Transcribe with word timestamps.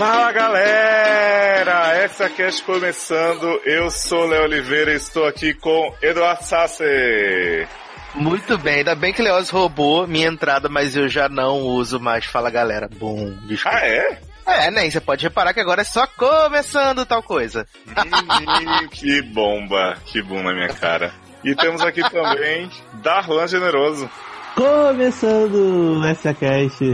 Fala 0.00 0.32
galera! 0.32 1.94
Essa 1.94 2.24
é 2.24 2.28
Cast 2.30 2.62
começando. 2.62 3.44
Eu 3.66 3.90
sou 3.90 4.24
Léo 4.24 4.44
Oliveira 4.44 4.94
e 4.94 4.96
estou 4.96 5.26
aqui 5.26 5.52
com 5.52 5.94
Eduardo 6.00 6.42
Sassi. 6.42 7.68
Muito 8.14 8.56
bem, 8.56 8.76
ainda 8.76 8.94
bem 8.94 9.12
que 9.12 9.20
Leoz 9.20 9.50
roubou 9.50 10.06
minha 10.06 10.26
entrada, 10.26 10.70
mas 10.70 10.96
eu 10.96 11.06
já 11.06 11.28
não 11.28 11.58
uso 11.58 12.00
mais 12.00 12.24
Fala 12.24 12.48
Galera. 12.48 12.88
Bom, 12.98 13.30
desculpa. 13.46 13.76
Ah, 13.76 13.86
é? 13.86 14.20
É, 14.46 14.70
né? 14.70 14.88
Você 14.88 15.02
pode 15.02 15.22
reparar 15.22 15.52
que 15.52 15.60
agora 15.60 15.82
é 15.82 15.84
só 15.84 16.06
começando 16.06 17.04
tal 17.04 17.22
coisa. 17.22 17.66
Que 18.90 19.20
bomba, 19.20 19.98
que 20.06 20.22
boom 20.22 20.42
na 20.42 20.54
minha 20.54 20.72
cara. 20.72 21.12
E 21.44 21.54
temos 21.54 21.82
aqui 21.82 22.00
também 22.08 22.70
Darlan 23.02 23.46
Generoso. 23.46 24.08
Começando 24.54 26.02
essa 26.06 26.32
cast. 26.32 26.84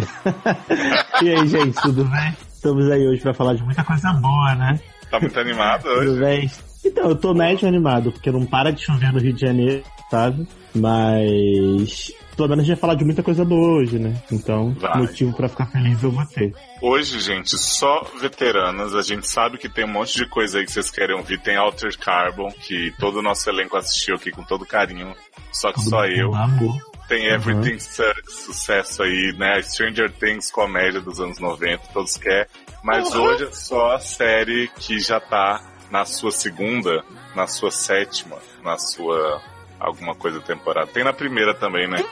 e 1.23 1.31
aí, 1.31 1.47
gente, 1.47 1.81
tudo 1.81 2.05
bem? 2.05 2.46
Estamos 2.57 2.91
aí 2.91 3.07
hoje 3.07 3.21
para 3.21 3.35
falar 3.35 3.55
de 3.55 3.63
muita 3.63 3.85
coisa 3.85 4.13
boa, 4.15 4.55
né? 4.55 4.81
Tá 5.11 5.21
muito 5.21 5.39
animado 5.39 5.87
hoje? 5.87 6.07
Tudo 6.07 6.21
bem? 6.21 6.51
Então, 6.85 7.11
eu 7.11 7.17
tô 7.17 7.35
médio 7.35 7.69
animado, 7.69 8.11
porque 8.11 8.31
não 8.33 8.47
para 8.47 8.73
de 8.73 8.83
chover 8.83 9.13
no 9.13 9.21
Rio 9.21 9.33
de 9.33 9.41
Janeiro, 9.41 9.85
sabe? 10.11 10.49
Mas 10.75 12.13
pelo 12.35 12.49
menos 12.49 12.65
a 12.65 12.67
gente 12.67 12.75
vai 12.75 12.81
falar 12.81 12.95
de 12.95 13.05
muita 13.05 13.23
coisa 13.23 13.45
boa 13.45 13.79
hoje, 13.79 13.99
né? 13.99 14.15
Então, 14.33 14.73
vai. 14.75 14.99
motivo 14.99 15.35
para 15.35 15.49
ficar 15.49 15.67
feliz 15.67 16.03
eu 16.03 16.11
vou 16.11 16.25
ter. 16.27 16.55
Hoje, 16.81 17.21
gente, 17.21 17.57
só 17.59 18.03
veteranas. 18.21 18.95
A 18.95 19.03
gente 19.03 19.29
sabe 19.29 19.59
que 19.59 19.69
tem 19.69 19.85
um 19.85 19.93
monte 19.93 20.17
de 20.17 20.27
coisa 20.27 20.59
aí 20.59 20.65
que 20.65 20.73
vocês 20.73 20.91
querem 20.91 21.17
ouvir. 21.17 21.41
Tem 21.41 21.57
Alter 21.57 21.99
Carbon, 21.99 22.51
que 22.51 22.93
todo 22.99 23.19
o 23.19 23.23
nosso 23.23 23.49
elenco 23.49 23.77
assistiu 23.77 24.17
aqui 24.17 24.31
com 24.31 24.43
todo 24.43 24.67
carinho. 24.67 25.15
Só 25.53 25.69
que 25.73 25.77
todo 25.77 25.91
só 25.91 26.07
eu. 26.07 26.35
Amor. 26.35 26.96
Tem 27.09 27.27
Everything 27.27 27.75
uhum. 27.75 27.81
Sucks, 27.81 28.35
sucesso 28.45 29.03
aí, 29.03 29.33
né? 29.39 29.63
Stranger 29.63 30.11
Things, 30.13 30.51
comédia 30.51 31.01
dos 31.01 31.21
anos 31.21 31.39
90, 31.39 31.89
todos 31.93 32.17
querem. 32.17 32.47
Mas 32.83 33.15
uhum. 33.15 33.23
hoje 33.23 33.45
é 33.45 33.53
só 33.53 33.95
a 33.95 33.99
série 33.99 34.69
que 34.79 34.99
já 34.99 35.21
tá 35.21 35.63
na 35.91 36.05
sua 36.05 36.33
segunda, 36.33 37.05
na 37.35 37.47
sua 37.47 37.71
sétima, 37.71 38.39
na 38.63 38.77
sua 38.79 39.41
alguma 39.79 40.15
coisa 40.15 40.41
temporada. 40.41 40.87
Tem 40.89 41.05
na 41.05 41.13
primeira 41.13 41.55
também, 41.55 41.89
né? 41.89 41.99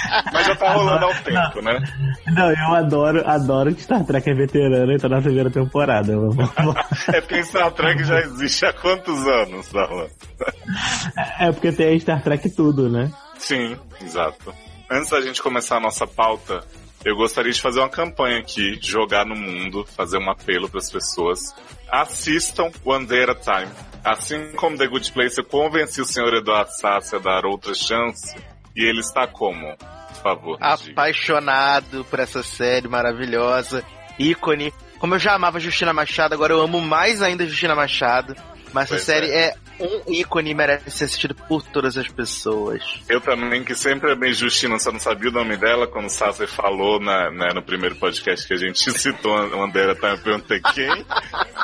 Mas 0.32 0.46
já 0.46 0.56
tá 0.56 0.72
rolando 0.72 1.04
há 1.04 1.08
um 1.08 1.22
tempo, 1.22 1.62
né? 1.62 1.78
Não, 2.26 2.50
eu 2.50 2.74
adoro, 2.74 3.28
adoro 3.28 3.74
que 3.74 3.82
Star 3.82 4.04
Trek 4.04 4.30
é 4.30 4.34
veterano 4.34 4.92
e 4.92 4.98
tá 4.98 5.08
na 5.08 5.20
primeira 5.20 5.50
temporada. 5.50 6.12
é 7.12 7.20
porque 7.20 7.44
Star 7.44 7.70
Trek 7.72 8.04
já 8.04 8.20
existe 8.20 8.64
há 8.64 8.72
quantos 8.72 9.26
anos, 9.26 9.70
Darlan? 9.72 10.08
É 11.38 11.50
porque 11.52 11.72
tem 11.72 11.98
Star 11.98 12.22
Trek 12.22 12.50
tudo, 12.50 12.88
né? 12.88 13.10
Sim, 13.38 13.76
exato. 14.00 14.54
Antes 14.90 15.10
da 15.10 15.20
gente 15.20 15.42
começar 15.42 15.76
a 15.76 15.80
nossa 15.80 16.06
pauta, 16.06 16.60
eu 17.04 17.16
gostaria 17.16 17.52
de 17.52 17.60
fazer 17.60 17.80
uma 17.80 17.88
campanha 17.88 18.38
aqui, 18.38 18.78
jogar 18.82 19.24
no 19.24 19.36
mundo, 19.36 19.86
fazer 19.96 20.18
um 20.18 20.30
apelo 20.30 20.68
para 20.68 20.78
as 20.78 20.90
pessoas. 20.90 21.54
Assistam 21.90 22.70
One 22.84 23.06
Day 23.06 23.24
at 23.24 23.30
a 23.30 23.34
Time. 23.34 23.72
Assim 24.04 24.52
como 24.52 24.78
The 24.78 24.86
Good 24.86 25.12
Place, 25.12 25.38
eu 25.38 25.44
convenci 25.44 26.00
o 26.00 26.06
senhor 26.06 26.32
Eduardo 26.34 26.70
Sassi 26.72 27.16
a 27.16 27.18
dar 27.18 27.44
outra 27.44 27.74
chance. 27.74 28.34
E 28.74 28.84
ele 28.84 29.00
está 29.00 29.26
como? 29.26 29.76
Por 29.76 30.22
favor. 30.22 30.58
Apaixonado 30.60 31.98
diga. 31.98 32.04
por 32.04 32.18
essa 32.18 32.42
série 32.42 32.88
maravilhosa. 32.88 33.84
ícone. 34.18 34.72
Como 34.98 35.14
eu 35.14 35.18
já 35.18 35.34
amava 35.34 35.60
Justina 35.60 35.92
Machado, 35.92 36.34
agora 36.34 36.52
eu 36.52 36.60
amo 36.60 36.80
mais 36.80 37.22
ainda 37.22 37.46
Justina 37.46 37.74
Machado. 37.74 38.34
Mas 38.72 38.88
pois 38.88 39.02
essa 39.02 39.12
série 39.12 39.30
é. 39.30 39.46
é. 39.46 39.54
Um 39.80 40.12
ícone 40.12 40.54
merece 40.54 40.90
ser 40.90 41.04
assistido 41.04 41.34
por 41.34 41.62
todas 41.62 41.96
as 41.96 42.08
pessoas. 42.08 42.82
Eu 43.08 43.20
também, 43.20 43.64
que 43.64 43.74
sempre 43.74 44.12
amei 44.12 44.32
Justina, 44.32 44.78
só 44.78 44.92
não 44.92 45.00
sabia 45.00 45.30
o 45.30 45.32
nome 45.32 45.56
dela, 45.56 45.86
quando 45.86 46.06
o 46.06 46.10
Sassi 46.10 46.46
falou 46.46 47.00
na, 47.00 47.30
né, 47.30 47.48
no 47.54 47.62
primeiro 47.62 47.96
podcast 47.96 48.46
que 48.46 48.54
a 48.54 48.56
gente 48.56 48.78
citou 48.98 49.36
a 49.36 49.64
Andera, 49.64 49.94
tá, 49.94 50.10
eu 50.10 50.18
perguntei 50.18 50.60
quem, 50.74 51.04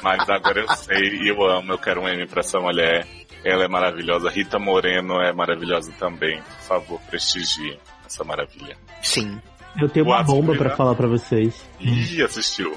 mas 0.02 0.28
agora 0.28 0.60
eu 0.60 0.68
sei 0.76 1.22
e 1.22 1.28
eu 1.28 1.44
amo, 1.44 1.72
eu 1.72 1.78
quero 1.78 2.02
um 2.02 2.08
M 2.08 2.26
pra 2.26 2.40
essa 2.40 2.58
mulher. 2.58 3.06
Ela 3.44 3.64
é 3.64 3.68
maravilhosa. 3.68 4.28
Rita 4.28 4.58
Moreno 4.58 5.20
é 5.20 5.32
maravilhosa 5.32 5.92
também. 6.00 6.42
Por 6.42 6.66
favor, 6.66 7.00
prestigie 7.08 7.78
essa 8.04 8.24
maravilha. 8.24 8.76
Sim. 9.00 9.40
Eu 9.80 9.88
tenho 9.88 10.06
uma 10.06 10.22
bomba 10.22 10.56
para 10.56 10.70
falar 10.70 10.94
para 10.94 11.06
vocês. 11.06 11.64
Ih, 11.78 12.22
assistiu. 12.22 12.74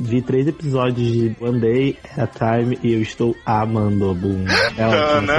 Vi 0.00 0.22
três 0.22 0.48
episódios 0.48 1.12
de 1.12 1.36
One 1.40 1.60
Day 1.60 1.98
at 2.16 2.42
a 2.42 2.56
Time 2.56 2.78
e 2.82 2.94
eu 2.94 3.02
estou 3.02 3.36
amando. 3.44 4.14
Boom. 4.14 4.44
É, 4.76 4.86
ótimo, 4.86 5.32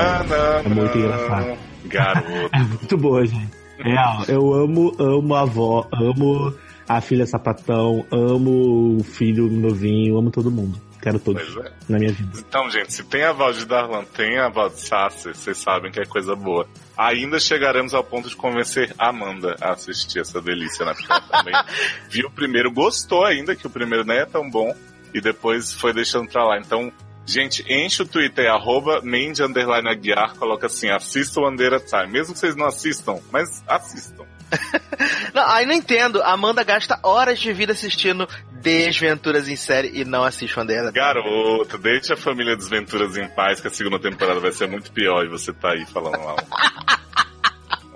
é 0.66 0.70
muito 0.70 0.98
engraçado. 0.98 1.58
Garoto. 1.86 2.30
é 2.54 2.60
muito 2.60 2.98
boa, 2.98 3.26
gente. 3.26 3.52
É, 3.80 4.32
eu 4.32 4.54
amo, 4.54 4.94
amo 5.00 5.34
a 5.34 5.42
avó, 5.42 5.88
amo 5.92 6.54
a 6.88 7.02
filha 7.02 7.26
sapatão, 7.26 8.06
amo 8.12 8.98
o 8.98 9.04
filho 9.04 9.50
novinho, 9.50 10.18
amo 10.18 10.30
todo 10.30 10.52
mundo. 10.52 10.80
Quero 11.02 11.20
todos 11.20 11.58
é. 11.58 11.72
na 11.90 11.98
minha 11.98 12.12
vida. 12.12 12.40
Então, 12.40 12.70
gente, 12.70 12.94
se 12.94 13.04
tem 13.04 13.24
a 13.24 13.32
voz 13.32 13.58
de 13.58 13.66
Darlan, 13.66 14.04
tem 14.06 14.38
a 14.38 14.50
voz 14.50 14.76
de 14.76 14.82
Sassi, 14.82 15.30
vocês 15.30 15.58
sabem 15.58 15.92
que 15.92 16.00
é 16.00 16.06
coisa 16.06 16.36
boa. 16.36 16.68
Ainda 16.96 17.40
chegaremos 17.40 17.94
ao 17.94 18.04
ponto 18.04 18.30
de 18.30 18.36
convencer 18.36 18.94
a 19.00 19.10
Amanda 19.10 19.56
a 19.60 19.72
assistir 19.72 20.20
essa 20.20 20.40
delícia, 20.40 20.86
né? 20.86 20.94
Porque 20.94 21.12
ela 21.12 21.22
também 21.22 21.54
viu 22.08 22.28
o 22.28 22.32
primeiro, 22.32 22.72
gostou 22.72 23.26
ainda, 23.26 23.56
que 23.56 23.66
o 23.66 23.70
primeiro 23.70 24.06
nem 24.06 24.18
é 24.18 24.26
tão 24.26 24.48
bom, 24.48 24.76
e 25.14 25.20
depois 25.20 25.74
foi 25.74 25.92
deixando 25.92 26.30
pra 26.30 26.46
lá. 26.46 26.60
Então, 26.60 26.92
Gente, 27.24 27.64
enche 27.72 28.02
o 28.02 28.06
Twitter, 28.06 28.52
arroba 28.52 29.00
Mandy 29.04 29.44
Underline 29.44 29.88
Aguiar, 29.88 30.36
coloca 30.36 30.66
assim, 30.66 30.90
assista 30.90 31.40
o 31.40 31.48
Under 31.48 31.80
Time. 31.80 32.08
Mesmo 32.08 32.34
que 32.34 32.40
vocês 32.40 32.56
não 32.56 32.66
assistam, 32.66 33.20
mas 33.32 33.64
assistam. 33.68 34.26
não, 35.34 35.48
aí 35.48 35.66
não 35.66 35.74
entendo. 35.74 36.22
A 36.22 36.32
Amanda 36.34 36.64
gasta 36.64 37.00
horas 37.04 37.40
de 37.40 37.54
vida 37.54 37.74
assistindo 37.74 38.28
Desventuras 38.62 39.48
em 39.48 39.56
série 39.56 39.92
e 40.00 40.06
não 40.06 40.24
assiste 40.24 40.58
o 40.58 40.62
Under 40.62 40.92
Garoto, 40.92 41.78
deixa 41.78 42.14
a 42.14 42.18
família 42.18 42.56
Desventuras 42.56 43.18
em 43.18 43.28
paz, 43.28 43.60
que 43.60 43.68
a 43.68 43.72
segunda 43.72 44.00
temporada 44.00 44.40
vai 44.40 44.52
ser 44.52 44.68
muito 44.68 44.92
pior 44.92 45.26
e 45.26 45.30
você 45.30 45.52
tá 45.52 45.72
aí 45.72 45.86
falando 45.86 46.20
mal. 46.20 46.38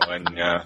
Olha. 0.08 0.66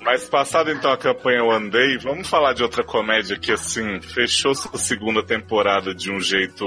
Mas 0.00 0.28
passado 0.28 0.70
então 0.70 0.92
a 0.92 0.98
campanha 0.98 1.44
One 1.44 1.70
Day, 1.70 1.98
vamos 1.98 2.28
falar 2.28 2.54
de 2.54 2.62
outra 2.62 2.82
comédia 2.82 3.38
que 3.38 3.52
assim 3.52 4.00
fechou 4.00 4.54
sua 4.54 4.78
segunda 4.78 5.22
temporada 5.22 5.94
de 5.94 6.10
um 6.10 6.20
jeito 6.20 6.66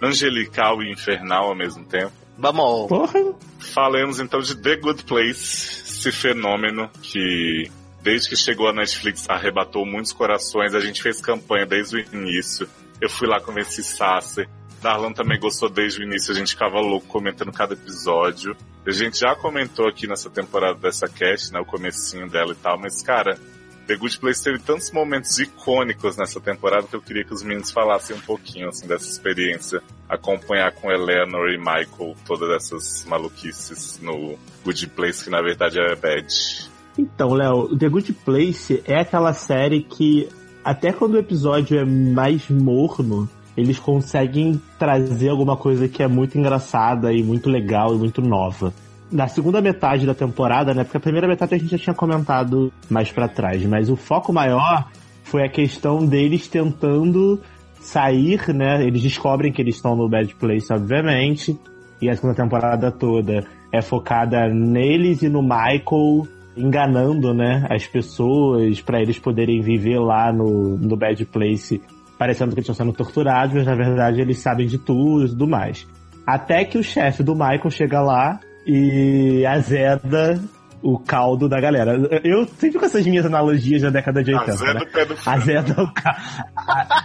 angelical 0.00 0.82
e 0.82 0.90
infernal 0.90 1.48
ao 1.48 1.54
mesmo 1.54 1.84
tempo. 1.84 2.12
Vamos. 2.38 2.88
Porra. 2.88 3.34
Falemos 3.58 4.18
então 4.18 4.40
de 4.40 4.56
The 4.56 4.76
Good 4.76 5.04
Place, 5.04 5.82
esse 5.82 6.12
fenômeno 6.12 6.88
que 7.02 7.70
desde 8.02 8.28
que 8.28 8.36
chegou 8.36 8.68
a 8.68 8.72
Netflix 8.72 9.28
arrebatou 9.28 9.84
muitos 9.86 10.12
corações. 10.12 10.74
A 10.74 10.80
gente 10.80 11.02
fez 11.02 11.20
campanha 11.20 11.66
desde 11.66 11.96
o 11.96 12.14
início. 12.14 12.68
Eu 13.00 13.08
fui 13.08 13.28
lá 13.28 13.40
convencer 13.40 13.84
Sasser. 13.84 14.48
Darlan 14.82 15.12
também 15.12 15.38
gostou 15.38 15.68
desde 15.68 16.00
o 16.00 16.02
início, 16.04 16.32
a 16.32 16.34
gente 16.34 16.52
ficava 16.52 16.80
louco 16.80 17.06
comentando 17.06 17.52
cada 17.52 17.74
episódio. 17.74 18.56
A 18.86 18.90
gente 18.90 19.18
já 19.18 19.36
comentou 19.36 19.86
aqui 19.86 20.06
nessa 20.06 20.30
temporada 20.30 20.78
dessa 20.78 21.06
cast, 21.06 21.52
né, 21.52 21.60
o 21.60 21.66
comecinho 21.66 22.28
dela 22.28 22.52
e 22.52 22.56
tal, 22.56 22.78
mas 22.78 23.02
cara, 23.02 23.38
The 23.86 23.96
Good 23.96 24.20
Place 24.20 24.42
teve 24.42 24.58
tantos 24.60 24.90
momentos 24.90 25.38
icônicos 25.38 26.16
nessa 26.16 26.40
temporada 26.40 26.86
que 26.86 26.94
eu 26.94 27.02
queria 27.02 27.24
que 27.24 27.34
os 27.34 27.42
meninos 27.42 27.72
falassem 27.72 28.16
um 28.16 28.20
pouquinho, 28.20 28.68
assim, 28.68 28.86
dessa 28.86 29.10
experiência. 29.10 29.82
Acompanhar 30.08 30.72
com 30.72 30.90
Eleanor 30.90 31.50
e 31.50 31.58
Michael 31.58 32.16
todas 32.24 32.50
essas 32.50 33.04
maluquices 33.04 33.98
no 34.00 34.38
Good 34.64 34.86
Place, 34.88 35.24
que 35.24 35.30
na 35.30 35.42
verdade 35.42 35.80
é 35.80 35.96
bad. 35.96 36.69
Então, 37.00 37.32
Léo, 37.32 37.74
The 37.78 37.88
Good 37.88 38.12
Place 38.12 38.82
é 38.86 39.00
aquela 39.00 39.32
série 39.32 39.80
que, 39.80 40.28
até 40.62 40.92
quando 40.92 41.14
o 41.14 41.18
episódio 41.18 41.78
é 41.78 41.84
mais 41.84 42.50
morno, 42.50 43.26
eles 43.56 43.78
conseguem 43.78 44.60
trazer 44.78 45.30
alguma 45.30 45.56
coisa 45.56 45.88
que 45.88 46.02
é 46.02 46.06
muito 46.06 46.36
engraçada 46.36 47.10
e 47.10 47.22
muito 47.22 47.48
legal 47.48 47.94
e 47.94 47.98
muito 47.98 48.20
nova. 48.20 48.74
Na 49.10 49.28
segunda 49.28 49.62
metade 49.62 50.04
da 50.04 50.14
temporada, 50.14 50.74
né? 50.74 50.84
Porque 50.84 50.98
a 50.98 51.00
primeira 51.00 51.26
metade 51.26 51.54
a 51.54 51.58
gente 51.58 51.70
já 51.70 51.78
tinha 51.78 51.94
comentado 51.94 52.70
mais 52.90 53.10
para 53.10 53.26
trás, 53.26 53.64
mas 53.64 53.88
o 53.88 53.96
foco 53.96 54.30
maior 54.30 54.86
foi 55.24 55.42
a 55.42 55.48
questão 55.48 56.04
deles 56.04 56.48
tentando 56.48 57.40
sair, 57.80 58.46
né? 58.54 58.84
Eles 58.84 59.00
descobrem 59.00 59.50
que 59.50 59.62
eles 59.62 59.76
estão 59.76 59.96
no 59.96 60.06
Bad 60.06 60.34
Place, 60.34 60.70
obviamente, 60.70 61.58
e 62.00 62.10
a 62.10 62.14
segunda 62.14 62.34
temporada 62.34 62.92
toda 62.92 63.42
é 63.72 63.80
focada 63.80 64.48
neles 64.48 65.22
e 65.22 65.30
no 65.30 65.42
Michael 65.42 66.28
enganando, 66.56 67.32
né, 67.32 67.66
as 67.70 67.86
pessoas 67.86 68.80
para 68.80 69.00
eles 69.00 69.18
poderem 69.18 69.60
viver 69.60 69.98
lá 69.98 70.32
no, 70.32 70.76
no 70.76 70.96
Bad 70.96 71.24
Place 71.26 71.80
parecendo 72.20 72.50
que 72.50 72.60
eles 72.60 72.68
estão 72.68 72.86
sendo 72.86 72.94
torturados, 72.94 73.54
mas 73.54 73.64
na 73.64 73.74
verdade 73.74 74.20
eles 74.20 74.38
sabem 74.38 74.66
de 74.66 74.76
tudo 74.76 75.24
e 75.24 75.28
tudo 75.30 75.48
mais. 75.48 75.86
Até 76.26 76.66
que 76.66 76.76
o 76.76 76.84
chefe 76.84 77.22
do 77.22 77.34
Michael 77.34 77.70
chega 77.70 78.02
lá 78.02 78.38
e 78.66 79.42
azeda 79.46 80.38
o 80.82 80.98
caldo 80.98 81.48
da 81.48 81.58
galera. 81.58 81.92
Eu 82.22 82.46
sempre 82.46 82.78
com 82.78 82.84
essas 82.84 83.06
minhas 83.06 83.24
analogias 83.24 83.80
da 83.80 83.88
década 83.88 84.22
de 84.22 84.34
80. 84.34 84.52
Azeda 84.52 84.74
né? 84.74 84.80
o 84.80 84.92
pé 84.92 85.04
do 85.06 85.16
frango. 85.16 85.38
Azeda 85.38 85.82
o, 85.82 85.94
ca... 85.94 86.16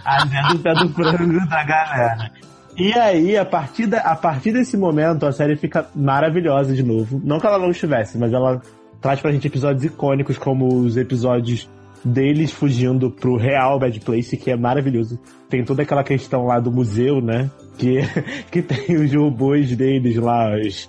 azeda 0.04 0.54
o 0.54 0.58
pé 0.58 0.74
do 0.74 0.88
frango 0.90 1.48
da 1.48 1.64
galera. 1.64 2.30
E 2.76 2.92
aí, 2.92 3.38
a 3.38 3.44
partir, 3.44 3.86
da, 3.86 4.00
a 4.00 4.14
partir 4.14 4.52
desse 4.52 4.76
momento, 4.76 5.24
a 5.24 5.32
série 5.32 5.56
fica 5.56 5.86
maravilhosa 5.94 6.74
de 6.74 6.82
novo. 6.82 7.18
Não 7.24 7.40
que 7.40 7.46
ela 7.46 7.58
não 7.58 7.70
estivesse, 7.70 8.18
mas 8.18 8.34
ela 8.34 8.60
traz 9.00 9.20
pra 9.20 9.32
gente 9.32 9.46
episódios 9.46 9.84
icônicos, 9.84 10.38
como 10.38 10.80
os 10.80 10.96
episódios 10.96 11.68
deles 12.04 12.52
fugindo 12.52 13.10
pro 13.10 13.36
real 13.36 13.78
Bad 13.78 13.98
Place, 14.00 14.36
que 14.36 14.50
é 14.50 14.56
maravilhoso. 14.56 15.18
Tem 15.48 15.64
toda 15.64 15.82
aquela 15.82 16.04
questão 16.04 16.46
lá 16.46 16.60
do 16.60 16.70
museu, 16.70 17.20
né? 17.20 17.50
Que, 17.76 18.00
que 18.50 18.62
tem 18.62 18.96
os 18.96 19.12
robôs 19.12 19.74
deles 19.76 20.16
lá, 20.16 20.56
os, 20.56 20.88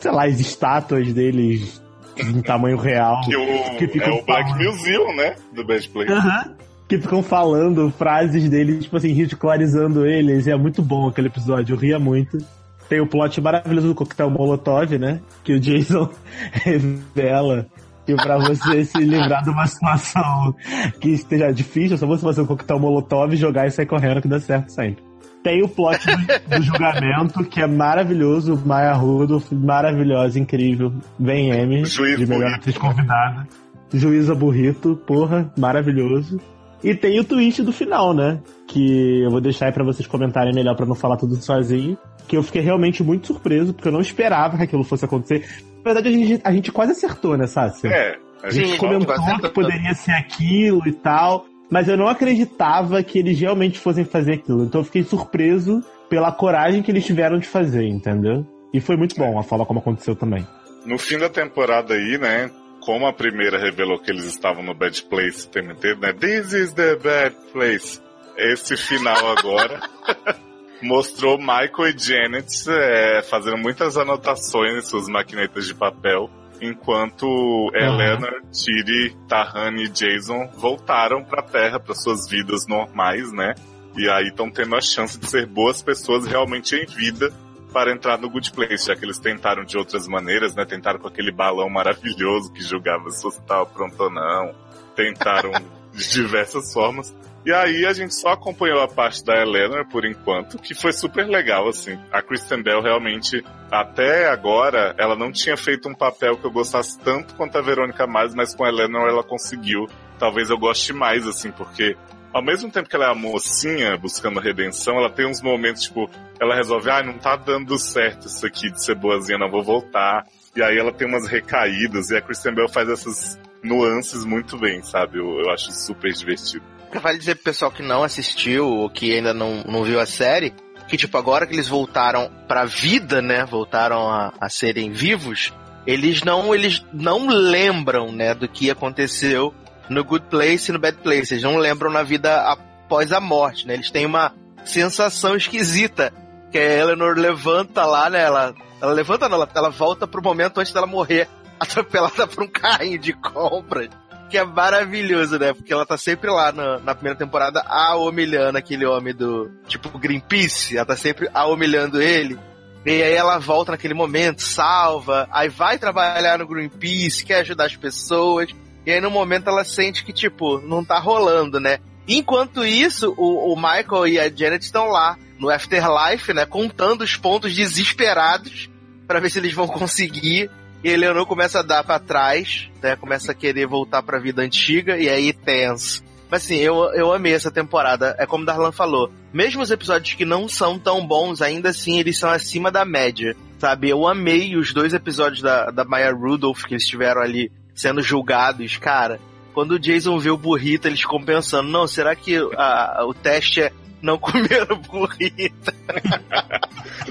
sei 0.00 0.10
lá, 0.10 0.26
as 0.26 0.40
estátuas 0.40 1.12
deles 1.12 1.80
em 2.18 2.42
tamanho 2.42 2.76
real. 2.76 3.20
Que, 3.22 3.36
o, 3.36 3.76
que 3.76 3.88
ficam 3.88 4.14
é 4.14 4.20
o 4.20 4.24
Black 4.24 4.50
Museum, 4.52 5.16
né? 5.16 5.36
Do 5.54 5.64
Bad 5.64 5.88
Place. 5.88 6.12
Uhum. 6.12 6.54
Que 6.88 6.98
ficam 6.98 7.22
falando 7.22 7.90
frases 7.90 8.48
deles, 8.48 8.84
tipo 8.84 8.96
assim, 8.96 9.12
ridicularizando 9.12 10.06
eles. 10.06 10.46
E 10.46 10.50
é 10.50 10.56
muito 10.56 10.82
bom 10.82 11.06
aquele 11.06 11.28
episódio, 11.28 11.74
eu 11.74 11.78
ria 11.78 11.98
muito. 11.98 12.38
Tem 12.88 13.00
o 13.00 13.06
plot 13.06 13.40
maravilhoso 13.40 13.88
do 13.88 13.94
coquetel 13.94 14.30
Molotov, 14.30 14.98
né? 14.98 15.20
Que 15.44 15.52
o 15.52 15.60
Jason 15.60 16.08
revela 16.52 17.66
que 18.06 18.14
pra 18.14 18.38
você 18.38 18.86
se 18.86 18.98
livrar 18.98 19.44
de 19.44 19.50
uma 19.50 19.66
situação 19.66 20.54
que 20.98 21.10
esteja 21.10 21.52
difícil, 21.52 21.98
só 21.98 22.06
você 22.06 22.22
fazer 22.22 22.40
um 22.40 22.46
coquetel 22.46 22.78
Molotov, 22.78 23.36
jogar 23.36 23.66
e 23.66 23.70
sair 23.70 23.84
correndo 23.84 24.22
que 24.22 24.28
dá 24.28 24.40
certo 24.40 24.70
sempre. 24.70 25.04
Tem 25.42 25.62
o 25.62 25.68
plot 25.68 25.98
do, 26.06 26.56
do 26.56 26.62
julgamento, 26.62 27.44
que 27.44 27.60
é 27.60 27.66
maravilhoso. 27.66 28.60
Maya 28.64 28.94
Rudolph, 28.94 29.52
maravilhosa, 29.52 30.38
incrível. 30.38 30.92
Vem 31.18 31.50
M, 31.50 31.82
de 31.82 32.26
melhor 32.26 32.54
atriz 32.54 32.76
convidada. 32.76 33.46
Juíza 33.92 34.34
Burrito, 34.34 34.96
porra, 35.06 35.50
maravilhoso. 35.56 36.40
E 36.82 36.94
tem 36.94 37.18
o 37.18 37.24
twist 37.24 37.62
do 37.62 37.72
final, 37.72 38.14
né? 38.14 38.40
Que 38.66 39.22
eu 39.22 39.30
vou 39.30 39.40
deixar 39.40 39.66
aí 39.66 39.72
pra 39.72 39.84
vocês 39.84 40.06
comentarem 40.06 40.54
melhor 40.54 40.76
para 40.76 40.86
não 40.86 40.94
falar 40.94 41.16
tudo 41.16 41.36
sozinho. 41.36 41.96
Que 42.28 42.36
eu 42.36 42.42
fiquei 42.42 42.62
realmente 42.62 43.02
muito 43.02 43.26
surpreso, 43.26 43.72
porque 43.72 43.88
eu 43.88 43.92
não 43.92 44.00
esperava 44.00 44.56
que 44.56 44.64
aquilo 44.64 44.84
fosse 44.84 45.04
acontecer. 45.04 45.48
Na 45.78 45.92
verdade, 45.92 46.08
a 46.08 46.12
gente, 46.12 46.40
a 46.44 46.52
gente 46.52 46.70
quase 46.70 46.92
acertou, 46.92 47.36
né, 47.36 47.46
Sácia? 47.46 47.88
É. 47.88 48.18
A 48.42 48.50
gente 48.50 48.72
Sim, 48.72 48.76
comentou 48.76 49.16
que 49.40 49.48
poderia 49.48 49.94
ser 49.94 50.12
aquilo 50.12 50.86
e 50.86 50.92
tal. 50.92 51.46
Mas 51.70 51.88
eu 51.88 51.96
não 51.96 52.08
acreditava 52.08 53.02
que 53.02 53.18
eles 53.18 53.38
realmente 53.38 53.78
fossem 53.78 54.04
fazer 54.04 54.34
aquilo. 54.34 54.64
Então 54.64 54.80
eu 54.80 54.84
fiquei 54.84 55.02
surpreso 55.02 55.82
pela 56.08 56.32
coragem 56.32 56.82
que 56.82 56.90
eles 56.90 57.04
tiveram 57.04 57.38
de 57.38 57.46
fazer, 57.46 57.84
entendeu? 57.84 58.46
E 58.72 58.80
foi 58.80 58.96
muito 58.96 59.16
bom 59.16 59.38
a 59.38 59.42
forma 59.42 59.66
como 59.66 59.80
aconteceu 59.80 60.16
também. 60.16 60.46
No 60.86 60.98
fim 60.98 61.18
da 61.18 61.28
temporada 61.28 61.94
aí, 61.94 62.18
né? 62.18 62.50
Como 62.80 63.06
a 63.06 63.12
primeira 63.12 63.58
revelou 63.58 63.98
que 63.98 64.10
eles 64.10 64.24
estavam 64.24 64.62
no 64.62 64.74
Bad 64.74 65.02
Place 65.04 65.46
o 65.46 65.50
tempo 65.50 65.72
inteiro, 65.72 66.00
né? 66.00 66.12
This 66.12 66.52
is 66.52 66.72
the 66.72 66.96
bad 66.96 67.36
place. 67.52 68.00
Esse 68.36 68.76
final 68.76 69.36
agora 69.36 69.80
mostrou 70.82 71.38
Michael 71.38 71.94
e 71.94 71.98
Janet 71.98 72.64
é, 72.68 73.22
fazendo 73.22 73.56
muitas 73.58 73.96
anotações 73.96 74.76
em 74.76 74.80
suas 74.80 75.08
maquinetas 75.08 75.66
de 75.66 75.74
papel 75.74 76.30
enquanto 76.60 77.26
uhum. 77.26 77.70
Eleanor, 77.74 78.42
Tiri, 78.52 79.16
Tahani 79.28 79.84
e 79.84 79.88
Jason 79.88 80.48
voltaram 80.56 81.24
pra 81.24 81.42
Terra, 81.42 81.78
para 81.78 81.94
suas 81.94 82.28
vidas 82.28 82.66
normais, 82.66 83.32
né? 83.32 83.54
E 83.96 84.08
aí 84.08 84.28
estão 84.28 84.50
tendo 84.50 84.76
a 84.76 84.80
chance 84.80 85.18
de 85.18 85.26
ser 85.26 85.46
boas 85.46 85.82
pessoas 85.82 86.26
realmente 86.26 86.76
em 86.76 86.86
vida 86.86 87.32
para 87.72 87.92
entrar 87.92 88.18
no 88.18 88.30
Good 88.30 88.52
Place, 88.52 88.86
já 88.86 88.96
que 88.96 89.04
eles 89.04 89.18
tentaram 89.18 89.64
de 89.64 89.76
outras 89.76 90.06
maneiras, 90.08 90.54
né? 90.54 90.64
Tentaram 90.64 90.98
com 90.98 91.08
aquele 91.08 91.32
balão 91.32 91.68
maravilhoso 91.68 92.52
que 92.52 92.62
julgava 92.62 93.10
se 93.10 93.22
você 93.22 93.40
estava 93.40 93.66
pronto 93.66 94.00
ou 94.02 94.10
não. 94.10 94.54
Tentaram 94.94 95.52
de 95.92 96.10
diversas 96.10 96.72
formas. 96.72 97.14
E 97.48 97.52
aí 97.54 97.86
a 97.86 97.94
gente 97.94 98.14
só 98.14 98.32
acompanhou 98.32 98.78
a 98.82 98.86
parte 98.86 99.24
da 99.24 99.34
Eleanor 99.40 99.86
por 99.86 100.04
enquanto, 100.04 100.58
que 100.58 100.74
foi 100.74 100.92
super 100.92 101.26
legal, 101.26 101.66
assim. 101.66 101.98
A 102.12 102.20
Kristen 102.20 102.62
Bell 102.62 102.82
realmente, 102.82 103.42
até 103.70 104.28
agora, 104.28 104.94
ela 104.98 105.16
não 105.16 105.32
tinha 105.32 105.56
feito 105.56 105.88
um 105.88 105.94
papel 105.94 106.36
que 106.36 106.44
eu 106.44 106.50
gostasse 106.50 106.98
tanto 106.98 107.34
quanto 107.36 107.56
a 107.56 107.62
Verônica 107.62 108.06
mais, 108.06 108.34
mas 108.34 108.54
com 108.54 108.64
a 108.64 108.68
Eleanor 108.68 109.08
ela 109.08 109.22
conseguiu. 109.22 109.86
Talvez 110.18 110.50
eu 110.50 110.58
goste 110.58 110.92
mais, 110.92 111.26
assim, 111.26 111.50
porque 111.50 111.96
ao 112.34 112.44
mesmo 112.44 112.70
tempo 112.70 112.86
que 112.86 112.94
ela 112.94 113.06
é 113.06 113.10
a 113.12 113.14
mocinha 113.14 113.96
buscando 113.96 114.40
redenção, 114.40 114.98
ela 114.98 115.08
tem 115.08 115.24
uns 115.24 115.40
momentos, 115.40 115.84
tipo, 115.84 116.06
ela 116.38 116.54
resolve, 116.54 116.90
ah, 116.90 117.02
não 117.02 117.16
tá 117.16 117.34
dando 117.34 117.78
certo 117.78 118.26
isso 118.26 118.44
aqui 118.44 118.70
de 118.70 118.84
ser 118.84 118.94
boazinha, 118.94 119.38
não 119.38 119.50
vou 119.50 119.64
voltar. 119.64 120.26
E 120.54 120.62
aí 120.62 120.76
ela 120.76 120.92
tem 120.92 121.08
umas 121.08 121.26
recaídas, 121.26 122.10
e 122.10 122.16
a 122.18 122.20
Kristen 122.20 122.54
Bell 122.54 122.68
faz 122.68 122.90
essas 122.90 123.40
nuances 123.62 124.26
muito 124.26 124.58
bem, 124.58 124.82
sabe? 124.82 125.18
Eu, 125.18 125.40
eu 125.40 125.50
acho 125.50 125.72
super 125.72 126.12
divertido. 126.12 126.76
Vale 127.00 127.18
dizer 127.18 127.34
pro 127.36 127.44
pessoal 127.44 127.70
que 127.70 127.82
não 127.82 128.02
assistiu 128.02 128.66
ou 128.66 128.90
que 128.90 129.14
ainda 129.14 129.34
não, 129.34 129.62
não 129.64 129.84
viu 129.84 130.00
a 130.00 130.06
série, 130.06 130.54
que 130.88 130.96
tipo, 130.96 131.16
agora 131.18 131.46
que 131.46 131.54
eles 131.54 131.68
voltaram 131.68 132.30
pra 132.46 132.64
vida, 132.64 133.20
né? 133.20 133.44
Voltaram 133.44 134.08
a, 134.08 134.32
a 134.40 134.48
serem 134.48 134.90
vivos, 134.90 135.52
eles 135.86 136.22
não, 136.22 136.54
eles 136.54 136.84
não 136.92 137.28
lembram, 137.28 138.10
né, 138.12 138.34
do 138.34 138.48
que 138.48 138.70
aconteceu 138.70 139.54
no 139.88 140.04
Good 140.04 140.26
Place 140.26 140.70
e 140.70 140.72
no 140.72 140.78
Bad 140.78 140.98
Place. 140.98 141.32
Eles 141.32 141.44
não 141.44 141.56
lembram 141.56 141.90
na 141.90 142.02
vida 142.02 142.42
após 142.42 143.12
a 143.12 143.20
morte, 143.20 143.66
né? 143.66 143.74
Eles 143.74 143.90
têm 143.90 144.06
uma 144.06 144.32
sensação 144.64 145.36
esquisita. 145.36 146.12
Que 146.50 146.58
a 146.58 146.78
Eleanor 146.78 147.18
levanta 147.18 147.84
lá, 147.84 148.08
né? 148.08 148.22
Ela, 148.22 148.54
ela 148.80 148.92
levanta, 148.92 149.28
não, 149.28 149.36
ela, 149.36 149.48
ela 149.54 149.70
volta 149.70 150.06
pro 150.06 150.22
momento 150.22 150.58
antes 150.58 150.72
dela 150.72 150.86
morrer, 150.86 151.28
atropelada 151.60 152.26
por 152.26 152.44
um 152.44 152.48
carrinho 152.48 152.98
de 152.98 153.12
compras 153.12 153.90
que 154.28 154.38
é 154.38 154.44
maravilhoso, 154.44 155.38
né? 155.38 155.52
Porque 155.52 155.72
ela 155.72 155.86
tá 155.86 155.96
sempre 155.96 156.30
lá 156.30 156.52
na, 156.52 156.78
na 156.78 156.94
primeira 156.94 157.18
temporada 157.18 157.64
a 157.66 157.96
humilhando 157.96 158.58
aquele 158.58 158.86
homem 158.86 159.14
do 159.14 159.50
tipo 159.66 159.98
Greenpeace, 159.98 160.76
ela 160.76 160.86
tá 160.86 160.96
sempre 160.96 161.28
a 161.32 161.46
humilhando 161.46 162.00
ele. 162.00 162.38
E 162.86 163.02
aí 163.02 163.12
ela 163.12 163.38
volta 163.38 163.72
naquele 163.72 163.94
momento, 163.94 164.40
salva, 164.40 165.28
aí 165.32 165.48
vai 165.48 165.78
trabalhar 165.78 166.38
no 166.38 166.46
Greenpeace, 166.46 167.24
quer 167.24 167.40
ajudar 167.40 167.66
as 167.66 167.76
pessoas. 167.76 168.50
E 168.86 168.92
aí 168.92 169.00
no 169.00 169.10
momento 169.10 169.48
ela 169.48 169.64
sente 169.64 170.04
que, 170.04 170.12
tipo, 170.12 170.60
não 170.60 170.84
tá 170.84 170.98
rolando, 170.98 171.58
né? 171.58 171.78
Enquanto 172.06 172.64
isso, 172.64 173.12
o, 173.18 173.52
o 173.52 173.56
Michael 173.56 174.06
e 174.06 174.18
a 174.18 174.30
Janet 174.34 174.64
estão 174.64 174.88
lá 174.88 175.18
no 175.38 175.50
Afterlife, 175.50 176.32
né? 176.32 176.46
Contando 176.46 177.02
os 177.02 177.16
pontos 177.16 177.54
desesperados 177.54 178.70
para 179.06 179.20
ver 179.20 179.30
se 179.30 179.38
eles 179.38 179.52
vão 179.52 179.66
conseguir 179.68 180.50
e 180.82 180.90
Eleanor 180.90 181.26
começa 181.26 181.60
a 181.60 181.62
dar 181.62 181.82
para 181.82 181.98
trás, 181.98 182.68
né? 182.82 182.94
Começa 182.96 183.32
a 183.32 183.34
querer 183.34 183.66
voltar 183.66 184.02
para 184.02 184.18
a 184.18 184.20
vida 184.20 184.42
antiga 184.42 184.96
e 184.96 185.08
aí 185.08 185.32
tenso. 185.32 186.04
Mas 186.30 186.44
assim, 186.44 186.56
eu, 186.56 186.92
eu 186.94 187.12
amei 187.12 187.32
essa 187.32 187.50
temporada. 187.50 188.14
É 188.18 188.26
como 188.26 188.44
Darlan 188.44 188.70
falou. 188.70 189.10
Mesmo 189.32 189.62
os 189.62 189.70
episódios 189.70 190.14
que 190.14 190.24
não 190.24 190.48
são 190.48 190.78
tão 190.78 191.06
bons, 191.06 191.40
ainda 191.42 191.70
assim 191.70 191.98
eles 191.98 192.18
são 192.18 192.30
acima 192.30 192.70
da 192.70 192.84
média. 192.84 193.34
Sabe? 193.58 193.88
Eu 193.88 194.06
amei 194.06 194.56
os 194.56 194.72
dois 194.72 194.94
episódios 194.94 195.42
da, 195.42 195.70
da 195.70 195.84
Maya 195.84 196.12
Rudolph 196.12 196.64
que 196.64 196.74
eles 196.74 196.84
estiveram 196.84 197.22
ali 197.22 197.50
sendo 197.74 198.02
julgados. 198.02 198.76
Cara, 198.76 199.18
quando 199.54 199.72
o 199.72 199.78
Jason 199.78 200.18
vê 200.18 200.30
o 200.30 200.36
burrito, 200.36 200.86
eles 200.86 201.00
ficam 201.00 201.20
pensando, 201.20 201.68
não, 201.68 201.86
será 201.86 202.14
que 202.14 202.36
a, 202.36 203.04
o 203.04 203.14
teste 203.14 203.62
é 203.62 203.72
não 204.02 204.18
comeram 204.18 204.76
burrita. 204.80 205.74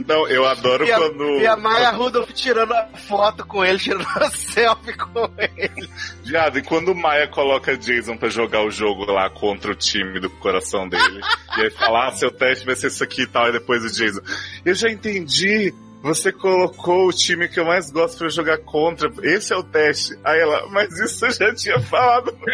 Não, 0.06 0.28
eu 0.28 0.46
adoro 0.46 0.86
e 0.86 0.92
quando. 0.92 1.24
A, 1.24 1.42
e 1.42 1.48
a 1.48 1.56
Maya 1.56 1.92
Rudolph 1.92 2.32
tirando 2.32 2.74
a 2.74 2.86
foto 3.08 3.46
com 3.46 3.64
ele, 3.64 3.80
tirando 3.80 4.06
a 4.16 4.30
selfie 4.30 4.96
com 4.96 5.30
ele. 5.38 5.90
Viado, 6.24 6.60
e 6.60 6.64
quando 6.64 6.90
o 6.90 6.96
Maia 6.96 7.28
coloca 7.28 7.78
Jason 7.78 8.18
pra 8.18 8.30
jogar 8.30 8.64
o 8.64 8.72
jogo 8.72 9.06
lá 9.06 9.30
contra 9.30 9.72
o 9.72 9.76
time 9.76 10.20
do 10.20 10.30
coração 10.30 10.88
dele, 10.88 11.22
e 11.58 11.62
aí 11.62 11.70
fala, 11.72 12.08
ah, 12.08 12.12
seu 12.12 12.32
teste 12.32 12.66
vai 12.66 12.76
ser 12.76 12.88
isso 12.88 13.04
aqui 13.04 13.24
e 13.24 13.28
tal, 13.28 13.50
e 13.50 13.54
depois 13.54 13.84
o 13.84 13.92
Jason. 13.92 14.22
Eu 14.64 14.76
já 14.76 14.90
entendi 14.90 15.74
você 16.02 16.32
colocou 16.32 17.08
o 17.08 17.14
time 17.14 17.48
que 17.48 17.60
eu 17.60 17.66
mais 17.66 17.90
gosto 17.92 18.20
para 18.20 18.30
jogar 18.30 18.58
contra. 18.60 19.10
Esse 19.24 19.54
é 19.54 19.58
o 19.58 19.64
teste. 19.64 20.18
Aí 20.24 20.40
ela, 20.40 20.68
mas 20.70 20.98
isso 21.00 21.26
eu 21.26 21.32
já 21.32 21.54
tinha 21.54 21.80
falado. 21.80 22.34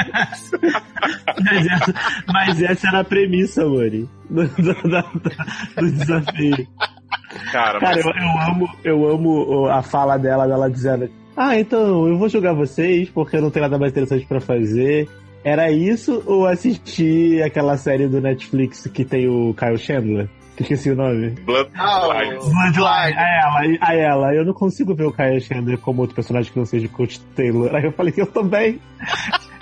mas, 1.44 1.68
essa, 1.68 1.94
mas, 2.28 2.62
essa, 2.62 2.88
era 2.88 3.00
a 3.00 3.04
premissa, 3.04 3.66
Mori, 3.66 4.10
do, 4.30 4.48
do, 4.48 5.82
do 5.82 5.92
desafio. 5.92 6.68
Cara, 7.52 7.80
Cara 7.80 7.96
mas... 7.96 8.06
eu, 8.06 8.12
eu, 8.12 8.40
amo, 8.40 8.78
eu 8.84 9.08
amo 9.10 9.68
a 9.68 9.82
fala 9.82 10.18
dela, 10.18 10.48
dela 10.48 10.70
dizendo: 10.70 11.10
Ah, 11.36 11.60
então 11.60 12.08
eu 12.08 12.18
vou 12.18 12.30
jogar 12.30 12.54
vocês 12.54 13.10
porque 13.10 13.38
eu 13.38 13.42
não 13.42 13.52
tenho 13.52 13.66
nada 13.66 13.78
mais 13.78 13.92
interessante 13.92 14.26
para 14.26 14.40
fazer. 14.40 15.08
Era 15.44 15.70
isso 15.70 16.24
ou 16.26 16.48
assistir 16.48 17.44
aquela 17.44 17.76
série 17.76 18.08
do 18.08 18.22
Netflix 18.22 18.88
que 18.88 19.04
tem 19.04 19.28
o 19.28 19.54
Kyle 19.54 19.78
Chandler? 19.78 20.30
Esqueci 20.60 20.92
o 20.92 20.96
nome. 20.96 21.32
Bloodline. 21.32 22.38
Oh, 22.40 22.50
Bloodline. 22.50 23.18
A 23.18 23.28
ela, 23.28 23.78
a 23.82 23.96
ela. 23.96 24.36
Eu 24.36 24.46
não 24.46 24.54
consigo 24.54 24.94
ver 24.94 25.06
o 25.06 25.12
Kyle 25.12 25.42
Chandler 25.42 25.78
como 25.80 26.02
outro 26.02 26.16
personagem 26.16 26.52
que 26.52 26.60
não 26.60 26.66
seja 26.66 26.86
o 26.86 26.90
Coach 26.90 27.20
Taylor. 27.36 27.74
Aí 27.74 27.84
eu 27.84 27.92
falei 27.92 28.12
que 28.12 28.22
eu 28.22 28.28
também. 28.28 28.80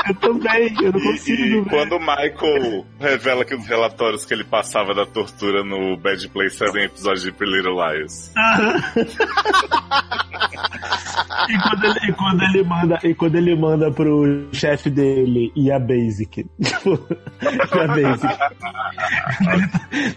Eu 0.07 0.15
também, 0.15 0.73
eu 0.81 0.91
não 0.91 0.99
consigo 0.99 1.41
e, 1.41 1.65
quando 1.69 1.93
o 1.93 1.99
Michael 1.99 2.85
revela 2.99 3.45
que 3.45 3.55
os 3.55 3.65
relatórios 3.67 4.25
que 4.25 4.33
ele 4.33 4.43
passava 4.43 4.93
da 4.93 5.05
tortura 5.05 5.63
no 5.63 5.95
Bad 5.97 6.27
Place 6.29 6.63
eram 6.63 6.77
episódios 6.77 7.23
de 7.23 7.31
Pretty 7.31 7.55
Little 7.55 7.75
Liars. 7.75 8.31
e, 11.49 11.57
quando 11.59 11.85
ele, 11.85 11.99
e, 12.07 12.13
quando 12.13 12.43
ele, 12.43 12.63
manda, 12.63 12.99
e 13.03 13.13
quando 13.13 13.35
ele 13.35 13.55
manda 13.55 13.91
pro 13.91 14.47
chefe 14.53 14.89
dele 14.89 15.51
e 15.55 15.71
a 15.71 15.79
Basic. 15.79 16.45
Tipo, 16.61 17.07
a 17.71 17.87
Basic. 17.87 18.37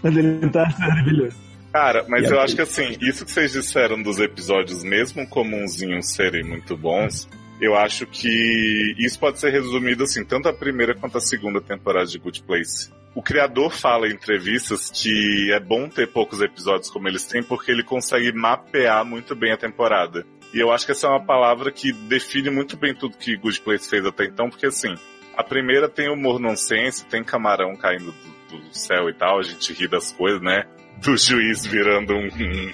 Mas 0.01 0.17
ele 0.17 0.49
tá 0.49 0.73
maravilhoso. 0.79 1.37
Cara, 1.71 2.05
mas 2.07 2.31
eu 2.31 2.39
acho 2.39 2.55
que 2.55 2.61
assim, 2.61 2.95
isso 3.01 3.25
que 3.25 3.31
vocês 3.31 3.51
disseram 3.51 4.01
dos 4.01 4.17
episódios, 4.17 4.81
mesmo 4.81 5.27
comunzinhos 5.27 6.13
serem 6.13 6.41
muito 6.41 6.77
bons, 6.77 7.27
Eu 7.59 7.75
acho 7.75 8.05
que 8.05 8.95
isso 8.97 9.17
pode 9.19 9.39
ser 9.39 9.49
resumido 9.49 10.03
assim, 10.03 10.25
tanto 10.25 10.49
a 10.49 10.53
primeira 10.53 10.93
quanto 10.93 11.17
a 11.17 11.21
segunda 11.21 11.61
temporada 11.61 12.05
de 12.05 12.19
Good 12.19 12.43
Place. 12.43 12.91
O 13.13 13.21
criador 13.21 13.71
fala 13.71 14.09
em 14.09 14.13
entrevistas 14.13 14.91
que 14.91 15.49
é 15.53 15.59
bom 15.59 15.87
ter 15.87 16.07
poucos 16.07 16.41
episódios 16.41 16.89
como 16.89 17.07
eles 17.07 17.25
têm, 17.25 17.41
porque 17.41 17.71
ele 17.71 17.81
consegue 17.81 18.33
mapear 18.33 19.05
muito 19.05 19.33
bem 19.33 19.53
a 19.53 19.57
temporada. 19.57 20.25
E 20.53 20.59
eu 20.59 20.71
acho 20.71 20.85
que 20.85 20.91
essa 20.91 21.07
é 21.07 21.09
uma 21.09 21.23
palavra 21.23 21.71
que 21.71 21.93
define 21.93 22.49
muito 22.49 22.75
bem 22.75 22.93
tudo 22.93 23.17
que 23.17 23.37
Good 23.37 23.61
Place 23.61 23.89
fez 23.89 24.05
até 24.05 24.25
então, 24.25 24.49
porque 24.49 24.65
assim, 24.65 24.93
a 25.35 25.43
primeira 25.43 25.87
tem 25.87 26.09
humor 26.09 26.39
nonsense, 26.39 27.05
tem 27.05 27.23
camarão 27.23 27.75
caindo 27.75 28.13
do, 28.49 28.59
do 28.59 28.77
céu 28.77 29.09
e 29.09 29.13
tal, 29.13 29.39
a 29.39 29.43
gente 29.43 29.73
ri 29.73 29.87
das 29.87 30.11
coisas, 30.11 30.41
né? 30.41 30.65
Do 30.97 31.17
juiz 31.17 31.65
virando 31.65 32.13
um, 32.13 32.27
um, 32.27 32.73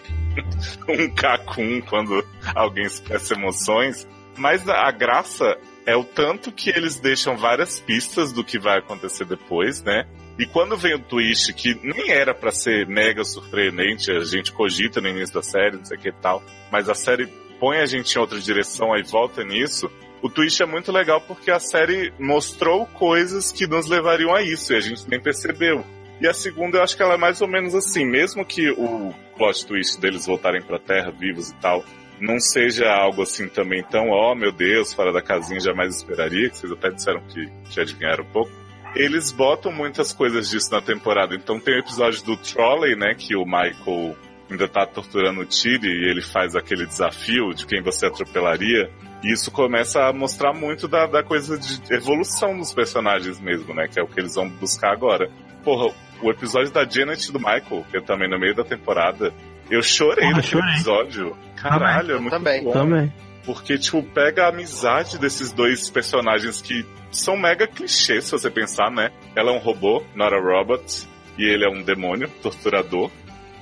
um 0.89 1.09
cacum 1.13 1.81
quando 1.81 2.23
alguém 2.53 2.85
expressa 2.85 3.33
emoções. 3.33 4.07
Mas 4.41 4.67
a 4.67 4.89
graça 4.89 5.55
é 5.85 5.95
o 5.95 6.03
tanto 6.03 6.51
que 6.51 6.71
eles 6.71 6.99
deixam 6.99 7.37
várias 7.37 7.79
pistas 7.79 8.33
do 8.33 8.43
que 8.43 8.57
vai 8.57 8.79
acontecer 8.79 9.23
depois, 9.23 9.83
né? 9.83 10.07
E 10.39 10.47
quando 10.47 10.75
vem 10.75 10.95
o 10.95 10.99
twist, 10.99 11.53
que 11.53 11.75
nem 11.83 12.09
era 12.09 12.33
para 12.33 12.49
ser 12.49 12.87
mega 12.87 13.23
surpreendente, 13.23 14.11
a 14.11 14.21
gente 14.21 14.51
cogita 14.51 14.99
no 14.99 15.09
início 15.09 15.35
da 15.35 15.43
série, 15.43 15.77
não 15.77 15.85
sei 15.85 15.95
o 15.95 16.01
que 16.01 16.09
e 16.09 16.13
tal, 16.13 16.43
mas 16.71 16.89
a 16.89 16.95
série 16.95 17.27
põe 17.59 17.77
a 17.77 17.85
gente 17.85 18.15
em 18.15 18.19
outra 18.19 18.39
direção 18.39 18.97
e 18.97 19.03
volta 19.03 19.43
nisso, 19.43 19.91
o 20.23 20.29
twist 20.29 20.59
é 20.63 20.65
muito 20.65 20.91
legal 20.91 21.21
porque 21.21 21.51
a 21.51 21.59
série 21.59 22.11
mostrou 22.17 22.87
coisas 22.87 23.51
que 23.51 23.67
nos 23.67 23.85
levariam 23.85 24.33
a 24.33 24.41
isso 24.41 24.73
e 24.73 24.75
a 24.75 24.81
gente 24.81 25.07
nem 25.07 25.21
percebeu. 25.21 25.85
E 26.19 26.27
a 26.27 26.33
segunda 26.33 26.79
eu 26.79 26.83
acho 26.83 26.97
que 26.97 27.03
ela 27.03 27.13
é 27.13 27.17
mais 27.17 27.41
ou 27.41 27.47
menos 27.47 27.75
assim, 27.75 28.05
mesmo 28.05 28.43
que 28.43 28.71
o 28.71 29.13
plot 29.37 29.67
twist 29.67 30.01
deles 30.01 30.25
voltarem 30.25 30.63
pra 30.63 30.79
Terra 30.79 31.11
vivos 31.11 31.49
e 31.49 31.55
tal, 31.57 31.85
não 32.21 32.39
seja 32.39 32.89
algo 32.89 33.23
assim 33.23 33.49
também 33.49 33.83
tão, 33.83 34.09
oh 34.09 34.33
meu 34.35 34.51
Deus, 34.51 34.93
fora 34.93 35.11
da 35.11 35.21
casinha, 35.21 35.59
jamais 35.59 35.97
esperaria, 35.97 36.49
que 36.49 36.57
vocês 36.57 36.71
até 36.71 36.89
disseram 36.89 37.21
que, 37.27 37.49
que 37.69 37.79
adivinharam 37.81 38.23
um 38.23 38.31
pouco 38.31 38.61
eles 38.95 39.31
botam 39.31 39.71
muitas 39.71 40.13
coisas 40.13 40.49
disso 40.49 40.71
na 40.71 40.81
temporada. 40.81 41.35
Então 41.35 41.59
tem 41.59 41.75
o 41.75 41.79
episódio 41.79 42.23
do 42.23 42.37
Trolley, 42.37 42.95
né? 42.95 43.13
Que 43.17 43.35
o 43.35 43.45
Michael 43.45 44.15
ainda 44.49 44.67
tá 44.67 44.85
torturando 44.85 45.41
o 45.41 45.45
Tilly 45.45 45.87
e 45.87 46.09
ele 46.09 46.21
faz 46.21 46.55
aquele 46.55 46.85
desafio 46.85 47.53
de 47.53 47.65
quem 47.65 47.81
você 47.81 48.07
atropelaria. 48.07 48.89
E 49.23 49.31
isso 49.31 49.51
começa 49.51 50.03
a 50.03 50.13
mostrar 50.13 50.53
muito 50.53 50.87
da, 50.87 51.05
da 51.05 51.23
coisa 51.23 51.57
de 51.57 51.81
evolução 51.93 52.57
dos 52.57 52.73
personagens 52.73 53.39
mesmo, 53.39 53.73
né? 53.73 53.87
Que 53.87 53.99
é 53.99 54.03
o 54.03 54.07
que 54.07 54.19
eles 54.19 54.35
vão 54.35 54.49
buscar 54.49 54.91
agora. 54.91 55.29
Porra, 55.63 55.93
o 56.21 56.29
episódio 56.29 56.71
da 56.71 56.83
Janet 56.83 57.29
e 57.29 57.31
do 57.31 57.39
Michael, 57.39 57.85
que 57.89 57.97
é 57.97 58.01
também 58.01 58.29
no 58.29 58.39
meio 58.39 58.55
da 58.55 58.63
temporada, 58.63 59.31
eu 59.69 59.81
chorei 59.81 60.25
Porra, 60.25 60.37
naquele 60.37 60.61
chorei. 60.61 60.75
episódio. 60.75 61.37
Caralho, 61.61 62.07
também. 62.07 62.15
é 62.15 62.19
muito 62.19 62.31
também. 62.31 62.63
bom. 62.63 62.71
Também. 62.71 63.13
Porque, 63.45 63.77
tipo, 63.77 64.03
pega 64.03 64.45
a 64.45 64.49
amizade 64.49 65.17
desses 65.17 65.51
dois 65.51 65.89
personagens 65.89 66.61
que 66.61 66.85
são 67.11 67.35
mega 67.35 67.67
clichês, 67.67 68.25
se 68.25 68.31
você 68.31 68.49
pensar, 68.49 68.91
né? 68.91 69.11
Ela 69.35 69.51
é 69.51 69.53
um 69.53 69.59
robô, 69.59 70.03
not 70.15 70.33
a 70.33 70.39
robot, 70.39 71.07
e 71.37 71.43
ele 71.43 71.65
é 71.65 71.69
um 71.69 71.81
demônio, 71.81 72.29
torturador. 72.41 73.09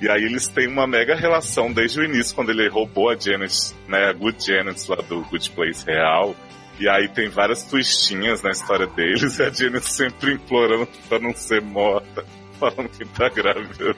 E 0.00 0.08
aí 0.08 0.24
eles 0.24 0.48
têm 0.48 0.66
uma 0.66 0.86
mega 0.86 1.14
relação 1.14 1.72
desde 1.72 2.00
o 2.00 2.04
início, 2.04 2.34
quando 2.34 2.50
ele 2.50 2.68
roubou 2.68 3.10
a 3.10 3.16
Janet, 3.16 3.74
né? 3.88 4.06
A 4.06 4.12
Good 4.12 4.44
Janet 4.44 4.90
lá 4.90 4.96
do 4.96 5.22
Good 5.22 5.50
Place 5.50 5.84
real. 5.86 6.34
E 6.78 6.88
aí 6.88 7.08
tem 7.08 7.28
várias 7.28 7.64
twistinhas 7.64 8.42
na 8.42 8.50
história 8.50 8.86
deles, 8.86 9.36
e 9.40 9.42
a 9.42 9.50
Janet 9.50 9.86
sempre 9.86 10.34
implorando 10.34 10.88
pra 11.08 11.18
não 11.18 11.34
ser 11.34 11.60
morta, 11.60 12.24
falando 12.58 12.88
que 12.88 13.04
tá 13.06 13.28
grávida. 13.28 13.94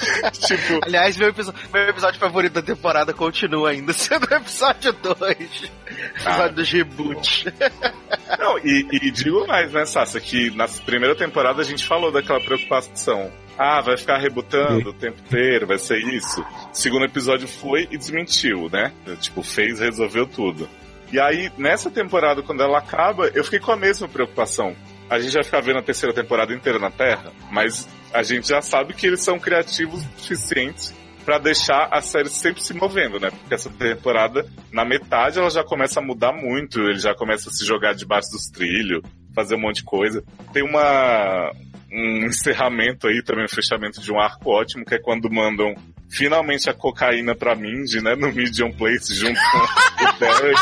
tipo... 0.32 0.80
Aliás, 0.82 1.16
meu 1.16 1.28
episódio, 1.28 1.60
meu 1.72 1.88
episódio 1.88 2.20
favorito 2.20 2.52
da 2.52 2.62
temporada 2.62 3.12
continua 3.12 3.70
ainda 3.70 3.92
sendo 3.94 4.26
o 4.30 4.34
episódio 4.34 4.92
2. 4.92 5.72
Ah. 6.24 6.48
dos 6.48 6.70
reboots. 6.70 7.44
Não, 8.38 8.58
e, 8.58 8.86
e, 8.92 9.10
digo 9.10 9.46
mais, 9.46 9.72
né, 9.72 9.84
Sassa, 9.84 10.20
que 10.20 10.50
na 10.50 10.66
primeira 10.66 11.14
temporada 11.14 11.60
a 11.60 11.64
gente 11.64 11.86
falou 11.86 12.10
daquela 12.10 12.40
preocupação. 12.40 13.30
Ah, 13.58 13.80
vai 13.82 13.96
ficar 13.96 14.16
rebutando 14.16 14.88
o 14.88 14.92
tempo 14.94 15.18
inteiro, 15.20 15.66
vai 15.66 15.78
ser 15.78 15.98
isso. 15.98 16.42
Segundo 16.72 17.04
episódio 17.04 17.46
foi 17.46 17.86
e 17.90 17.98
desmentiu, 17.98 18.70
né? 18.70 18.90
Tipo, 19.20 19.42
fez, 19.42 19.80
resolveu 19.80 20.26
tudo. 20.26 20.66
E 21.12 21.20
aí, 21.20 21.52
nessa 21.58 21.90
temporada, 21.90 22.42
quando 22.42 22.62
ela 22.62 22.78
acaba, 22.78 23.28
eu 23.34 23.44
fiquei 23.44 23.58
com 23.58 23.72
a 23.72 23.76
mesma 23.76 24.08
preocupação. 24.08 24.74
A 25.10 25.18
gente 25.18 25.34
vai 25.34 25.42
ficar 25.42 25.60
vendo 25.60 25.80
a 25.80 25.82
terceira 25.82 26.14
temporada 26.14 26.54
inteira 26.54 26.78
na 26.78 26.90
Terra, 26.90 27.32
mas 27.50 27.88
a 28.14 28.22
gente 28.22 28.48
já 28.48 28.62
sabe 28.62 28.94
que 28.94 29.06
eles 29.06 29.20
são 29.20 29.40
criativos 29.40 30.04
o 30.04 30.20
suficiente 30.20 30.92
para 31.24 31.38
deixar 31.38 31.88
a 31.90 32.00
série 32.00 32.28
sempre 32.28 32.62
se 32.62 32.72
movendo, 32.72 33.18
né? 33.18 33.30
Porque 33.30 33.54
essa 33.54 33.68
temporada, 33.70 34.46
na 34.72 34.84
metade, 34.84 35.38
ela 35.38 35.50
já 35.50 35.64
começa 35.64 36.00
a 36.00 36.02
mudar 36.02 36.32
muito, 36.32 36.80
ele 36.80 36.98
já 36.98 37.14
começa 37.14 37.50
a 37.50 37.52
se 37.52 37.66
jogar 37.66 37.92
debaixo 37.94 38.30
dos 38.30 38.46
trilhos, 38.46 39.02
fazer 39.34 39.56
um 39.56 39.60
monte 39.60 39.76
de 39.76 39.84
coisa. 39.84 40.22
Tem 40.52 40.62
uma 40.62 41.52
um 41.92 42.24
encerramento 42.26 43.08
aí, 43.08 43.20
também 43.22 43.44
um 43.44 43.48
fechamento 43.48 44.00
de 44.00 44.12
um 44.12 44.20
arco 44.20 44.48
ótimo, 44.48 44.84
que 44.84 44.94
é 44.94 44.98
quando 44.98 45.28
mandam 45.28 45.74
finalmente 46.08 46.70
a 46.70 46.74
cocaína 46.74 47.34
pra 47.34 47.56
Mindy, 47.56 48.00
né? 48.00 48.14
No 48.14 48.32
Medium 48.32 48.70
Place, 48.72 49.12
junto 49.14 49.40
com 49.50 49.58
o 50.04 50.12
Derek. 50.18 50.60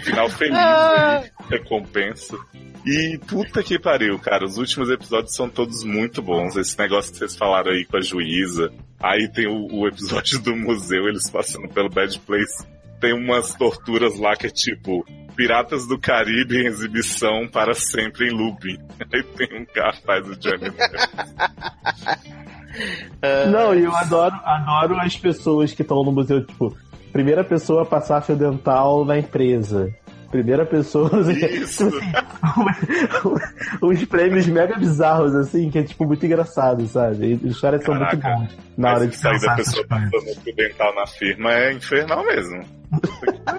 Final 0.04 0.28
feliz 0.28 0.58
aí, 0.58 1.30
recompensa. 1.50 2.38
E 2.86 3.18
puta 3.26 3.62
que 3.62 3.78
pariu, 3.78 4.18
cara. 4.18 4.44
Os 4.44 4.56
últimos 4.56 4.88
episódios 4.88 5.34
são 5.34 5.50
todos 5.50 5.84
muito 5.84 6.22
bons. 6.22 6.56
Esse 6.56 6.78
negócio 6.78 7.12
que 7.12 7.18
vocês 7.18 7.36
falaram 7.36 7.72
aí 7.72 7.84
com 7.84 7.98
a 7.98 8.00
juíza. 8.00 8.72
Aí 8.98 9.28
tem 9.28 9.46
o, 9.46 9.66
o 9.70 9.86
episódio 9.86 10.40
do 10.40 10.56
museu, 10.56 11.08
eles 11.08 11.28
passando 11.28 11.68
pelo 11.68 11.90
Bad 11.90 12.18
Place. 12.20 12.66
Tem 13.00 13.12
umas 13.12 13.54
torturas 13.54 14.18
lá 14.18 14.36
que 14.36 14.46
é 14.46 14.50
tipo 14.50 15.04
Piratas 15.36 15.86
do 15.86 15.98
Caribe 15.98 16.58
em 16.58 16.66
exibição 16.66 17.46
para 17.48 17.74
sempre 17.74 18.28
em 18.28 18.30
looping. 18.30 18.78
Aí 19.12 19.22
tem 19.22 19.60
um 19.60 19.64
cara 19.64 19.94
faz 20.04 20.28
o 20.28 20.36
Johnny 20.36 20.70
Não, 23.50 23.74
e 23.74 23.84
eu 23.84 23.94
adoro, 23.94 24.34
adoro 24.44 25.00
as 25.00 25.16
pessoas 25.16 25.72
que 25.72 25.82
estão 25.82 26.04
no 26.04 26.12
museu, 26.12 26.46
tipo, 26.46 26.76
primeira 27.12 27.42
pessoa 27.42 27.82
a 27.82 27.86
passar 27.86 28.20
fio 28.22 28.36
dental 28.36 29.04
na 29.04 29.18
empresa 29.18 29.92
primeira 30.30 30.64
pessoa. 30.64 31.10
Isso. 31.32 31.90
uns 33.82 34.04
prêmios 34.04 34.46
mega 34.46 34.76
bizarros, 34.78 35.34
assim, 35.34 35.70
que 35.70 35.78
é 35.78 35.82
tipo 35.82 36.06
muito 36.06 36.24
engraçado, 36.24 36.86
sabe? 36.86 37.38
E 37.42 37.48
os 37.48 37.60
caras 37.60 37.84
são 37.84 37.94
muito 37.94 38.16
bons 38.16 38.56
na 38.76 38.94
hora 38.94 39.06
de 39.06 39.16
sair 39.16 39.40
da 39.40 39.54
pessoa 39.56 39.86
passando 39.86 40.40
o 40.46 40.54
dental 40.54 40.94
na 40.94 41.06
firma 41.06 41.52
é 41.52 41.72
infernal 41.72 42.24
mesmo. 42.24 42.64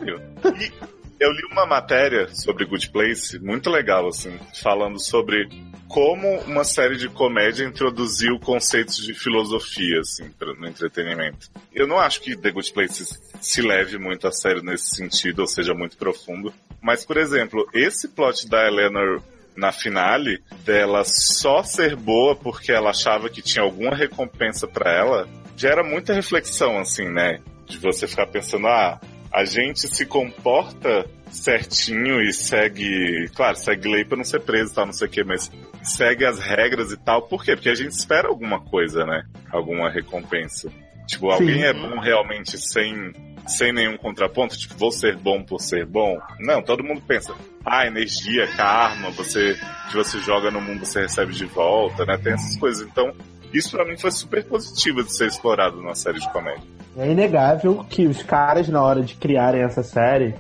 e 0.06 0.92
eu 1.22 1.32
li 1.32 1.44
uma 1.52 1.68
matéria 1.68 2.28
sobre 2.34 2.66
Good 2.66 2.90
Place, 2.90 3.38
muito 3.38 3.70
legal, 3.70 4.08
assim, 4.08 4.40
falando 4.60 5.00
sobre 5.00 5.48
como 5.88 6.40
uma 6.40 6.64
série 6.64 6.98
de 6.98 7.08
comédia 7.10 7.64
introduziu 7.64 8.40
conceitos 8.40 8.98
de 8.98 9.14
filosofia, 9.14 10.00
assim, 10.00 10.34
no 10.58 10.68
entretenimento. 10.68 11.48
Eu 11.72 11.86
não 11.86 12.00
acho 12.00 12.22
que 12.22 12.36
The 12.36 12.50
Good 12.50 12.74
Place 12.74 13.20
se 13.40 13.62
leve 13.62 14.00
muito 14.00 14.28
a 14.28 14.32
sério 14.32 14.64
nesse 14.64 14.96
sentido, 14.96 15.42
ou 15.42 15.48
seja, 15.48 15.76
muito 15.76 15.96
profundo. 15.96 16.52
Mas, 16.82 17.06
por 17.06 17.18
exemplo, 17.18 17.70
esse 17.72 18.08
plot 18.08 18.50
da 18.50 18.66
Eleanor 18.66 19.22
na 19.56 19.72
finale, 19.72 20.42
dela 20.66 21.04
só 21.06 21.62
ser 21.62 21.96
boa 21.96 22.36
porque 22.36 22.72
ela 22.72 22.90
achava 22.90 23.30
que 23.30 23.44
tinha 23.44 23.64
alguma 23.64 23.96
recompensa 23.96 24.68
para 24.68 24.92
ela, 24.92 25.30
gera 25.56 25.84
muita 25.84 26.14
reflexão, 26.14 26.80
assim, 26.80 27.08
né? 27.08 27.42
De 27.68 27.78
você 27.78 28.08
ficar 28.08 28.26
pensando, 28.26 28.66
ah, 28.68 29.00
a 29.32 29.46
gente 29.46 29.88
se 29.88 30.06
comporta 30.06 31.06
certinho 31.32 32.22
e 32.22 32.34
segue, 32.34 33.30
claro, 33.34 33.56
segue 33.56 33.88
lei 33.88 34.04
pra 34.04 34.18
não 34.18 34.24
ser 34.24 34.42
preso 34.42 34.72
e 34.72 34.76
tal, 34.76 34.86
não 34.86 34.94
sei 34.94 35.08
o 35.08 35.10
que, 35.10 35.24
mas 35.24 35.50
segue 35.82 36.26
as 36.26 36.40
regras 36.40 36.92
e 36.92 36.98
tal. 36.98 37.22
Por 37.22 37.44
quê? 37.44 37.56
Porque 37.56 37.70
a 37.70 37.76
gente 37.76 37.92
espera 37.92 38.28
alguma 38.28 38.60
coisa, 38.60 39.06
né? 39.06 39.24
Alguma 39.50 39.90
recompensa. 39.90 40.70
Tipo, 41.08 41.30
alguém 41.30 41.60
Sim. 41.60 41.64
é 41.64 41.74
bom 41.74 42.00
realmente 42.00 42.58
sem, 42.58 43.14
sem 43.48 43.74
nenhum 43.74 43.98
contraponto? 43.98 44.58
Tipo, 44.58 44.76
vou 44.76 44.92
ser 44.92 45.16
bom 45.16 45.42
por 45.44 45.60
ser 45.60 45.86
bom? 45.86 46.20
Não, 46.40 46.62
todo 46.62 46.84
mundo 46.84 47.02
pensa, 47.08 47.34
ah, 47.66 47.88
energia, 47.88 48.48
karma, 48.56 49.10
você, 49.12 49.58
que 49.90 49.96
você 49.96 50.20
joga 50.20 50.52
no 50.52 50.62
mundo, 50.62 50.86
você 50.86 51.02
recebe 51.02 51.34
de 51.34 51.46
volta, 51.46 52.06
né? 52.06 52.18
Tem 52.18 52.34
essas 52.34 52.58
coisas. 52.58 52.86
Então, 52.86 53.14
isso 53.54 53.72
para 53.72 53.86
mim 53.86 53.98
foi 53.98 54.12
super 54.12 54.44
positivo 54.44 55.04
de 55.04 55.16
ser 55.16 55.28
explorado 55.28 55.78
numa 55.78 55.96
série 55.96 56.20
de 56.20 56.32
comédia. 56.32 56.81
É 56.98 57.10
inegável 57.10 57.86
que 57.90 58.06
os 58.06 58.22
caras, 58.22 58.68
na 58.68 58.82
hora 58.82 59.02
de 59.02 59.16
criarem 59.16 59.62
essa 59.62 59.82
série, 59.82 60.36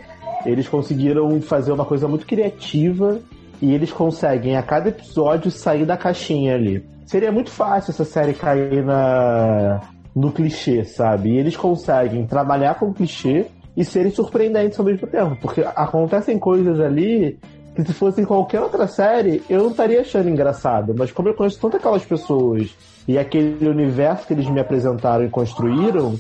eles 0.46 0.68
conseguiram 0.68 1.42
fazer 1.42 1.72
uma 1.72 1.86
coisa 1.86 2.08
muito 2.08 2.26
criativa 2.26 3.20
e 3.62 3.74
eles 3.74 3.92
conseguem 3.92 4.58
a 4.58 4.64
cada 4.64 4.90
episódio 4.90 5.52
sair 5.52 5.86
da 5.86 5.96
caixinha 5.96 6.56
ali. 6.56 6.84
Seria 7.06 7.32
muito 7.32 7.52
fácil 7.52 7.92
essa 7.92 8.06
série 8.06 8.34
cair 8.34 8.84
na 8.84 9.82
no 10.14 10.32
clichê, 10.32 10.84
sabe? 10.84 11.30
E 11.30 11.38
eles 11.38 11.56
conseguem 11.56 12.26
trabalhar 12.26 12.76
com 12.76 12.94
clichê 12.94 13.46
e 13.76 13.86
serem 13.86 14.12
surpreendentes 14.12 14.78
ao 14.78 14.86
mesmo 14.86 15.08
tempo, 15.08 15.38
porque 15.42 15.62
acontecem 15.62 16.38
coisas 16.38 16.80
ali 16.82 17.40
que 17.74 17.86
se 17.86 17.94
fosse 17.94 18.22
em 18.22 18.26
qualquer 18.26 18.60
outra 18.60 18.86
série, 18.86 19.42
eu 19.50 19.64
não 19.64 19.72
estaria 19.72 20.02
achando 20.02 20.30
engraçado, 20.30 20.94
mas 20.98 21.12
como 21.12 21.30
eu 21.30 21.34
conheço 21.34 21.60
tanto 21.62 21.78
aquelas 21.78 22.04
pessoas 22.04 22.76
e 23.08 23.18
aquele 23.18 23.68
universo 23.70 24.28
que 24.28 24.34
eles 24.34 24.50
me 24.50 24.60
apresentaram 24.60 25.24
e 25.24 25.30
construíram, 25.30 26.16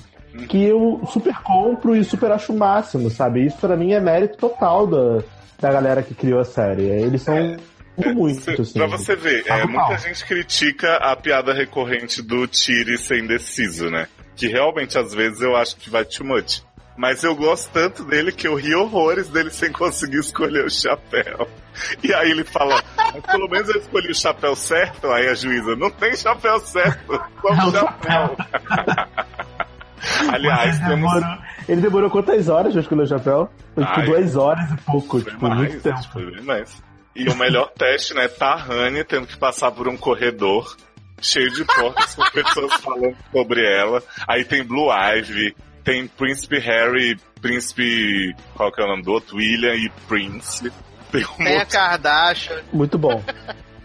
que 0.47 0.63
eu 0.63 1.01
super 1.11 1.35
compro 1.43 1.95
e 1.95 2.03
super 2.03 2.31
acho 2.31 2.53
o 2.53 2.57
máximo, 2.57 3.09
sabe? 3.09 3.45
Isso 3.45 3.57
para 3.57 3.75
mim 3.75 3.93
é 3.93 3.99
mérito 3.99 4.37
total 4.37 4.87
da, 4.87 5.23
da 5.59 5.71
galera 5.71 6.03
que 6.03 6.13
criou 6.13 6.39
a 6.39 6.45
série. 6.45 6.83
Eles 6.83 7.21
são 7.21 7.35
é, 7.35 8.13
muito, 8.13 8.49
é, 8.49 8.53
assim. 8.53 8.73
Pra 8.73 8.87
você 8.87 9.15
ver, 9.15 9.43
é, 9.47 9.65
muita 9.65 9.97
gente 9.97 10.25
critica 10.25 10.95
a 10.97 11.15
piada 11.15 11.53
recorrente 11.53 12.21
do 12.21 12.47
Tiri 12.47 12.97
ser 12.97 13.19
indeciso, 13.19 13.89
né? 13.89 14.07
Que 14.35 14.47
realmente 14.47 14.97
às 14.97 15.13
vezes 15.13 15.41
eu 15.41 15.55
acho 15.55 15.75
que 15.77 15.89
vai 15.89 16.05
too 16.05 16.25
much. 16.25 16.61
Mas 16.97 17.23
eu 17.23 17.35
gosto 17.35 17.69
tanto 17.71 18.03
dele 18.03 18.31
que 18.31 18.47
eu 18.47 18.55
ri 18.55 18.75
horrores 18.75 19.29
dele 19.29 19.49
sem 19.49 19.71
conseguir 19.71 20.19
escolher 20.19 20.65
o 20.65 20.69
chapéu. 20.69 21.47
E 22.03 22.13
aí 22.13 22.29
ele 22.31 22.43
fala, 22.43 22.83
pelo 23.31 23.47
menos 23.49 23.69
eu 23.69 23.79
escolhi 23.79 24.11
o 24.11 24.15
chapéu 24.15 24.55
certo. 24.55 25.09
Aí 25.09 25.27
a 25.27 25.33
juíza, 25.33 25.75
não 25.75 25.89
tem 25.89 26.15
chapéu 26.15 26.59
certo, 26.59 27.19
qual 27.41 27.53
é 27.53 27.71
chapéu? 27.71 28.37
Aliás, 30.31 30.79
ele 30.79 30.89
demorou, 30.89 31.21
temos... 31.21 31.39
ele 31.67 31.81
demorou 31.81 32.09
quantas 32.09 32.49
horas 32.49 32.73
pra 32.73 32.81
escolher 32.81 33.03
o 33.03 33.07
chapéu? 33.07 33.49
Foi 33.75 33.85
tipo 33.85 34.01
duas 34.01 34.35
horas 34.35 34.71
e 34.71 34.77
pouco, 34.77 35.21
tipo, 35.21 35.47
mais, 35.47 35.59
muito 35.59 35.81
tempo. 35.81 36.03
Foi 36.11 36.41
mais. 36.41 36.83
E 37.15 37.29
o 37.29 37.35
melhor 37.35 37.71
teste, 37.77 38.13
né? 38.13 38.27
Tahani 38.27 39.03
tendo 39.03 39.27
que 39.27 39.37
passar 39.37 39.71
por 39.71 39.87
um 39.87 39.97
corredor 39.97 40.75
cheio 41.21 41.51
de 41.51 41.63
portas 41.65 42.15
com 42.15 42.23
pessoas 42.31 42.73
falando 42.75 43.15
sobre 43.31 43.65
ela. 43.65 44.01
Aí 44.27 44.43
tem 44.43 44.63
Blue 44.63 44.89
Ivy, 44.91 45.55
tem 45.83 46.07
Príncipe 46.07 46.59
Harry, 46.59 47.17
Príncipe. 47.41 48.35
Qual 48.55 48.71
que 48.71 48.81
é 48.81 48.85
o 48.85 48.87
nome 48.87 49.03
do 49.03 49.11
outro? 49.11 49.37
William 49.37 49.75
e 49.75 49.89
Prince. 50.07 50.71
Tem, 51.11 51.23
um 51.23 51.43
tem 51.43 51.57
outro... 51.59 51.61
a 51.61 51.65
Kardashian. 51.65 52.61
Muito 52.71 52.97
bom. 52.97 53.23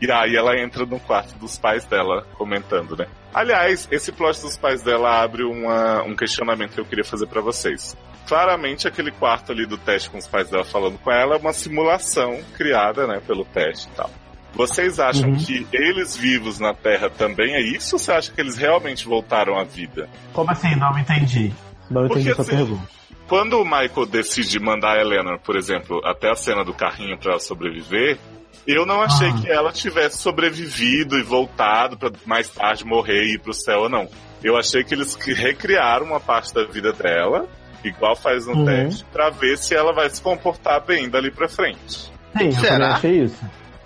E 0.01 0.11
aí 0.11 0.37
ela 0.37 0.59
entra 0.59 0.85
no 0.85 1.01
quarto 1.01 1.37
dos 1.39 1.59
pais 1.59 1.85
dela, 1.87 2.27
comentando, 2.35 2.97
né? 2.97 3.07
Aliás, 3.37 3.87
esse 3.91 4.11
plot 4.11 4.41
dos 4.41 4.57
pais 4.57 4.81
dela 4.81 5.23
abre 5.23 5.45
uma, 5.45 6.03
um 6.05 6.17
questionamento 6.17 6.73
que 6.73 6.81
eu 6.81 6.87
queria 6.87 7.05
fazer 7.05 7.27
para 7.27 7.43
vocês. 7.43 7.95
Claramente, 8.27 8.89
aquele 8.89 9.11
quarto 9.11 9.53
ali 9.53 9.67
do 9.67 9.77
teste 9.77 10.09
com 10.09 10.17
os 10.17 10.27
pais 10.27 10.49
dela 10.49 10.65
falando 10.65 10.97
com 10.97 11.13
ela 11.13 11.35
é 11.35 11.39
uma 11.39 11.53
simulação 11.53 12.41
criada, 12.55 13.07
né, 13.07 13.21
pelo 13.27 13.45
teste 13.45 13.89
e 13.89 13.91
tal. 13.91 14.11
Vocês 14.55 14.99
acham 14.99 15.29
uhum. 15.29 15.37
que 15.37 15.67
eles 15.71 16.17
vivos 16.17 16.59
na 16.59 16.73
Terra 16.73 17.11
também 17.11 17.55
é 17.55 17.61
isso 17.61 17.97
ou 17.97 17.99
você 17.99 18.11
acha 18.11 18.33
que 18.33 18.41
eles 18.41 18.57
realmente 18.57 19.07
voltaram 19.07 19.59
à 19.59 19.65
vida? 19.65 20.09
Como 20.33 20.51
assim? 20.51 20.75
Não 20.75 20.95
me 20.95 21.03
entendi. 21.03 21.53
Não 21.91 22.07
entendi 22.07 22.31
Porque, 22.31 22.35
sua 22.35 22.43
assim, 22.43 22.57
pergunta. 22.57 22.89
Quando 23.29 23.61
o 23.61 23.65
Michael 23.67 24.07
decide 24.07 24.59
mandar 24.59 24.97
a 24.97 25.01
Eleanor, 25.03 25.39
por 25.41 25.57
exemplo, 25.57 26.01
até 26.07 26.31
a 26.31 26.35
cena 26.35 26.65
do 26.65 26.73
carrinho 26.73 27.19
para 27.19 27.33
ela 27.33 27.41
sobreviver, 27.41 28.19
eu 28.67 28.85
não 28.87 29.01
achei 29.01 29.29
ah. 29.29 29.33
que 29.35 29.51
ela 29.51 29.73
tivesse 29.73 30.19
sobrevivido 30.19 31.19
e 31.19 31.23
voltado 31.23 31.97
para 31.97 32.13
mais 32.25 32.49
tarde 32.49 32.85
morrer 32.85 33.25
e 33.25 33.35
ir 33.35 33.39
pro 33.39 33.55
céu, 33.55 33.89
não. 33.89 34.09
Eu 34.43 34.57
achei 34.57 34.85
que 34.85 34.95
eles 34.95 35.15
recriaram 35.15 36.07
uma 36.07 36.21
parte 36.21 36.53
da 36.55 36.65
vida 36.65 36.93
dela, 36.93 37.47
igual 37.83 38.15
faz 38.15 38.47
no 38.47 38.55
uhum. 38.55 38.65
teste, 38.65 39.05
para 39.13 39.31
ver 39.31 39.57
se 39.59 39.75
ela 39.75 39.93
vai 39.93 40.09
se 40.11 40.21
comportar 40.21 40.85
bem 40.85 41.09
dali 41.09 41.31
pra 41.31 41.49
frente. 41.49 42.13
Sim, 42.37 42.49
eu 42.49 42.63
também 42.63 42.87
achei 42.89 43.23
isso. 43.23 43.45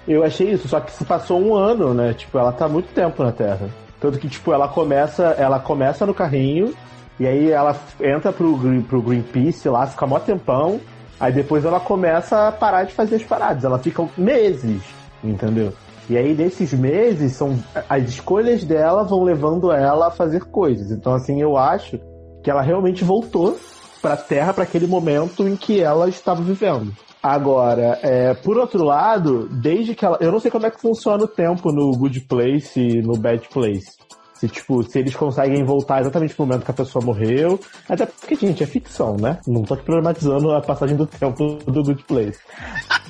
Eu 0.08 0.24
achei 0.24 0.50
isso, 0.50 0.66
só 0.66 0.80
que 0.80 0.92
se 0.92 1.04
passou 1.04 1.40
um 1.40 1.54
ano, 1.54 1.94
né? 1.94 2.14
Tipo, 2.14 2.38
ela 2.38 2.52
tá 2.52 2.68
muito 2.68 2.92
tempo 2.92 3.22
na 3.22 3.30
Terra. 3.30 3.68
Tanto 4.00 4.18
que, 4.18 4.28
tipo, 4.28 4.52
ela 4.52 4.66
começa, 4.66 5.34
ela 5.38 5.60
começa 5.60 6.06
no 6.06 6.14
carrinho, 6.14 6.74
e 7.18 7.26
aí 7.26 7.50
ela 7.50 7.78
entra 8.00 8.32
pro, 8.32 8.58
pro 8.88 9.02
Greenpeace 9.02 9.68
lá, 9.68 9.86
fica 9.86 10.06
mó 10.06 10.18
tempão, 10.18 10.80
Aí 11.20 11.32
depois 11.32 11.64
ela 11.64 11.78
começa 11.78 12.48
a 12.48 12.52
parar 12.52 12.84
de 12.84 12.94
fazer 12.94 13.16
as 13.16 13.22
paradas. 13.22 13.62
Ela 13.62 13.78
fica 13.78 14.08
meses, 14.16 14.82
entendeu? 15.22 15.72
E 16.08 16.16
aí, 16.16 16.34
nesses 16.34 16.72
meses, 16.72 17.34
são 17.34 17.56
as 17.88 18.08
escolhas 18.08 18.64
dela 18.64 19.04
vão 19.04 19.22
levando 19.22 19.70
ela 19.70 20.08
a 20.08 20.10
fazer 20.10 20.44
coisas. 20.46 20.90
Então, 20.90 21.14
assim, 21.14 21.40
eu 21.40 21.56
acho 21.56 22.00
que 22.42 22.50
ela 22.50 22.62
realmente 22.62 23.04
voltou 23.04 23.56
para 24.02 24.14
a 24.14 24.16
Terra 24.16 24.52
para 24.52 24.64
aquele 24.64 24.86
momento 24.86 25.46
em 25.46 25.54
que 25.54 25.80
ela 25.80 26.08
estava 26.08 26.42
vivendo. 26.42 26.92
Agora, 27.22 27.98
é, 28.02 28.32
por 28.32 28.56
outro 28.56 28.82
lado, 28.82 29.46
desde 29.48 29.94
que 29.94 30.04
ela. 30.04 30.16
Eu 30.20 30.32
não 30.32 30.40
sei 30.40 30.50
como 30.50 30.66
é 30.66 30.70
que 30.70 30.80
funciona 30.80 31.22
o 31.22 31.28
tempo 31.28 31.70
no 31.70 31.92
Good 31.96 32.22
Place 32.22 32.80
e 32.80 33.02
no 33.02 33.16
Bad 33.18 33.46
Place. 33.48 33.98
Se, 34.40 34.48
tipo, 34.48 34.82
se 34.82 34.98
eles 34.98 35.14
conseguem 35.14 35.62
voltar 35.64 36.00
exatamente 36.00 36.34
no 36.38 36.46
momento 36.46 36.64
que 36.64 36.70
a 36.70 36.74
pessoa 36.74 37.04
morreu. 37.04 37.60
Até 37.86 38.06
porque, 38.06 38.34
gente, 38.34 38.62
é 38.62 38.66
ficção, 38.66 39.14
né? 39.18 39.38
Não 39.46 39.62
tô 39.64 39.74
aqui 39.74 39.84
problematizando 39.84 40.50
a 40.52 40.62
passagem 40.62 40.96
do 40.96 41.06
tempo 41.06 41.58
do 41.66 41.84
Good 41.84 42.04
Place. 42.04 42.38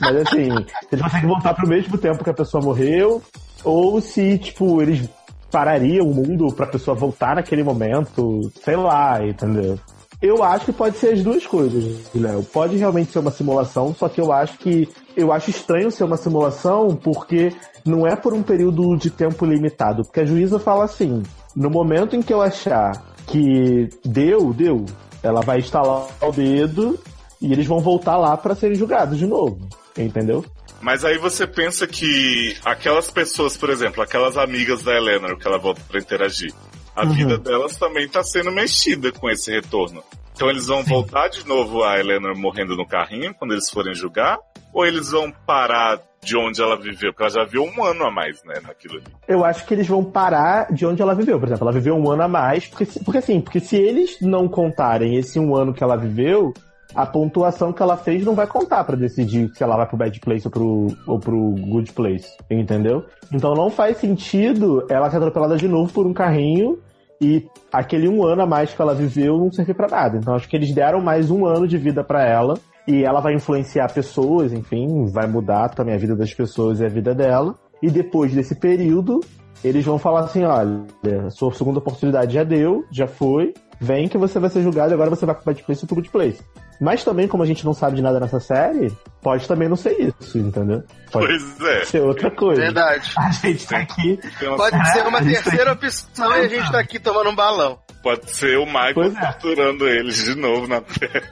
Mas 0.01 0.17
assim, 0.17 0.51
se 0.51 0.89
eles 0.91 1.05
conseguem 1.05 1.29
voltar 1.29 1.55
pro 1.55 1.69
mesmo 1.69 1.97
tempo 1.97 2.25
que 2.25 2.31
a 2.31 2.35
pessoa 2.35 2.65
morreu, 2.65 3.23
ou 3.63 4.01
se, 4.01 4.39
tipo, 4.39 4.83
eles 4.83 5.09
parariam 5.53 6.05
o 6.05 6.13
mundo 6.13 6.53
pra 6.53 6.67
pessoa 6.67 6.97
voltar 6.97 7.37
naquele 7.37 7.63
momento, 7.63 8.51
sei 8.65 8.75
lá, 8.75 9.25
entendeu? 9.25 9.79
Eu 10.21 10.43
acho 10.43 10.65
que 10.65 10.73
pode 10.73 10.97
ser 10.97 11.15
as 11.15 11.23
duas 11.23 11.47
coisas, 11.47 12.11
Léo. 12.13 12.43
Pode 12.43 12.77
realmente 12.77 13.13
ser 13.13 13.21
uma 13.21 13.31
simulação, 13.31 13.95
só 13.95 14.09
que 14.09 14.21
eu 14.21 14.33
acho 14.33 14.59
que 14.59 14.89
eu 15.21 15.33
acho 15.33 15.51
estranho 15.51 15.91
ser 15.91 16.05
uma 16.05 16.17
simulação 16.17 16.97
porque 16.97 17.53
não 17.85 18.07
é 18.07 18.17
por 18.17 18.33
um 18.35 18.43
período 18.43 18.97
de 18.97 19.11
tempo 19.11 19.45
limitado. 19.45 20.03
Porque 20.05 20.21
a 20.21 20.25
juíza 20.25 20.59
fala 20.59 20.85
assim: 20.85 21.23
no 21.55 21.71
momento 21.71 22.17
em 22.17 22.23
que 22.23 22.33
eu 22.33 22.43
achar 22.43 22.93
que 23.27 23.89
deu, 24.05 24.53
deu, 24.53 24.85
ela 25.23 25.41
vai 25.41 25.59
instalar 25.59 26.07
o 26.21 26.33
dedo 26.33 26.99
e 27.41 27.53
eles 27.53 27.67
vão 27.67 27.81
voltar 27.81 28.17
lá 28.17 28.37
para 28.37 28.55
serem 28.55 28.77
julgados 28.77 29.19
de 29.19 29.27
novo. 29.27 29.59
Entendeu? 29.97 30.45
Mas 30.81 31.05
aí 31.05 31.19
você 31.19 31.47
pensa 31.47 31.87
que 31.87 32.57
aquelas 32.65 33.11
pessoas, 33.11 33.57
por 33.57 33.69
exemplo, 33.69 34.03
aquelas 34.03 34.37
amigas 34.39 34.83
da 34.83 34.97
Eleanor 34.97 35.37
que 35.37 35.47
ela 35.47 35.59
volta 35.59 35.83
para 35.87 36.01
interagir, 36.01 36.55
a 36.97 37.05
uhum. 37.05 37.13
vida 37.13 37.39
delas 37.39 37.77
também 37.77 38.05
está 38.05 38.23
sendo 38.23 38.51
mexida 38.51 39.13
com 39.13 39.29
esse 39.29 39.51
retorno. 39.51 40.03
Então 40.35 40.49
eles 40.49 40.67
vão 40.67 40.83
Sim. 40.83 40.89
voltar 40.89 41.29
de 41.29 41.47
novo 41.47 41.85
a 41.85 41.99
Eleanor 41.99 42.35
morrendo 42.35 42.75
no 42.75 42.87
carrinho 42.87 43.35
quando 43.35 43.53
eles 43.53 43.69
forem 43.69 43.95
julgar? 43.95 44.39
Ou 44.73 44.87
eles 44.87 45.11
vão 45.11 45.33
parar 45.47 46.01
de 46.23 46.37
onde 46.37 46.61
ela 46.61 46.77
viveu? 46.77 47.13
Porque 47.13 47.23
ela 47.23 47.31
já 47.31 47.45
viveu 47.45 47.65
um 47.65 47.85
ano 47.85 48.05
a 48.05 48.11
mais, 48.11 48.43
né, 48.45 48.61
naquilo 48.63 48.97
ali. 48.97 49.05
Eu 49.27 49.45
acho 49.45 49.67
que 49.67 49.75
eles 49.75 49.89
vão 49.89 50.05
parar 50.05 50.73
de 50.73 50.87
onde 50.87 51.01
ela 51.01 51.15
viveu. 51.15 51.39
Por 51.39 51.49
exemplo, 51.49 51.65
ela 51.65 51.73
viveu 51.73 51.97
um 51.97 52.11
ano 52.11 52.23
a 52.23 52.29
mais, 52.29 52.67
porque, 52.67 52.87
porque 53.05 53.19
assim, 53.19 53.41
porque 53.41 53.61
se 53.61 53.77
eles 53.77 54.21
não 54.21 54.49
contarem 54.49 55.17
esse 55.17 55.39
um 55.39 55.57
ano 55.57 55.73
que 55.73 55.83
ela 55.83 55.97
viveu, 55.97 56.53
a 56.95 57.07
pontuação 57.07 57.73
que 57.73 57.83
ela 57.83 57.97
fez 57.97 58.25
não 58.25 58.35
vai 58.35 58.47
contar 58.47 58.85
para 58.85 58.97
decidir 58.97 59.51
se 59.55 59.63
ela 59.63 59.77
vai 59.77 59.87
pro 59.87 59.97
bad 59.97 60.21
place 60.21 60.47
ou 60.47 60.51
pro, 60.51 60.87
ou 61.07 61.19
pro 61.19 61.55
good 61.59 61.93
place, 61.93 62.29
entendeu? 62.51 63.05
Então 63.33 63.55
não 63.55 63.71
faz 63.71 63.99
sentido 63.99 64.87
ela 64.89 65.11
ser 65.11 65.19
atropelada 65.19 65.57
de 65.57 65.69
novo 65.69 65.93
por 65.93 66.07
um 66.07 66.13
carrinho 66.13 66.79
e 67.21 67.47
aquele 67.73 68.09
um 68.09 68.25
ano 68.25 68.43
a 68.43 68.47
mais 68.47 68.73
que 68.73 68.81
ela 68.81 68.95
viveu 68.95 69.37
não 69.39 69.53
servir 69.53 69.75
para 69.75 69.89
nada. 69.89 70.19
Então 70.19 70.35
acho 70.35 70.49
que 70.49 70.57
eles 70.57 70.75
deram 70.75 71.01
mais 71.01 71.31
um 71.31 71.47
ano 71.47 71.69
de 71.69 71.79
vida 71.79 72.03
para 72.03 72.27
ela 72.27 72.55
e 72.87 73.05
ela 73.05 73.21
vai 73.21 73.35
influenciar 73.35 73.93
pessoas, 73.93 74.53
enfim, 74.53 75.07
vai 75.07 75.27
mudar 75.27 75.69
também 75.71 75.95
a 75.95 75.99
vida 75.99 76.17
das 76.17 76.33
pessoas 76.33 76.81
e 76.81 76.85
a 76.85 76.89
vida 76.89 77.15
dela. 77.15 77.55
E 77.83 77.91
depois 77.91 78.33
desse 78.35 78.55
período, 78.55 79.21
eles 79.65 79.85
vão 79.85 79.99
falar 79.99 80.21
assim: 80.21 80.45
olha, 80.45 80.87
sua 81.31 81.53
segunda 81.53 81.79
oportunidade 81.79 82.35
já 82.35 82.45
deu, 82.45 82.85
já 82.91 83.07
foi, 83.07 83.55
vem 83.81 84.09
que 84.09 84.19
você 84.19 84.39
vai 84.39 84.51
ser 84.51 84.63
julgado 84.63 84.93
e 84.93 84.95
agora 84.95 85.11
você 85.11 85.25
vai 85.25 85.35
pro 85.35 85.45
Bad 85.45 85.63
Place 85.63 85.85
ou 85.85 85.87
pro 85.87 85.97
Good 85.97 86.11
Place. 86.11 86.43
Mas 86.81 87.05
também, 87.05 87.29
como 87.29 87.43
a 87.43 87.47
gente 87.47 87.65
não 87.65 87.75
sabe 87.75 87.97
de 87.97 88.03
nada 88.03 88.19
nessa 88.19 88.41
série, 88.41 88.91
pode 89.21 89.47
também 89.47 89.69
não 89.69 89.77
ser 89.77 90.15
isso, 90.19 90.39
entendeu? 90.39 90.83
Pode 91.13 91.27
pois 91.27 91.61
é. 91.61 91.85
ser 91.85 92.01
outra 92.01 92.31
coisa. 92.31 92.63
Verdade. 92.63 93.13
A 93.19 93.31
gente 93.31 93.67
tá 93.67 93.79
aqui. 93.79 94.19
Pode 94.57 94.93
ser 94.93 95.07
uma 95.07 95.23
terceira 95.23 95.73
opção 95.73 96.31
e 96.39 96.41
a 96.41 96.49
gente 96.49 96.73
tá 96.73 96.81
aqui 96.81 96.99
tomando 96.99 97.29
um 97.29 97.35
balão. 97.35 97.79
Pode 98.03 98.31
ser 98.31 98.57
o 98.59 98.65
Michael 98.65 99.13
é. 99.17 99.33
torturando 99.33 99.87
eles 99.87 100.25
de 100.25 100.35
novo 100.35 100.67
na 100.67 100.81
Terra. 100.81 101.23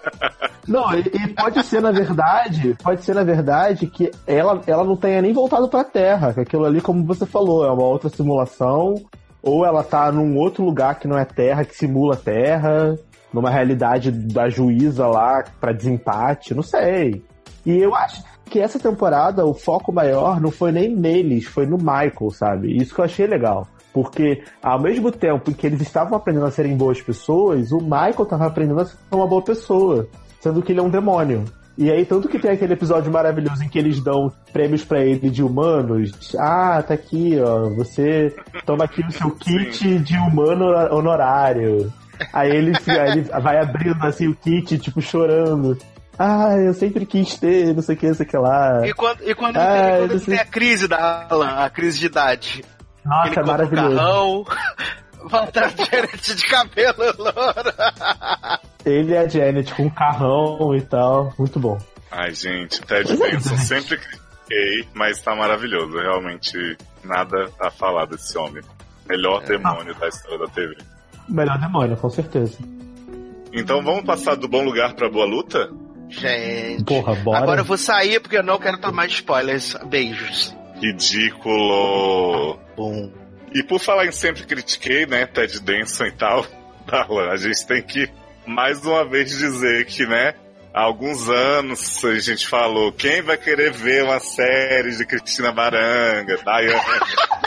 Não, 0.66 0.94
e, 0.94 1.00
e, 1.00 1.28
pode 1.34 1.62
ser, 1.62 1.82
na 1.82 1.92
verdade, 1.92 2.74
pode 2.82 3.04
ser, 3.04 3.14
na 3.14 3.22
verdade, 3.22 3.86
que 3.86 4.10
ela, 4.26 4.62
ela 4.66 4.82
não 4.82 4.96
tenha 4.96 5.20
nem 5.20 5.30
voltado 5.30 5.68
pra 5.68 5.84
Terra. 5.84 6.32
Que 6.32 6.40
aquilo 6.40 6.64
ali, 6.64 6.80
como 6.80 7.04
você 7.04 7.26
falou, 7.26 7.66
é 7.66 7.70
uma 7.70 7.84
outra 7.84 8.08
simulação. 8.08 8.94
Ou 9.42 9.66
ela 9.66 9.82
tá 9.82 10.10
num 10.10 10.38
outro 10.38 10.64
lugar 10.64 10.98
que 10.98 11.06
não 11.06 11.18
é 11.18 11.24
Terra, 11.26 11.66
que 11.66 11.76
simula 11.76 12.16
Terra 12.16 12.96
numa 13.34 13.50
realidade 13.50 14.12
da 14.12 14.48
juíza 14.48 15.06
lá 15.06 15.44
para 15.60 15.72
desempate, 15.72 16.54
não 16.54 16.62
sei. 16.62 17.22
E 17.66 17.76
eu 17.76 17.94
acho 17.94 18.22
que 18.46 18.60
essa 18.60 18.78
temporada 18.78 19.44
o 19.44 19.52
foco 19.52 19.92
maior 19.92 20.40
não 20.40 20.50
foi 20.50 20.70
nem 20.70 20.94
neles, 20.94 21.44
foi 21.44 21.66
no 21.66 21.76
Michael, 21.76 22.30
sabe? 22.30 22.76
Isso 22.76 22.94
que 22.94 23.00
eu 23.00 23.04
achei 23.04 23.26
legal. 23.26 23.66
Porque 23.94 24.42
ao 24.60 24.82
mesmo 24.82 25.12
tempo 25.12 25.54
que 25.54 25.66
eles 25.66 25.80
estavam 25.80 26.18
aprendendo 26.18 26.46
a 26.46 26.50
serem 26.50 26.76
boas 26.76 27.00
pessoas, 27.00 27.70
o 27.70 27.78
Michael 27.78 28.24
estava 28.24 28.46
aprendendo 28.46 28.80
a 28.80 28.86
ser 28.86 28.96
uma 29.12 29.26
boa 29.26 29.40
pessoa, 29.40 30.08
sendo 30.40 30.60
que 30.60 30.72
ele 30.72 30.80
é 30.80 30.82
um 30.82 30.90
demônio. 30.90 31.44
E 31.78 31.90
aí, 31.90 32.04
tanto 32.04 32.28
que 32.28 32.38
tem 32.38 32.50
aquele 32.50 32.72
episódio 32.72 33.10
maravilhoso 33.10 33.62
em 33.62 33.68
que 33.68 33.78
eles 33.78 34.00
dão 34.00 34.32
prêmios 34.52 34.84
para 34.84 35.00
ele 35.04 35.30
de 35.30 35.42
humanos. 35.42 36.34
Ah, 36.38 36.82
tá 36.82 36.94
aqui, 36.94 37.38
ó. 37.40 37.68
Você 37.70 38.34
toma 38.64 38.84
aqui 38.84 39.04
o 39.04 39.12
seu 39.12 39.30
kit 39.30 39.98
de 40.00 40.16
humano 40.16 40.66
honorário. 40.90 41.92
Aí 42.32 42.50
ele, 42.50 42.72
aí 42.86 43.18
ele 43.18 43.22
vai 43.22 43.58
abrindo 43.60 44.04
assim 44.04 44.28
o 44.28 44.34
kit, 44.34 44.78
tipo, 44.78 45.00
chorando. 45.00 45.76
Ah, 46.16 46.56
eu 46.56 46.72
sempre 46.74 47.04
quis 47.06 47.36
ter, 47.36 47.74
não 47.74 47.82
sei 47.82 47.96
o 47.96 47.98
que, 47.98 48.06
não 48.06 48.14
sei 48.14 48.26
o 48.26 48.28
que 48.28 48.36
lá. 48.36 48.86
E 48.86 48.92
quando, 48.92 49.28
e 49.28 49.34
quando, 49.34 49.56
ah, 49.56 49.96
quando 49.98 50.20
tem 50.20 50.38
a 50.38 50.44
crise 50.44 50.86
da 50.86 51.26
Alan, 51.28 51.56
a 51.56 51.68
crise 51.68 51.98
de 51.98 52.06
idade? 52.06 52.64
Nossa, 53.04 53.28
ele 53.28 53.40
é 53.40 53.42
maravilhoso. 53.44 53.90
Um 53.90 53.96
carrão, 53.96 54.44
Volta 55.24 55.64
a 55.64 55.68
Janet 55.68 56.34
de 56.34 56.46
cabelo 56.46 57.14
louro. 57.18 57.72
Ele 58.84 59.16
a 59.16 59.26
Janet 59.26 59.72
com 59.74 59.90
carrão 59.90 60.74
e 60.76 60.82
tal. 60.82 61.32
Muito 61.38 61.58
bom. 61.58 61.78
Ai, 62.10 62.34
gente, 62.34 62.80
Ted 62.82 63.16
Benson 63.16 63.56
sempre 63.56 63.96
critiquei, 63.96 64.88
mas 64.92 65.20
tá 65.22 65.34
maravilhoso. 65.34 65.96
Realmente, 65.98 66.76
nada 67.02 67.50
a 67.58 67.70
falar 67.70 68.06
desse 68.06 68.36
homem. 68.36 68.62
Melhor 69.08 69.42
é. 69.44 69.46
demônio 69.46 69.94
da 69.94 70.08
história 70.08 70.38
da 70.38 70.46
TV. 70.46 70.76
Melhor 71.28 71.58
demônio, 71.58 71.96
com 71.96 72.10
certeza. 72.10 72.58
Então 73.52 73.82
vamos 73.82 74.04
passar 74.04 74.36
do 74.36 74.46
bom 74.46 74.62
lugar 74.62 74.94
pra 74.94 75.08
boa 75.08 75.24
luta? 75.24 75.70
Gente. 76.08 76.84
Porra, 76.84 77.14
bora. 77.14 77.38
Agora 77.38 77.60
eu 77.60 77.64
vou 77.64 77.78
sair 77.78 78.20
porque 78.20 78.36
eu 78.36 78.42
não 78.42 78.58
quero 78.58 78.78
tomar 78.78 79.06
spoilers. 79.06 79.74
Beijos. 79.86 80.54
Ridículo. 80.80 82.58
Bom. 82.76 83.10
E 83.54 83.62
por 83.62 83.78
falar 83.78 84.06
em 84.06 84.12
sempre 84.12 84.44
critiquei, 84.44 85.06
né, 85.06 85.26
Ted 85.26 85.60
Denson 85.60 86.06
e 86.06 86.12
tal, 86.12 86.44
Darlan, 86.86 87.30
a 87.30 87.36
gente 87.36 87.66
tem 87.66 87.82
que 87.82 88.10
mais 88.46 88.84
uma 88.84 89.04
vez 89.04 89.30
dizer 89.30 89.86
que, 89.86 90.04
né, 90.06 90.34
há 90.72 90.82
alguns 90.82 91.30
anos 91.30 92.04
a 92.04 92.18
gente 92.18 92.46
falou, 92.46 92.92
quem 92.92 93.22
vai 93.22 93.36
querer 93.38 93.72
ver 93.72 94.04
uma 94.04 94.18
série 94.18 94.96
de 94.96 95.06
Cristina 95.06 95.52
Baranga, 95.52 96.36
Daiane, 96.44 96.80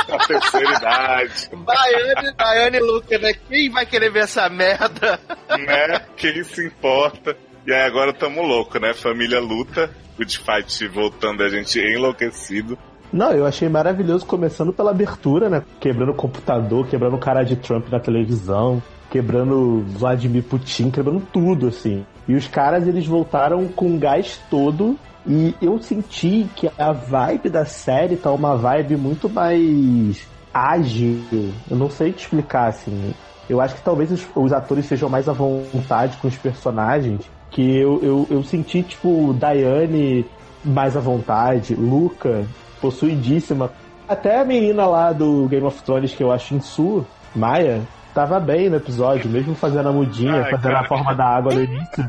na 0.08 0.18
terceira 0.26 0.78
idade. 0.78 1.50
Daiane, 1.66 2.36
Daiane 2.36 2.80
Luca, 2.80 3.18
né? 3.20 3.34
Quem 3.34 3.70
vai 3.70 3.86
querer 3.86 4.12
ver 4.12 4.24
essa 4.24 4.50
merda? 4.50 5.20
Né? 5.50 6.02
Quem 6.16 6.44
se 6.44 6.66
importa? 6.66 7.38
E 7.66 7.74
aí 7.74 7.82
agora 7.82 8.14
tamo 8.14 8.42
louco, 8.42 8.80
né? 8.80 8.94
Família 8.94 9.42
luta, 9.42 9.92
Good 10.16 10.40
Fight 10.40 10.88
voltando 10.88 11.44
a 11.44 11.50
gente 11.50 11.80
enlouquecido. 11.80 12.80
Não, 13.12 13.32
eu 13.32 13.46
achei 13.46 13.70
maravilhoso 13.70 14.26
começando 14.26 14.74
pela 14.74 14.92
abertura, 14.92 15.50
né? 15.50 15.64
Quebrando 15.80 16.12
o 16.12 16.16
computador, 16.16 16.88
quebrando 16.88 17.16
o 17.16 17.20
cara 17.20 17.44
de 17.44 17.56
Trump 17.56 17.88
na 17.90 18.00
televisão, 18.00 18.82
quebrando 19.10 19.84
Vladimir 19.88 20.44
Putin, 20.44 20.92
quebrando 20.92 21.22
tudo, 21.32 21.68
assim. 21.68 22.06
E 22.28 22.36
os 22.36 22.48
caras, 22.48 22.88
eles 22.88 23.08
voltaram 23.08 23.68
com 23.68 23.98
gás 23.98 24.40
todo. 24.50 24.98
E 25.26 25.54
eu 25.62 25.78
senti 25.80 26.48
que 26.56 26.70
a 26.78 26.92
vibe 26.92 27.50
da 27.50 27.66
série 27.66 28.16
tá 28.16 28.32
uma 28.32 28.56
vibe 28.56 28.96
muito 28.96 29.30
mais 29.30 30.26
ágil. 30.54 31.20
Eu 31.70 31.78
não 31.78 31.90
sei 31.90 32.12
te 32.12 32.24
explicar, 32.24 32.68
assim. 32.68 33.14
Eu 33.50 33.62
acho 33.62 33.76
que 33.76 33.82
talvez 33.82 34.12
os, 34.12 34.26
os 34.36 34.52
atores 34.52 34.86
sejam 34.86 35.10
mais 35.10 35.28
à 35.30 35.34
vontade 35.34 36.18
com 36.18 36.28
os 36.28 36.38
personagens. 36.38 37.22
Que 37.52 37.62
eu, 37.62 38.02
eu, 38.04 38.28
eu 38.30 38.44
senti, 38.44 38.84
tipo, 38.84 39.34
Diane 39.34 40.26
mais 40.64 40.98
à 40.98 41.00
vontade, 41.00 41.76
Luca 41.76 42.46
possuidíssima. 42.82 43.72
Até 44.08 44.40
a 44.40 44.46
menina 44.46 44.86
lá 44.86 45.12
do 45.12 45.48
Game 45.48 45.66
of 45.66 45.82
Thrones, 45.84 46.14
que 46.14 46.24
eu 46.24 46.32
acho 46.32 46.56
em 46.56 46.62
Su, 46.62 47.06
Maia, 47.36 47.82
tava 48.14 48.40
bem 48.40 48.70
no 48.70 48.78
episódio, 48.78 49.30
mesmo 49.30 49.54
fazendo 49.54 49.90
a 49.90 49.92
mudinha, 49.92 50.44
Ai, 50.44 50.52
fazendo 50.52 50.74
cara. 50.74 50.80
a 50.80 50.88
forma 50.88 51.14
da 51.14 51.26
água 51.26 51.54
no 51.54 51.64
início. 51.64 52.06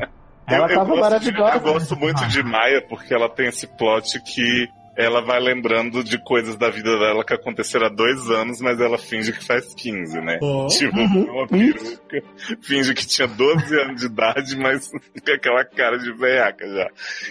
Ela 0.47 0.67
eu, 0.67 0.75
tava 0.75 0.95
maravilhosa. 0.95 1.59
De, 1.59 1.67
eu 1.67 1.73
gosto 1.73 1.95
muito 1.95 2.27
de 2.27 2.41
Maia 2.41 2.81
porque 2.87 3.13
ela 3.13 3.29
tem 3.29 3.47
esse 3.47 3.67
plot 3.67 4.19
que 4.21 4.67
ela 4.99 5.21
vai 5.21 5.39
lembrando 5.39 6.03
de 6.03 6.21
coisas 6.21 6.57
da 6.57 6.69
vida 6.69 6.99
dela 6.99 7.23
que 7.23 7.33
aconteceram 7.33 7.85
há 7.85 7.89
dois 7.89 8.29
anos, 8.29 8.59
mas 8.59 8.81
ela 8.81 8.97
finge 8.97 9.31
que 9.31 9.45
faz 9.45 9.73
15, 9.73 10.19
né? 10.19 10.39
Oh. 10.41 10.67
Tipo, 10.67 10.99
uhum. 10.99 11.23
uma 11.39 11.47
peruca, 11.47 12.21
finge 12.61 12.93
que 12.93 13.07
tinha 13.07 13.25
12 13.25 13.79
anos 13.79 14.01
de 14.01 14.07
idade, 14.07 14.57
mas 14.57 14.91
com 14.91 15.31
aquela 15.31 15.63
cara 15.63 15.97
de 15.97 16.11
veiaca 16.11 16.67
já. 16.67 16.89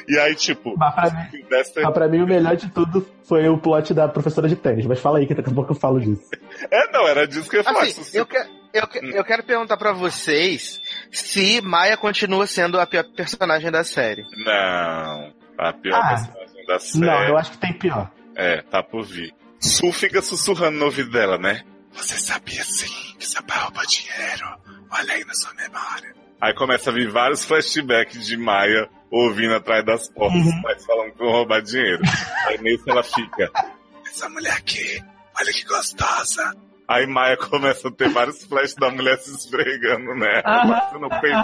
E 0.09 0.18
aí, 0.18 0.35
tipo... 0.35 0.74
Mas 0.78 0.94
pra, 0.94 1.28
mim, 1.31 1.44
dessa... 1.50 1.83
mas 1.83 1.92
pra 1.92 2.09
mim 2.09 2.22
o 2.22 2.26
melhor 2.26 2.57
de 2.57 2.70
tudo 2.70 3.07
foi 3.24 3.46
o 3.50 3.59
plot 3.59 3.92
da 3.92 4.09
professora 4.09 4.48
de 4.48 4.57
tênis, 4.57 4.87
mas 4.87 4.98
fala 4.98 5.18
aí 5.18 5.26
que 5.26 5.35
daqui 5.35 5.50
a 5.50 5.54
pouco 5.54 5.72
eu 5.72 5.76
falo 5.76 6.00
disso. 6.00 6.26
É, 6.70 6.90
não, 6.90 7.07
era 7.07 7.24
disso 7.26 7.48
que 7.48 7.57
eu 7.57 7.61
ia 7.61 7.64
falar. 7.64 7.83
Assim, 7.83 8.18
eu, 8.18 8.26
que, 8.26 8.37
eu, 8.74 8.87
que, 8.88 8.98
hum. 8.98 9.11
eu 9.11 9.24
quero 9.24 9.44
perguntar 9.44 9.76
para 9.76 9.92
vocês 9.92 10.81
se 11.11 11.61
Maia 11.61 11.96
continua 11.96 12.48
sendo 12.48 12.81
a 12.81 12.87
pior 12.87 13.04
personagem 13.14 13.70
da 13.70 13.85
série. 13.85 14.24
Não, 14.44 15.33
a 15.57 15.72
pior 15.72 16.00
ah. 16.02 16.09
personagem 16.09 16.48
da 16.68 16.78
série. 16.78 17.07
Não, 17.07 17.22
eu 17.24 17.37
acho 17.37 17.52
que 17.52 17.59
tem 17.59 17.72
pior. 17.72 18.11
É, 18.37 18.62
tá 18.62 18.83
por 18.83 19.04
vir. 19.04 19.35
Su 19.59 19.90
fica 19.90 20.22
sussurrando 20.22 20.78
no 20.78 20.85
ouvido 20.85 21.11
dela, 21.11 21.37
né? 21.38 21.64
Você 21.92 22.14
sabia 22.16 22.62
sim 22.62 23.16
que 23.18 23.26
seu 23.26 23.42
pai 23.42 23.59
rouba 23.59 23.83
dinheiro. 23.87 24.46
Olha 24.90 25.14
aí 25.14 25.24
na 25.24 25.35
sua 25.35 25.52
memória. 25.54 26.14
Aí 26.40 26.54
começa 26.54 26.90
a 26.90 26.92
vir 26.92 27.11
vários 27.11 27.44
flashbacks 27.44 28.24
de 28.24 28.37
Maia 28.37 28.88
ouvindo 29.11 29.54
atrás 29.54 29.85
das 29.85 30.09
portas, 30.09 30.40
uhum. 30.40 30.61
mas 30.62 30.85
falando 30.85 31.12
que 31.12 31.18
vão 31.18 31.33
roubar 31.33 31.62
dinheiro. 31.62 32.02
aí 32.46 32.59
nisso 32.59 32.85
ela 32.87 33.02
fica. 33.02 33.50
Essa 34.07 34.28
mulher 34.28 34.52
aqui, 34.52 35.02
olha 35.37 35.52
que 35.52 35.64
gostosa. 35.64 36.54
Aí 36.87 37.07
Maia 37.07 37.37
começa 37.37 37.88
a 37.88 37.90
ter 37.90 38.09
vários 38.09 38.44
flashes 38.44 38.74
da 38.76 38.90
mulher 38.90 39.18
se 39.18 39.35
esfregando 39.35 40.14
né? 40.14 40.42
no 40.98 41.09
peito 41.20 41.37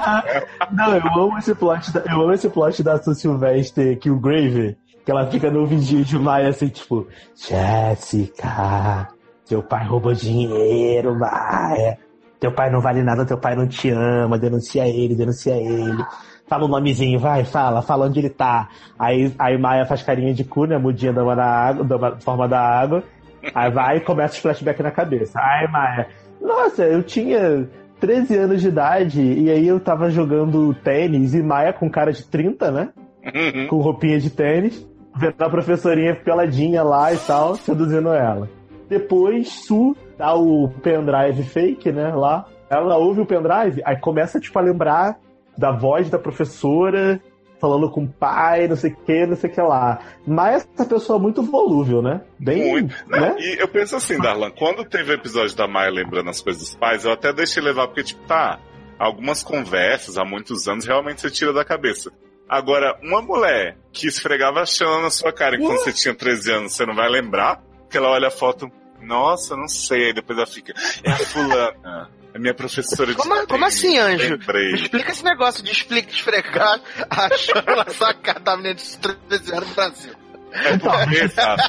Não, 0.73 0.97
eu 0.97 1.23
amo 1.23 1.39
esse 1.39 1.55
plot 1.55 1.93
da, 1.93 2.01
eu 2.01 2.23
amo 2.23 2.33
esse 2.33 2.49
plot 2.49 2.83
da 2.83 2.99
Sylvester 3.03 3.99
que 5.05 5.11
ela 5.11 5.27
fica 5.27 5.51
no 5.51 5.67
vídeo 5.67 6.05
de 6.05 6.19
Maia 6.19 6.49
assim, 6.49 6.69
tipo, 6.69 7.07
Jéssica, 7.35 9.09
seu 9.45 9.63
pai 9.63 9.87
roubou 9.87 10.15
dinheiro, 10.15 11.19
Maia. 11.19 11.99
Teu 12.41 12.53
pai 12.53 12.71
não 12.71 12.81
vale 12.81 13.03
nada, 13.03 13.25
teu 13.25 13.39
pai 13.39 13.55
não 13.55 13.67
te 13.67 13.91
ama, 13.91 14.39
denuncia 14.39 14.87
ele, 14.87 15.15
denuncia 15.15 15.55
ele. 15.55 16.05
Fala 16.47 16.65
o 16.65 16.69
nomezinho, 16.69 17.19
vai, 17.19 17.45
fala, 17.45 17.83
fala 17.83 18.07
onde 18.07 18.19
ele 18.19 18.31
tá. 18.31 18.69
Aí, 18.99 19.33
aí 19.39 19.59
Maia 19.59 19.87
faz 19.87 20.03
carinha 20.03 20.33
de 20.33 20.45
cu, 20.45 20.67
né? 20.67 20.79
Mudinha 20.79 21.13
da, 21.13 21.23
água, 21.45 21.85
da 21.85 22.17
forma 22.21 22.49
da 22.49 22.61
água. 22.61 23.03
Aí 23.55 23.71
vai 23.71 23.99
e 23.99 24.01
começa 24.01 24.35
os 24.35 24.41
flashbacks 24.41 24.83
na 24.83 24.91
cabeça. 24.91 25.39
Ai, 25.39 25.67
Maia. 25.69 26.09
Nossa, 26.41 26.85
eu 26.85 27.03
tinha 27.03 27.69
13 28.01 28.37
anos 28.37 28.61
de 28.61 28.69
idade 28.69 29.23
e 29.23 29.51
aí 29.51 29.67
eu 29.67 29.81
tava 29.81 30.11
jogando 30.11 30.75
tênis 30.75 31.35
e 31.35 31.43
Maia 31.43 31.73
com 31.73 31.91
cara 31.91 32.13
de 32.13 32.25
30, 32.25 32.71
né? 32.71 32.89
Uhum. 33.25 33.67
Com 33.69 33.77
roupinha 33.79 34.19
de 34.19 34.29
tênis 34.29 34.87
vendo 35.17 35.41
a 35.41 35.51
professorinha 35.51 36.15
peladinha 36.15 36.83
lá 36.83 37.13
e 37.13 37.19
tal, 37.19 37.55
seduzindo 37.57 38.13
ela. 38.13 38.49
Depois, 38.89 39.49
Su 39.49 39.97
dá 40.19 40.35
o 40.35 40.69
pendrive 40.83 41.43
fake, 41.43 41.91
né, 41.93 42.15
lá. 42.15 42.47
Ela 42.69 42.97
ouve 42.97 43.21
o 43.21 43.27
pendrive, 43.27 43.83
aí 43.85 43.97
começa, 44.01 44.41
tipo, 44.41 44.59
a 44.59 44.63
lembrar 44.63 45.19
da 45.57 45.71
voz 45.71 46.11
da 46.11 46.19
professora, 46.19 47.21
falando 47.61 47.91
com 47.91 48.05
o 48.05 48.09
pai, 48.09 48.69
não 48.69 48.77
sei 48.77 48.91
o 48.91 48.97
que, 48.97 49.27
não 49.27 49.37
sei 49.37 49.51
o 49.51 49.53
que 49.53 49.61
lá. 49.61 50.01
Mas 50.27 50.69
essa 50.75 50.85
pessoa 50.85 51.19
é 51.19 51.23
muito 51.23 51.43
volúvel, 51.43 52.03
né? 52.03 52.21
Bem. 52.39 52.71
Muito. 52.73 52.95
Né? 53.09 53.37
E 53.39 53.61
eu 53.61 53.69
penso 53.69 53.97
assim, 53.97 54.19
Darlan, 54.19 54.51
quando 54.51 54.85
teve 54.85 55.13
o 55.13 55.15
episódio 55.15 55.57
da 55.57 55.67
Maia 55.67 55.91
lembrando 55.91 56.31
as 56.31 56.41
coisas 56.41 56.63
dos 56.63 56.75
pais, 56.75 57.05
eu 57.05 57.13
até 57.13 57.33
deixei 57.33 57.63
levar, 57.63 57.87
porque, 57.87 58.03
tipo, 58.03 58.23
tá, 58.27 58.59
algumas 58.99 59.43
conversas 59.43 60.19
há 60.19 60.25
muitos 60.25 60.69
anos 60.69 60.85
realmente 60.85 61.21
você 61.21 61.31
tira 61.31 61.53
da 61.53 61.65
cabeça. 61.65 62.13
Agora, 62.49 62.99
uma 63.03 63.23
mulher 63.23 63.77
que 63.93 64.07
esfregava 64.07 64.61
a 64.61 64.67
chama 64.67 65.03
na 65.03 65.11
sua 65.11 65.33
cara 65.33 65.59
quando 65.59 65.79
você 65.79 65.93
tinha 65.93 66.15
13 66.15 66.53
anos, 66.53 66.73
você 66.73 66.85
não 66.85 66.95
vai 66.95 67.09
lembrar? 67.09 67.63
Que 67.91 67.97
ela 67.97 68.11
olha 68.11 68.29
a 68.29 68.31
foto, 68.31 68.71
nossa, 69.01 69.57
não 69.57 69.69
sei, 69.69 70.07
aí 70.07 70.13
depois 70.13 70.39
ela 70.39 70.47
fica, 70.47 70.75
é 71.03 71.11
a 71.11 71.17
fulana. 71.17 72.11
É 72.35 72.39
minha 72.39 72.53
professora 72.53 73.13
de 73.13 73.17
Como, 73.17 73.47
como 73.47 73.65
assim, 73.65 73.97
Anjo? 73.97 74.31
Lembrei. 74.31 74.73
Me 74.73 74.81
explica 74.81 75.13
esse 75.13 75.25
negócio 75.25 75.63
de 75.63 75.71
explica, 75.71 76.11
esfregar 76.11 76.81
a 77.09 77.31
chama 77.37 77.77
na 77.77 77.91
sua 77.91 78.13
cara 78.13 78.41
da 78.41 78.57
menina 78.57 78.75
de 78.75 78.99
13 78.99 79.53
anos 79.53 79.69
no 79.69 79.75
Brasil. 79.75 80.13
É 80.53 80.77
porque, 80.77 81.29
sabe, 81.29 81.63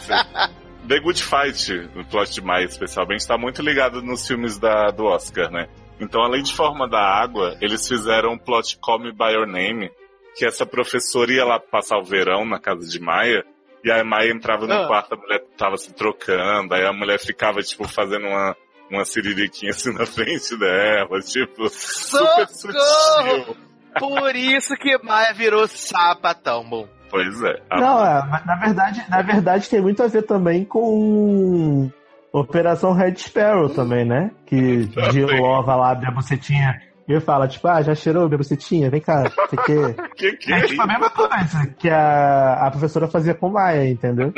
The 0.87 0.99
Good 0.99 1.23
Fight, 1.23 1.89
o 1.95 2.05
plot 2.05 2.33
de 2.33 2.41
Maia 2.41 2.65
especialmente, 2.65 3.21
está 3.21 3.37
muito 3.37 3.61
ligado 3.61 4.01
nos 4.01 4.27
filmes 4.27 4.57
da, 4.57 4.89
do 4.89 5.05
Oscar, 5.05 5.51
né? 5.51 5.67
Então, 5.99 6.21
além 6.23 6.43
de 6.43 6.53
Forma 6.53 6.89
da 6.89 6.99
Água, 6.99 7.55
eles 7.61 7.87
fizeram 7.87 8.33
um 8.33 8.37
plot 8.37 8.77
Call 8.79 8.99
Me 8.99 9.11
By 9.11 9.33
Your 9.33 9.47
Name, 9.47 9.91
que 10.35 10.45
essa 10.45 10.65
professora 10.65 11.31
ia 11.31 11.45
lá 11.45 11.59
passar 11.59 11.97
o 11.97 12.03
verão 12.03 12.45
na 12.45 12.59
casa 12.59 12.87
de 12.87 12.99
Maia, 12.99 13.45
e 13.83 13.91
aí 13.91 14.01
a 14.01 14.03
Maia 14.03 14.31
entrava 14.31 14.67
no 14.67 14.73
ah. 14.73 14.87
quarto, 14.87 15.13
a 15.13 15.17
mulher 15.17 15.43
tava 15.57 15.77
se 15.77 15.93
trocando, 15.93 16.73
aí 16.73 16.85
a 16.85 16.91
mulher 16.91 17.19
ficava, 17.19 17.61
tipo, 17.61 17.87
fazendo 17.87 18.27
uma, 18.27 18.55
uma 18.91 19.05
siririquinha 19.05 19.71
assim 19.71 19.93
na 19.93 20.05
frente 20.05 20.57
dela, 20.57 21.19
tipo, 21.21 21.69
Socorro! 21.69 22.47
super 22.47 22.47
sutil. 22.49 23.57
Por 23.97 24.35
isso 24.35 24.75
que 24.75 24.97
Maia 25.03 25.33
virou 25.33 25.67
sapatão, 25.67 26.67
bom. 26.67 26.87
Pois 27.09 27.41
é. 27.43 27.61
Não, 27.71 28.05
é, 28.05 28.43
na 28.45 28.55
verdade, 28.55 29.05
na 29.07 29.21
verdade 29.21 29.69
tem 29.69 29.79
muito 29.79 30.03
a 30.03 30.07
ver 30.07 30.23
também 30.23 30.65
com 30.65 31.89
Operação 32.33 32.91
Red 32.91 33.15
Sparrow 33.15 33.69
também, 33.69 34.03
né? 34.03 34.31
Que 34.45 34.85
de 34.85 35.21
Lova 35.39 35.75
lá 35.75 35.91
abre 35.91 36.07
a 36.07 36.11
bucetinha 36.11 36.81
e 37.07 37.19
fala, 37.19 37.47
tipo, 37.47 37.67
ah, 37.67 37.81
já 37.81 37.93
cheirou 37.93 38.25
minha 38.27 38.37
bucetinha? 38.37 38.89
Vem 38.89 39.01
cá, 39.01 39.23
você 39.29 39.55
quer? 39.57 39.93
que 40.15 40.31
que 40.37 40.53
é, 40.53 40.59
é 40.59 40.61
tipo 40.63 40.81
a 40.81 40.87
mesma 40.87 41.09
coisa 41.09 41.67
que 41.77 41.89
a, 41.89 42.65
a 42.65 42.71
professora 42.71 43.07
fazia 43.07 43.35
com 43.35 43.49
Maia, 43.49 43.87
entendeu? 43.87 44.33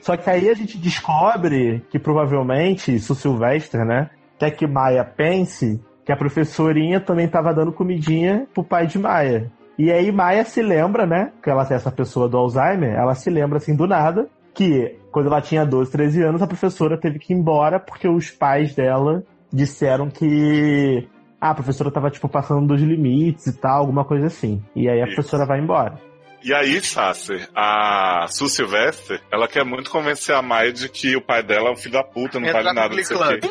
Só 0.00 0.16
que 0.16 0.30
aí 0.30 0.48
a 0.48 0.54
gente 0.54 0.78
descobre 0.78 1.84
que 1.90 1.98
provavelmente, 1.98 2.94
isso 2.94 3.14
Silvestre, 3.14 3.84
né, 3.84 4.10
quer 4.38 4.52
que 4.52 4.66
Maia 4.66 5.04
pense 5.04 5.80
que 6.04 6.12
a 6.12 6.16
professorinha 6.16 7.00
também 7.00 7.26
estava 7.26 7.52
dando 7.52 7.72
comidinha 7.72 8.46
pro 8.54 8.64
pai 8.64 8.86
de 8.86 8.98
Maia. 8.98 9.50
E 9.76 9.90
aí 9.90 10.12
Maia 10.12 10.44
se 10.44 10.62
lembra, 10.62 11.06
né, 11.06 11.32
que 11.42 11.50
ela 11.50 11.64
tem 11.64 11.76
essa 11.76 11.90
pessoa 11.90 12.28
do 12.28 12.36
Alzheimer, 12.36 12.94
ela 12.94 13.14
se 13.14 13.30
lembra 13.30 13.58
assim 13.58 13.74
do 13.74 13.86
nada, 13.86 14.28
que 14.54 14.96
quando 15.10 15.26
ela 15.26 15.40
tinha 15.40 15.64
12, 15.64 15.90
13 15.90 16.22
anos, 16.22 16.42
a 16.42 16.46
professora 16.46 16.98
teve 16.98 17.18
que 17.18 17.32
ir 17.32 17.36
embora 17.36 17.80
porque 17.80 18.06
os 18.06 18.30
pais 18.30 18.74
dela 18.74 19.24
disseram 19.52 20.08
que 20.08 21.08
ah, 21.42 21.50
a 21.50 21.54
professora 21.56 21.90
tava, 21.90 22.08
tipo, 22.08 22.28
passando 22.28 22.68
dos 22.68 22.80
limites 22.80 23.48
e 23.48 23.52
tal, 23.52 23.80
alguma 23.80 24.04
coisa 24.04 24.26
assim. 24.26 24.62
E 24.76 24.88
aí 24.88 25.02
a 25.02 25.06
Isso. 25.06 25.16
professora 25.16 25.44
vai 25.44 25.58
embora. 25.58 25.98
E 26.40 26.54
aí, 26.54 26.80
Sasser, 26.80 27.48
a 27.52 28.26
Su 28.28 28.48
Silvestre, 28.48 29.20
ela 29.28 29.48
quer 29.48 29.64
muito 29.64 29.90
convencer 29.90 30.36
a 30.36 30.40
Maia 30.40 30.72
de 30.72 30.88
que 30.88 31.16
o 31.16 31.20
pai 31.20 31.42
dela 31.42 31.68
é 31.68 31.72
um 31.72 31.76
filho 31.76 31.94
da 31.94 32.04
puta, 32.04 32.38
não 32.38 32.52
vale 32.52 32.72
nada, 32.72 32.94
não 32.94 33.04
sei 33.04 33.16
o 33.16 33.40
quê. 33.40 33.50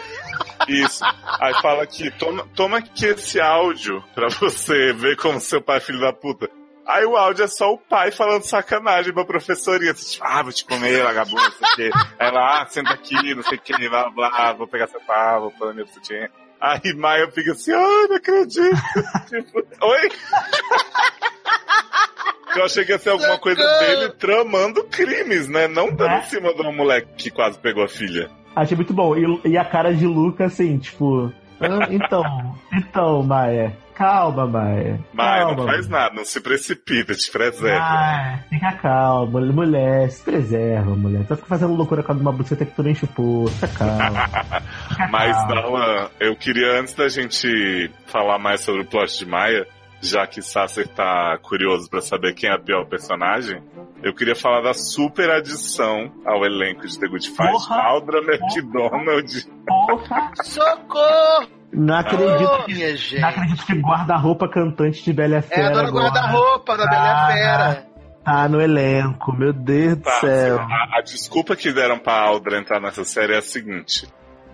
Isso. 0.70 1.04
Aí 1.42 1.54
fala 1.62 1.84
aqui, 1.84 2.10
toma, 2.12 2.48
toma 2.56 2.78
aqui 2.78 3.08
esse 3.08 3.42
áudio 3.42 4.02
pra 4.16 4.30
você 4.30 4.94
ver 4.94 5.18
como 5.18 5.42
seu 5.42 5.62
pai 5.62 5.78
é 5.78 5.82
filho 5.82 6.00
da 6.00 6.14
puta. 6.14 6.50
Aí 6.88 7.06
o 7.06 7.18
áudio 7.18 7.44
é 7.44 7.48
só 7.48 7.74
o 7.74 7.78
pai 7.78 8.10
falando 8.12 8.44
sacanagem 8.44 9.14
pra 9.14 9.26
professoria. 9.26 9.94
Tipo, 9.94 10.26
ah, 10.26 10.44
vou 10.44 10.54
te 10.54 10.64
comer, 10.64 11.04
vagabundo, 11.04 11.42
não 11.42 11.52
sei 11.52 11.68
o 11.68 11.76
quê. 11.76 12.00
Aí 12.20 12.28
ela, 12.28 12.62
ah, 12.62 12.66
senta 12.68 12.94
aqui, 12.94 13.36
não 13.36 13.44
sei 13.44 13.58
o 13.58 13.62
quê, 13.62 13.90
blá, 13.90 14.10
blá, 14.10 14.54
vou 14.54 14.68
pegar 14.68 14.88
seu 14.88 15.02
pau, 15.02 15.42
vou 15.42 15.52
pôr 15.52 15.74
meu 15.74 15.88
sutiã. 15.88 16.30
Aí 16.62 16.94
Maia 16.96 17.28
fica 17.32 17.54
assim, 17.54 17.74
ai, 17.74 18.08
não 18.08 18.16
acredito. 18.16 18.78
tipo, 19.28 19.66
oi? 19.82 20.12
Eu 22.56 22.66
achei 22.66 22.84
que 22.84 22.92
ia 22.92 23.00
ser 23.00 23.12
alguma 23.12 23.40
coisa 23.40 23.64
dele 23.80 24.10
tramando 24.20 24.84
crimes, 24.84 25.48
né? 25.48 25.68
Não 25.68 25.90
dando 25.90 26.12
é? 26.12 26.20
em 26.20 26.24
cima 26.24 26.54
de 26.54 26.62
um 26.62 26.76
moleque 26.76 27.08
que 27.16 27.32
quase 27.32 27.58
pegou 27.58 27.84
a 27.84 27.88
filha. 27.88 28.30
Achei 28.56 28.76
muito 28.76 28.94
bom. 28.94 29.16
E, 29.16 29.42
e 29.46 29.58
a 29.58 29.64
cara 29.64 29.94
de 29.94 30.06
Luca, 30.06 30.46
assim, 30.46 30.78
tipo. 30.78 31.32
Ah, 31.62 31.88
então, 31.90 32.56
então, 32.74 33.24
Maia. 33.24 33.78
Calma, 33.94 34.48
Maia. 34.48 35.00
Maia, 35.14 35.42
calma, 35.46 35.56
não 35.58 35.66
faz 35.66 35.88
nada, 35.88 36.16
não 36.16 36.26
se 36.26 36.42
precipita, 36.42 37.14
te 37.14 37.30
preserva. 37.32 37.84
Ah, 37.84 38.40
fica 38.50 38.72
calma, 38.74 39.42
mulher, 39.42 40.10
se 40.10 40.24
preserva, 40.24 40.96
mulher. 40.96 41.24
Tá 41.28 41.36
fazendo 41.36 41.76
loucura 41.76 42.02
com 42.02 42.14
uma 42.14 42.32
buceta 42.32 42.66
que 42.66 42.74
tu 42.76 42.82
nem 42.82 42.96
chupou, 42.96 43.48
fica 43.48 43.68
calma. 43.68 44.28
Fica 44.90 45.08
Mas, 45.10 45.38
calma. 45.48 46.10
eu 46.20 46.36
queria, 46.36 46.80
antes 46.80 46.94
da 46.96 47.08
gente 47.10 47.92
falar 48.08 48.40
mais 48.40 48.62
sobre 48.62 48.82
o 48.82 48.86
plot 48.86 49.20
de 49.20 49.26
Maia, 49.26 49.68
já 50.02 50.26
que 50.26 50.42
Sasser 50.42 50.88
tá 50.88 51.38
curioso 51.42 51.90
para 51.90 52.02
saber 52.02 52.34
quem 52.34 52.50
é 52.50 52.54
a 52.54 52.60
pior 52.60 52.86
personagem, 52.86 53.62
eu 54.04 54.14
queria 54.14 54.36
falar 54.36 54.62
da 54.62 54.74
super 54.74 55.30
adição 55.30 56.12
ao 56.26 56.44
elenco 56.44 56.88
de 56.88 57.00
The 57.00 57.08
Good 57.08 57.30
Fight, 57.30 57.52
Porra. 57.52 57.82
Aldra 57.84 58.20
McDonald. 58.20 59.48
Porra. 59.68 60.32
Socorro! 60.44 61.62
Não 61.74 61.96
acredito, 61.96 62.52
oh, 62.52 62.64
que, 62.64 63.20
não 63.20 63.30
acredito 63.30 63.66
que 63.66 63.74
guarda-roupa 63.76 64.50
cantante 64.50 65.04
de 65.04 65.14
Bela 65.14 65.42
Fera. 65.42 65.62
É 65.62 65.66
a 65.68 65.70
dona 65.70 65.90
guarda-roupa 65.90 66.78
da 66.78 66.86
Bela 66.86 67.12
ah, 67.12 67.32
Fera. 67.32 67.88
Tá 68.26 68.50
no 68.50 68.62
elenco, 68.62 69.32
meu 69.32 69.54
Deus 69.54 70.00
tá, 70.00 70.12
do 70.12 70.20
céu. 70.20 70.60
A, 70.60 70.98
a, 70.98 71.02
desculpa 71.02 71.56
que 71.56 71.72
deram 71.72 71.98
pra 71.98 72.22
Aldra 72.22 72.60
entrar 72.60 72.82
nessa 72.82 73.06
série 73.06 73.36
é 73.36 73.38
a 73.38 73.42
seguinte. 73.42 74.08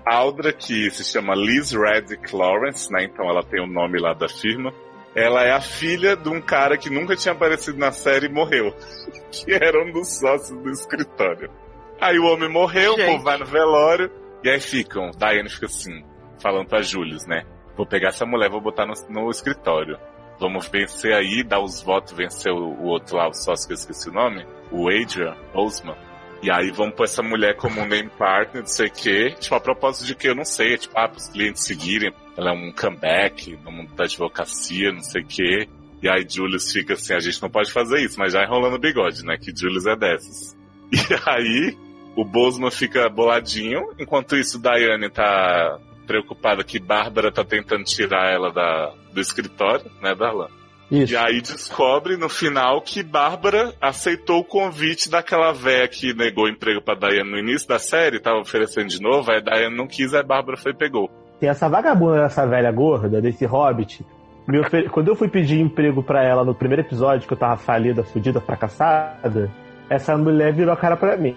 Aldra, 0.05 0.53
que 0.53 0.89
se 0.91 1.03
chama 1.03 1.33
Liz 1.35 1.71
Reddick 1.71 2.33
Lawrence, 2.35 2.91
né? 2.91 3.03
Então 3.03 3.27
ela 3.29 3.43
tem 3.43 3.61
o 3.61 3.67
nome 3.67 3.99
lá 3.99 4.13
da 4.13 4.29
firma 4.29 4.71
ela 5.17 5.43
é 5.43 5.51
a 5.51 5.59
filha 5.59 6.15
de 6.15 6.29
um 6.29 6.39
cara 6.39 6.77
que 6.77 6.91
nunca 6.91 7.15
tinha 7.15 7.33
aparecido 7.33 7.79
na 7.79 7.91
série 7.91 8.27
e 8.27 8.31
morreu. 8.31 8.71
Que 9.29 9.51
era 9.51 9.83
um 9.83 9.91
dos 9.91 10.19
sócios 10.19 10.57
do 10.61 10.69
escritório. 10.69 11.51
Aí 11.99 12.17
o 12.17 12.25
homem 12.25 12.49
morreu, 12.49 12.95
Gente. 12.95 13.09
o 13.09 13.11
povo 13.13 13.23
vai 13.23 13.37
no 13.37 13.45
velório, 13.45 14.09
e 14.43 14.49
aí 14.49 14.59
ficam. 14.59 15.11
Diane 15.11 15.49
fica 15.49 15.65
assim, 15.65 16.03
falando 16.39 16.67
pra 16.67 16.81
Julius, 16.81 17.25
né? 17.25 17.43
Vou 17.75 17.85
pegar 17.85 18.09
essa 18.09 18.25
mulher, 18.25 18.49
vou 18.49 18.61
botar 18.61 18.85
no, 18.85 18.93
no 19.09 19.29
escritório. 19.29 19.99
Vamos 20.39 20.67
vencer 20.67 21.13
aí, 21.13 21.43
dar 21.43 21.59
os 21.59 21.81
votos, 21.81 22.13
vencer 22.13 22.51
o, 22.51 22.73
o, 22.73 22.85
outro 22.85 23.17
lá, 23.17 23.27
o 23.27 23.33
sócio 23.33 23.67
que 23.67 23.73
eu 23.73 23.77
esqueci 23.77 24.09
o 24.09 24.13
nome, 24.13 24.45
o 24.71 24.87
Adrian 24.87 25.35
Osman. 25.53 25.97
E 26.41 26.51
aí 26.51 26.71
vamos 26.71 26.95
pôr 26.95 27.05
essa 27.05 27.23
mulher 27.23 27.55
como 27.55 27.81
um 27.81 27.87
name 27.87 28.09
partner, 28.09 28.61
não 28.61 28.67
sei 28.67 28.87
o 28.87 28.91
quê. 28.91 29.35
Tipo, 29.39 29.55
a 29.55 29.59
propósito 29.59 30.05
de 30.05 30.15
que 30.15 30.27
eu 30.27 30.35
não 30.35 30.45
sei, 30.45 30.73
é 30.73 30.77
tipo, 30.77 30.97
ah, 30.97 31.07
pros 31.07 31.27
clientes 31.27 31.63
seguirem. 31.63 32.13
Ela 32.37 32.51
é 32.51 32.53
um 32.53 32.71
comeback 32.71 33.57
no 33.63 33.71
mundo 33.71 33.93
da 33.95 34.03
advocacia, 34.03 34.91
não 34.91 35.01
sei 35.01 35.23
o 35.23 35.25
quê. 35.25 35.69
E 36.01 36.07
aí 36.07 36.25
Julius 36.29 36.71
fica 36.71 36.93
assim, 36.93 37.13
a 37.13 37.19
gente 37.19 37.41
não 37.41 37.49
pode 37.49 37.71
fazer 37.71 37.99
isso, 37.99 38.19
mas 38.19 38.33
já 38.33 38.43
enrolando 38.43 38.75
o 38.75 38.79
bigode, 38.79 39.25
né? 39.25 39.37
Que 39.37 39.55
Julius 39.55 39.85
é 39.85 39.95
dessas. 39.95 40.55
E 40.89 40.97
aí 41.25 41.77
o 42.15 42.23
Bosman 42.23 42.71
fica 42.71 43.09
boladinho, 43.09 43.93
enquanto 43.99 44.37
isso 44.37 44.59
Diane 44.59 45.09
tá 45.09 45.77
preocupada 46.07 46.63
que 46.63 46.79
Bárbara 46.79 47.31
tá 47.31 47.43
tentando 47.43 47.83
tirar 47.83 48.31
ela 48.31 48.51
da, 48.51 48.93
do 49.13 49.19
escritório, 49.19 49.91
né, 50.01 50.15
Darlan? 50.15 50.47
Isso. 50.89 51.13
E 51.13 51.17
aí 51.17 51.41
descobre 51.41 52.15
no 52.15 52.29
final 52.29 52.81
que 52.81 53.03
Bárbara 53.03 53.73
aceitou 53.81 54.39
o 54.39 54.43
convite 54.43 55.09
daquela 55.09 55.51
véia 55.51 55.87
que 55.87 56.13
negou 56.13 56.47
emprego 56.47 56.81
pra 56.81 56.95
Diane 56.95 57.29
no 57.29 57.37
início 57.37 57.67
da 57.67 57.77
série, 57.77 58.21
tava 58.21 58.39
oferecendo 58.39 58.87
de 58.87 59.01
novo, 59.01 59.29
aí 59.31 59.41
Diane 59.41 59.75
não 59.75 59.85
quis, 59.85 60.13
aí 60.13 60.23
Bárbara 60.23 60.57
foi 60.57 60.71
e 60.71 60.75
pegou. 60.75 61.09
Tem 61.39 61.49
essa 61.49 61.67
vagabunda 61.67 62.23
dessa 62.23 62.45
velha 62.47 62.71
gorda, 62.71 63.21
desse 63.21 63.45
hobbit. 63.45 64.05
Quando 64.91 65.09
eu 65.09 65.15
fui 65.15 65.27
pedir 65.27 65.59
emprego 65.59 66.01
para 66.01 66.23
ela 66.23 66.45
no 66.45 66.55
primeiro 66.55 66.81
episódio, 66.81 67.27
que 67.27 67.33
eu 67.33 67.37
tava 67.37 67.57
falida, 67.57 68.03
fudida, 68.03 68.39
fracassada, 68.39 69.51
essa 69.89 70.17
mulher 70.17 70.53
virou 70.53 70.73
a 70.73 70.77
cara 70.77 70.95
para 70.95 71.17
mim. 71.17 71.35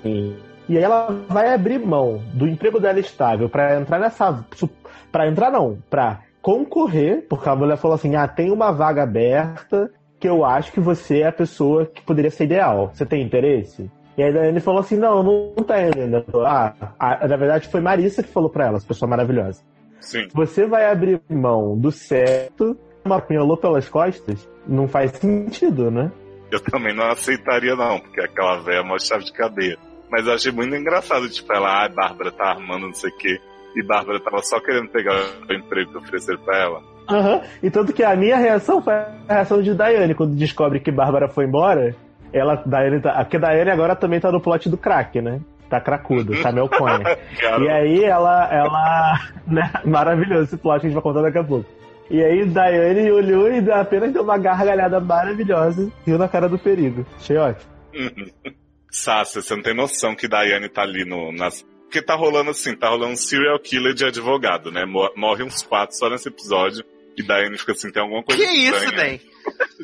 E 0.68 0.76
aí 0.76 0.82
ela 0.82 1.08
vai 1.28 1.52
abrir 1.52 1.80
mão 1.80 2.22
do 2.32 2.46
emprego 2.46 2.78
dela 2.78 3.00
estável 3.00 3.48
para 3.48 3.80
entrar 3.80 3.98
nessa. 3.98 4.44
para 5.10 5.26
entrar 5.26 5.50
não, 5.50 5.78
pra 5.90 6.20
concorrer, 6.42 7.26
porque 7.28 7.48
a 7.48 7.56
mulher 7.56 7.76
falou 7.76 7.94
assim: 7.94 8.16
ah, 8.16 8.26
tem 8.26 8.50
uma 8.50 8.72
vaga 8.72 9.02
aberta 9.02 9.90
que 10.18 10.28
eu 10.28 10.44
acho 10.44 10.72
que 10.72 10.80
você 10.80 11.20
é 11.20 11.28
a 11.28 11.32
pessoa 11.32 11.86
que 11.86 12.02
poderia 12.02 12.30
ser 12.30 12.44
ideal. 12.44 12.90
Você 12.92 13.06
tem 13.06 13.22
interesse? 13.22 13.90
E 14.16 14.22
aí 14.22 14.36
ele 14.48 14.60
falou 14.60 14.80
assim: 14.80 14.96
não, 14.96 15.22
não, 15.22 15.64
tem 15.64 15.76
ainda. 15.76 16.24
Ah, 16.46 16.74
a, 16.98 17.28
na 17.28 17.36
verdade 17.36 17.68
foi 17.68 17.80
Marissa 17.80 18.22
que 18.22 18.28
falou 18.28 18.50
pra 18.50 18.66
ela, 18.66 18.76
essa 18.76 18.86
pessoa 18.86 19.08
maravilhosa. 19.08 19.62
Sim. 20.00 20.28
Você 20.32 20.66
vai 20.66 20.90
abrir 20.90 21.20
mão 21.28 21.78
do 21.78 21.92
certo, 21.92 22.76
uma 23.04 23.20
pinholou 23.20 23.56
pelas 23.56 23.88
costas? 23.88 24.48
Não 24.66 24.88
faz 24.88 25.12
sentido, 25.12 25.90
né? 25.90 26.10
Eu 26.50 26.60
também 26.60 26.94
não 26.94 27.04
aceitaria, 27.04 27.76
não, 27.76 28.00
porque 28.00 28.20
aquela 28.20 28.56
velha 28.62 28.78
é 28.78 28.82
uma 28.82 28.98
chave 28.98 29.24
de 29.24 29.32
cadeia. 29.32 29.78
Mas 30.10 30.26
eu 30.26 30.32
achei 30.32 30.50
muito 30.50 30.74
engraçado, 30.74 31.28
tipo, 31.28 31.52
ela, 31.52 31.84
ah, 31.84 31.88
Bárbara 31.88 32.32
tá 32.32 32.50
armando 32.50 32.86
não 32.86 32.94
sei 32.94 33.10
o 33.10 33.16
quê 33.16 33.40
e 33.74 33.82
Bárbara 33.82 34.20
tava 34.20 34.42
só 34.42 34.60
querendo 34.60 34.88
pegar 34.88 35.14
o 35.48 35.52
emprego 35.52 35.92
que 35.92 35.98
ofereceram 35.98 36.40
pra 36.40 36.58
ela. 36.58 36.82
Uhum. 37.10 37.40
e 37.60 37.70
tanto 37.70 37.92
que 37.92 38.04
a 38.04 38.14
minha 38.14 38.36
reação 38.36 38.80
foi 38.80 38.94
a 38.94 39.16
reação 39.28 39.60
de 39.60 39.74
Daiane, 39.74 40.14
quando 40.14 40.36
descobre 40.36 40.78
que 40.78 40.92
Bárbara 40.92 41.28
foi 41.28 41.44
embora. 41.44 41.94
Ela, 42.32 42.62
Daiane 42.64 43.00
tá, 43.00 43.14
porque 43.24 43.38
Daiane 43.38 43.70
agora 43.70 43.96
também 43.96 44.20
tá 44.20 44.30
no 44.30 44.40
plot 44.40 44.68
do 44.68 44.78
crack, 44.78 45.20
né? 45.20 45.40
Tá 45.68 45.80
cracudo, 45.80 46.40
tá 46.40 46.52
meu 46.52 46.68
cone. 46.68 47.04
e 47.60 47.68
aí 47.68 48.04
ela, 48.04 48.48
ela, 48.52 49.20
né? 49.46 49.72
Maravilhoso 49.84 50.44
esse 50.44 50.56
plot 50.56 50.80
que 50.80 50.86
a 50.86 50.90
gente 50.90 50.94
vai 50.94 51.02
contar 51.02 51.22
daqui 51.22 51.38
a 51.38 51.44
pouco. 51.44 51.68
E 52.08 52.22
aí 52.22 52.44
Daiane 52.44 53.10
olhou 53.10 53.50
e 53.52 53.70
apenas 53.70 54.12
deu 54.12 54.22
uma 54.22 54.38
gargalhada 54.38 55.00
maravilhosa, 55.00 55.90
riu 56.06 56.18
na 56.18 56.28
cara 56.28 56.48
do 56.48 56.58
perigo. 56.58 57.04
Achei 57.16 57.36
ótimo. 57.36 57.70
Sácia, 58.90 59.40
você 59.40 59.54
não 59.54 59.62
tem 59.62 59.74
noção 59.74 60.16
que 60.16 60.26
Daiane 60.26 60.68
tá 60.68 60.82
ali 60.82 61.04
no, 61.04 61.30
nas, 61.32 61.64
porque 61.90 62.00
tá 62.00 62.14
rolando 62.14 62.52
assim, 62.52 62.76
tá 62.76 62.88
rolando 62.88 63.14
um 63.14 63.16
serial 63.16 63.58
killer 63.58 63.92
de 63.92 64.04
advogado, 64.04 64.70
né? 64.70 64.84
Morre 64.86 65.42
uns 65.42 65.60
quatro 65.60 65.96
só 65.96 66.08
nesse 66.08 66.28
episódio. 66.28 66.84
E 67.16 67.22
Daiane 67.22 67.58
fica 67.58 67.72
assim, 67.72 67.90
tem 67.90 68.00
alguma 68.00 68.22
coisa 68.22 68.40
que 68.40 68.48
estranha. 68.48 69.18
Que 69.18 69.24
isso, 69.26 69.26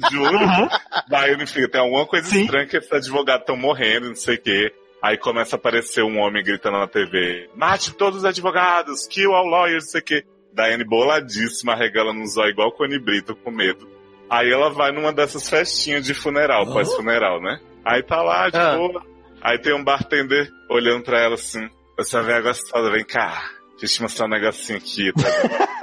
Dan? 0.00 0.10
Juro. 0.12 0.38
Uhum. 0.38 0.68
Daiane 1.08 1.46
fica, 1.46 1.68
tem 1.68 1.80
alguma 1.80 2.06
coisa 2.06 2.28
Sim. 2.28 2.42
estranha 2.42 2.66
que 2.66 2.76
esses 2.76 2.92
advogados 2.92 3.42
estão 3.42 3.56
morrendo, 3.56 4.06
não 4.06 4.14
sei 4.14 4.36
o 4.36 4.40
quê. 4.40 4.72
Aí 5.02 5.18
começa 5.18 5.56
a 5.56 5.58
aparecer 5.58 6.04
um 6.04 6.18
homem 6.20 6.44
gritando 6.44 6.78
na 6.78 6.86
TV, 6.86 7.50
mate 7.56 7.92
todos 7.92 8.20
os 8.20 8.24
advogados, 8.24 9.06
kill 9.08 9.34
all 9.34 9.46
lawyers, 9.46 9.84
não 9.84 9.90
sei 9.90 10.00
o 10.00 10.04
quê. 10.04 10.24
Daiane 10.52 10.84
boladíssima, 10.84 11.74
regala 11.74 12.12
no 12.12 12.26
zóio 12.26 12.50
igual 12.50 12.70
Cone 12.70 13.00
Brito, 13.00 13.34
com 13.34 13.50
medo. 13.50 13.88
Aí 14.30 14.50
ela 14.50 14.70
vai 14.70 14.92
numa 14.92 15.12
dessas 15.12 15.50
festinhas 15.50 16.04
de 16.06 16.14
funeral, 16.14 16.64
oh. 16.68 16.72
pós-funeral, 16.72 17.42
né? 17.42 17.60
Aí 17.84 18.02
tá 18.02 18.22
lá, 18.22 18.48
de 18.48 18.58
ah. 18.58 18.76
boa. 18.76 19.04
Aí 19.42 19.58
tem 19.58 19.74
um 19.74 19.84
bartender 19.84 20.48
olhando 20.70 21.02
pra 21.04 21.20
ela 21.20 21.34
assim, 21.34 21.68
essa 21.98 22.22
velha 22.22 22.42
gostosa, 22.42 22.90
vem 22.90 23.04
cá. 23.04 23.50
Deixa 23.78 23.84
eu 23.84 23.88
te 23.88 24.02
mostrar 24.02 24.26
um 24.26 24.30
negocinho 24.30 24.78
aqui, 24.78 25.12
tá 25.12 25.66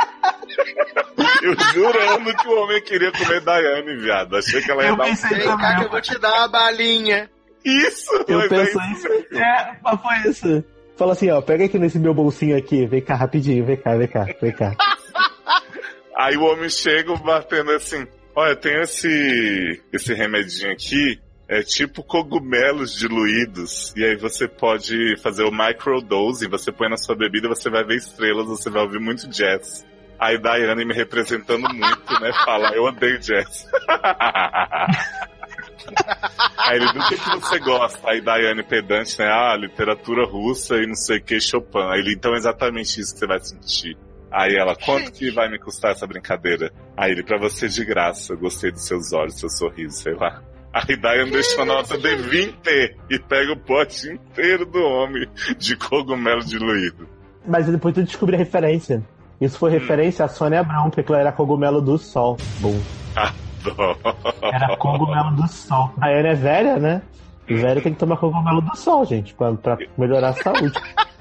Eu 1.44 1.56
jurando 1.74 2.34
que 2.38 2.48
o 2.48 2.64
homem 2.64 2.82
queria 2.82 3.12
comer 3.12 3.42
Daiane, 3.42 3.98
viado. 3.98 4.38
Achei 4.38 4.62
que 4.62 4.72
ela 4.72 4.84
ia 4.84 4.90
eu 4.90 4.96
dar 4.96 5.04
um... 5.04 5.14
Vem 5.14 5.58
cá 5.58 5.76
que 5.78 5.84
eu 5.84 5.90
vou 5.90 6.02
te 6.02 6.18
dar 6.18 6.34
uma 6.38 6.48
balinha. 6.48 7.30
Isso! 7.66 8.12
Eu 8.28 8.48
penso 8.48 8.80
é 8.80 8.92
isso. 8.92 9.08
É, 9.34 9.78
mas 9.84 10.02
foi 10.02 10.32
isso. 10.32 10.64
Fala 10.96 11.14
assim, 11.14 11.30
ó, 11.32 11.42
pega 11.42 11.66
aqui 11.66 11.80
nesse 11.80 12.00
meu 12.00 12.14
bolsinho 12.14 12.58
aqui, 12.58 12.86
vem 12.86 13.02
cá 13.02 13.16
rapidinho, 13.16 13.66
vem 13.66 13.78
cá, 13.78 13.96
vem 13.96 14.08
cá, 14.08 14.26
vem 14.40 14.52
cá. 14.52 14.76
Aí 16.16 16.38
o 16.38 16.44
homem 16.44 16.70
chega 16.70 17.16
batendo 17.18 17.72
assim, 17.72 18.08
olha, 18.36 18.56
tem 18.56 18.80
esse, 18.82 19.82
esse 19.92 20.14
remedinho 20.14 20.72
aqui, 20.72 21.20
é 21.48 21.62
tipo 21.62 22.04
cogumelos 22.04 22.96
diluídos. 22.96 23.94
E 23.96 24.04
aí 24.04 24.16
você 24.16 24.48
pode 24.48 25.18
fazer 25.18 25.44
o 25.44 25.52
microdose, 25.52 26.48
você 26.48 26.72
põe 26.72 26.90
na 26.90 26.98
sua 26.98 27.16
bebida, 27.16 27.48
você 27.48 27.70
vai 27.70 27.84
ver 27.84 27.98
estrelas, 27.98 28.48
você 28.48 28.70
vai 28.70 28.82
ouvir 28.82 29.00
muito 29.00 29.28
jazz. 29.28 29.86
Aí 30.20 30.38
Daiane 30.38 30.86
me 30.86 30.94
representando 30.94 31.68
muito, 31.74 32.22
né? 32.22 32.32
Fala, 32.46 32.70
eu 32.74 32.84
odeio 32.84 33.20
jazz. 33.20 33.68
Aí 36.58 36.78
ele, 36.78 36.94
do 36.94 37.08
que, 37.08 37.18
que 37.18 37.30
você 37.30 37.60
gosta? 37.60 38.10
Aí 38.10 38.22
Daiane 38.22 38.64
pedante, 38.64 39.20
né? 39.20 39.28
Ah, 39.28 39.56
literatura 39.58 40.26
russa 40.26 40.78
e 40.78 40.88
não 40.88 40.96
sei 40.96 41.18
o 41.18 41.24
que, 41.24 41.42
Chopin. 41.42 41.80
Aí 41.92 42.00
ele, 42.00 42.14
então 42.14 42.34
é 42.34 42.38
exatamente 42.38 43.02
isso 43.02 43.14
que 43.14 43.20
você 43.20 43.28
vai 43.28 43.40
sentir. 43.40 43.98
Aí 44.32 44.56
ela, 44.56 44.76
quanto 44.76 45.12
que 45.12 45.30
vai 45.30 45.50
me 45.50 45.60
custar 45.60 45.92
essa 45.92 46.08
brincadeira? 46.08 46.72
Aí 46.96 47.12
ele, 47.12 47.24
pra 47.24 47.38
você 47.38 47.68
de 47.68 47.84
graça, 47.84 48.34
gostei 48.36 48.72
dos 48.72 48.88
seus 48.88 49.12
olhos, 49.12 49.40
seu 49.40 49.50
sorriso, 49.50 49.98
sei 50.02 50.14
lá. 50.14 50.42
Aí 50.74 50.98
Diane 50.98 51.30
deixa 51.30 51.62
a 51.62 51.66
nota 51.66 51.98
de 51.98 52.16
20 52.16 52.58
e 53.10 53.20
pega 53.20 53.54
o 53.54 53.58
pote 53.58 54.10
inteiro 54.10 54.66
do 54.66 54.80
homem 54.80 55.28
de 55.58 55.78
cogumelo 55.78 56.44
diluído. 56.44 57.08
Mas 57.46 57.68
depois 57.68 57.94
tu 57.94 58.02
descobre 58.02 58.36
a 58.36 58.40
referência. 58.40 59.04
Isso 59.40 59.60
foi 59.60 59.70
referência 59.70 60.26
a 60.26 60.28
Sônia 60.28 60.62
Abrão, 60.62 60.90
porque 60.90 61.12
ela 61.12 61.22
era 61.22 61.32
cogumelo 61.32 61.80
do 61.80 61.98
sol. 61.98 62.38
Bom. 62.60 62.80
Adoro. 63.16 64.00
Era 64.42 64.76
cogumelo 64.78 65.32
do 65.36 65.48
sol. 65.48 65.92
A 66.02 66.08
Ana 66.08 66.30
é 66.30 66.36
velha, 66.36 66.78
né? 66.78 67.02
E 67.48 67.56
velho 67.56 67.82
tem 67.82 67.94
que 67.94 68.00
tomar 68.00 68.18
cogumelo 68.18 68.62
do 68.62 68.76
sol, 68.76 69.06
gente, 69.06 69.34
pra, 69.34 69.54
pra 69.54 69.78
melhorar 69.98 70.30
a 70.30 70.34
saúde. 70.34 70.74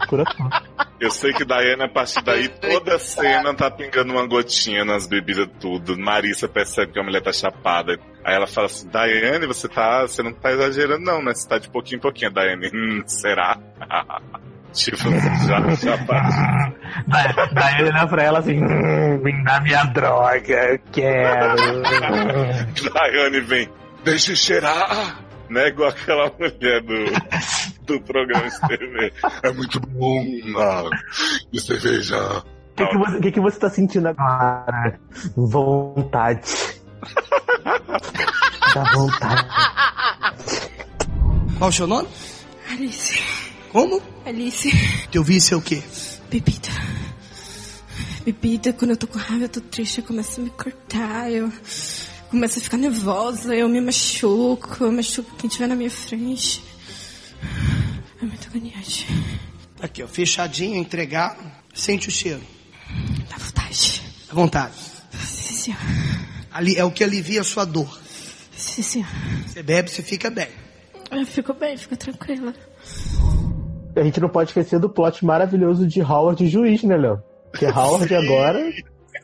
Eu 1.00 1.10
sei 1.10 1.32
que 1.32 1.44
Diana, 1.44 1.86
a 1.86 1.88
partir 1.88 2.22
daí, 2.22 2.48
toda 2.48 2.98
cena 2.98 3.52
tá 3.54 3.68
pingando 3.70 4.12
uma 4.12 4.24
gotinha 4.26 4.84
nas 4.84 5.06
bebidas, 5.06 5.48
tudo. 5.60 5.98
Marissa 5.98 6.48
percebe 6.48 6.92
que 6.92 7.00
a 7.00 7.02
mulher 7.02 7.20
tá 7.20 7.32
chapada. 7.32 7.98
Aí 8.24 8.34
ela 8.36 8.46
fala 8.46 8.66
assim, 8.66 8.88
Daiane, 8.88 9.46
você 9.46 9.68
tá. 9.68 10.02
Você 10.02 10.22
não 10.22 10.32
tá 10.32 10.52
exagerando, 10.52 11.04
não, 11.04 11.20
né? 11.20 11.34
Você 11.34 11.48
tá 11.48 11.58
de 11.58 11.68
pouquinho 11.68 11.98
em 11.98 12.00
pouquinho. 12.00 12.30
Daiane, 12.30 12.70
hum, 12.72 13.02
será? 13.04 13.58
tipo, 14.72 15.10
já 15.46 15.76
chapada. 15.76 16.72
Daí 17.52 17.80
ele 17.80 17.90
olha 17.90 18.06
pra 18.06 18.22
ela 18.22 18.38
assim, 18.38 18.62
hum, 18.62 19.18
me 19.22 19.44
dá 19.44 19.60
minha 19.60 19.84
droga, 19.84 20.72
eu 20.72 20.78
quero. 20.92 21.82
Daiane 22.94 23.40
vem, 23.40 23.68
deixa 24.04 24.32
eu 24.32 24.36
cheirar. 24.36 25.18
Né, 25.50 25.68
igual 25.68 25.90
aquela 25.90 26.32
mulher 26.38 26.80
do, 26.80 26.94
do 27.86 28.00
programa 28.00 28.48
de 28.48 28.60
TV. 28.68 29.12
É 29.42 29.52
muito 29.52 29.80
bom, 29.80 30.24
ah, 30.58 30.88
de 31.50 31.60
cerveja. 31.60 32.38
O 32.38 32.74
que, 32.74 32.86
que, 32.86 32.96
você, 32.96 33.20
que, 33.20 33.32
que 33.32 33.40
você 33.40 33.58
tá 33.58 33.70
sentindo 33.70 34.08
agora? 34.08 34.98
Vontade. 35.36 36.42
Dá 38.74 38.84
vontade. 38.94 39.48
Qual 41.58 41.68
o 41.68 41.72
seu 41.72 41.86
nome? 41.86 42.08
Alice. 42.70 43.20
Como? 43.70 44.00
Alice. 44.24 44.70
Teu 45.10 45.22
vício 45.22 45.54
é 45.54 45.58
o 45.58 45.62
quê? 45.62 45.82
Bebida. 46.30 46.68
Bebida, 48.24 48.72
quando 48.72 48.92
eu 48.92 48.96
tô 48.96 49.06
com 49.06 49.18
raiva, 49.18 49.44
eu 49.44 49.48
tô 49.48 49.60
triste, 49.60 49.98
eu 49.98 50.04
começo 50.04 50.40
a 50.40 50.44
me 50.44 50.50
cortar, 50.50 51.30
eu 51.30 51.52
começo 52.30 52.58
a 52.58 52.62
ficar 52.62 52.78
nervosa, 52.78 53.54
eu 53.54 53.68
me 53.68 53.80
machuco, 53.80 54.84
eu 54.84 54.92
machuco 54.92 55.30
quem 55.36 55.48
estiver 55.48 55.66
na 55.66 55.74
minha 55.74 55.90
frente. 55.90 56.62
É 58.20 58.24
muito 58.24 58.48
agoniante. 58.48 59.06
Aqui, 59.80 60.02
ó, 60.02 60.06
fechadinho, 60.06 60.76
entregar, 60.76 61.36
sente 61.74 62.08
o 62.08 62.10
cheiro. 62.10 62.40
Dá 63.28 63.36
vontade. 63.36 64.02
À 64.30 64.34
vontade. 64.34 64.74
Sim, 65.12 65.54
senhor. 65.54 65.78
Ali 66.52 66.76
é 66.76 66.84
o 66.84 66.90
que 66.90 67.02
alivia 67.02 67.40
a 67.40 67.44
sua 67.44 67.64
dor. 67.64 67.98
Sim, 68.52 68.82
senhor. 68.82 69.08
Você 69.46 69.62
bebe, 69.62 69.90
você 69.90 70.02
fica 70.02 70.30
bem. 70.30 70.48
Eu 71.10 71.26
fico 71.26 71.52
bem, 71.52 71.76
fico 71.76 71.96
tranquila. 71.96 72.54
A 73.96 74.02
gente 74.02 74.20
não 74.20 74.28
pode 74.28 74.50
esquecer 74.50 74.78
do 74.78 74.88
plot 74.88 75.24
maravilhoso 75.24 75.86
de 75.86 76.00
Howard 76.00 76.46
Juiz, 76.48 76.82
né, 76.82 76.96
Léo? 76.96 77.22
Que 77.54 77.66
Howard 77.66 78.12
agora 78.14 78.72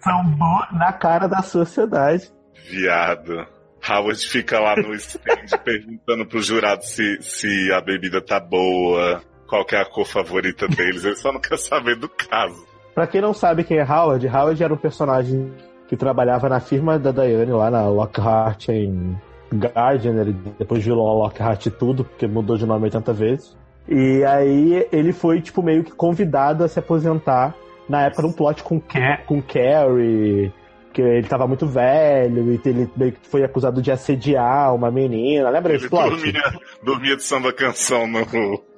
sambou 0.02 0.60
na 0.72 0.92
cara 0.92 1.26
da 1.26 1.42
sociedade. 1.42 2.30
Viado. 2.70 3.46
Howard 3.86 4.26
fica 4.26 4.58
lá 4.60 4.76
no 4.76 4.94
stand 4.94 5.58
perguntando 5.64 6.26
pro 6.26 6.42
jurado 6.42 6.82
se, 6.84 7.20
se 7.20 7.72
a 7.72 7.80
bebida 7.80 8.20
tá 8.20 8.40
boa, 8.40 9.22
qual 9.46 9.64
que 9.64 9.74
é 9.74 9.80
a 9.80 9.84
cor 9.84 10.06
favorita 10.06 10.66
deles. 10.68 11.04
Ele 11.04 11.16
só 11.16 11.32
não 11.32 11.40
quer 11.40 11.58
saber 11.58 11.96
do 11.96 12.08
caso. 12.08 12.66
Pra 12.94 13.06
quem 13.06 13.20
não 13.20 13.32
sabe 13.32 13.64
quem 13.64 13.78
é 13.78 13.84
Howard, 13.84 14.26
Howard 14.26 14.62
era 14.62 14.74
um 14.74 14.78
personagem 14.78 15.52
que 15.86 15.96
trabalhava 15.96 16.48
na 16.48 16.60
firma 16.60 16.98
da 16.98 17.10
Diane 17.10 17.52
lá 17.52 17.70
na 17.70 17.88
Lockhart 17.88 18.68
em 18.68 19.16
Guardian, 19.54 20.20
ele 20.20 20.36
depois 20.58 20.84
virou 20.84 21.18
Lockhart 21.18 21.66
e 21.66 21.70
tudo, 21.70 22.04
porque 22.04 22.26
mudou 22.26 22.56
de 22.56 22.66
nome 22.66 22.84
80 22.84 23.12
vezes. 23.12 23.56
E 23.88 24.22
aí 24.24 24.86
ele 24.92 25.12
foi, 25.12 25.40
tipo, 25.40 25.62
meio 25.62 25.82
que 25.82 25.92
convidado 25.92 26.62
a 26.62 26.68
se 26.68 26.78
aposentar 26.78 27.54
na 27.88 28.02
época 28.02 28.22
de 28.22 28.28
um 28.28 28.32
plot 28.32 28.62
com, 28.62 28.78
Ca 28.78 29.18
com 29.26 29.40
Carrie, 29.40 30.52
que 30.98 31.02
ele 31.02 31.28
tava 31.28 31.46
muito 31.46 31.64
velho, 31.64 32.52
e 32.52 32.60
ele 32.68 32.90
meio 32.96 33.12
que 33.12 33.28
foi 33.28 33.44
acusado 33.44 33.80
de 33.80 33.92
assediar 33.92 34.74
uma 34.74 34.90
menina. 34.90 35.48
Lembra 35.48 35.72
Ele 35.72 35.88
dormia, 35.88 36.42
dormia 36.82 37.16
de 37.16 37.22
samba 37.22 37.52
canção 37.52 38.08
no, 38.08 38.18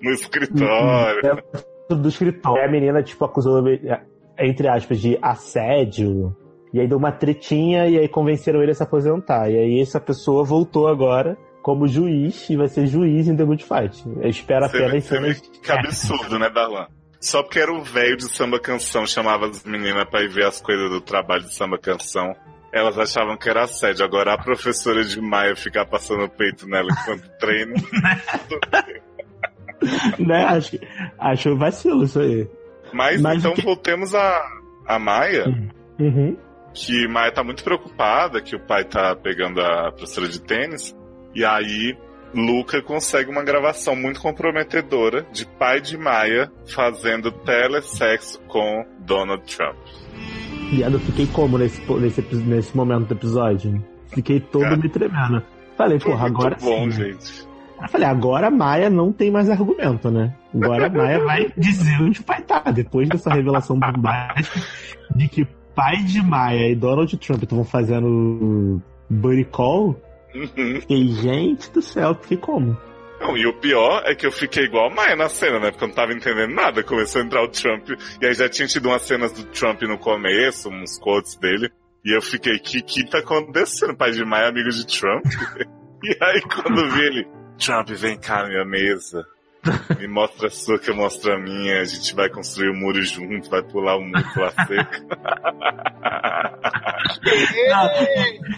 no 0.03 0.11
escritório. 0.11 1.43
É, 1.89 1.95
do 1.95 2.09
escritório. 2.11 2.63
E 2.63 2.65
a 2.67 2.71
menina, 2.71 3.03
tipo, 3.03 3.25
acusou, 3.25 3.65
entre 4.39 4.69
aspas, 4.69 5.01
de 5.01 5.19
assédio. 5.23 6.37
E 6.75 6.81
aí 6.81 6.87
deu 6.87 6.99
uma 6.99 7.11
tretinha 7.11 7.89
e 7.89 7.99
aí 7.99 8.07
convenceram 8.07 8.63
ele 8.63 8.73
a 8.73 8.75
se 8.75 8.83
aposentar. 8.83 9.51
E 9.51 9.57
aí 9.57 9.81
essa 9.81 9.99
pessoa 9.99 10.45
voltou 10.45 10.89
agora 10.89 11.39
como 11.63 11.89
juiz 11.89 12.51
e 12.51 12.57
vai 12.57 12.69
ser 12.69 12.87
juiz 12.87 13.29
em 13.29 13.35
The 13.35 13.45
Good 13.45 13.65
Fight. 13.65 14.05
Espera 14.29 14.69
Você 14.69 14.77
apenas 14.77 15.05
você 15.05 15.21
vê 15.21 15.35
cenas. 15.35 15.41
que 15.41 15.73
absurdo, 15.73 16.39
né, 16.39 16.51
Darlan? 16.51 16.87
Só 17.21 17.43
porque 17.43 17.59
era 17.59 17.73
o 17.73 17.83
velho 17.85 18.17
de 18.17 18.25
samba 18.35 18.59
canção, 18.59 19.07
chamava 19.07 19.47
as 19.47 19.63
meninas 19.65 20.09
pra 20.09 20.23
ir 20.23 20.29
ver 20.29 20.47
as 20.47 20.61
coisas 20.61 20.91
do 20.91 21.01
trabalho 21.01 21.43
de 21.45 21.55
samba 21.55 21.79
canção. 21.79 22.35
Elas 22.73 22.97
achavam 22.99 23.37
que 23.37 23.49
era 23.51 23.65
assédio. 23.65 24.05
Agora 24.05 24.33
a 24.33 24.39
professora 24.39 25.05
de 25.05 25.21
Maia 25.21 25.55
ficar 25.57 25.85
passando 25.87 26.25
o 26.25 26.29
peito 26.31 26.67
nela 26.69 26.89
enquanto 26.91 27.29
treina. 27.39 27.75
né? 30.19 30.45
Acho, 30.45 30.79
acho 31.19 31.57
vacilo 31.57 32.05
isso 32.05 32.21
aí. 32.21 32.49
Mas, 32.93 33.21
Mas 33.21 33.39
então 33.39 33.55
que- 33.55 33.63
voltemos 33.63 34.15
a, 34.15 34.43
a 34.87 34.99
Maia, 34.99 35.45
Uhum. 35.99 36.37
que 36.73 37.07
Maia 37.09 37.31
tá 37.33 37.45
muito 37.45 37.63
preocupada 37.63 38.41
que 38.41 38.57
o 38.57 38.61
pai 38.61 38.85
tá 38.85 39.15
pegando 39.15 39.61
a 39.61 39.93
professora 39.93 40.29
de 40.29 40.41
tênis. 40.41 40.97
E 41.35 41.45
aí 41.45 41.97
Luca 42.35 42.81
consegue 42.83 43.31
uma 43.31 43.43
gravação 43.43 43.97
muito 43.97 44.21
comprometedora 44.21 45.27
de 45.33 45.45
pai 45.47 45.81
de 45.81 45.99
Maia 45.99 46.51
fazendo 46.67 47.33
telesexo 47.33 48.41
com 48.47 48.85
Donald 49.01 49.43
Trump. 49.45 49.77
Viado, 50.71 50.95
eu 50.95 51.01
fiquei 51.01 51.27
como 51.27 51.59
nesse, 51.59 51.81
nesse, 51.93 52.23
nesse 52.37 52.77
momento 52.77 53.09
do 53.09 53.15
episódio? 53.15 53.85
Fiquei 54.09 54.39
todo 54.39 54.63
Cara. 54.63 54.77
me 54.77 54.89
tremendo. 54.89 55.43
Falei, 55.77 55.99
porra, 55.99 56.27
agora 56.27 56.57
bom, 56.61 56.85
sim. 56.85 56.91
gente. 56.91 57.49
Eu 57.81 57.89
falei, 57.89 58.07
agora 58.07 58.49
a 58.49 58.51
Maia 58.51 58.91
não 58.91 59.11
tem 59.13 59.31
mais 59.31 59.49
argumento, 59.49 60.11
né? 60.11 60.35
Agora 60.55 60.87
a 60.87 60.91
Maia 60.91 61.19
vai 61.25 61.53
dizer 61.57 62.01
onde 62.01 62.21
o 62.21 62.25
pai 62.25 62.43
tá. 62.43 62.61
Depois 62.71 63.09
dessa 63.09 63.33
revelação 63.33 63.79
bombástica 63.79 64.61
de 65.17 65.29
que 65.29 65.47
pai 65.75 65.97
de 66.05 66.23
Maia 66.23 66.69
e 66.69 66.77
Donald 66.77 67.17
Trump 67.17 67.43
estavam 67.43 67.65
fazendo 67.65 68.81
buddy 69.09 69.45
call, 69.47 69.97
Uhum. 70.35 70.81
fiquei, 70.81 71.09
gente 71.09 71.71
do 71.71 71.83
céu, 71.83 72.15
fiquei 72.15 72.37
como? 72.37 72.77
Não, 73.21 73.37
e 73.37 73.47
o 73.47 73.53
pior 73.53 74.03
é 74.07 74.15
que 74.15 74.27
eu 74.27 74.33
fiquei 74.33 74.65
igual 74.65 74.91
a 74.91 74.95
Maia 74.95 75.15
na 75.15 75.29
cena, 75.29 75.59
né? 75.59 75.71
Porque 75.71 75.85
eu 75.85 75.89
não 75.89 75.95
tava 75.95 76.13
entendendo 76.13 76.55
nada. 76.55 76.83
Começou 76.83 77.21
a 77.21 77.25
entrar 77.25 77.43
o 77.43 77.49
Trump, 77.49 77.91
e 78.21 78.27
aí 78.27 78.33
já 78.33 78.49
tinha 78.49 78.67
tido 78.67 78.89
umas 78.89 79.03
cenas 79.03 79.33
do 79.33 79.45
Trump 79.45 79.83
no 79.83 79.99
começo, 79.99 80.71
uns 80.71 80.99
quotes 80.99 81.37
dele. 81.37 81.71
E 82.03 82.17
eu 82.17 82.23
fiquei, 82.23 82.59
que 82.59 82.81
que 82.81 83.05
tá 83.05 83.19
acontecendo? 83.19 83.95
Pai 83.95 84.13
de 84.13 84.25
Maia 84.25 84.45
é 84.45 84.49
amigo 84.49 84.71
de 84.71 84.87
Trump? 84.87 85.23
e 86.03 86.17
aí 86.23 86.41
quando 86.41 86.91
vi 86.93 87.03
ele, 87.03 87.29
Trump, 87.59 87.91
vem 87.91 88.19
cá 88.19 88.43
na 88.43 88.49
minha 88.49 88.65
mesa. 88.65 89.27
Me 89.99 90.09
mostra 90.09 90.47
a 90.47 90.51
sua 90.51 90.79
que 90.79 90.89
eu 90.89 90.97
mostro 90.97 91.31
a 91.35 91.39
minha. 91.39 91.83
A 91.83 91.85
gente 91.85 92.15
vai 92.15 92.31
construir 92.31 92.71
o 92.71 92.75
muro 92.75 93.03
junto, 93.03 93.51
vai 93.51 93.63
pular 93.63 93.97
o 93.97 94.01
muro 94.01 94.25
pela 94.33 94.51
seca. 94.51 95.05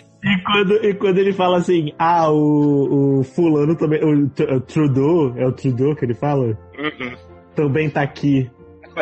E 0.24 0.42
quando, 0.44 0.84
e 0.84 0.94
quando 0.94 1.18
ele 1.18 1.32
fala 1.32 1.58
assim, 1.58 1.92
ah, 1.98 2.30
o, 2.30 3.20
o 3.20 3.24
fulano 3.24 3.74
também, 3.74 4.00
o, 4.04 4.26
o 4.26 4.60
Trudeau, 4.60 5.36
é 5.36 5.46
o 5.46 5.52
Trudeau 5.52 5.96
que 5.96 6.04
ele 6.04 6.14
fala? 6.14 6.46
Uhum. 6.78 7.16
Também 7.56 7.90
tá 7.90 8.02
aqui 8.02 8.48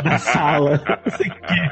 na 0.02 0.16
sala. 0.18 0.82
Não 1.04 1.16
sei 1.16 1.28
o 1.28 1.34
quê. 1.34 1.70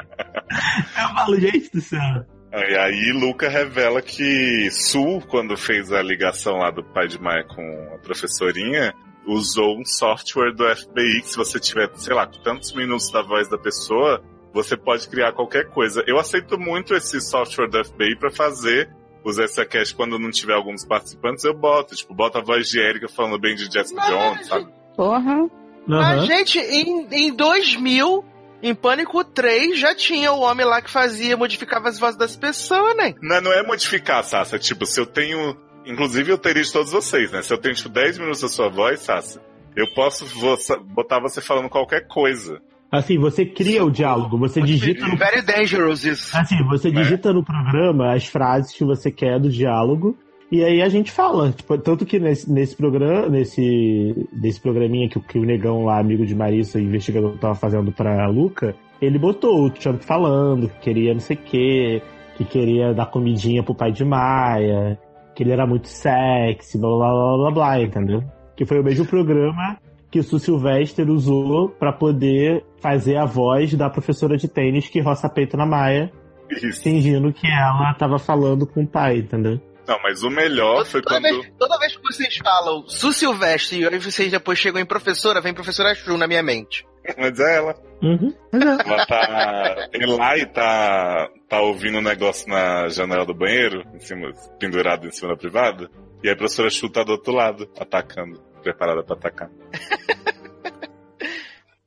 Eu 1.01 1.09
falo, 1.14 1.40
gente 1.40 1.70
do 1.72 1.80
céu. 1.80 2.24
E 2.53 2.76
aí 2.78 3.12
Luca 3.12 3.49
revela 3.49 4.03
que 4.03 4.70
Sul, 4.70 5.22
quando 5.28 5.57
fez 5.57 5.92
a 5.92 6.03
ligação 6.03 6.59
lá 6.59 6.70
do 6.70 6.82
pai 6.82 7.07
de 7.07 7.20
Maia 7.20 7.44
com 7.44 7.62
a 7.94 7.99
professorinha, 7.99 8.94
usou 9.26 9.78
um 9.78 9.84
software 9.84 10.53
do 10.55 10.64
FBI 10.64 11.20
que 11.22 11.28
se 11.28 11.36
você 11.36 11.61
tiver, 11.61 11.90
sei 11.94 12.14
lá, 12.14 12.26
tantos 12.26 12.72
minutos 12.72 13.11
da 13.11 13.22
voz 13.22 13.49
da 13.49 13.59
pessoa, 13.59 14.22
você 14.53 14.76
pode 14.76 15.09
criar 15.09 15.32
qualquer 15.32 15.68
coisa. 15.68 16.03
Eu 16.07 16.18
aceito 16.18 16.59
muito 16.59 16.94
esse 16.94 17.20
software 17.20 17.68
do 17.68 17.84
FBI 17.84 18.16
pra 18.18 18.30
fazer 18.30 18.90
os 19.31 19.37
SACast 19.53 19.95
quando 19.95 20.18
não 20.18 20.31
tiver 20.31 20.55
alguns 20.55 20.85
participantes, 20.85 21.45
eu 21.45 21.55
boto. 21.55 21.95
Tipo, 21.95 22.14
bota 22.14 22.39
a 22.39 22.43
voz 22.43 22.68
de 22.68 22.79
Erika 22.81 23.09
falando 23.09 23.39
bem 23.39 23.55
de 23.55 23.64
Jessica 23.72 24.01
Jones, 24.03 24.47
sabe? 24.47 24.68
Porra. 24.97 25.49
Mas, 25.87 26.18
Aham. 26.18 26.26
gente, 26.26 26.59
em, 26.59 27.07
em 27.11 27.35
2000, 27.35 28.24
em 28.62 28.74
Pânico 28.74 29.24
3, 29.24 29.79
já 29.79 29.95
tinha 29.95 30.33
o 30.33 30.41
homem 30.41 30.66
lá 30.66 30.83
que 30.83 30.91
fazia, 30.91 31.37
modificava 31.37 31.89
as 31.89 31.99
vozes 31.99 32.16
das 32.18 32.37
pessoas, 32.37 32.95
né? 32.97 33.14
Não, 33.22 33.41
não 33.41 33.53
é 33.53 33.62
modificar, 33.66 34.22
Sassa. 34.24 34.59
Tipo, 34.59 34.85
se 34.85 35.01
eu 35.01 35.07
tenho. 35.07 35.57
Inclusive, 35.87 36.31
eu 36.33 36.37
teria 36.37 36.62
de 36.62 36.70
todos 36.72 36.93
vocês, 36.93 37.31
né? 37.33 37.41
Se 37.43 37.53
eu 37.53 37.57
tenho, 37.59 37.74
tipo, 37.74 37.89
10 37.89 38.18
minutos 38.18 38.43
da 38.43 38.49
sua 38.49 38.68
voz, 38.68 39.01
Sassa, 39.01 39.41
eu 39.74 39.87
posso 39.95 40.26
vo- 40.26 40.59
botar 40.85 41.18
você 41.20 41.41
falando 41.41 41.68
qualquer 41.70 42.07
coisa. 42.07 42.61
Assim, 42.91 43.18
você 43.18 43.45
cria 43.45 43.84
o 43.84 43.91
diálogo, 43.91 44.39
você 44.39 44.62
digita 44.62 45.07
no... 45.07 45.16
Very 45.16 45.43
dangerous 45.43 46.05
isso. 46.05 46.34
Assim, 46.36 46.62
você 46.64 46.91
digita 46.91 47.32
no 47.32 47.45
programa 47.45 48.14
as 48.14 48.26
frases 48.26 48.72
que 48.72 48.84
você 48.84 49.11
quer 49.11 49.39
do 49.39 49.51
diálogo 49.51 50.16
e 50.51 50.64
aí 50.64 50.80
a 50.80 50.89
gente 50.89 51.12
fala. 51.12 51.53
Tipo, 51.53 51.76
tanto 51.76 52.07
que 52.07 52.18
nesse, 52.18 52.51
nesse 52.51 52.74
programa, 52.74 53.28
nesse, 53.28 54.26
nesse 54.32 54.61
programinha 54.61 55.09
que, 55.09 55.20
que 55.20 55.39
o 55.39 55.45
negão 55.45 55.84
lá, 55.84 55.99
amigo 55.99 56.24
de 56.24 56.34
Marissa, 56.34 56.80
investigador, 56.80 57.36
tava 57.36 57.55
fazendo 57.55 57.93
pra 57.93 58.26
Luca, 58.28 58.74
ele 59.01 59.18
botou 59.18 59.66
o 59.66 59.70
Trump 59.70 60.01
falando 60.01 60.68
que 60.68 60.80
queria 60.80 61.12
não 61.12 61.20
sei 61.20 61.36
o 61.36 61.41
quê, 61.41 62.03
que 62.36 62.45
queria 62.45 62.95
dar 62.95 63.07
comidinha 63.07 63.62
pro 63.62 63.74
pai 63.74 63.93
de 63.93 64.05
Maia, 64.05 64.99
que 65.34 65.43
ele 65.43 65.53
era 65.53 65.66
muito 65.66 65.89
sexy, 65.89 66.78
blá 66.78 66.89
blá 66.89 67.11
blá 67.11 67.36
blá 67.36 67.51
blá, 67.51 67.82
entendeu? 67.82 68.24
Que 68.57 68.64
foi 68.64 68.80
o 68.80 68.84
mesmo 68.84 69.05
programa 69.05 69.76
que 70.11 70.18
o 70.18 70.22
Su 70.22 70.38
Sylvester 70.38 71.09
usou 71.11 71.68
para 71.70 71.92
poder 71.92 72.64
fazer 72.80 73.16
a 73.16 73.24
voz 73.24 73.74
da 73.74 73.90
professora 73.90 74.36
de 74.36 74.48
tênis 74.48 74.88
que 74.88 75.00
roça 75.00 75.28
peito 75.28 75.56
na 75.56 75.66
Maia, 75.66 76.12
Isso. 76.50 76.82
fingindo 76.82 77.32
que 77.32 77.46
ela 77.46 77.94
tava 77.94 78.18
falando 78.18 78.66
com 78.66 78.82
o 78.82 78.86
pai, 78.86 79.18
entendeu? 79.18 79.61
Não, 79.86 79.98
mas 80.02 80.22
o 80.22 80.28
melhor 80.28 80.84
foi 80.84 81.00
toda, 81.00 81.18
quando. 81.18 81.40
vez, 81.40 81.52
toda 81.59 81.78
vez 81.78 81.96
que 81.96 82.02
vocês 82.02 82.36
falam 82.36 82.86
Su 82.86 83.11
Silvestre 83.11 83.80
e 83.80 83.88
aí 83.88 83.98
vocês 83.98 84.30
depois 84.30 84.59
chegam 84.59 84.80
em 84.80 84.86
professora, 84.86 85.40
vem 85.40 85.54
professora 85.54 85.94
Chu 85.94 86.18
na 86.18 86.26
minha 86.26 86.42
mente. 86.42 86.86
Mas 87.16 87.40
é 87.40 87.56
ela. 87.56 87.74
Uhum. 88.02 88.34
Ela 88.52 89.06
tá. 89.06 89.88
Eli 89.94 90.46
tá, 90.46 91.28
tá 91.48 91.61
ouvindo 91.62 91.98
um 91.98 92.02
negócio 92.02 92.46
na 92.48 92.88
janela 92.88 93.24
do 93.24 93.34
banheiro, 93.34 93.82
em 93.94 94.00
cima, 94.00 94.30
pendurado 94.59 95.06
em 95.06 95.11
cima 95.11 95.30
da 95.30 95.36
privada. 95.38 95.90
E 96.22 96.28
aí 96.28 96.34
a 96.34 96.36
professora 96.36 96.68
Chu 96.68 96.90
tá 96.90 97.02
do 97.02 97.12
outro 97.12 97.32
lado, 97.32 97.66
atacando, 97.78 98.42
preparada 98.59 99.02
pra 99.02 99.16
atacar. 99.16 99.50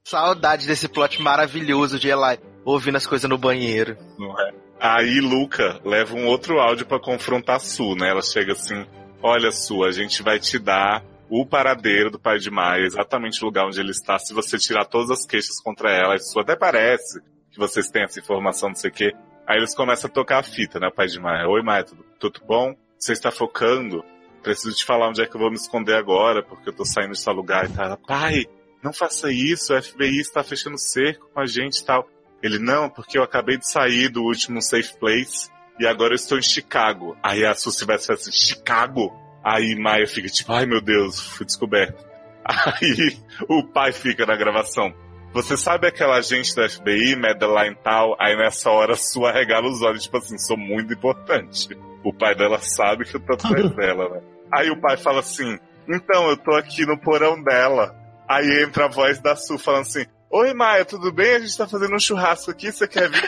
Saudade 0.04 0.68
desse 0.68 0.90
plot 0.90 1.22
maravilhoso 1.22 1.98
de 1.98 2.10
Eli 2.10 2.38
ouvindo 2.66 2.98
as 2.98 3.08
coisas 3.08 3.30
no 3.30 3.38
banheiro. 3.38 3.98
Não 4.18 4.40
é? 4.40 4.54
Aí 4.80 5.22
Luca 5.22 5.80
leva 5.86 6.16
um 6.16 6.26
outro 6.26 6.60
áudio 6.60 6.86
pra 6.86 7.00
confrontar 7.00 7.58
a 7.58 7.60
Su, 7.60 7.96
né? 7.96 8.10
Ela 8.10 8.22
chega 8.22 8.54
assim: 8.54 8.86
Olha, 9.22 9.52
Su, 9.52 9.84
a 9.84 9.92
gente 9.92 10.24
vai 10.24 10.40
te 10.40 10.58
dar 10.58 11.04
o 11.30 11.46
paradeiro 11.46 12.12
do 12.12 12.20
pai 12.20 12.40
de 12.40 12.52
Maia, 12.52 12.84
exatamente 12.84 13.42
o 13.42 13.46
lugar 13.46 13.66
onde 13.66 13.80
ele 13.80 13.92
está, 13.92 14.20
se 14.20 14.34
você 14.34 14.58
tirar 14.58 14.86
todas 14.86 15.12
as 15.12 15.26
queixas 15.26 15.62
contra 15.62 15.92
ela. 15.92 16.16
Isso 16.16 16.38
até 16.40 16.56
parece 16.56 17.22
que 17.52 17.58
vocês 17.58 17.90
têm 17.90 18.04
essa 18.04 18.20
informação, 18.20 18.70
não 18.70 18.76
sei 18.76 18.90
o 18.90 18.94
quê. 18.94 19.14
Aí 19.48 19.58
eles 19.58 19.76
começam 19.76 20.10
a 20.10 20.14
tocar 20.14 20.40
a 20.40 20.44
fita, 20.44 20.80
né? 20.80 20.88
O 20.88 20.94
pai 20.94 21.08
de 21.08 21.20
Maia. 21.20 21.48
Oi, 21.48 21.62
Maia, 21.62 21.84
tudo, 21.84 22.06
tudo 22.20 22.42
bom? 22.46 22.76
Você 22.98 23.14
está 23.14 23.32
focando? 23.32 24.04
Preciso 24.42 24.76
te 24.76 24.86
falar 24.86 25.10
onde 25.10 25.22
é 25.22 25.28
que 25.28 25.36
eu 25.36 25.40
vou 25.40 25.50
me 25.50 25.56
esconder 25.56 25.96
agora, 25.96 26.44
porque 26.44 26.70
eu 26.70 26.74
tô 26.74 26.86
saindo 26.86 27.14
de 27.14 27.24
tal 27.24 27.34
lugar 27.34 27.70
e 27.70 27.74
tal. 27.74 27.98
Pai, 27.98 28.46
não 28.84 28.92
faça 28.92 29.32
isso, 29.32 29.74
o 29.74 29.82
FBI 29.82 30.20
está 30.20 30.44
fechando 30.44 30.78
cerco 30.78 31.30
com 31.34 31.40
a 31.40 31.46
gente 31.46 31.78
e 31.78 31.86
tal. 31.86 32.08
Ele, 32.42 32.58
não, 32.58 32.90
porque 32.90 33.18
eu 33.18 33.24
acabei 33.24 33.58
de 33.58 33.70
sair 33.70 34.10
do 34.10 34.24
último 34.24 34.62
Safe 34.62 34.98
Place 34.98 35.50
e 35.80 35.86
agora 35.86 36.14
eu 36.14 36.16
estou 36.16 36.38
em 36.38 36.44
Chicago. 36.44 37.16
Aí 37.22 37.46
a 37.46 37.54
Suzy 37.54 37.86
vai 37.86 37.98
assim, 37.98 38.32
Chicago? 38.32 39.14
Aí 39.44 39.76
Maia 39.76 40.08
fica 40.08 40.28
tipo, 40.28 40.52
ai 40.52 40.66
meu 40.66 40.82
Deus, 40.82 41.20
fui 41.20 41.46
descoberto. 41.46 42.04
Aí 42.46 43.18
o 43.48 43.64
pai 43.64 43.92
fica 43.92 44.26
na 44.26 44.36
gravação. 44.36 44.94
Você 45.34 45.56
sabe 45.56 45.88
aquela 45.88 46.18
agente 46.18 46.56
da 46.56 46.68
FBI, 46.68 47.16
Madeline 47.16 47.76
tal? 47.84 48.16
Aí 48.20 48.36
nessa 48.36 48.70
hora 48.70 48.96
sua 48.96 49.32
regala 49.32 49.70
os 49.70 49.82
olhos, 49.82 50.04
tipo 50.04 50.18
assim, 50.18 50.38
sou 50.38 50.58
muito 50.58 50.94
importante. 50.94 51.70
O 52.04 52.12
pai 52.12 52.36
dela 52.36 52.60
sabe 52.60 53.06
que 53.06 53.16
eu 53.16 53.20
tô 53.20 53.34
atrás 53.34 53.72
dela, 53.76 54.10
né? 54.10 54.22
Aí 54.54 54.70
o 54.70 54.80
pai 54.80 54.98
fala 54.98 55.20
assim, 55.20 55.58
então 55.88 56.30
eu 56.30 56.38
tô 56.38 56.56
aqui 56.56 56.86
no 56.86 57.00
porão 57.00 57.42
dela. 57.42 57.96
Aí 58.28 58.64
entra 58.64 58.86
a 58.86 58.90
voz 58.90 59.20
da 59.20 59.36
Su 59.36 59.58
falando 59.58 59.82
assim, 59.82 60.06
Oi, 60.30 60.54
Maia, 60.54 60.86
tudo 60.86 61.12
bem? 61.12 61.36
A 61.36 61.40
gente 61.40 61.58
tá 61.58 61.68
fazendo 61.68 61.94
um 61.94 62.00
churrasco 62.00 62.52
aqui, 62.52 62.72
você 62.72 62.88
quer 62.88 63.10
vir? 63.10 63.22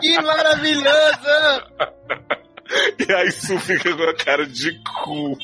que 0.00 0.22
maravilhoso! 0.22 0.86
e 3.08 3.12
aí 3.12 3.32
Su 3.32 3.58
fica 3.58 3.96
com 3.96 4.04
a 4.04 4.14
cara 4.14 4.46
de 4.46 4.80
cu. 4.82 5.36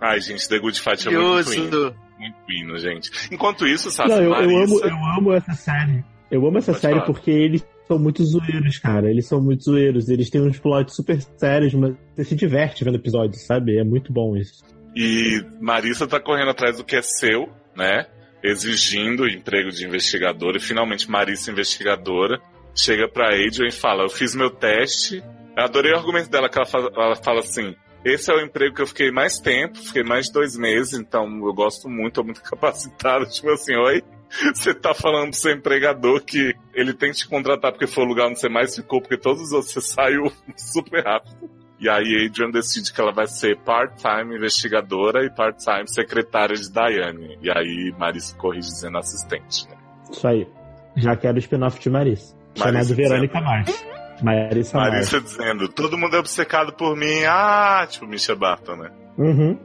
Ai, 0.00 0.20
gente, 0.20 0.48
The 0.48 0.58
Good 0.58 0.80
Fight 0.80 1.06
é 1.06 1.10
muito. 1.10 1.94
Muito 2.18 2.36
hino, 2.50 2.78
gente. 2.78 3.10
Enquanto 3.30 3.66
isso, 3.66 3.90
Sassi 3.90 4.08
Não, 4.08 4.22
eu, 4.22 4.32
eu, 4.32 4.64
amo, 4.64 4.80
eu 4.80 4.96
amo 5.18 5.34
essa 5.34 5.52
série. 5.52 6.02
Eu 6.30 6.46
amo 6.46 6.56
essa 6.56 6.72
Pode 6.72 6.80
série 6.80 6.94
falar. 6.94 7.06
porque 7.06 7.30
eles 7.30 7.62
são 7.86 7.98
muito 7.98 8.24
zoeiros, 8.24 8.78
cara. 8.78 9.10
Eles 9.10 9.26
são 9.26 9.40
muito 9.40 9.64
zoeiros. 9.64 10.08
Eles 10.08 10.30
têm 10.30 10.40
uns 10.40 10.58
plots 10.58 10.94
super 10.94 11.20
sérios, 11.36 11.74
mas 11.74 11.94
você 12.14 12.24
se 12.24 12.34
diverte 12.34 12.84
vendo 12.84 12.96
episódios, 12.96 13.44
sabe? 13.46 13.78
É 13.78 13.84
muito 13.84 14.12
bom 14.12 14.36
isso. 14.36 14.64
E 14.94 15.44
Marissa 15.60 16.06
tá 16.06 16.18
correndo 16.18 16.50
atrás 16.50 16.78
do 16.78 16.84
que 16.84 16.96
é 16.96 17.02
seu, 17.02 17.48
né? 17.76 18.06
Exigindo 18.42 19.28
emprego 19.28 19.70
de 19.70 19.86
investigadora. 19.86 20.56
E 20.56 20.60
finalmente 20.60 21.10
Marissa, 21.10 21.50
investigadora, 21.50 22.40
chega 22.74 23.08
pra 23.08 23.28
Adrian 23.28 23.68
e 23.68 23.72
fala: 23.72 24.04
Eu 24.04 24.08
fiz 24.08 24.34
meu 24.34 24.50
teste. 24.50 25.22
Eu 25.56 25.64
adorei 25.64 25.92
o 25.92 25.96
argumento 25.96 26.30
dela, 26.30 26.48
que 26.48 26.58
ela 26.58 26.66
fala, 26.66 26.90
ela 26.94 27.16
fala 27.16 27.40
assim: 27.40 27.74
Esse 28.04 28.32
é 28.32 28.34
o 28.34 28.40
emprego 28.40 28.74
que 28.74 28.82
eu 28.82 28.86
fiquei 28.86 29.10
mais 29.10 29.38
tempo, 29.38 29.78
fiquei 29.78 30.02
mais 30.02 30.26
de 30.26 30.32
dois 30.32 30.56
meses, 30.56 30.98
então 30.98 31.24
eu 31.24 31.52
gosto 31.54 31.88
muito, 31.88 32.14
tô 32.14 32.24
muito 32.24 32.42
capacitado. 32.44 33.26
Tipo 33.26 33.50
assim, 33.50 33.76
oi. 33.76 34.02
Você 34.54 34.74
tá 34.74 34.92
falando 34.94 35.30
pro 35.30 35.38
seu 35.38 35.52
empregador 35.52 36.22
que 36.22 36.54
ele 36.74 36.92
tem 36.92 37.10
que 37.10 37.18
te 37.18 37.28
contratar 37.28 37.72
porque 37.72 37.86
foi 37.86 38.04
o 38.04 38.08
lugar 38.08 38.28
onde 38.28 38.40
você 38.40 38.48
mais 38.48 38.74
ficou, 38.74 39.00
porque 39.00 39.16
todos 39.16 39.42
os 39.42 39.52
outros 39.52 39.72
você 39.72 39.80
saiu 39.80 40.30
super 40.56 41.04
rápido. 41.04 41.50
E 41.78 41.88
aí 41.88 42.26
Adrian 42.26 42.50
decide 42.50 42.92
que 42.92 43.00
ela 43.00 43.12
vai 43.12 43.26
ser 43.26 43.56
part-time 43.58 44.34
investigadora 44.34 45.24
e 45.24 45.30
part-time 45.30 45.86
secretária 45.86 46.56
de 46.56 46.70
Diane. 46.70 47.38
E 47.42 47.50
aí 47.50 47.94
Marissa 47.98 48.34
corrige 48.36 48.68
dizendo 48.68 48.96
assistente, 48.96 49.68
né? 49.68 49.76
Isso 50.10 50.26
aí. 50.26 50.48
Já 50.96 51.14
quero 51.14 51.36
o 51.36 51.38
spin-off 51.38 51.78
de 51.78 51.90
Marissa. 51.90 52.34
Chamado 52.54 52.94
Verônica 52.94 53.40
Mars. 53.40 53.84
Marissa. 54.22 54.78
Marissa 54.78 55.20
dizendo, 55.20 55.68
todo 55.68 55.98
mundo 55.98 56.16
é 56.16 56.18
obcecado 56.18 56.72
por 56.72 56.96
mim. 56.96 57.24
Ah, 57.28 57.86
tipo 57.88 58.06
Misha 58.06 58.34
Barton, 58.34 58.76
né? 58.76 58.90
Uhum. 59.18 59.58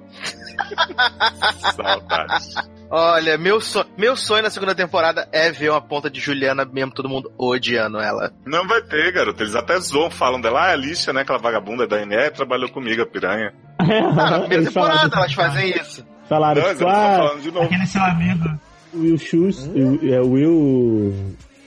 Saudade. 1.76 2.46
Olha, 2.90 3.38
meu, 3.38 3.62
so 3.62 3.86
meu 3.98 4.16
sonho 4.18 4.44
na 4.44 4.50
segunda 4.50 4.76
temporada 4.76 5.28
é 5.32 5.50
ver 5.52 5.70
uma 5.70 5.82
ponta 5.82 6.10
de 6.10 6.20
Juliana 6.20 6.66
mesmo, 6.66 6.92
todo 6.94 7.08
mundo 7.08 7.32
odiando 7.38 8.00
ela. 8.00 8.32
Não 8.46 8.68
vai 8.68 8.82
ter, 8.82 9.12
garoto. 9.14 9.42
Eles 9.42 9.56
até 9.56 9.80
zoam, 9.80 10.10
falam 10.10 10.42
dela. 10.42 10.66
Ah, 10.66 10.70
é 10.72 10.74
a 10.74 10.76
lixa, 10.76 11.14
né? 11.14 11.22
Aquela 11.22 11.40
vagabunda 11.40 11.88
da 11.88 12.06
NE 12.06 12.30
trabalhou 12.32 12.70
comigo, 12.70 13.02
a 13.02 13.06
piranha. 13.06 13.54
Ah, 13.82 14.30
na 14.30 14.40
primeira 14.42 14.64
Eles 14.64 14.74
falaram 14.74 15.10
temporada 15.10 15.28
disso. 15.28 15.42
elas 15.42 15.54
fazem 15.54 15.70
isso. 15.82 16.06
Falaram, 16.30 16.62
Não, 16.62 16.74
tipo, 16.76 16.88
ah, 16.88 17.36
de 17.42 17.52
novo. 17.52 17.66
aquele 17.66 17.88
seu 17.88 18.02
amigo, 18.04 18.60
Will 18.94 19.18
Schuster, 19.18 19.72
é 20.04 20.20
Will, 20.22 21.14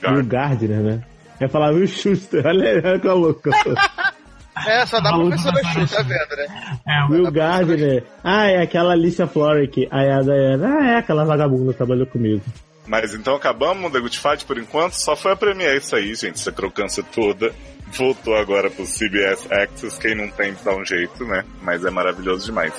Will 0.07 0.25
Gardner, 0.25 0.79
né? 0.81 1.03
É 1.39 1.47
falar 1.47 1.71
Will 1.73 1.87
Schuster, 1.87 2.41
olha, 2.47 2.81
olha 2.85 2.99
que 2.99 3.07
louco. 3.07 3.49
É, 4.67 4.85
só 4.85 4.99
dá 4.99 5.11
Maluco 5.11 5.29
professora 5.29 5.61
da 5.61 5.69
Chu, 5.69 5.95
tá 5.95 6.01
vendo, 6.01 6.35
né? 6.35 6.79
É, 6.87 7.03
Will 7.11 7.31
Gardner. 7.31 8.03
Ah, 8.23 8.45
é 8.45 8.61
aquela 8.61 8.93
Alicia 8.93 9.27
Florrick. 9.27 9.87
Aí 9.91 10.09
a 10.09 10.21
Diana, 10.21 10.77
ah, 10.79 10.87
é 10.87 10.95
aquela 10.97 11.25
vagabunda 11.25 11.71
que 11.71 11.77
trabalhou 11.77 12.07
comigo. 12.07 12.41
Mas 12.87 13.13
então 13.13 13.35
acabamos 13.35 13.89
o 13.89 13.91
The 13.91 13.99
Good 13.99 14.19
Fight 14.19 14.45
por 14.45 14.57
enquanto. 14.57 14.93
Só 14.93 15.15
foi 15.15 15.33
a 15.33 15.35
Premiere 15.35 15.77
isso 15.77 15.95
aí, 15.95 16.13
gente. 16.15 16.35
Essa 16.35 16.51
crocância 16.51 17.03
toda. 17.03 17.51
Voltou 17.87 18.35
agora 18.35 18.69
pro 18.69 18.85
CBS 18.85 19.51
Access. 19.51 19.99
Quem 19.99 20.15
não 20.15 20.29
tem 20.29 20.55
dá 20.63 20.75
um 20.75 20.85
jeito, 20.85 21.25
né? 21.25 21.43
Mas 21.61 21.83
é 21.83 21.89
maravilhoso 21.89 22.45
demais. 22.45 22.73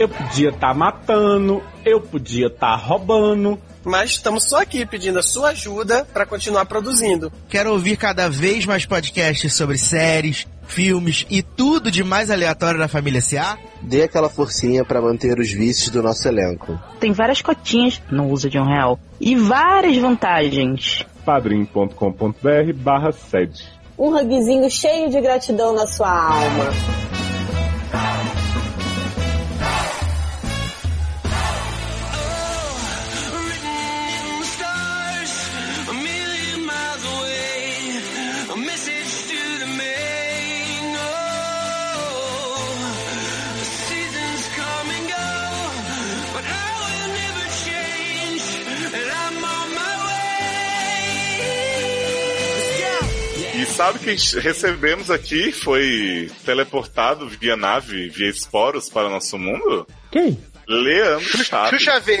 Eu 0.00 0.08
podia 0.08 0.48
estar 0.48 0.74
matando, 0.74 1.62
eu 1.84 2.00
podia 2.00 2.46
estar 2.46 2.74
roubando. 2.74 3.60
Mas 3.84 4.12
estamos 4.12 4.48
só 4.48 4.62
aqui 4.62 4.86
pedindo 4.86 5.18
a 5.18 5.22
sua 5.22 5.50
ajuda 5.50 6.06
para 6.10 6.24
continuar 6.24 6.64
produzindo. 6.64 7.30
Quero 7.50 7.70
ouvir 7.70 7.98
cada 7.98 8.26
vez 8.30 8.64
mais 8.64 8.86
podcasts 8.86 9.52
sobre 9.52 9.76
séries, 9.76 10.46
filmes 10.66 11.26
e 11.28 11.42
tudo 11.42 11.90
de 11.90 12.02
mais 12.02 12.30
aleatório 12.30 12.80
da 12.80 12.88
família 12.88 13.20
SA? 13.20 13.58
Dê 13.82 14.04
aquela 14.04 14.30
forcinha 14.30 14.86
para 14.86 15.02
manter 15.02 15.38
os 15.38 15.52
vícios 15.52 15.90
do 15.90 16.02
nosso 16.02 16.26
elenco. 16.26 16.80
Tem 16.98 17.12
várias 17.12 17.42
cotinhas 17.42 18.00
no 18.10 18.26
uso 18.28 18.48
de 18.48 18.58
um 18.58 18.64
real. 18.64 18.98
E 19.20 19.36
várias 19.36 19.98
vantagens. 19.98 21.04
padrim.com.br 21.26 22.72
barra 22.76 23.12
sede. 23.12 23.64
Um 23.98 24.10
rugzinho 24.12 24.70
cheio 24.70 25.10
de 25.10 25.20
gratidão 25.20 25.74
na 25.74 25.86
sua 25.86 26.10
alma. 26.10 26.70
Sabe 53.80 53.98
quem 53.98 54.14
recebemos 54.42 55.10
aqui 55.10 55.50
foi 55.52 56.30
teleportado 56.44 57.26
via 57.26 57.56
nave, 57.56 58.10
via 58.10 58.28
esporos 58.28 58.90
para 58.90 59.06
o 59.06 59.10
nosso 59.10 59.38
mundo? 59.38 59.86
Quem? 60.10 60.38
Leandro 60.68 61.42
Chaves. 61.42 61.80
Xuxa 61.80 61.98
V. 61.98 62.18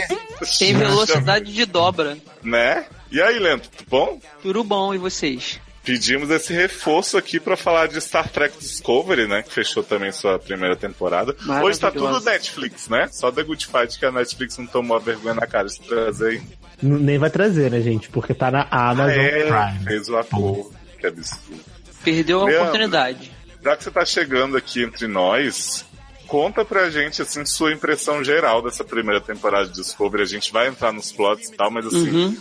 Em 0.62 0.74
velocidade 0.74 1.52
de 1.52 1.66
dobra. 1.66 2.16
Né? 2.42 2.86
E 3.12 3.20
aí, 3.20 3.38
Leandro, 3.38 3.68
tudo 3.76 3.90
bom? 3.90 4.20
Tudo 4.40 4.64
bom, 4.64 4.94
e 4.94 4.98
vocês? 4.98 5.60
Pedimos 5.84 6.30
esse 6.30 6.54
reforço 6.54 7.18
aqui 7.18 7.38
para 7.38 7.58
falar 7.58 7.88
de 7.88 8.00
Star 8.00 8.30
Trek 8.30 8.58
Discovery, 8.58 9.28
né? 9.28 9.42
Que 9.42 9.52
fechou 9.52 9.82
também 9.82 10.10
sua 10.12 10.38
primeira 10.38 10.76
temporada. 10.76 11.36
Hoje 11.62 11.78
tá 11.78 11.90
tudo 11.90 12.20
Netflix, 12.20 12.88
né? 12.88 13.06
Só 13.12 13.30
The 13.30 13.42
Good 13.42 13.66
Fight 13.66 13.98
que 13.98 14.06
a 14.06 14.12
Netflix 14.12 14.56
não 14.56 14.66
tomou 14.66 14.96
a 14.96 15.00
vergonha 15.00 15.34
na 15.34 15.46
cara 15.46 15.68
de 15.68 15.78
trazer 15.80 16.42
Nem 16.82 17.18
vai 17.18 17.28
trazer, 17.28 17.70
né, 17.70 17.82
gente? 17.82 18.08
Porque 18.08 18.32
tá 18.32 18.50
na 18.50 18.66
Amazon 18.70 19.10
é, 19.10 19.42
Prime. 19.42 19.84
fez 19.84 20.08
o 20.08 20.16
ator. 20.16 20.79
Que 21.00 21.06
absurdo. 21.06 21.60
Perdeu 22.04 22.40
a 22.40 22.44
Leandro. 22.44 22.62
oportunidade. 22.62 23.30
Já 23.62 23.76
que 23.76 23.84
você 23.84 23.90
tá 23.90 24.04
chegando 24.04 24.56
aqui 24.56 24.82
entre 24.82 25.06
nós, 25.06 25.84
conta 26.26 26.64
pra 26.64 26.88
gente, 26.90 27.20
assim, 27.22 27.44
sua 27.44 27.72
impressão 27.72 28.22
geral 28.24 28.62
dessa 28.62 28.84
primeira 28.84 29.20
temporada 29.20 29.68
de 29.68 29.74
Discovery. 29.74 30.22
A 30.22 30.26
gente 30.26 30.52
vai 30.52 30.68
entrar 30.68 30.92
nos 30.92 31.12
plots 31.12 31.48
e 31.48 31.52
tal, 31.52 31.70
mas 31.70 31.86
assim, 31.86 32.10
Uhum. 32.10 32.36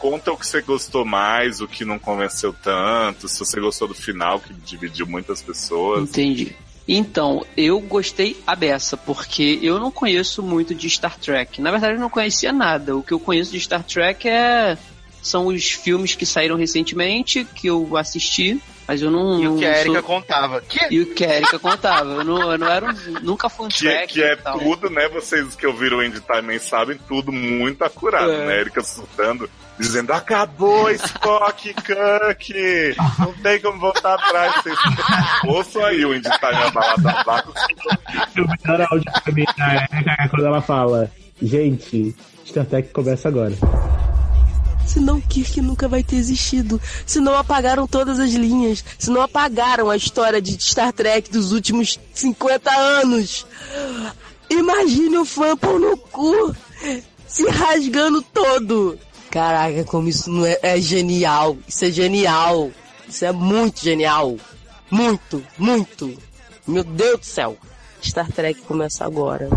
conta 0.00 0.32
o 0.32 0.36
que 0.36 0.46
você 0.46 0.62
gostou 0.62 1.04
mais, 1.04 1.60
o 1.60 1.68
que 1.68 1.84
não 1.84 1.98
convenceu 1.98 2.54
tanto, 2.62 3.28
se 3.28 3.38
você 3.38 3.60
gostou 3.60 3.86
do 3.88 3.94
final, 3.94 4.40
que 4.40 4.52
dividiu 4.54 5.06
muitas 5.06 5.42
pessoas. 5.42 6.02
Entendi. 6.08 6.56
Então, 6.88 7.46
eu 7.56 7.78
gostei 7.80 8.36
a 8.46 8.56
beça, 8.56 8.96
porque 8.96 9.58
eu 9.62 9.78
não 9.78 9.90
conheço 9.90 10.42
muito 10.42 10.74
de 10.74 10.90
Star 10.90 11.16
Trek. 11.18 11.60
Na 11.60 11.70
verdade, 11.70 11.94
eu 11.94 12.00
não 12.00 12.10
conhecia 12.10 12.52
nada. 12.52 12.96
O 12.96 13.02
que 13.02 13.12
eu 13.12 13.20
conheço 13.20 13.52
de 13.52 13.60
Star 13.60 13.84
Trek 13.84 14.28
é 14.28 14.76
são 15.22 15.46
os 15.46 15.70
filmes 15.70 16.14
que 16.14 16.26
saíram 16.26 16.56
recentemente, 16.56 17.44
que 17.44 17.68
eu 17.68 17.96
assisti, 17.96 18.60
mas 18.86 19.00
eu 19.00 19.10
não. 19.10 19.40
E 19.42 19.48
o 19.48 19.56
que 19.56 19.64
a 19.64 19.78
Erika 19.80 19.94
sou- 19.94 20.02
contava. 20.02 20.60
Que? 20.60 20.86
E 20.94 21.00
o 21.00 21.14
que 21.14 21.24
a 21.24 21.36
Erika 21.36 21.58
contava. 21.58 22.10
Eu 22.10 22.24
não, 22.24 22.52
eu 22.52 22.58
não 22.58 22.66
era 22.68 22.90
um, 22.90 22.94
nunca 23.22 23.48
fui 23.48 23.66
um 23.66 23.68
Que, 23.68 23.86
é- 23.88 23.92
track 23.98 24.12
que 24.14 24.22
é 24.22 24.36
tal. 24.36 24.58
tudo, 24.58 24.90
né? 24.90 25.08
Vocês 25.08 25.54
que 25.54 25.66
ouviram 25.66 25.98
o 25.98 26.04
Indie 26.04 26.20
Time 26.20 26.58
sabem 26.58 26.98
tudo 27.08 27.30
muito 27.32 27.82
acurado, 27.84 28.32
É. 28.32 28.46
né? 28.46 28.60
Erika 28.60 28.82
surtando, 28.82 29.48
dizendo, 29.78 30.12
acabou 30.12 30.90
Spock, 30.90 31.72
Kirk! 31.74 32.96
Não 33.20 33.32
tem 33.34 33.60
como 33.60 33.78
voltar 33.78 34.14
atrás. 34.14 34.54
Vocês... 34.64 34.76
Ouçam 35.44 35.84
aí 35.84 36.04
o 36.04 36.14
Indie 36.14 36.28
Time 36.30 36.62
abalado 36.64 37.02
da 37.02 37.22
vaca. 37.22 37.50
O 37.50 38.68
melhor 38.68 38.86
áudio 38.90 39.12
pra 39.22 39.32
mim 39.32 39.44
da 39.56 39.74
Erika 39.74 40.16
é 40.24 40.28
quando 40.28 40.46
ela 40.46 40.60
fala: 40.60 41.10
Gente, 41.40 42.14
Star 42.44 42.66
Trek 42.66 42.92
começa 42.92 43.28
agora. 43.28 43.52
Senão 44.86 45.20
Kirk 45.20 45.60
nunca 45.60 45.88
vai 45.88 46.02
ter 46.02 46.16
existido. 46.16 46.80
Se 47.06 47.20
não 47.20 47.34
apagaram 47.34 47.86
todas 47.86 48.18
as 48.18 48.32
linhas. 48.32 48.84
Se 48.98 49.10
não 49.10 49.22
apagaram 49.22 49.90
a 49.90 49.96
história 49.96 50.40
de 50.40 50.60
Star 50.62 50.92
Trek 50.92 51.30
dos 51.30 51.52
últimos 51.52 51.98
50 52.14 52.70
anos. 52.70 53.46
Imagine 54.50 55.18
o 55.18 55.24
fã 55.24 55.56
pão 55.56 55.78
no 55.78 55.96
cu 55.96 56.54
se 57.26 57.48
rasgando 57.48 58.20
todo. 58.20 58.98
Caraca, 59.30 59.84
como 59.84 60.08
isso 60.08 60.30
não 60.30 60.44
é, 60.44 60.58
é 60.62 60.80
genial. 60.80 61.56
Isso 61.66 61.86
é 61.86 61.90
genial. 61.90 62.70
Isso 63.08 63.24
é 63.24 63.32
muito 63.32 63.82
genial. 63.82 64.36
Muito, 64.90 65.42
muito. 65.56 66.14
Meu 66.66 66.84
Deus 66.84 67.20
do 67.20 67.26
céu. 67.26 67.56
Star 68.02 68.30
Trek 68.30 68.60
começa 68.62 69.06
agora. 69.06 69.48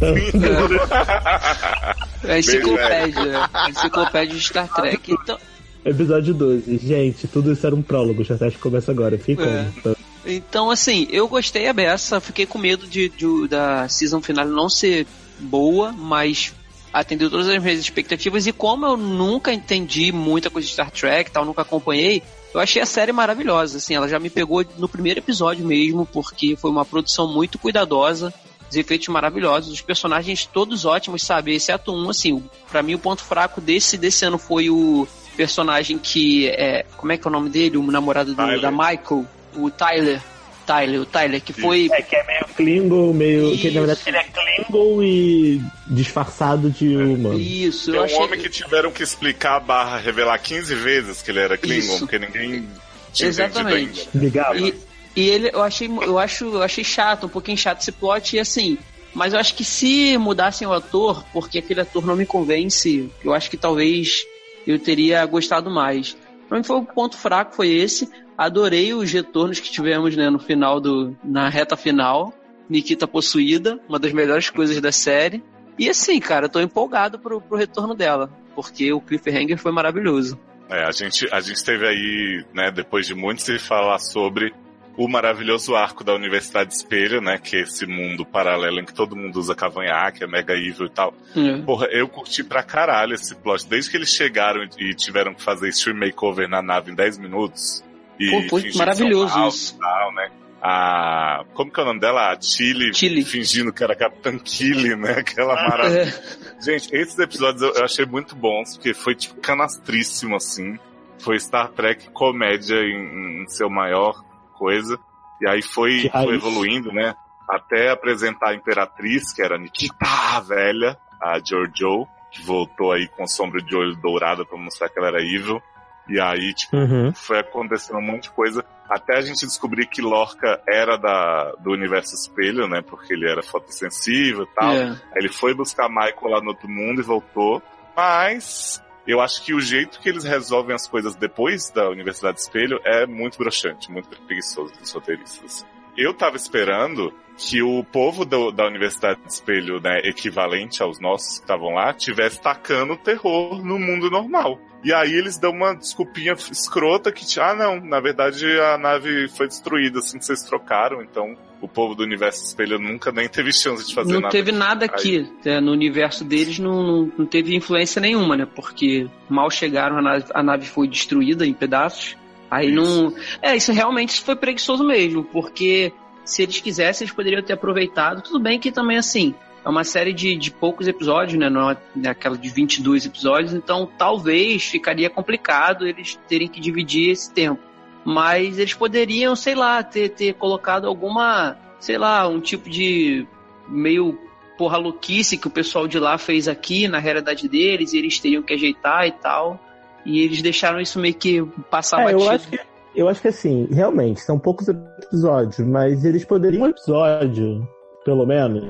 É 2.24 2.32
a 2.34 2.38
enciclopédia. 2.38 3.50
A 3.52 3.70
enciclopédia 3.70 4.34
de 4.36 4.40
Star 4.44 4.68
Trek. 4.74 5.12
Então, 5.12 5.38
Episódio 5.84 6.34
12. 6.34 6.78
Gente, 6.78 7.26
tudo 7.26 7.52
isso 7.52 7.66
era 7.66 7.74
um 7.74 7.82
prólogo. 7.82 8.22
Star 8.24 8.38
Trek 8.38 8.58
começa 8.58 8.90
agora. 8.90 9.18
Fica 9.18 9.42
É. 9.44 9.66
como? 9.82 9.96
Então, 10.26 10.70
assim, 10.70 11.06
eu 11.10 11.26
gostei 11.26 11.66
a 11.66 11.72
beça, 11.72 12.20
fiquei 12.20 12.44
com 12.44 12.58
medo 12.58 12.86
de, 12.86 13.08
de- 13.08 13.48
da 13.48 13.88
season 13.88 14.20
final 14.20 14.44
não 14.46 14.68
ser 14.68 15.06
boa, 15.38 15.92
mas 15.92 16.52
atendeu 16.92 17.30
todas 17.30 17.48
as 17.48 17.62
minhas 17.62 17.80
expectativas. 17.80 18.46
E 18.46 18.52
como 18.52 18.84
eu 18.84 18.96
nunca 18.98 19.50
entendi 19.52 20.12
muita 20.12 20.50
coisa 20.50 20.66
de 20.68 20.74
Star 20.74 20.90
Trek 20.90 21.30
e 21.30 21.32
tal, 21.32 21.46
nunca 21.46 21.62
acompanhei, 21.62 22.22
eu 22.52 22.60
achei 22.60 22.82
a 22.82 22.86
série 22.86 23.12
maravilhosa. 23.12 23.78
Assim, 23.78 23.94
ela 23.94 24.06
já 24.08 24.18
me 24.20 24.28
pegou 24.28 24.62
no 24.76 24.86
primeiro 24.88 25.20
episódio 25.20 25.64
mesmo, 25.64 26.04
porque 26.04 26.54
foi 26.54 26.70
uma 26.70 26.84
produção 26.84 27.26
muito 27.32 27.58
cuidadosa. 27.58 28.32
Os 28.70 28.76
efeitos 28.76 29.08
maravilhosos, 29.08 29.72
os 29.72 29.80
personagens 29.80 30.46
todos 30.46 30.84
ótimos, 30.84 31.22
sabe? 31.22 31.54
Esse 31.54 31.72
ato 31.72 31.92
1, 31.92 32.10
assim, 32.10 32.32
o- 32.32 32.42
pra 32.70 32.82
mim 32.82 32.94
o 32.94 32.98
ponto 32.98 33.22
fraco 33.22 33.60
desse, 33.60 33.98
desse 33.98 34.24
ano 34.24 34.38
foi 34.38 34.70
o 34.70 35.08
personagem 35.36 35.98
que 35.98 36.48
é. 36.48 36.84
Como 36.96 37.10
é 37.12 37.16
que 37.16 37.26
é 37.26 37.28
o 37.28 37.32
nome 37.32 37.50
dele? 37.50 37.76
O 37.76 37.90
namorado 37.90 38.32
do, 38.34 38.60
da 38.60 38.70
Michael, 38.70 39.26
o 39.56 39.70
Tyler. 39.70 40.20
Tyler, 40.66 41.00
o 41.00 41.06
Tyler, 41.06 41.40
que 41.42 41.52
foi. 41.52 41.88
É 41.90 42.00
que 42.02 42.14
é 42.14 42.24
meio 42.24 42.44
Klingon, 42.54 43.12
meio. 43.12 43.58
Que 43.58 43.70
na 43.72 43.80
verdade 43.80 44.00
ele 44.06 44.16
é 44.18 44.24
Klingon 44.24 45.02
e 45.02 45.60
disfarçado 45.88 46.70
de 46.70 46.96
humano. 46.96 47.40
Isso, 47.40 47.90
É 47.92 47.96
eu 47.96 48.02
um 48.02 48.04
achei. 48.04 48.18
homem 48.18 48.38
que 48.40 48.48
tiveram 48.48 48.92
que 48.92 49.02
explicar 49.02 49.58
barra 49.58 49.98
revelar 49.98 50.38
15 50.38 50.72
vezes 50.76 51.22
que 51.22 51.30
ele 51.32 51.40
era 51.40 51.58
Klingon, 51.58 51.78
Isso. 51.94 51.98
porque 52.00 52.20
ninguém 52.20 52.68
tinha 53.12 53.28
Exatamente. 53.28 54.08
Ligava. 54.14 54.56
E, 54.58 54.72
e 55.14 55.28
ele, 55.28 55.50
eu 55.52 55.62
achei, 55.62 55.88
eu 55.88 56.18
acho, 56.18 56.44
eu 56.44 56.62
achei 56.62 56.84
chato, 56.84 57.26
um 57.26 57.28
pouquinho 57.28 57.56
chato 57.56 57.80
esse 57.80 57.92
plot, 57.92 58.36
e 58.36 58.40
assim. 58.40 58.78
Mas 59.12 59.32
eu 59.32 59.40
acho 59.40 59.54
que 59.56 59.64
se 59.64 60.16
mudassem 60.18 60.66
o 60.68 60.72
ator, 60.72 61.24
porque 61.32 61.58
aquele 61.58 61.80
ator 61.80 62.06
não 62.06 62.14
me 62.14 62.24
convence, 62.24 63.10
eu 63.24 63.34
acho 63.34 63.50
que 63.50 63.56
talvez 63.56 64.24
eu 64.66 64.78
teria 64.78 65.24
gostado 65.26 65.68
mais. 65.68 66.16
Pra 66.48 66.58
mim 66.58 66.64
foi 66.64 66.76
o 66.76 66.84
ponto 66.84 67.16
fraco, 67.16 67.54
foi 67.54 67.68
esse. 67.68 68.08
Adorei 68.38 68.94
os 68.94 69.10
retornos 69.12 69.58
que 69.58 69.70
tivemos, 69.70 70.16
né, 70.16 70.30
no 70.30 70.38
final 70.38 70.80
do. 70.80 71.16
na 71.24 71.48
reta 71.48 71.76
final. 71.76 72.32
Nikita 72.68 73.08
possuída, 73.08 73.80
uma 73.88 73.98
das 73.98 74.12
melhores 74.12 74.48
coisas 74.48 74.80
da 74.80 74.92
série. 74.92 75.42
E 75.76 75.88
assim, 75.88 76.20
cara, 76.20 76.46
eu 76.46 76.48
tô 76.48 76.60
empolgado 76.60 77.18
pro, 77.18 77.40
pro 77.40 77.58
retorno 77.58 77.96
dela, 77.96 78.30
porque 78.54 78.92
o 78.92 79.00
cliffhanger 79.00 79.58
foi 79.58 79.72
maravilhoso. 79.72 80.38
É, 80.68 80.84
a 80.84 80.92
gente, 80.92 81.26
a 81.32 81.40
gente 81.40 81.64
teve 81.64 81.84
aí, 81.84 82.44
né, 82.54 82.70
depois 82.70 83.04
de 83.04 83.14
muito 83.14 83.42
se 83.42 83.58
falar 83.58 83.98
sobre 83.98 84.54
o 84.96 85.08
maravilhoso 85.08 85.74
arco 85.74 86.04
da 86.04 86.14
Universidade 86.14 86.74
Espelho, 86.74 87.20
né, 87.20 87.38
que 87.38 87.56
é 87.56 87.60
esse 87.60 87.86
mundo 87.86 88.24
paralelo 88.24 88.80
em 88.80 88.84
que 88.84 88.92
todo 88.92 89.16
mundo 89.16 89.38
usa 89.38 89.54
cavanhaque, 89.54 90.24
é 90.24 90.26
mega 90.26 90.54
evil 90.54 90.86
e 90.86 90.90
tal. 90.90 91.14
É. 91.34 91.58
Porra, 91.62 91.86
eu 91.90 92.08
curti 92.08 92.42
pra 92.44 92.62
caralho 92.62 93.14
esse 93.14 93.34
plot. 93.34 93.66
Desde 93.66 93.90
que 93.90 93.96
eles 93.96 94.12
chegaram 94.12 94.66
e 94.78 94.94
tiveram 94.94 95.34
que 95.34 95.42
fazer 95.42 95.68
stream 95.68 95.96
makeover 95.96 96.48
na 96.48 96.60
nave 96.60 96.90
em 96.90 96.94
10 96.94 97.18
minutos. 97.18 97.84
E 98.18 98.30
Pô, 98.30 98.60
foi 98.60 98.70
maravilhoso 98.74 99.38
maus 99.38 99.54
isso. 99.54 99.78
Tal, 99.78 100.12
né? 100.12 100.30
A. 100.62 101.44
Como 101.54 101.72
que 101.72 101.80
é 101.80 101.82
o 101.82 101.86
nome 101.86 102.00
dela? 102.00 102.32
A 102.32 102.38
Chile, 102.38 102.92
fingindo 103.24 103.72
que 103.72 103.82
era 103.82 103.96
Capitã 103.96 104.38
Killy, 104.38 104.94
né? 104.94 105.12
Aquela 105.20 105.54
maravilha. 105.54 106.02
É. 106.02 106.62
Gente, 106.62 106.94
esses 106.94 107.18
episódios 107.18 107.62
eu, 107.62 107.72
eu 107.74 107.84
achei 107.84 108.04
muito 108.04 108.36
bons, 108.36 108.74
porque 108.76 108.92
foi 108.92 109.14
tipo 109.14 109.40
canastríssimo, 109.40 110.36
assim. 110.36 110.78
Foi 111.18 111.38
Star 111.40 111.68
Trek 111.68 112.10
comédia 112.10 112.76
em, 112.76 113.42
em 113.42 113.46
seu 113.48 113.70
maior 113.70 114.22
coisa. 114.60 114.98
E 115.40 115.48
aí 115.48 115.62
foi, 115.62 116.10
foi 116.10 116.34
evoluindo, 116.34 116.92
né? 116.92 117.14
Até 117.48 117.90
apresentar 117.90 118.50
a 118.50 118.54
Imperatriz, 118.54 119.32
que 119.32 119.42
era 119.42 119.56
a 119.56 119.58
Nikita, 119.58 119.96
a 120.36 120.40
velha, 120.40 120.98
a 121.20 121.38
Giorgio, 121.42 122.06
que 122.30 122.42
voltou 122.42 122.92
aí 122.92 123.08
com 123.08 123.26
sombra 123.26 123.60
de 123.62 123.74
olho 123.74 123.96
dourada 123.96 124.44
pra 124.44 124.58
mostrar 124.58 124.90
que 124.90 124.98
ela 124.98 125.08
era 125.08 125.22
evil. 125.22 125.60
E 126.08 126.20
aí, 126.20 126.52
tipo, 126.54 126.76
Uhum. 126.76 127.12
foi 127.14 127.38
acontecendo 127.38 127.98
um 127.98 128.02
monte 128.06 128.24
de 128.24 128.30
coisa. 128.32 128.64
Até 128.88 129.16
a 129.16 129.20
gente 129.20 129.46
descobrir 129.46 129.86
que 129.86 130.02
Lorca 130.02 130.60
era 130.68 130.96
da, 130.96 131.52
do 131.60 131.70
universo 131.72 132.14
espelho, 132.14 132.66
né? 132.68 132.82
Porque 132.82 133.14
ele 133.14 133.30
era 133.30 133.42
fotossensível 133.42 134.42
e 134.44 134.54
tal. 134.54 134.72
É. 134.72 134.88
Aí 134.90 134.96
ele 135.16 135.28
foi 135.32 135.54
buscar 135.54 135.88
Michael 135.88 136.28
lá 136.28 136.40
no 136.40 136.48
outro 136.48 136.68
mundo 136.68 137.00
e 137.00 137.04
voltou. 137.04 137.62
Mas 137.96 138.82
eu 139.10 139.20
acho 139.20 139.44
que 139.44 139.52
o 139.54 139.60
jeito 139.60 140.00
que 140.00 140.08
eles 140.08 140.24
resolvem 140.24 140.74
as 140.74 140.86
coisas 140.86 141.14
depois 141.16 141.70
da 141.70 141.88
Universidade 141.88 142.40
Espelho 142.40 142.80
é 142.84 143.06
muito 143.06 143.38
broxante, 143.38 143.90
muito 143.90 144.08
preguiçoso 144.08 144.72
dos 144.78 144.92
roteiristas. 144.92 145.66
Eu 145.96 146.14
tava 146.14 146.36
esperando 146.36 147.12
que 147.36 147.62
o 147.62 147.82
povo 147.84 148.24
do- 148.24 148.50
da 148.52 148.66
Universidade 148.66 149.20
Espelho, 149.26 149.80
né, 149.80 150.00
equivalente 150.04 150.82
aos 150.82 151.00
nossos 151.00 151.38
que 151.38 151.44
estavam 151.44 151.70
lá, 151.74 151.92
tivesse 151.92 152.40
tacando 152.40 152.96
terror 152.96 153.64
no 153.64 153.78
mundo 153.78 154.10
normal. 154.10 154.58
E 154.84 154.92
aí 154.94 155.12
eles 155.12 155.36
dão 155.38 155.50
uma 155.50 155.74
desculpinha 155.74 156.32
escrota 156.50 157.12
que, 157.12 157.24
ah 157.40 157.54
não, 157.54 157.80
na 157.80 158.00
verdade 158.00 158.46
a 158.60 158.78
nave 158.78 159.28
foi 159.28 159.46
destruída 159.48 159.98
assim 159.98 160.18
que 160.18 160.24
vocês 160.24 160.42
trocaram, 160.42 161.02
então 161.02 161.36
povo 161.70 161.94
do 161.94 162.02
Universo 162.02 162.44
Espelho 162.44 162.78
nunca 162.78 163.10
nem 163.10 163.28
teve 163.28 163.52
chance 163.52 163.86
de 163.86 163.94
fazer 163.94 164.12
não 164.12 164.20
nada. 164.20 164.32
teve 164.32 164.52
nada 164.52 164.84
aqui. 164.86 165.30
é, 165.44 165.60
no 165.60 165.72
universo 165.72 166.24
deles 166.24 166.58
não, 166.58 166.82
não, 166.82 167.12
não 167.18 167.26
teve 167.26 167.54
influência 167.54 168.00
nenhuma, 168.00 168.36
né? 168.36 168.46
Porque 168.46 169.08
mal 169.28 169.50
chegaram, 169.50 169.98
a 169.98 170.02
nave, 170.02 170.24
a 170.34 170.42
nave 170.42 170.66
foi 170.66 170.88
destruída 170.88 171.46
em 171.46 171.52
pedaços. 171.52 172.16
Aí 172.50 172.72
não. 172.72 173.14
É, 173.40 173.56
isso 173.56 173.72
realmente 173.72 174.20
foi 174.20 174.34
preguiçoso 174.34 174.84
mesmo, 174.84 175.22
porque 175.24 175.92
se 176.24 176.42
eles 176.42 176.60
quisessem, 176.60 177.04
eles 177.04 177.14
poderiam 177.14 177.42
ter 177.42 177.52
aproveitado. 177.52 178.22
Tudo 178.22 178.40
bem 178.40 178.58
que 178.58 178.72
também, 178.72 178.98
assim, 178.98 179.34
é 179.64 179.68
uma 179.68 179.84
série 179.84 180.12
de, 180.12 180.36
de 180.36 180.50
poucos 180.50 180.88
episódios, 180.88 181.38
né? 181.38 181.48
Não 181.48 181.70
é 181.70 181.76
aquela 182.08 182.36
de 182.36 182.48
22 182.48 183.06
episódios, 183.06 183.52
então 183.52 183.88
talvez 183.98 184.64
ficaria 184.64 185.10
complicado 185.10 185.86
eles 185.86 186.18
terem 186.28 186.48
que 186.48 186.60
dividir 186.60 187.10
esse 187.10 187.32
tempo. 187.32 187.69
Mas 188.04 188.58
eles 188.58 188.74
poderiam, 188.74 189.36
sei 189.36 189.54
lá, 189.54 189.82
ter, 189.82 190.10
ter 190.10 190.34
colocado 190.34 190.86
alguma, 190.86 191.56
sei 191.78 191.98
lá, 191.98 192.26
um 192.26 192.40
tipo 192.40 192.68
de 192.70 193.26
meio 193.68 194.18
porra 194.56 194.76
louquice 194.78 195.38
que 195.38 195.46
o 195.48 195.50
pessoal 195.50 195.86
de 195.88 195.98
lá 195.98 196.18
fez 196.18 196.46
aqui 196.48 196.86
na 196.88 196.98
realidade 196.98 197.48
deles, 197.48 197.92
e 197.92 197.98
eles 197.98 198.18
teriam 198.18 198.42
que 198.42 198.54
ajeitar 198.54 199.06
e 199.06 199.12
tal. 199.12 199.58
E 200.04 200.20
eles 200.20 200.42
deixaram 200.42 200.80
isso 200.80 200.98
meio 200.98 201.14
que 201.14 201.42
passar 201.70 202.00
É, 202.00 202.04
batido. 202.04 202.22
eu 202.22 202.30
acho 202.30 202.48
que, 202.48 202.60
eu 202.94 203.08
acho 203.08 203.20
que 203.22 203.28
assim, 203.28 203.68
realmente, 203.70 204.20
são 204.20 204.38
poucos 204.38 204.66
episódios, 204.68 205.58
mas 205.60 206.04
eles 206.04 206.24
poderiam 206.24 206.64
um 206.64 206.68
episódio, 206.68 207.68
pelo 208.04 208.26
menos, 208.26 208.62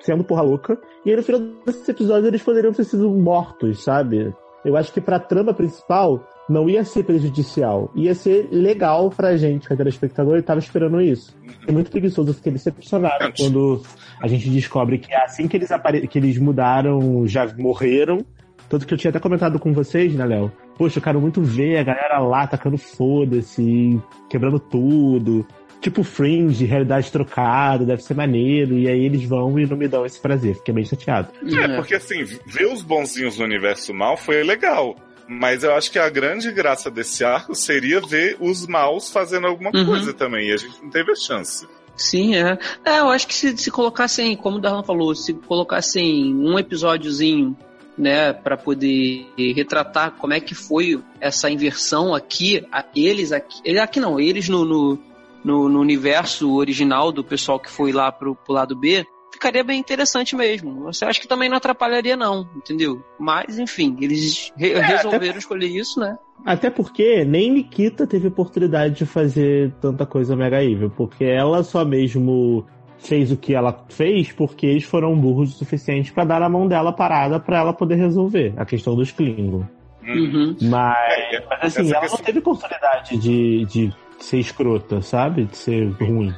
sendo 0.00 0.24
porra 0.24 0.42
louca, 0.42 0.78
e 1.04 1.10
aí 1.10 1.16
no 1.16 1.22
final 1.22 1.40
desses 1.66 1.88
episódios 1.88 2.26
eles 2.26 2.42
poderiam 2.42 2.72
ter 2.72 2.84
sido 2.84 3.08
mortos, 3.10 3.82
sabe? 3.84 4.34
Eu 4.64 4.76
acho 4.76 4.92
que 4.92 5.00
pra 5.00 5.18
trama 5.20 5.52
principal 5.52 6.26
não 6.48 6.68
ia 6.68 6.84
ser 6.84 7.04
prejudicial, 7.04 7.90
ia 7.94 8.14
ser 8.14 8.48
legal 8.50 9.10
pra 9.10 9.36
gente, 9.36 9.66
que 9.66 9.72
é 9.72 9.76
telespectador, 9.76 10.38
e 10.38 10.42
tava 10.42 10.60
esperando 10.60 11.00
isso. 11.00 11.34
É 11.66 11.72
muito 11.72 11.90
preguiçoso, 11.90 12.30
eu 12.30 12.34
fiquei 12.34 12.52
decepcionado 12.52 13.32
quando 13.36 13.82
a 14.20 14.28
gente 14.28 14.50
descobre 14.50 14.98
que 14.98 15.14
assim 15.14 15.48
que 15.48 15.56
eles, 15.56 15.72
apare... 15.72 16.06
que 16.06 16.18
eles 16.18 16.38
mudaram, 16.38 17.26
já 17.26 17.46
morreram, 17.56 18.24
tanto 18.68 18.86
que 18.86 18.94
eu 18.94 18.98
tinha 18.98 19.10
até 19.10 19.20
comentado 19.20 19.58
com 19.58 19.72
vocês, 19.72 20.14
né, 20.14 20.24
Léo? 20.24 20.50
Poxa, 20.76 20.98
eu 20.98 21.02
quero 21.02 21.20
muito 21.20 21.42
ver 21.42 21.78
a 21.78 21.82
galera 21.82 22.18
lá 22.18 22.46
tacando 22.46 22.76
foda-se, 22.76 24.00
quebrando 24.28 24.58
tudo. 24.58 25.46
Tipo 25.80 26.02
Fringe, 26.02 26.64
realidade 26.64 27.12
trocada, 27.12 27.84
deve 27.84 28.02
ser 28.02 28.14
maneiro. 28.14 28.74
E 28.74 28.88
aí 28.88 29.04
eles 29.04 29.22
vão 29.24 29.58
e 29.58 29.66
não 29.66 29.76
me 29.76 29.86
dão 29.86 30.06
esse 30.06 30.18
prazer. 30.18 30.56
Fiquei 30.56 30.74
bem 30.74 30.84
chateado. 30.84 31.28
É, 31.56 31.76
porque 31.76 31.94
assim, 31.94 32.24
ver 32.24 32.66
os 32.66 32.82
bonzinhos 32.82 33.38
no 33.38 33.44
universo 33.44 33.92
mal 33.92 34.16
foi 34.16 34.42
legal. 34.42 34.96
Mas 35.28 35.64
eu 35.64 35.74
acho 35.74 35.90
que 35.90 35.98
a 35.98 36.08
grande 36.10 36.50
graça 36.52 36.90
desse 36.90 37.24
arco 37.24 37.54
seria 37.54 38.00
ver 38.00 38.36
os 38.40 38.66
maus 38.66 39.10
fazendo 39.10 39.46
alguma 39.46 39.70
Uhum. 39.74 39.86
coisa 39.86 40.12
também. 40.12 40.48
E 40.48 40.52
a 40.52 40.56
gente 40.56 40.82
não 40.82 40.90
teve 40.90 41.12
a 41.12 41.16
chance. 41.16 41.66
Sim, 41.96 42.34
é. 42.34 42.58
É, 42.84 42.98
eu 42.98 43.08
acho 43.08 43.26
que 43.26 43.34
se, 43.34 43.56
se 43.56 43.70
colocassem, 43.70 44.36
como 44.36 44.56
o 44.56 44.60
Darlan 44.60 44.82
falou, 44.82 45.14
se 45.14 45.32
colocassem 45.32 46.34
um 46.34 46.58
episódiozinho, 46.58 47.56
né, 47.96 48.32
para 48.32 48.56
poder 48.56 49.26
retratar 49.54 50.10
como 50.18 50.32
é 50.34 50.40
que 50.40 50.54
foi 50.54 51.00
essa 51.20 51.48
inversão 51.48 52.12
aqui, 52.12 52.66
a- 52.72 52.84
eles 52.94 53.30
aqui, 53.30 53.60
ele 53.64 53.78
aqui 53.78 54.00
não, 54.00 54.18
eles 54.18 54.48
no, 54.48 54.64
no, 54.64 54.98
no, 55.44 55.68
no 55.68 55.80
universo 55.80 56.52
original 56.56 57.12
do 57.12 57.22
pessoal 57.22 57.60
que 57.60 57.70
foi 57.70 57.92
lá 57.92 58.10
pro, 58.10 58.34
pro 58.34 58.52
lado 58.52 58.74
B, 58.74 59.06
ficaria 59.44 59.62
bem 59.62 59.78
interessante 59.78 60.34
mesmo. 60.34 60.84
Você 60.84 61.04
acha 61.04 61.20
que 61.20 61.28
também 61.28 61.50
não 61.50 61.58
atrapalharia 61.58 62.16
não, 62.16 62.48
entendeu? 62.56 63.04
Mas, 63.18 63.58
enfim, 63.58 63.94
eles 64.00 64.50
re- 64.56 64.80
resolveram 64.80 65.36
escolher 65.36 65.66
isso, 65.66 66.00
né? 66.00 66.16
Até 66.46 66.70
porque 66.70 67.24
nem 67.24 67.52
Nikita 67.52 68.06
teve 68.06 68.28
oportunidade 68.28 68.94
de 68.94 69.06
fazer 69.06 69.72
tanta 69.82 70.06
coisa 70.06 70.34
mega 70.34 70.64
evil, 70.64 70.90
porque 70.90 71.24
ela 71.24 71.62
só 71.62 71.84
mesmo 71.84 72.64
fez 72.98 73.30
o 73.30 73.36
que 73.36 73.54
ela 73.54 73.84
fez 73.90 74.32
porque 74.32 74.66
eles 74.66 74.84
foram 74.84 75.14
burros 75.14 75.54
o 75.54 75.58
suficiente 75.58 76.10
pra 76.10 76.24
dar 76.24 76.40
na 76.40 76.48
mão 76.48 76.66
dela 76.66 76.90
parada 76.92 77.38
pra 77.38 77.58
ela 77.58 77.72
poder 77.74 77.96
resolver 77.96 78.54
a 78.56 78.64
questão 78.64 78.96
dos 78.96 79.12
Klingon. 79.12 79.66
Uhum. 80.02 80.56
Mas, 80.62 81.44
mas 81.48 81.78
assim, 81.78 81.92
ela 81.92 82.06
não 82.06 82.16
teve 82.16 82.38
oportunidade 82.38 83.16
de, 83.18 83.64
de 83.66 83.92
ser 84.18 84.38
escrota, 84.38 85.02
sabe? 85.02 85.44
De 85.44 85.56
ser 85.56 85.90
ruim. 85.92 86.32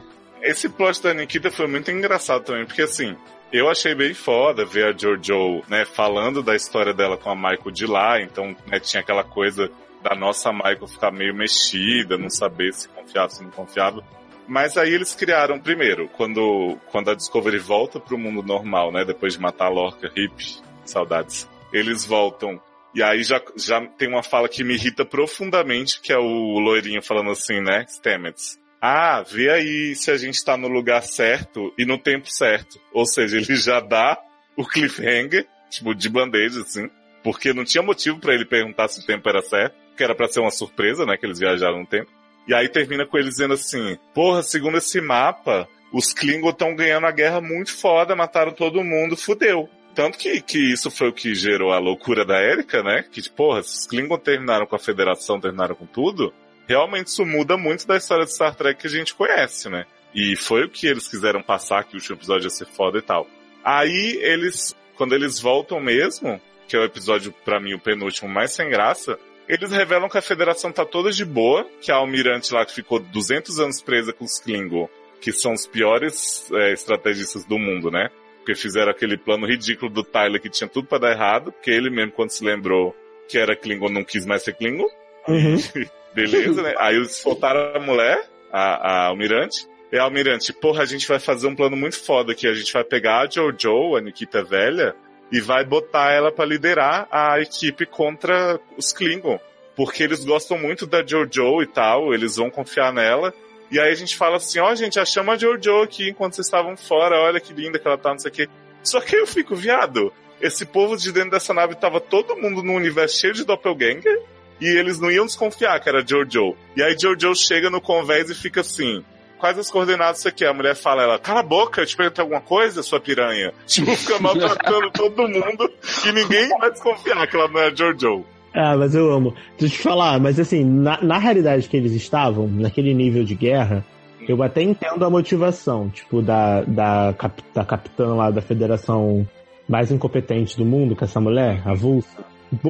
Esse 0.46 0.68
plot 0.68 1.02
da 1.02 1.12
Nikita 1.12 1.50
foi 1.50 1.66
muito 1.66 1.90
engraçado 1.90 2.44
também, 2.44 2.64
porque 2.64 2.82
assim, 2.82 3.16
eu 3.52 3.68
achei 3.68 3.94
bem 3.94 4.14
foda 4.14 4.64
ver 4.64 4.86
a 4.86 4.96
Jojo, 4.96 5.62
né, 5.68 5.84
falando 5.84 6.42
da 6.42 6.54
história 6.54 6.94
dela 6.94 7.16
com 7.16 7.30
a 7.30 7.34
Michael 7.34 7.70
de 7.72 7.84
lá, 7.84 8.20
então, 8.20 8.56
né, 8.66 8.78
tinha 8.78 9.00
aquela 9.00 9.24
coisa 9.24 9.70
da 10.02 10.14
nossa 10.14 10.52
Michael 10.52 10.86
ficar 10.86 11.10
meio 11.10 11.34
mexida, 11.34 12.16
não 12.16 12.30
saber 12.30 12.72
se 12.72 12.88
confiava, 12.88 13.28
se 13.28 13.42
não 13.42 13.50
confiava. 13.50 14.04
Mas 14.46 14.76
aí 14.76 14.92
eles 14.92 15.16
criaram, 15.16 15.58
primeiro, 15.58 16.08
quando, 16.16 16.78
quando 16.92 17.10
a 17.10 17.14
Discovery 17.14 17.58
volta 17.58 17.98
pro 17.98 18.16
mundo 18.16 18.40
normal, 18.40 18.92
né, 18.92 19.04
depois 19.04 19.32
de 19.32 19.40
matar 19.40 19.66
a 19.66 19.70
Lorca, 19.70 20.12
hip, 20.14 20.60
saudades. 20.84 21.48
Eles 21.72 22.06
voltam 22.06 22.60
e 22.94 23.02
aí 23.02 23.22
já, 23.22 23.42
já 23.56 23.84
tem 23.84 24.08
uma 24.08 24.22
fala 24.22 24.48
que 24.48 24.64
me 24.64 24.74
irrita 24.74 25.04
profundamente, 25.04 26.00
que 26.00 26.12
é 26.12 26.16
o 26.16 26.58
loirinho 26.58 27.02
falando 27.02 27.30
assim, 27.30 27.60
né? 27.60 27.84
Stamets. 27.88 28.58
Ah, 28.88 29.20
vê 29.28 29.50
aí 29.50 29.96
se 29.96 30.12
a 30.12 30.16
gente 30.16 30.44
tá 30.44 30.56
no 30.56 30.68
lugar 30.68 31.02
certo 31.02 31.74
e 31.76 31.84
no 31.84 31.98
tempo 31.98 32.30
certo. 32.30 32.80
Ou 32.92 33.04
seja, 33.04 33.36
ele 33.36 33.56
já 33.56 33.80
dá 33.80 34.16
o 34.56 34.64
cliffhanger, 34.64 35.44
tipo, 35.68 35.92
de 35.92 36.08
bandeja, 36.08 36.60
assim. 36.60 36.88
Porque 37.24 37.52
não 37.52 37.64
tinha 37.64 37.82
motivo 37.82 38.20
pra 38.20 38.32
ele 38.32 38.44
perguntar 38.44 38.86
se 38.86 39.00
o 39.00 39.04
tempo 39.04 39.28
era 39.28 39.42
certo, 39.42 39.74
que 39.96 40.04
era 40.04 40.14
pra 40.14 40.28
ser 40.28 40.38
uma 40.38 40.52
surpresa, 40.52 41.04
né? 41.04 41.16
Que 41.16 41.26
eles 41.26 41.40
viajaram 41.40 41.80
no 41.80 41.86
tempo. 41.86 42.08
E 42.46 42.54
aí 42.54 42.68
termina 42.68 43.04
com 43.04 43.18
eles 43.18 43.30
dizendo 43.30 43.54
assim: 43.54 43.98
Porra, 44.14 44.40
segundo 44.44 44.78
esse 44.78 45.00
mapa, 45.00 45.68
os 45.92 46.12
Klingons 46.12 46.52
estão 46.52 46.72
ganhando 46.76 47.08
a 47.08 47.10
guerra 47.10 47.40
muito 47.40 47.76
foda, 47.76 48.14
mataram 48.14 48.52
todo 48.52 48.84
mundo, 48.84 49.16
fudeu. 49.16 49.68
Tanto 49.96 50.16
que, 50.16 50.40
que 50.40 50.58
isso 50.58 50.92
foi 50.92 51.08
o 51.08 51.12
que 51.12 51.34
gerou 51.34 51.72
a 51.72 51.80
loucura 51.80 52.24
da 52.24 52.40
Erika, 52.40 52.84
né? 52.84 53.04
Que, 53.10 53.28
porra, 53.30 53.64
se 53.64 53.80
os 53.80 53.86
Klingons 53.88 54.22
terminaram 54.22 54.64
com 54.64 54.76
a 54.76 54.78
Federação, 54.78 55.40
terminaram 55.40 55.74
com 55.74 55.86
tudo, 55.86 56.32
realmente 56.66 57.08
isso 57.08 57.24
muda 57.24 57.56
muito 57.56 57.86
da 57.86 57.96
história 57.96 58.24
de 58.24 58.34
Star 58.34 58.54
Trek 58.54 58.80
que 58.80 58.86
a 58.86 58.90
gente 58.90 59.14
conhece, 59.14 59.68
né? 59.68 59.86
E 60.14 60.34
foi 60.36 60.64
o 60.64 60.68
que 60.68 60.86
eles 60.86 61.08
quiseram 61.08 61.42
passar, 61.42 61.84
que 61.84 61.94
o 61.94 61.98
último 61.98 62.16
episódio 62.16 62.46
ia 62.46 62.50
ser 62.50 62.66
foda 62.66 62.98
e 62.98 63.02
tal. 63.02 63.28
Aí 63.64 64.18
eles, 64.22 64.74
quando 64.96 65.14
eles 65.14 65.38
voltam 65.40 65.80
mesmo, 65.80 66.40
que 66.66 66.76
é 66.76 66.78
o 66.80 66.84
episódio, 66.84 67.34
pra 67.44 67.60
mim, 67.60 67.74
o 67.74 67.78
penúltimo 67.78 68.28
mais 68.28 68.52
sem 68.52 68.68
graça, 68.70 69.18
eles 69.48 69.70
revelam 69.70 70.08
que 70.08 70.18
a 70.18 70.22
federação 70.22 70.72
tá 70.72 70.84
toda 70.84 71.12
de 71.12 71.24
boa, 71.24 71.68
que 71.80 71.92
a 71.92 71.96
almirante 71.96 72.52
lá 72.52 72.64
que 72.64 72.74
ficou 72.74 72.98
200 72.98 73.60
anos 73.60 73.80
presa 73.80 74.12
com 74.12 74.24
os 74.24 74.40
Klingon, 74.40 74.88
que 75.20 75.32
são 75.32 75.52
os 75.52 75.66
piores 75.66 76.50
é, 76.52 76.72
estrategistas 76.72 77.44
do 77.44 77.58
mundo, 77.58 77.90
né? 77.90 78.08
Porque 78.38 78.54
fizeram 78.54 78.90
aquele 78.90 79.16
plano 79.16 79.46
ridículo 79.46 79.90
do 79.90 80.02
Tyler 80.02 80.40
que 80.40 80.50
tinha 80.50 80.68
tudo 80.68 80.88
pra 80.88 80.98
dar 80.98 81.12
errado, 81.12 81.52
porque 81.52 81.70
ele 81.70 81.90
mesmo, 81.90 82.12
quando 82.12 82.30
se 82.30 82.44
lembrou 82.44 82.94
que 83.28 83.38
era 83.38 83.56
Klingon, 83.56 83.88
não 83.88 84.04
quis 84.04 84.24
mais 84.24 84.42
ser 84.42 84.54
Klingon. 84.54 84.88
Uhum. 85.28 85.56
Beleza, 86.14 86.62
né? 86.62 86.74
Aí 86.78 86.96
eles 86.96 87.16
soltaram 87.16 87.74
a 87.74 87.78
mulher, 87.78 88.18
a, 88.50 88.60
a 88.60 89.06
almirante, 89.08 89.66
e 89.92 89.98
a 89.98 90.02
almirante, 90.02 90.52
porra, 90.52 90.82
a 90.82 90.86
gente 90.86 91.06
vai 91.06 91.18
fazer 91.18 91.46
um 91.46 91.54
plano 91.54 91.76
muito 91.76 91.98
foda 92.02 92.32
aqui, 92.32 92.48
a 92.48 92.54
gente 92.54 92.72
vai 92.72 92.82
pegar 92.82 93.20
a 93.20 93.30
Jojo, 93.30 93.96
a 93.96 94.00
Nikita 94.00 94.42
velha, 94.42 94.94
e 95.30 95.40
vai 95.40 95.64
botar 95.64 96.12
ela 96.12 96.32
pra 96.32 96.44
liderar 96.44 97.06
a 97.10 97.40
equipe 97.40 97.86
contra 97.86 98.58
os 98.76 98.92
Klingon. 98.92 99.38
Porque 99.76 100.02
eles 100.02 100.24
gostam 100.24 100.58
muito 100.58 100.86
da 100.86 101.04
Jojo 101.06 101.62
e 101.62 101.66
tal, 101.66 102.14
eles 102.14 102.36
vão 102.36 102.50
confiar 102.50 102.92
nela. 102.92 103.32
E 103.70 103.78
aí 103.78 103.90
a 103.90 103.94
gente 103.94 104.16
fala 104.16 104.36
assim, 104.36 104.58
ó, 104.58 104.74
gente, 104.74 104.98
achamos 104.98 105.34
a 105.34 105.36
Jojo 105.36 105.82
aqui 105.82 106.08
enquanto 106.08 106.34
vocês 106.34 106.46
estavam 106.46 106.76
fora, 106.76 107.20
olha 107.20 107.40
que 107.40 107.52
linda 107.52 107.78
que 107.78 107.86
ela 107.86 107.98
tá, 107.98 108.10
não 108.10 108.18
sei 108.18 108.30
o 108.30 108.34
quê. 108.34 108.48
Só 108.82 109.00
que 109.00 109.16
eu 109.16 109.26
fico, 109.26 109.54
viado, 109.54 110.12
esse 110.40 110.64
povo 110.64 110.96
de 110.96 111.12
dentro 111.12 111.32
dessa 111.32 111.52
nave 111.52 111.74
tava 111.74 112.00
todo 112.00 112.36
mundo 112.36 112.62
num 112.62 112.74
universo 112.74 113.20
cheio 113.20 113.34
de 113.34 113.44
doppelganger, 113.44 114.20
e 114.60 114.66
eles 114.66 114.98
não 114.98 115.10
iam 115.10 115.26
desconfiar 115.26 115.80
que 115.80 115.88
era 115.88 116.06
Jojo. 116.06 116.56
E 116.76 116.82
aí 116.82 116.96
Jojo 116.98 117.34
chega 117.34 117.70
no 117.70 117.80
convés 117.80 118.30
e 118.30 118.34
fica 118.34 118.60
assim, 118.60 119.04
quais 119.38 119.58
as 119.58 119.70
coordenadas 119.70 120.18
você 120.18 120.32
quer? 120.32 120.48
A 120.48 120.54
mulher 120.54 120.74
fala, 120.74 121.02
ela, 121.02 121.18
cala 121.18 121.40
a 121.40 121.42
boca, 121.42 121.82
eu 121.82 121.86
te 121.86 121.96
perguntei 121.96 122.22
alguma 122.22 122.40
coisa, 122.40 122.82
sua 122.82 123.00
piranha. 123.00 123.52
Tipo, 123.66 123.94
fica 123.96 124.18
maltratando 124.18 124.90
todo 124.94 125.28
mundo, 125.28 125.70
e 126.06 126.12
ninguém 126.12 126.48
vai 126.58 126.70
desconfiar 126.70 127.26
que 127.26 127.36
ela 127.36 127.48
não 127.48 127.60
é 127.60 127.74
Jojo. 127.74 128.24
Ah, 128.54 128.74
mas 128.76 128.94
eu 128.94 129.12
amo. 129.12 129.34
Deixa 129.58 129.74
eu 129.74 129.78
te 129.78 129.82
falar, 129.82 130.18
mas 130.18 130.40
assim, 130.40 130.64
na, 130.64 130.98
na 131.02 131.18
realidade 131.18 131.68
que 131.68 131.76
eles 131.76 131.92
estavam, 131.92 132.48
naquele 132.48 132.94
nível 132.94 133.22
de 133.22 133.34
guerra, 133.34 133.84
eu 134.26 134.42
até 134.42 134.62
entendo 134.62 135.04
a 135.04 135.10
motivação, 135.10 135.90
tipo, 135.90 136.22
da, 136.22 136.62
da, 136.62 137.14
cap, 137.16 137.42
da 137.54 137.64
capitã 137.64 138.14
lá 138.14 138.30
da 138.30 138.40
federação 138.40 139.28
mais 139.68 139.90
incompetente 139.90 140.56
do 140.56 140.64
mundo, 140.64 140.96
que 140.96 141.04
é 141.04 141.06
essa 141.06 141.20
mulher, 141.20 141.62
a 141.64 141.74
Vulsa. 141.74 142.24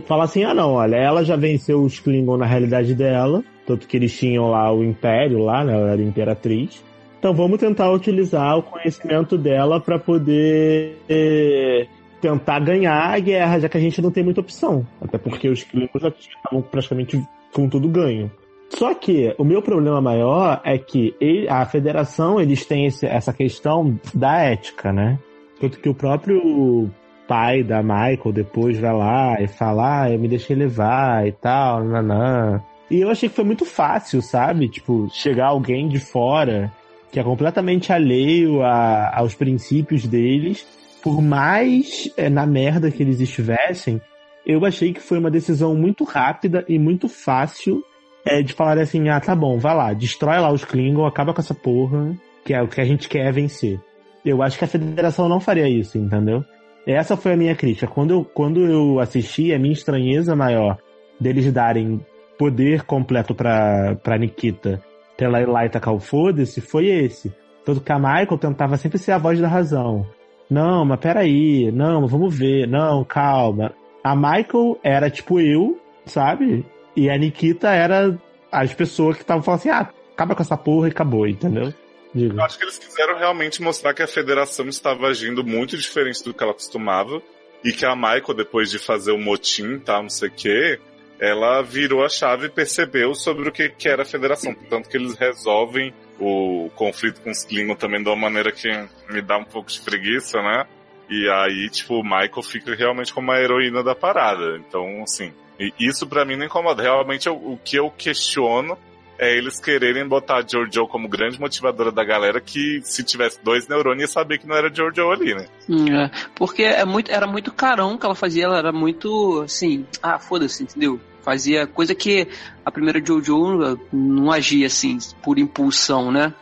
Falar 0.07 0.25
assim, 0.25 0.43
ah 0.45 0.55
não, 0.55 0.73
olha, 0.73 0.97
ela 0.97 1.25
já 1.25 1.37
venceu 1.37 1.83
os 1.83 2.01
Klingon 2.01 2.37
na 2.37 2.47
realidade 2.47 2.95
dela, 2.95 3.45
tanto 3.67 3.87
que 3.87 3.97
eles 3.97 4.17
tinham 4.17 4.51
lá 4.51 4.73
o 4.73 4.83
Império 4.83 5.39
lá, 5.39 5.65
né, 5.65 5.75
ela 5.75 5.91
era 5.93 6.03
Imperatriz. 6.03 6.83
Então 7.19 7.35
vamos 7.35 7.59
tentar 7.59 7.91
utilizar 7.93 8.59
o 8.59 8.63
conhecimento 8.63 9.37
dela 9.37 9.81
para 9.81 9.99
poder 9.99 10.99
eh, 11.09 11.87
tentar 12.21 12.61
ganhar 12.61 13.15
a 13.15 13.19
guerra, 13.19 13.59
já 13.61 13.69
que 13.69 13.77
a 13.77 13.81
gente 13.81 14.01
não 14.01 14.11
tem 14.11 14.25
muita 14.25 14.41
opção. 14.41 14.87
Até 15.01 15.19
porque 15.19 15.49
os 15.49 15.63
Klingons 15.65 16.01
já 16.03 16.09
estavam 16.09 16.63
praticamente 16.63 17.23
com 17.53 17.69
tudo 17.69 17.89
ganho. 17.89 18.31
Só 18.71 18.95
que 18.95 19.35
o 19.39 19.45
meu 19.45 19.63
problema 19.63 20.01
maior 20.01 20.61
é 20.65 20.77
que 20.77 21.15
ele- 21.21 21.49
a 21.49 21.65
federação 21.67 22.41
eles 22.41 22.65
têm 22.67 22.87
esse- 22.87 23.07
essa 23.07 23.33
questão 23.33 23.99
da 24.15 24.41
ética, 24.41 24.93
né? 24.93 25.19
Tanto 25.61 25.79
que 25.79 25.89
o 25.89 25.95
próprio 25.95 26.91
pai 27.27 27.63
da 27.63 27.83
Michael 27.83 28.33
depois 28.33 28.79
vai 28.79 28.93
lá 28.95 29.41
e 29.41 29.47
fala, 29.47 30.03
ah, 30.03 30.11
eu 30.11 30.19
me 30.19 30.29
deixei 30.29 30.55
levar 30.57 31.27
e 31.27 31.33
tal, 31.33 31.85
nanã. 31.85 32.61
E 32.91 33.01
eu 33.01 33.11
achei 33.11 33.29
que 33.29 33.35
foi 33.35 33.45
muito 33.45 33.65
fácil, 33.65 34.23
sabe? 34.23 34.69
Tipo, 34.69 35.09
chegar 35.11 35.47
alguém 35.49 35.89
de 35.89 35.99
fora 35.99 36.73
que 37.11 37.19
é 37.19 37.23
completamente 37.23 37.93
alheio 37.93 38.63
a- 38.63 39.11
aos 39.17 39.35
princípios 39.35 40.07
deles, 40.07 40.67
por 41.03 41.23
mais 41.23 42.11
é, 42.17 42.29
na 42.29 42.45
merda 42.47 42.91
que 42.91 43.03
eles 43.03 43.21
estivessem, 43.21 44.01
eu 44.47 44.65
achei 44.65 44.93
que 44.93 45.01
foi 45.01 45.19
uma 45.19 45.31
decisão 45.31 45.75
muito 45.75 46.05
rápida 46.05 46.65
e 46.69 46.79
muito 46.79 47.09
fácil 47.09 47.83
é, 48.25 48.43
de 48.43 48.53
falar 48.53 48.79
assim, 48.79 49.09
ah, 49.09 49.21
tá 49.21 49.35
bom, 49.35 49.59
vai 49.59 49.75
lá, 49.75 49.93
destrói 49.93 50.39
lá 50.39 50.51
os 50.53 50.65
Klingon, 50.65 51.07
acaba 51.07 51.33
com 51.33 51.41
essa 51.41 51.55
porra, 51.55 52.13
que 52.45 52.53
é 52.53 52.61
o 52.63 52.69
que 52.69 52.81
a 52.81 52.85
gente 52.85 53.09
quer 53.09 53.33
vencer. 53.33 53.81
Eu 54.25 54.43
acho 54.43 54.59
que 54.59 54.65
a 54.65 54.69
federação 54.69 55.29
não 55.29 55.39
faria 55.41 55.69
isso, 55.69 55.97
entendeu? 55.97 56.45
Essa 56.87 57.17
foi 57.17 57.33
a 57.33 57.37
minha 57.37 57.57
crítica. 57.57 57.87
Quando 57.87 58.13
eu, 58.13 58.25
quando 58.25 58.65
eu 58.65 59.01
assisti, 59.01 59.53
a 59.53 59.59
minha 59.59 59.73
estranheza 59.73 60.37
maior 60.37 60.79
deles 61.21 61.53
darem 61.53 62.01
poder 62.39 62.83
completo 62.85 63.35
pra, 63.35 63.97
pra 64.03 64.19
Nikita 64.19 64.81
pela 65.17 65.41
ir 65.41 65.49
lá 65.49 65.65
e 65.65 65.71
tacar 65.71 65.95
o 65.95 65.99
foda-se 65.99 66.61
foi 66.61 66.87
esse. 66.87 67.33
Tanto 67.65 67.81
que 67.81 67.91
a 67.91 67.99
Michael 67.99 68.39
tentava 68.39 68.77
sempre 68.77 68.99
ser 68.99 69.13
a 69.13 69.19
voz 69.19 69.41
da 69.41 69.49
razão. 69.49 70.07
Não, 70.49 70.85
mas 70.85 71.01
peraí, 71.01 71.73
não, 71.73 72.07
vamos 72.07 72.37
ver, 72.37 72.69
não, 72.69 73.03
calma. 73.05 73.73
A 74.05 74.15
Michael 74.15 74.79
era 74.85 75.11
tipo 75.11 75.41
eu, 75.41 75.81
sabe? 76.05 76.65
E 76.95 77.11
a 77.11 77.19
Nikita 77.19 77.71
era 77.71 78.17
as 78.53 78.73
pessoas 78.73 79.17
que 79.17 79.23
estavam 79.23 79.43
falando 79.43 79.61
assim, 79.61 79.71
ah, 79.71 79.89
acaba 80.13 80.35
com 80.37 80.43
essa 80.43 80.57
porra 80.57 80.87
e 80.87 80.91
acabou, 80.91 81.27
entendeu? 81.27 81.73
Digo. 82.17 82.39
Eu 82.39 82.45
acho 82.45 82.57
que 82.57 82.65
eles 82.65 82.79
quiseram 82.79 83.19
realmente 83.19 83.61
mostrar 83.61 83.93
que 83.93 84.03
a 84.03 84.07
federação 84.07 84.67
estava 84.69 85.07
agindo 85.07 85.45
muito 85.45 85.77
diferente 85.77 86.25
do 86.25 86.33
que 86.33 86.43
ela 86.43 86.55
costumava. 86.55 87.23
E 87.63 87.73
que 87.73 87.85
a 87.85 87.95
Michael, 87.95 88.35
depois 88.35 88.71
de 88.71 88.79
fazer 88.79 89.13
o 89.13 89.19
motim, 89.19 89.79
tá, 89.79 90.01
não 90.01 90.09
sei 90.09 90.29
o 90.29 90.33
quê, 90.33 90.79
ela 91.19 91.63
virou 91.63 92.05
a 92.05 92.09
chave 92.09 92.47
e 92.47 92.51
percebeu 92.51 93.15
sobre 93.15 93.49
o 93.49 93.53
que, 93.53 93.69
que 93.69 93.89
era 93.89 94.03
a 94.03 94.07
federação. 94.07 94.55
Portanto, 94.55 94.89
que 94.89 94.97
eles 94.97 95.15
resolvem 95.15 95.93
o 96.19 96.71
conflito 96.75 97.21
com 97.21 97.31
os 97.31 97.45
Klingon 97.45 97.75
também 97.75 98.03
de 98.03 98.09
uma 98.09 98.17
maneira 98.17 98.51
que 98.51 98.69
me 99.11 99.21
dá 99.21 99.37
um 99.37 99.45
pouco 99.45 99.71
de 99.71 99.81
preguiça, 99.81 100.41
né? 100.41 100.67
E 101.11 101.29
aí, 101.29 101.69
tipo, 101.71 102.01
o 102.01 102.05
Michael 102.05 102.43
fica 102.43 102.75
realmente 102.75 103.13
como 103.13 103.31
a 103.31 103.41
heroína 103.41 103.83
da 103.83 103.95
parada. 103.95 104.57
Então, 104.59 105.03
assim, 105.03 105.33
isso 105.79 106.07
para 106.07 106.25
mim 106.25 106.37
não 106.37 106.47
incomoda. 106.47 106.83
Realmente, 106.83 107.29
o 107.29 107.59
que 107.65 107.77
eu 107.77 107.91
questiono 107.91 108.79
é 109.19 109.37
eles 109.37 109.59
quererem 109.59 110.07
botar 110.07 110.39
a 110.39 110.47
Jojo 110.47 110.87
como 110.87 111.09
grande 111.09 111.41
motivadora 111.41 111.91
da 111.91 112.05
galera 112.05 112.41
que 112.41 112.81
se 112.83 113.03
tivesse 113.03 113.43
dois 113.43 113.67
neurônios 113.67 114.03
ia 114.03 114.09
saber 114.09 114.39
que 114.39 114.47
não 114.47 114.57
era 114.57 114.73
Jojo 114.73 115.11
ali, 115.11 115.35
né? 115.35 115.47
É, 115.69 116.29
porque 116.35 116.63
é 116.63 116.85
muito, 116.85 117.11
era 117.11 117.27
muito 117.27 117.53
carão 117.53 117.97
que 117.97 118.05
ela 118.05 118.15
fazia, 118.15 118.45
ela 118.45 118.59
era 118.59 118.73
muito 118.73 119.43
assim, 119.43 119.87
ah, 120.03 120.19
foda-se, 120.19 120.63
entendeu? 120.63 121.01
Fazia 121.23 121.67
coisa 121.67 121.95
que 121.95 122.29
a 122.65 122.71
primeira 122.71 123.05
Jojo 123.05 123.79
não 123.93 124.31
agia 124.31 124.67
assim, 124.67 124.99
por 125.23 125.39
impulsão, 125.39 126.13
né? 126.13 126.33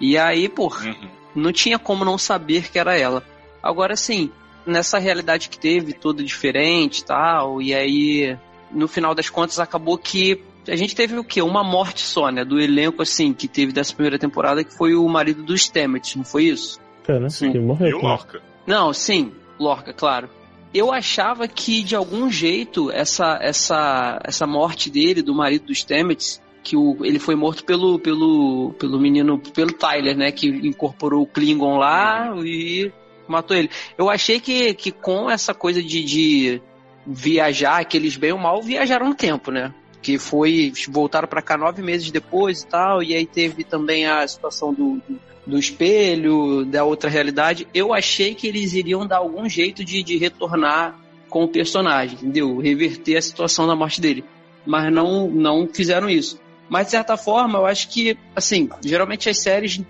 E 0.00 0.16
aí, 0.16 0.48
pô, 0.48 0.68
uhum. 0.68 1.08
não 1.34 1.52
tinha 1.52 1.78
como 1.78 2.04
não 2.04 2.16
saber 2.16 2.70
que 2.70 2.78
era 2.78 2.96
ela. 2.98 3.22
Agora, 3.62 3.92
assim, 3.92 4.30
nessa 4.64 4.98
realidade 4.98 5.48
que 5.50 5.58
teve, 5.58 5.92
toda 5.92 6.22
diferente 6.22 7.00
e 7.00 7.04
tal, 7.04 7.60
e 7.60 7.74
aí, 7.74 8.38
no 8.70 8.88
final 8.88 9.14
das 9.14 9.28
contas, 9.28 9.58
acabou 9.58 9.98
que 9.98 10.42
a 10.68 10.76
gente 10.76 10.94
teve 10.94 11.18
o 11.18 11.24
quê? 11.24 11.42
Uma 11.42 11.64
morte 11.64 12.02
só, 12.02 12.30
né? 12.30 12.44
Do 12.44 12.60
elenco, 12.60 13.02
assim, 13.02 13.32
que 13.32 13.48
teve 13.48 13.72
dessa 13.72 13.94
primeira 13.94 14.18
temporada, 14.18 14.62
que 14.62 14.76
foi 14.76 14.94
o 14.94 15.06
marido 15.08 15.42
do 15.42 15.56
Stamets, 15.56 16.16
não 16.16 16.24
foi 16.24 16.44
isso? 16.44 16.80
É, 17.08 17.18
né? 17.18 17.28
Sim. 17.28 17.52
Que 17.52 17.58
morreu. 17.58 17.88
E 17.88 17.94
o 17.94 18.02
Lorca. 18.02 18.40
Não, 18.66 18.92
sim, 18.92 19.32
Lorca, 19.58 19.92
claro. 19.92 20.28
Eu 20.72 20.92
achava 20.92 21.48
que, 21.48 21.82
de 21.82 21.96
algum 21.96 22.30
jeito, 22.30 22.90
essa, 22.92 23.38
essa, 23.40 24.20
essa 24.24 24.46
morte 24.46 24.88
dele, 24.88 25.22
do 25.22 25.34
marido 25.34 25.66
do 25.66 25.74
Stamets, 25.74 26.40
que 26.62 26.76
o, 26.76 26.98
ele 27.04 27.18
foi 27.18 27.34
morto 27.34 27.64
pelo, 27.64 27.98
pelo, 27.98 28.72
pelo 28.78 29.00
menino, 29.00 29.38
pelo 29.38 29.72
Tyler, 29.72 30.16
né? 30.16 30.30
Que 30.30 30.46
incorporou 30.48 31.22
o 31.22 31.26
Klingon 31.26 31.76
lá 31.78 32.32
e 32.44 32.92
matou 33.26 33.56
ele. 33.56 33.70
Eu 33.98 34.08
achei 34.08 34.38
que, 34.38 34.74
que 34.74 34.92
com 34.92 35.30
essa 35.30 35.54
coisa 35.54 35.82
de, 35.82 36.04
de 36.04 36.62
viajar, 37.06 37.84
que 37.84 37.96
eles 37.96 38.16
bem 38.16 38.32
ou 38.32 38.38
mal 38.38 38.62
viajaram 38.62 39.08
no 39.08 39.14
tempo, 39.14 39.50
né? 39.50 39.74
Que 40.02 40.18
foi 40.18 40.72
voltaram 40.88 41.28
para 41.28 41.42
cá 41.42 41.56
nove 41.56 41.82
meses 41.82 42.10
depois 42.10 42.62
e 42.62 42.66
tal, 42.66 43.02
e 43.02 43.14
aí 43.14 43.26
teve 43.26 43.64
também 43.64 44.06
a 44.06 44.26
situação 44.26 44.72
do, 44.72 45.00
do, 45.06 45.20
do, 45.46 45.58
espelho, 45.58 46.64
da 46.64 46.84
outra 46.84 47.10
realidade. 47.10 47.66
Eu 47.74 47.92
achei 47.92 48.34
que 48.34 48.46
eles 48.46 48.72
iriam 48.72 49.06
dar 49.06 49.18
algum 49.18 49.48
jeito 49.48 49.84
de, 49.84 50.02
de 50.02 50.16
retornar 50.16 50.98
com 51.28 51.44
o 51.44 51.48
personagem, 51.48 52.16
entendeu? 52.16 52.58
Reverter 52.58 53.16
a 53.16 53.22
situação 53.22 53.66
da 53.66 53.76
morte 53.76 54.00
dele. 54.00 54.24
Mas 54.66 54.92
não, 54.92 55.28
não 55.28 55.68
fizeram 55.68 56.08
isso. 56.08 56.40
Mas, 56.68 56.86
de 56.86 56.92
certa 56.92 57.16
forma, 57.16 57.58
eu 57.58 57.66
acho 57.66 57.88
que, 57.88 58.16
assim, 58.34 58.68
geralmente 58.82 59.28
as 59.28 59.38
séries, 59.38 59.80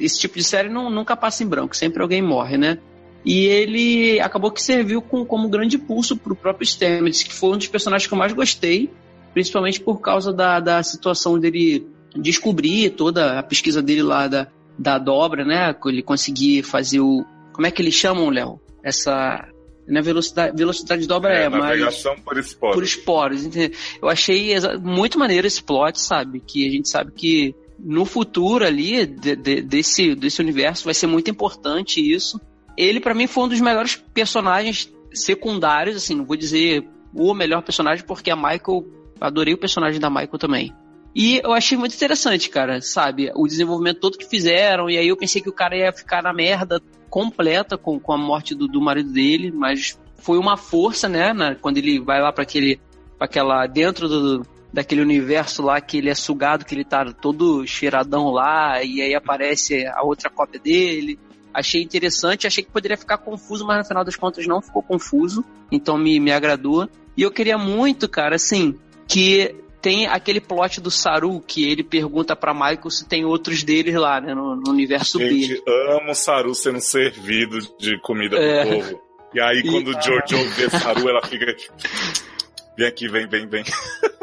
esse 0.00 0.18
tipo 0.18 0.36
de 0.38 0.44
série 0.44 0.68
não, 0.68 0.90
nunca 0.90 1.16
passa 1.16 1.44
em 1.44 1.46
branco, 1.46 1.76
sempre 1.76 2.02
alguém 2.02 2.22
morre, 2.22 2.56
né? 2.56 2.78
E 3.24 3.46
ele 3.46 4.20
acabou 4.20 4.50
que 4.50 4.62
serviu 4.62 5.00
com, 5.00 5.24
como 5.24 5.48
grande 5.48 5.78
pulso 5.78 6.16
pro 6.16 6.34
próprio 6.34 6.66
Stamets, 6.66 7.22
que 7.22 7.32
foi 7.32 7.50
um 7.50 7.58
dos 7.58 7.68
personagens 7.68 8.06
que 8.08 8.14
eu 8.14 8.18
mais 8.18 8.32
gostei 8.32 8.90
principalmente 9.32 9.80
por 9.80 10.00
causa 10.00 10.32
da, 10.32 10.60
da 10.60 10.82
situação 10.82 11.38
dele 11.38 11.86
descobrir 12.14 12.90
toda 12.90 13.38
a 13.38 13.42
pesquisa 13.42 13.82
dele 13.82 14.02
lá 14.02 14.28
da, 14.28 14.48
da 14.78 14.98
dobra, 14.98 15.44
né? 15.44 15.74
Ele 15.86 16.02
conseguir 16.02 16.62
fazer 16.62 17.00
o. 17.00 17.24
Como 17.52 17.66
é 17.66 17.70
que 17.70 17.82
eles 17.82 17.94
chamam, 17.94 18.30
Léo? 18.30 18.60
Essa. 18.82 19.48
Na 19.86 19.98
é 19.98 20.02
velocidade, 20.02 20.56
velocidade 20.56 21.02
de 21.02 21.08
dobra 21.08 21.34
é, 21.34 21.44
é 21.44 21.48
navegação 21.48 22.12
mas. 22.14 22.24
por 22.24 22.38
esporos. 22.38 22.74
Por 22.74 22.84
esporos. 22.84 23.44
Entendeu? 23.44 23.76
Eu 24.00 24.08
achei 24.08 24.54
muito 24.80 25.18
maneiro 25.18 25.46
esse 25.46 25.62
plot, 25.62 26.00
sabe? 26.00 26.40
Que 26.40 26.66
a 26.68 26.70
gente 26.70 26.88
sabe 26.88 27.10
que 27.12 27.54
no 27.78 28.04
futuro 28.04 28.64
ali, 28.64 29.04
de, 29.04 29.34
de, 29.34 29.60
desse, 29.60 30.14
desse 30.14 30.40
universo, 30.40 30.84
vai 30.84 30.94
ser 30.94 31.08
muito 31.08 31.30
importante 31.30 32.00
isso. 32.00 32.40
Ele, 32.76 33.00
para 33.00 33.12
mim, 33.12 33.26
foi 33.26 33.44
um 33.44 33.48
dos 33.48 33.60
melhores 33.60 33.96
personagens 33.96 34.90
secundários, 35.12 35.96
assim, 35.96 36.14
não 36.14 36.24
vou 36.24 36.36
dizer 36.36 36.88
o 37.12 37.34
melhor 37.34 37.62
personagem, 37.62 38.04
porque 38.06 38.30
a 38.30 38.36
Michael 38.36 38.86
Adorei 39.22 39.54
o 39.54 39.58
personagem 39.58 40.00
da 40.00 40.10
Michael 40.10 40.38
também. 40.38 40.74
E 41.14 41.40
eu 41.44 41.52
achei 41.52 41.76
muito 41.76 41.94
interessante, 41.94 42.48
cara, 42.48 42.80
sabe? 42.80 43.30
O 43.34 43.46
desenvolvimento 43.46 44.00
todo 44.00 44.16
que 44.16 44.28
fizeram, 44.28 44.88
e 44.88 44.96
aí 44.96 45.08
eu 45.08 45.16
pensei 45.16 45.42
que 45.42 45.48
o 45.48 45.52
cara 45.52 45.76
ia 45.76 45.92
ficar 45.92 46.22
na 46.22 46.32
merda 46.32 46.80
completa 47.10 47.76
com, 47.76 48.00
com 48.00 48.12
a 48.12 48.18
morte 48.18 48.54
do, 48.54 48.66
do 48.66 48.80
marido 48.80 49.12
dele, 49.12 49.52
mas 49.52 49.98
foi 50.16 50.38
uma 50.38 50.56
força, 50.56 51.08
né? 51.08 51.56
Quando 51.60 51.78
ele 51.78 52.00
vai 52.00 52.20
lá 52.20 52.32
para 52.32 52.42
aquele. 52.42 52.80
Pra 53.18 53.26
aquela. 53.26 53.66
dentro 53.66 54.08
do, 54.08 54.46
daquele 54.72 55.02
universo 55.02 55.62
lá 55.62 55.80
que 55.80 55.98
ele 55.98 56.08
é 56.08 56.14
sugado, 56.14 56.64
que 56.64 56.74
ele 56.74 56.84
tá 56.84 57.04
todo 57.12 57.66
cheiradão 57.66 58.30
lá, 58.30 58.82
e 58.82 59.02
aí 59.02 59.14
aparece 59.14 59.86
a 59.86 60.02
outra 60.02 60.30
cópia 60.30 60.58
dele. 60.58 61.18
Achei 61.52 61.82
interessante, 61.82 62.46
achei 62.46 62.64
que 62.64 62.70
poderia 62.70 62.96
ficar 62.96 63.18
confuso, 63.18 63.66
mas 63.66 63.76
no 63.76 63.84
final 63.84 64.02
das 64.02 64.16
contas 64.16 64.46
não 64.46 64.62
ficou 64.62 64.82
confuso, 64.82 65.44
então 65.70 65.98
me, 65.98 66.18
me 66.18 66.32
agradou. 66.32 66.88
E 67.14 67.20
eu 67.20 67.30
queria 67.30 67.58
muito, 67.58 68.08
cara, 68.08 68.36
assim, 68.36 68.74
que 69.08 69.54
tem 69.82 70.06
aquele 70.06 70.40
plot 70.40 70.80
do 70.80 70.90
Saru 70.90 71.40
que 71.40 71.68
ele 71.68 71.82
pergunta 71.82 72.36
para 72.36 72.54
Michael 72.54 72.88
se 72.88 73.06
tem 73.08 73.24
outros 73.24 73.64
deles 73.64 73.94
lá, 73.94 74.20
né, 74.20 74.32
no, 74.32 74.54
no 74.54 74.70
universo 74.70 75.18
Gente, 75.18 75.54
B. 75.54 75.62
amo 75.66 76.12
o 76.12 76.14
Saru 76.14 76.54
sendo 76.54 76.80
servido 76.80 77.58
de 77.78 77.98
comida 78.00 78.36
é. 78.36 78.64
pro 78.64 78.78
povo. 78.78 79.02
E 79.34 79.40
aí 79.40 79.62
quando 79.62 79.88
o 79.88 79.92
Jojo 79.94 80.44
vê 80.54 80.70
Saru, 80.70 81.08
ela 81.08 81.22
fica 81.26 81.46
vem 82.78 82.86
aqui, 82.86 83.08
vem, 83.08 83.26
vem, 83.26 83.46
vem. 83.46 83.64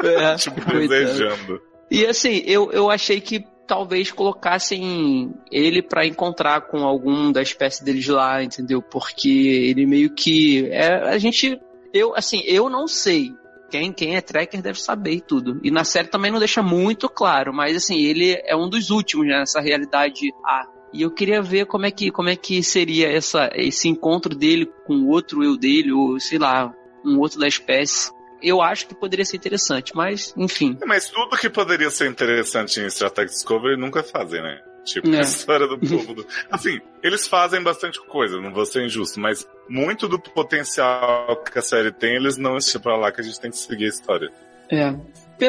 É, 0.02 0.34
tipo, 0.36 0.58
desejando. 0.64 1.60
E 1.90 2.06
assim, 2.06 2.42
eu, 2.46 2.72
eu 2.72 2.90
achei 2.90 3.20
que 3.20 3.44
talvez 3.66 4.10
colocassem 4.10 5.34
ele 5.52 5.82
para 5.82 6.06
encontrar 6.06 6.62
com 6.62 6.78
algum 6.78 7.30
da 7.30 7.42
espécie 7.42 7.84
deles 7.84 8.06
lá, 8.08 8.42
entendeu? 8.42 8.80
Porque 8.80 9.28
ele 9.28 9.84
meio 9.84 10.14
que 10.14 10.66
é 10.70 11.10
a 11.10 11.18
gente 11.18 11.60
eu 11.92 12.16
assim, 12.16 12.42
eu 12.46 12.70
não 12.70 12.88
sei, 12.88 13.30
quem, 13.70 13.92
quem 13.92 14.16
é 14.16 14.20
tracker 14.20 14.60
deve 14.60 14.80
saber 14.80 15.20
tudo. 15.20 15.60
E 15.62 15.70
na 15.70 15.84
série 15.84 16.08
também 16.08 16.30
não 16.30 16.38
deixa 16.38 16.62
muito 16.62 17.08
claro, 17.08 17.52
mas 17.52 17.76
assim, 17.76 17.98
ele 17.98 18.40
é 18.44 18.56
um 18.56 18.68
dos 18.68 18.90
últimos 18.90 19.26
né, 19.26 19.38
nessa 19.38 19.60
realidade 19.60 20.32
A. 20.44 20.66
E 20.92 21.02
eu 21.02 21.10
queria 21.10 21.40
ver 21.40 21.66
como 21.66 21.86
é 21.86 21.90
que, 21.90 22.10
como 22.10 22.28
é 22.28 22.36
que 22.36 22.62
seria 22.62 23.08
essa, 23.08 23.48
esse 23.54 23.88
encontro 23.88 24.34
dele 24.34 24.66
com 24.84 25.06
outro 25.06 25.44
eu 25.44 25.56
dele, 25.56 25.92
ou 25.92 26.18
sei 26.18 26.38
lá, 26.38 26.74
um 27.04 27.18
outro 27.18 27.38
da 27.38 27.46
espécie. 27.46 28.10
Eu 28.42 28.60
acho 28.60 28.88
que 28.88 28.94
poderia 28.94 29.24
ser 29.24 29.36
interessante, 29.36 29.94
mas 29.94 30.34
enfim. 30.36 30.76
Mas 30.84 31.08
tudo 31.08 31.36
que 31.36 31.48
poderia 31.48 31.90
ser 31.90 32.10
interessante 32.10 32.80
em 32.80 32.90
Star 32.90 33.10
Trek 33.10 33.30
Discovery 33.30 33.76
nunca 33.76 34.02
fazem, 34.02 34.42
né? 34.42 34.60
Tipo, 34.92 35.08
é. 35.14 35.18
a 35.18 35.20
história 35.20 35.66
do 35.66 35.78
povo. 35.80 36.14
Do... 36.14 36.26
Assim, 36.50 36.80
eles 37.02 37.26
fazem 37.26 37.62
bastante 37.62 38.00
coisa, 38.06 38.40
não 38.40 38.52
vou 38.52 38.66
ser 38.66 38.84
injusto, 38.84 39.20
mas 39.20 39.46
muito 39.68 40.08
do 40.08 40.18
potencial 40.18 41.36
que 41.36 41.58
a 41.58 41.62
série 41.62 41.92
tem, 41.92 42.16
eles 42.16 42.36
não 42.36 42.56
estão 42.56 42.80
pra 42.80 42.96
lá 42.96 43.12
que 43.12 43.20
a 43.20 43.24
gente 43.24 43.40
tem 43.40 43.50
que 43.50 43.56
seguir 43.56 43.86
a 43.86 43.88
história. 43.88 44.30
É. 44.70 44.94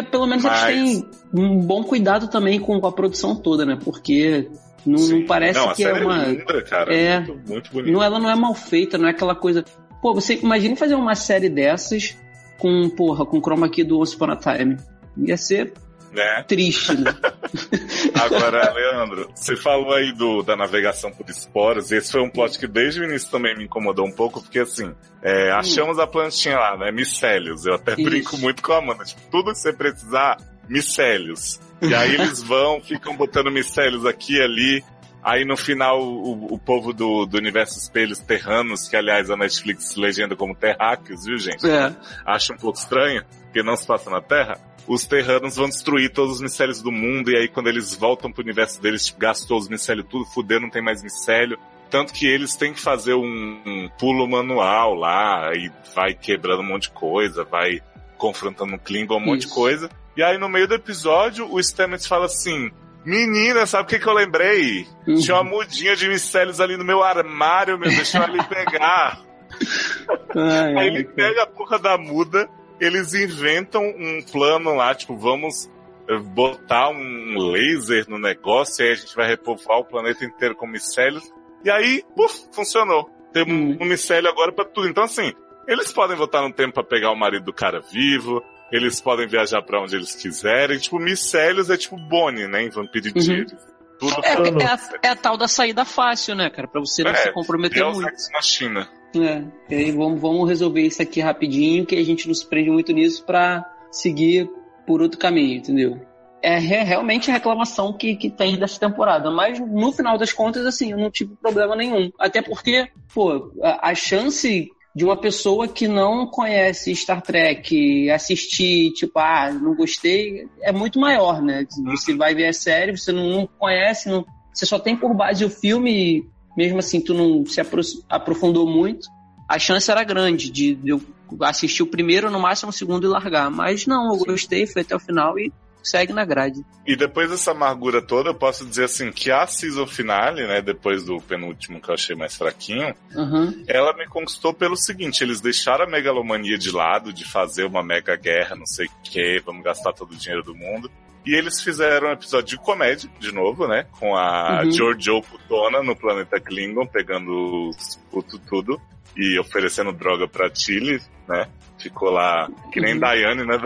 Pelo 0.03 0.25
menos 0.25 0.43
mas... 0.43 0.69
eles 0.69 1.01
têm 1.01 1.09
um 1.33 1.59
bom 1.59 1.83
cuidado 1.83 2.27
também 2.29 2.59
com 2.59 2.85
a 2.85 2.91
produção 2.91 3.35
toda, 3.35 3.65
né? 3.65 3.77
Porque 3.83 4.49
não, 4.85 5.07
não 5.07 5.25
parece 5.25 5.59
não, 5.59 5.73
que 5.73 5.83
é 5.83 5.93
uma. 5.93 6.23
É 6.23 6.29
linda, 6.29 6.61
cara. 6.63 6.95
É. 6.95 7.19
Muito, 7.19 7.49
muito 7.49 7.71
bonita. 7.71 7.91
Não, 7.91 8.01
ela 8.01 8.19
não 8.19 8.29
é 8.29 8.35
mal 8.35 8.53
feita, 8.53 8.97
não 8.97 9.07
é 9.07 9.11
aquela 9.11 9.35
coisa. 9.35 9.65
Pô, 10.01 10.13
você 10.13 10.35
imagina 10.35 10.75
fazer 10.75 10.95
uma 10.95 11.13
série 11.13 11.49
dessas 11.49 12.17
com, 12.57 12.89
porra, 12.89 13.25
com 13.25 13.37
o 13.37 13.41
chroma 13.41 13.69
key 13.69 13.83
do 13.83 13.99
Once 13.99 14.15
Upon 14.15 14.31
a 14.31 14.35
Time. 14.35 14.77
Ia 15.17 15.37
ser 15.37 15.73
Né? 16.11 16.43
Triste, 16.45 16.93
né? 16.97 17.15
Agora, 18.21 18.73
Leandro, 18.73 19.29
você 19.33 19.55
falou 19.55 19.93
aí 19.93 20.11
do, 20.11 20.43
da 20.43 20.57
navegação 20.57 21.09
por 21.11 21.29
esporos, 21.29 21.91
e 21.91 21.97
esse 21.97 22.11
foi 22.11 22.21
um 22.21 22.29
plot 22.29 22.59
que 22.59 22.67
desde 22.67 22.99
o 22.99 23.05
início 23.05 23.31
também 23.31 23.55
me 23.55 23.63
incomodou 23.63 24.05
um 24.05 24.11
pouco, 24.11 24.41
porque 24.41 24.59
assim, 24.59 24.93
é, 25.21 25.51
achamos 25.51 25.99
a 25.99 26.07
plantinha 26.07 26.57
lá, 26.57 26.77
né? 26.77 26.91
Micélios. 26.91 27.65
Eu 27.65 27.75
até 27.75 27.93
Isso. 27.93 28.03
brinco 28.03 28.37
muito 28.37 28.61
com 28.61 28.73
a 28.73 28.79
Amanda. 28.79 29.03
Tipo, 29.03 29.21
tudo 29.29 29.51
que 29.51 29.59
você 29.59 29.71
precisar, 29.71 30.37
micélios. 30.67 31.59
E 31.81 31.93
aí 31.93 32.15
eles 32.15 32.41
vão, 32.43 32.81
ficam 32.81 33.15
botando 33.15 33.51
micélios 33.51 34.05
aqui 34.05 34.37
e 34.37 34.41
ali. 34.41 34.83
Aí 35.23 35.45
no 35.45 35.55
final, 35.55 36.01
o, 36.01 36.55
o 36.55 36.57
povo 36.57 36.91
do, 36.91 37.27
do 37.27 37.37
universo 37.37 37.77
espelhos 37.77 38.17
terranos, 38.17 38.89
que 38.89 38.95
aliás 38.95 39.29
a 39.29 39.37
Netflix 39.37 39.95
legenda 39.95 40.35
como 40.35 40.55
terráqueos, 40.55 41.25
viu 41.25 41.37
gente? 41.37 41.69
É. 41.69 41.95
Acho 42.25 42.53
um 42.53 42.57
pouco 42.57 42.79
estranho, 42.79 43.23
porque 43.43 43.61
não 43.61 43.75
se 43.75 43.85
passa 43.85 44.09
na 44.09 44.19
Terra. 44.19 44.57
Os 44.87 45.05
terranos 45.05 45.55
vão 45.55 45.69
destruir 45.69 46.11
todos 46.11 46.35
os 46.35 46.41
micélios 46.41 46.81
do 46.81 46.91
mundo, 46.91 47.31
e 47.31 47.37
aí 47.37 47.47
quando 47.47 47.67
eles 47.67 47.93
voltam 47.93 48.31
pro 48.31 48.43
universo 48.43 48.81
deles, 48.81 49.05
tipo, 49.05 49.19
gastou 49.19 49.57
os 49.57 49.69
micélios 49.69 50.07
tudo, 50.09 50.25
fudeu, 50.25 50.59
não 50.59 50.69
tem 50.69 50.81
mais 50.81 51.03
micélio. 51.03 51.57
Tanto 51.89 52.13
que 52.13 52.25
eles 52.25 52.55
têm 52.55 52.73
que 52.73 52.79
fazer 52.79 53.13
um, 53.13 53.61
um 53.65 53.89
pulo 53.99 54.27
manual 54.27 54.95
lá, 54.95 55.51
e 55.53 55.71
vai 55.93 56.13
quebrando 56.13 56.61
um 56.61 56.67
monte 56.67 56.83
de 56.83 56.91
coisa, 56.91 57.43
vai 57.43 57.81
confrontando 58.17 58.75
o 58.75 58.79
Klingon, 58.79 59.17
um 59.17 59.25
monte 59.25 59.41
de 59.41 59.45
Isso. 59.47 59.55
coisa. 59.55 59.89
E 60.15 60.23
aí 60.23 60.37
no 60.37 60.49
meio 60.49 60.67
do 60.67 60.75
episódio, 60.75 61.51
o 61.51 61.61
Stamets 61.61 62.05
fala 62.05 62.25
assim, 62.25 62.69
Menina, 63.03 63.65
sabe 63.65 63.83
o 63.83 63.87
que, 63.87 63.99
que 63.99 64.07
eu 64.07 64.13
lembrei? 64.13 64.87
Uhum. 65.07 65.15
Tinha 65.15 65.37
uma 65.37 65.43
mudinha 65.43 65.95
de 65.95 66.07
micélios 66.07 66.59
ali 66.59 66.77
no 66.77 66.85
meu 66.85 67.03
armário, 67.03 67.77
meu, 67.77 67.89
deixa 67.89 68.19
eu 68.19 68.23
ali 68.23 68.43
pegar. 68.43 69.19
Ai, 70.35 70.77
Aí 70.77 70.87
ele 70.87 71.03
pega 71.03 71.43
a 71.43 71.47
porra 71.47 71.79
da 71.79 71.97
muda, 71.97 72.47
eles 72.81 73.13
inventam 73.13 73.83
um 73.83 74.21
plano 74.31 74.73
lá, 74.75 74.93
tipo, 74.95 75.15
vamos 75.15 75.69
eh, 76.09 76.17
botar 76.17 76.89
um 76.89 77.37
laser 77.37 78.09
no 78.09 78.17
negócio, 78.17 78.83
e 78.83 78.87
aí 78.87 78.93
a 78.93 78.95
gente 78.95 79.15
vai 79.15 79.27
repovoar 79.27 79.79
o 79.79 79.85
planeta 79.85 80.25
inteiro 80.25 80.55
com 80.55 80.65
micélios. 80.65 81.23
E 81.63 81.69
aí, 81.69 82.03
puf, 82.15 82.47
funcionou. 82.51 83.07
Tem 83.31 83.43
um, 83.43 83.77
um 83.79 83.85
micélio 83.85 84.29
agora 84.29 84.51
pra 84.51 84.65
tudo. 84.65 84.89
Então, 84.89 85.03
assim, 85.03 85.31
eles 85.67 85.93
podem 85.93 86.17
voltar 86.17 86.41
no 86.41 86.51
tempo 86.51 86.73
pra 86.73 86.83
pegar 86.83 87.11
o 87.11 87.15
marido 87.15 87.45
do 87.45 87.53
cara 87.53 87.79
vivo, 87.79 88.43
eles 88.71 88.99
podem 88.99 89.27
viajar 89.27 89.61
pra 89.61 89.79
onde 89.81 89.95
eles 89.95 90.15
quiserem. 90.15 90.79
Tipo, 90.79 90.97
micélios 90.97 91.69
é 91.69 91.77
tipo 91.77 91.95
Bonnie, 91.97 92.47
né, 92.47 92.63
em 92.63 92.69
Vampire 92.69 93.11
Diaries. 93.13 93.53
Tudo 93.99 94.15
É, 94.23 94.33
é, 94.33 94.65
a, 94.65 94.79
é 95.03 95.09
a 95.09 95.15
tal 95.15 95.37
da 95.37 95.47
saída 95.47 95.85
fácil, 95.85 96.33
né, 96.33 96.49
cara? 96.49 96.67
Pra 96.67 96.81
você 96.81 97.03
não 97.03 97.11
É, 97.11 97.15
se 97.15 97.31
comprometer 97.31 97.83
é 97.83 97.85
o 97.85 97.91
muito. 97.91 98.09
sexo 98.09 98.31
na 98.31 98.41
China. 98.41 98.89
É, 99.19 99.43
e 99.69 99.91
vamos, 99.91 100.21
vamos 100.21 100.47
resolver 100.47 100.81
isso 100.81 101.01
aqui 101.01 101.19
rapidinho, 101.19 101.85
que 101.85 101.95
a 101.95 102.03
gente 102.03 102.27
não 102.27 102.33
se 102.33 102.45
prende 102.47 102.69
muito 102.69 102.93
nisso 102.93 103.25
pra 103.25 103.65
seguir 103.91 104.49
por 104.87 105.01
outro 105.01 105.19
caminho, 105.19 105.57
entendeu? 105.57 105.99
É 106.41 106.57
re- 106.57 106.83
realmente 106.83 107.29
a 107.29 107.33
reclamação 107.33 107.93
que, 107.93 108.15
que 108.15 108.29
tem 108.29 108.57
dessa 108.57 108.79
temporada, 108.79 109.29
mas 109.29 109.59
no 109.59 109.91
final 109.91 110.17
das 110.17 110.33
contas, 110.33 110.65
assim, 110.65 110.91
eu 110.91 110.97
não 110.97 111.11
tive 111.11 111.35
problema 111.35 111.75
nenhum. 111.75 112.11
Até 112.19 112.41
porque, 112.41 112.87
pô, 113.13 113.51
a, 113.61 113.89
a 113.89 113.95
chance 113.95 114.69
de 114.93 115.05
uma 115.05 115.15
pessoa 115.15 115.67
que 115.67 115.87
não 115.87 116.25
conhece 116.27 116.95
Star 116.95 117.21
Trek 117.21 118.09
assistir, 118.09 118.91
tipo, 118.93 119.19
ah, 119.19 119.51
não 119.51 119.75
gostei, 119.75 120.47
é 120.61 120.71
muito 120.71 120.99
maior, 120.99 121.41
né? 121.41 121.65
Você 121.85 122.15
vai 122.15 122.33
ver 122.33 122.47
a 122.47 122.53
série, 122.53 122.97
você 122.97 123.11
não, 123.11 123.29
não 123.29 123.47
conhece, 123.59 124.09
não, 124.09 124.25
você 124.53 124.65
só 124.65 124.79
tem 124.79 124.97
por 124.97 125.13
base 125.15 125.45
o 125.45 125.49
filme, 125.49 126.27
mesmo 126.55 126.79
assim 126.79 127.01
tu 127.01 127.13
não 127.13 127.45
se 127.45 127.59
apro- 127.61 127.81
aprofundou 128.09 128.67
muito, 128.69 129.07
a 129.47 129.59
chance 129.59 129.89
era 129.91 130.03
grande 130.03 130.49
de, 130.49 130.75
de 130.75 130.89
eu 130.91 131.01
assistir 131.41 131.83
o 131.83 131.87
primeiro, 131.87 132.29
no 132.31 132.39
máximo 132.39 132.69
o 132.69 132.73
segundo 132.73 133.05
e 133.05 133.09
largar. 133.09 133.49
Mas 133.51 133.85
não, 133.85 134.13
eu 134.13 134.17
gostei, 134.19 134.65
fui 134.67 134.81
até 134.81 134.95
o 134.95 134.99
final 134.99 135.37
e 135.39 135.51
segue 135.83 136.13
na 136.13 136.23
grade. 136.23 136.63
E 136.85 136.95
depois 136.95 137.29
dessa 137.31 137.51
amargura 137.51 138.01
toda, 138.01 138.29
eu 138.29 138.35
posso 138.35 138.63
dizer 138.65 138.83
assim 138.85 139.11
que 139.11 139.31
a 139.31 139.47
season 139.47 139.87
finale, 139.87 140.45
né, 140.45 140.61
depois 140.61 141.03
do 141.03 141.19
penúltimo 141.19 141.81
que 141.81 141.89
eu 141.89 141.95
achei 141.95 142.15
mais 142.15 142.35
fraquinho, 142.35 142.93
Uhum. 143.15 143.63
ela 143.67 143.91
me 143.97 144.05
conquistou 144.07 144.53
pelo 144.53 144.75
seguinte, 144.77 145.23
eles 145.23 145.41
deixaram 145.41 145.85
a 145.85 145.89
megalomania 145.89 146.57
de 146.57 146.69
lado, 146.71 147.11
de 147.11 147.25
fazer 147.25 147.65
uma 147.65 147.81
mega 147.83 148.15
guerra, 148.15 148.55
não 148.55 148.65
sei 148.67 148.85
o 148.85 148.91
que, 149.03 149.41
vamos 149.43 149.63
gastar 149.63 149.91
todo 149.93 150.11
o 150.11 150.15
dinheiro 150.15 150.43
do 150.43 150.53
mundo. 150.55 150.89
E 151.25 151.35
eles 151.35 151.61
fizeram 151.61 152.07
um 152.09 152.11
episódio 152.13 152.47
de 152.57 152.57
comédia, 152.57 153.09
de 153.19 153.31
novo, 153.31 153.67
né? 153.67 153.85
Com 153.99 154.15
a 154.15 154.61
Uhum. 154.63 154.71
Giorgio 154.71 155.21
Putona 155.21 155.83
no 155.83 155.95
planeta 155.95 156.39
Klingon, 156.39 156.85
pegando 156.87 157.69
os 157.69 157.95
puto 158.11 158.39
tudo 158.49 158.79
e 159.15 159.37
oferecendo 159.39 159.91
droga 159.91 160.27
pra 160.27 160.49
Chile, 160.53 160.99
né? 161.27 161.45
Ficou 161.77 162.09
lá, 162.09 162.49
que 162.71 162.79
nem 162.81 162.93
Uhum. 162.95 162.99
Daiane, 162.99 163.45
né? 163.45 163.59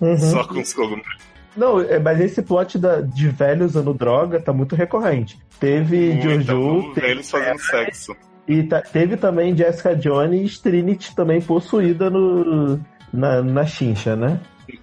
Uhum. 0.00 0.16
Só 0.18 0.44
com 0.44 0.60
os 0.60 0.72
cogumelos. 0.72 1.26
Não, 1.56 1.80
é, 1.80 1.98
mas 1.98 2.20
esse 2.20 2.42
plot 2.42 2.78
da, 2.78 3.00
de 3.00 3.28
velho 3.28 3.64
usando 3.64 3.92
droga 3.94 4.40
tá 4.40 4.52
muito 4.52 4.74
recorrente. 4.76 5.38
Teve 5.58 6.12
Muito, 6.14 6.42
Jojo, 6.44 6.92
teve, 6.94 7.06
eles 7.12 7.30
fazendo 7.30 7.58
sexo. 7.60 8.14
e 8.46 8.62
tá- 8.62 8.82
teve 8.82 9.16
também 9.16 9.56
Jessica 9.56 9.96
Jones, 9.96 10.58
Trinity 10.58 11.14
também 11.16 11.40
possuída 11.40 12.10
no, 12.10 12.78
na, 13.10 13.42
na 13.42 13.64
chincha, 13.64 14.14
né? 14.14 14.38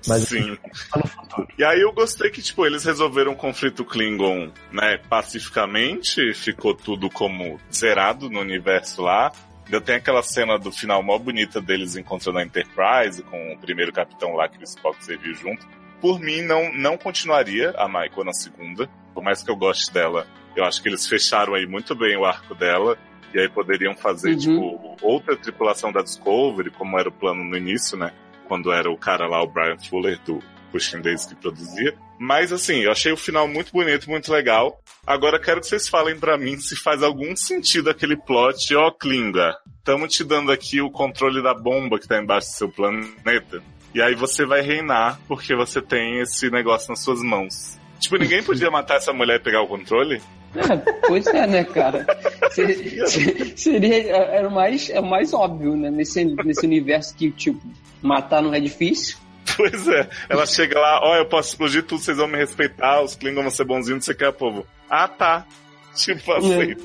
Mas 0.07 0.23
Sim. 0.23 0.57
tá 0.91 0.99
no 0.99 1.07
futuro. 1.07 1.47
E 1.57 1.63
aí 1.63 1.81
eu 1.81 1.91
gostei 1.93 2.29
que, 2.29 2.41
tipo, 2.41 2.65
eles 2.65 2.83
resolveram 2.83 3.33
o 3.33 3.35
conflito 3.35 3.83
Klingon, 3.85 4.51
né, 4.71 4.97
pacificamente, 5.09 6.33
ficou 6.33 6.73
tudo 6.73 7.09
como 7.09 7.59
zerado 7.73 8.29
no 8.29 8.39
universo 8.39 9.01
lá. 9.01 9.31
Ainda 9.65 9.79
tem 9.81 9.95
aquela 9.95 10.21
cena 10.21 10.57
do 10.59 10.71
final 10.71 11.01
mó 11.01 11.17
bonita 11.17 11.61
deles 11.61 11.95
encontrando 11.95 12.39
a 12.39 12.43
Enterprise 12.43 13.23
com 13.23 13.53
o 13.53 13.57
primeiro 13.57 13.93
capitão 13.93 14.33
lá 14.35 14.47
que 14.49 14.57
o 14.59 14.63
Spock 14.63 15.03
serviu 15.03 15.33
junto. 15.35 15.65
Por 16.01 16.19
mim, 16.19 16.41
não, 16.41 16.73
não 16.73 16.97
continuaria 16.97 17.71
a 17.77 17.87
Michael 17.87 18.25
na 18.25 18.33
segunda. 18.33 18.89
Por 19.13 19.23
mais 19.23 19.41
que 19.41 19.49
eu 19.49 19.55
goste 19.55 19.93
dela, 19.93 20.27
eu 20.55 20.65
acho 20.65 20.81
que 20.81 20.89
eles 20.89 21.07
fecharam 21.07 21.53
aí 21.55 21.65
muito 21.65 21.95
bem 21.95 22.17
o 22.17 22.25
arco 22.25 22.53
dela. 22.53 22.97
E 23.33 23.39
aí 23.39 23.49
poderiam 23.49 23.95
fazer, 23.95 24.31
Uhum. 24.33 24.37
tipo, 24.37 24.97
outra 25.01 25.35
tripulação 25.37 25.91
da 25.91 26.01
Discovery, 26.03 26.69
como 26.69 26.99
era 26.99 27.09
o 27.09 27.11
plano 27.11 27.43
no 27.43 27.57
início, 27.57 27.97
né? 27.97 28.11
Quando 28.53 28.71
era 28.71 28.87
o 28.87 28.95
cara 28.95 29.25
lá, 29.25 29.41
o 29.41 29.47
Brian 29.47 29.79
Fuller, 29.79 30.19
do 30.27 30.39
Pushing 30.71 31.01
Days 31.01 31.25
que 31.25 31.33
produzia. 31.33 31.97
Mas 32.19 32.53
assim, 32.53 32.81
eu 32.81 32.91
achei 32.91 33.11
o 33.11 33.17
final 33.17 33.47
muito 33.47 33.71
bonito, 33.71 34.07
muito 34.07 34.31
legal. 34.31 34.79
Agora 35.07 35.39
quero 35.39 35.59
que 35.59 35.65
vocês 35.65 35.89
falem 35.89 36.19
pra 36.19 36.37
mim 36.37 36.55
se 36.59 36.75
faz 36.75 37.01
algum 37.01 37.35
sentido 37.35 37.89
aquele 37.89 38.15
plot, 38.15 38.75
ó, 38.75 38.91
Klinga, 38.91 39.57
tamo 39.83 40.07
te 40.07 40.23
dando 40.23 40.51
aqui 40.51 40.79
o 40.79 40.91
controle 40.91 41.41
da 41.41 41.55
bomba 41.55 41.97
que 41.97 42.07
tá 42.07 42.21
embaixo 42.21 42.49
do 42.49 42.53
seu 42.53 42.69
planeta. 42.69 43.63
E 43.91 43.99
aí 43.99 44.13
você 44.13 44.45
vai 44.45 44.61
reinar 44.61 45.19
porque 45.27 45.55
você 45.55 45.81
tem 45.81 46.19
esse 46.19 46.51
negócio 46.51 46.89
nas 46.89 46.99
suas 46.99 47.23
mãos. 47.23 47.79
Tipo, 47.99 48.17
ninguém 48.17 48.43
podia 48.43 48.69
matar 48.71 48.97
essa 48.97 49.11
mulher 49.11 49.37
e 49.37 49.43
pegar 49.43 49.63
o 49.63 49.67
controle? 49.67 50.21
É, 50.55 50.77
pois 51.07 51.25
é, 51.27 51.47
né, 51.47 51.63
cara? 51.63 52.05
Seria, 52.51 53.07
seria- 53.57 54.15
era 54.15 54.47
o 54.47 54.51
mais, 54.51 54.89
é 54.89 54.99
o 54.99 55.05
mais 55.05 55.33
óbvio, 55.33 55.75
né? 55.75 55.89
Nesse, 55.89 56.23
nesse 56.25 56.65
universo 56.65 57.15
que, 57.15 57.31
tipo, 57.31 57.59
matar 58.01 58.41
não 58.41 58.53
é 58.53 58.59
difícil. 58.59 59.17
Pois 59.57 59.87
é. 59.87 60.07
Ela 60.29 60.45
chega 60.45 60.79
lá, 60.79 60.99
ó, 61.03 61.15
eu 61.17 61.25
posso 61.27 61.49
explodir 61.49 61.83
tudo, 61.83 62.01
vocês 62.01 62.17
vão 62.17 62.27
me 62.27 62.37
respeitar, 62.37 63.01
os 63.01 63.15
Klingons 63.15 63.41
vão 63.43 63.51
ser 63.51 63.65
bonzinhos, 63.65 63.95
não 63.97 64.01
sei 64.01 64.13
o 64.13 64.17
que, 64.17 64.31
povo. 64.31 64.65
Ah, 64.89 65.07
tá. 65.07 65.45
Tipo 65.95 66.31
assim, 66.33 66.75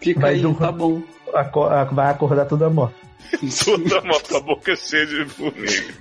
Fica 0.00 0.20
Mas 0.20 0.34
aí, 0.38 0.46
o- 0.46 0.54
tá 0.54 0.72
bom. 0.72 1.02
Aco- 1.34 1.64
a- 1.64 1.84
vai 1.84 2.10
acordar 2.10 2.44
toda 2.46 2.68
morta. 2.70 2.94
toda 3.64 4.00
moto 4.02 4.28
com 4.28 4.36
a 4.36 4.40
boca 4.40 4.76
cheia 4.76 5.04
de 5.06 5.24
formiga. 5.24 5.94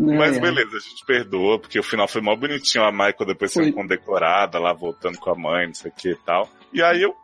Mas 0.00 0.36
É. 0.36 0.40
beleza, 0.40 0.76
a 0.76 0.80
gente 0.80 1.04
perdoa, 1.06 1.58
porque 1.58 1.78
o 1.78 1.82
final 1.82 2.08
foi 2.08 2.22
mó 2.22 2.34
bonitinho, 2.34 2.84
a 2.84 2.90
Michael 2.90 3.26
depois 3.26 3.52
sendo 3.52 3.64
Foi. 3.64 3.72
condecorada, 3.72 4.58
lá 4.58 4.72
voltando 4.72 5.18
com 5.18 5.30
a 5.30 5.34
mãe, 5.34 5.66
não 5.66 5.74
sei 5.74 5.90
o 5.90 5.94
que 5.94 6.10
e 6.12 6.16
tal. 6.16 6.48
E 6.72 6.82
aí 6.82 7.02
eu, 7.02 7.14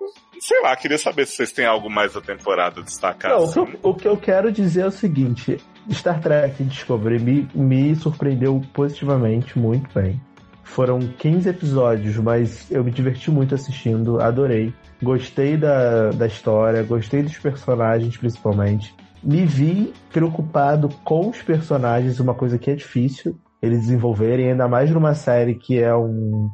sei 0.41 0.61
lá, 0.61 0.77
queria 0.77 0.99
saber 0.99 1.27
se 1.27 1.37
vocês 1.37 1.53
têm 1.53 1.65
algo 1.65 1.89
mais 1.89 2.13
da 2.13 2.21
temporada 2.21 2.83
destacado. 2.83 3.33
Não, 3.35 3.45
o 3.45 3.53
que, 3.53 3.61
assim. 3.61 3.73
eu, 3.83 3.91
o 3.91 3.95
que 3.95 4.09
eu 4.09 4.17
quero 4.17 4.53
dizer 4.53 4.83
é 4.83 4.87
o 4.87 4.91
seguinte: 4.91 5.59
Star 5.91 6.21
Trek 6.21 6.63
Discovery 6.65 7.19
me, 7.19 7.49
me 7.55 7.95
surpreendeu 7.97 8.61
positivamente, 8.75 9.59
muito 9.59 9.89
bem. 9.95 10.21
Foram 10.65 10.99
15 10.99 11.49
episódios, 11.49 12.17
mas 12.17 12.71
eu 12.71 12.83
me 12.83 12.91
diverti 12.91 13.31
muito 13.31 13.55
assistindo, 13.55 14.21
adorei. 14.21 14.75
Gostei 15.01 15.57
da, 15.57 16.11
da 16.11 16.27
história, 16.27 16.83
gostei 16.83 17.23
dos 17.23 17.39
personagens 17.39 18.17
principalmente. 18.17 18.95
Me 19.23 19.45
vi 19.45 19.93
preocupado 20.13 20.89
com 21.05 21.29
os 21.29 21.43
personagens, 21.43 22.21
uma 22.21 22.35
coisa 22.35 22.59
que 22.59 22.71
é 22.71 22.75
difícil 22.75 23.37
eles 23.63 23.81
desenvolverem, 23.81 24.51
ainda 24.51 24.69
mais 24.69 24.91
numa 24.91 25.15
série 25.15 25.55
que 25.55 25.79
é 25.83 25.95
um, 25.97 26.49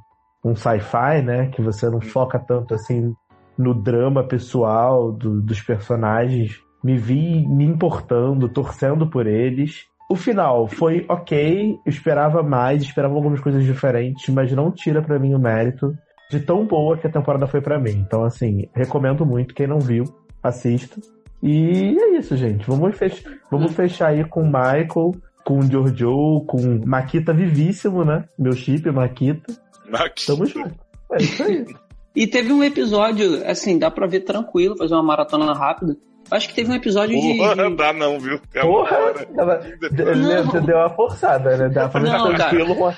um 0.45 0.55
sci-fi, 0.55 1.21
né? 1.23 1.49
Que 1.49 1.61
você 1.61 1.91
não 1.91 2.01
foca 2.01 2.39
tanto 2.39 2.75
assim 2.75 3.13
no 3.59 3.75
drama 3.75 4.25
pessoal 4.25 5.13
do- 5.13 5.43
dos 5.43 5.61
personagens. 5.61 6.59
Me 6.83 6.97
vi 6.97 7.47
me 7.47 7.65
importando, 7.65 8.49
torcendo 8.49 9.07
por 9.07 9.27
eles. 9.27 9.85
O 10.11 10.17
final 10.17 10.67
foi 10.69 11.05
ok, 11.09 11.79
esperava 11.87 12.43
mais, 12.43 12.83
esperava 12.83 13.15
algumas 13.15 13.41
coisas 13.41 13.65
diferentes, 13.65 14.29
mas 14.33 14.51
não 14.53 14.71
tira 14.71 15.03
pra 15.03 15.19
mim 15.19 15.35
o 15.35 15.39
mérito 15.39 15.93
de 16.31 16.41
tão 16.41 16.67
boa 16.67 16.97
que 16.97 17.07
a 17.07 17.11
temporada 17.11 17.47
foi 17.47 17.61
pra 17.61 17.79
mim. 17.79 17.91
Então, 17.93 18.25
assim, 18.25 18.69
recomendo 18.75 19.27
muito. 19.27 19.55
Quem 19.55 19.67
não 19.67 19.79
viu, 19.79 20.05
assista. 20.43 21.01
E 21.43 21.97
é 21.99 22.19
isso, 22.19 22.37
gente. 22.37 22.65
Vamos, 22.67 22.97
fech 22.97 23.25
vamos 23.51 23.73
fechar 23.73 24.09
aí 24.09 24.25
com 24.25 24.43
o 24.43 24.47
Michael, 24.47 25.13
com 25.45 25.59
o 25.59 25.63
Giorgio, 25.63 26.45
com 26.47 26.81
Maquita 26.87 27.33
vivíssimo, 27.33 28.05
né? 28.05 28.25
Meu 28.39 28.53
chip, 28.53 28.91
Maquita. 28.91 29.53
Maquita. 29.91 30.33
Tamo 30.33 30.47
junto. 30.47 30.75
É 31.13 31.23
isso 31.23 31.43
aí. 31.43 31.67
E 32.15 32.27
teve 32.27 32.53
um 32.53 32.63
episódio, 32.63 33.43
assim, 33.47 33.79
dá 33.79 33.91
pra 33.91 34.07
ver 34.07 34.21
tranquilo, 34.21 34.77
fazer 34.77 34.93
uma 34.93 35.03
maratona 35.03 35.55
rápida. 35.55 35.97
Acho 36.31 36.47
que 36.47 36.55
teve 36.55 36.71
um 36.71 36.75
episódio 36.75 37.19
de. 37.19 37.39
Porra, 37.39 37.71
dá 37.75 37.93
não, 37.95 38.21
viu? 38.21 38.39
É 38.53 38.61
Porra! 38.61 39.15
Tava- 39.35 39.57
Deu 39.91 40.61
deu 40.61 40.77
uma 40.77 40.91
forçada, 40.91 41.57
né? 41.57 41.71
Dá 41.71 41.89
pra 41.89 42.01
ver 42.03 42.11
Não, 42.11 42.35
tranquilo 42.35 42.75
uma, 42.75 42.95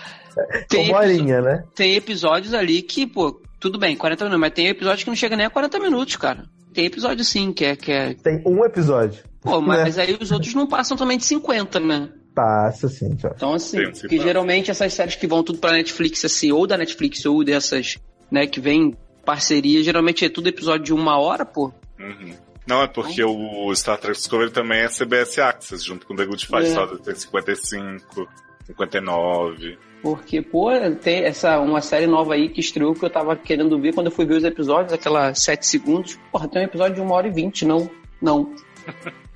Tem 0.68 0.88
uma 0.90 0.99
horinha, 0.99 1.40
né? 1.40 1.62
Tem 1.76 1.95
episódios 1.95 2.53
ali 2.53 2.82
que, 2.82 3.07
pô, 3.07 3.40
tudo 3.61 3.78
bem, 3.78 3.95
40 3.97 4.24
minutos, 4.24 4.40
mas 4.40 4.53
tem 4.53 4.66
episódio 4.66 5.05
que 5.05 5.11
não 5.11 5.16
chega 5.16 5.36
nem 5.36 5.47
a 5.47 5.51
40 5.51 5.78
minutos, 5.78 6.16
cara. 6.16 6.42
Tem 6.75 6.87
episódio 6.87 7.25
sim, 7.25 7.53
que 7.53 7.64
é. 7.64 7.77
Que 7.77 7.93
é... 7.93 8.14
Tem 8.14 8.43
um 8.45 8.64
episódio. 8.64 9.22
Pô, 9.41 9.61
mas 9.61 9.97
Né? 9.97 10.03
aí 10.03 10.18
os 10.20 10.33
outros 10.33 10.53
não 10.55 10.66
passam 10.66 10.97
também 10.97 11.16
de 11.16 11.25
50, 11.25 11.79
né? 11.81 12.09
Passa, 12.35 12.89
sim, 12.89 13.16
já. 13.16 13.31
Então, 13.35 13.55
assim, 13.55 13.79
Sim, 13.95 14.09
passa. 14.09 14.09
geralmente 14.22 14.70
essas 14.70 14.93
séries 14.93 15.14
que 15.14 15.27
vão 15.27 15.43
tudo 15.45 15.59
pra 15.61 15.72
Netflix, 15.72 16.25
assim, 16.25 16.51
ou 16.51 16.66
da 16.66 16.77
Netflix, 16.77 17.25
ou 17.25 17.45
dessas, 17.45 17.97
né, 18.31 18.47
que 18.47 18.61
vem 18.61 18.97
parceria, 19.25 19.83
geralmente 19.85 20.25
é 20.25 20.29
tudo 20.29 20.49
episódio 20.49 20.85
de 20.85 20.93
uma 20.93 21.16
hora, 21.18 21.45
pô. 21.47 21.72
Uhum. 21.99 22.35
Não, 22.66 22.83
é 22.83 22.89
porque 22.89 23.22
o 23.22 23.72
Star 23.77 23.99
Trek 23.99 24.16
Discovery 24.18 24.51
também 24.51 24.81
é 24.81 24.89
CBS 24.89 25.39
Access, 25.39 25.85
junto 25.85 26.07
com 26.07 26.16
The 26.16 26.25
Good 26.25 26.47
Fight. 26.47 26.64
É. 26.64 26.75
Só 26.75 26.87
tem 26.87 27.14
55, 27.14 28.29
59. 28.66 29.79
Porque, 30.05 30.42
pô, 30.42 30.68
tem 31.02 31.24
essa, 31.24 31.59
uma 31.59 31.80
série 31.80 32.07
nova 32.07 32.34
aí 32.34 32.50
que 32.50 32.61
estreou 32.61 32.92
que 32.92 33.02
eu 33.02 33.09
tava 33.09 33.34
querendo 33.34 33.80
ver 33.80 33.94
quando 33.94 34.09
eu 34.09 34.12
fui 34.12 34.26
ver 34.26 34.34
os 34.34 34.44
episódios, 34.44 34.92
aquela 34.92 35.34
7 35.34 35.66
segundos. 35.66 36.18
Porra, 36.30 36.46
tem 36.46 36.61
um 36.61 36.66
episódio 36.66 36.96
de 36.96 37.00
uma 37.00 37.14
hora 37.14 37.26
e 37.26 37.30
vinte, 37.30 37.64
não. 37.64 37.90
Não. 38.20 38.55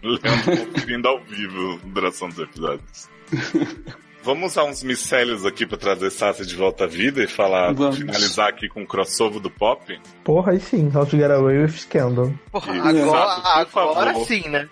Leandro 0.02 0.66
conferindo 0.74 1.08
ao 1.08 1.20
vivo 1.24 1.80
a 1.82 1.88
duração 1.88 2.28
dos 2.28 2.38
episódios. 2.40 3.08
Vamos 4.22 4.52
usar 4.52 4.64
uns 4.64 4.82
micélios 4.82 5.46
aqui 5.46 5.64
pra 5.64 5.78
trazer 5.78 6.10
Sassi 6.10 6.44
de 6.44 6.54
volta 6.54 6.84
à 6.84 6.86
vida 6.86 7.24
e 7.24 7.26
falar, 7.26 7.72
Vamos. 7.72 7.96
finalizar 7.96 8.48
aqui 8.50 8.68
com 8.68 8.82
o 8.82 8.86
crossover 8.86 9.40
do 9.40 9.48
pop? 9.48 9.98
Porra, 10.22 10.52
aí 10.52 10.60
sim, 10.60 10.90
How 10.94 11.06
to 11.06 11.16
Get 11.16 11.30
Away 11.30 11.62
with 11.62 11.78
Scandal. 11.78 12.30
Porra, 12.52 12.74
agora, 12.74 13.64
por 13.64 13.72
favor. 13.72 13.90
agora 13.92 14.24
sim, 14.26 14.46
né? 14.50 14.68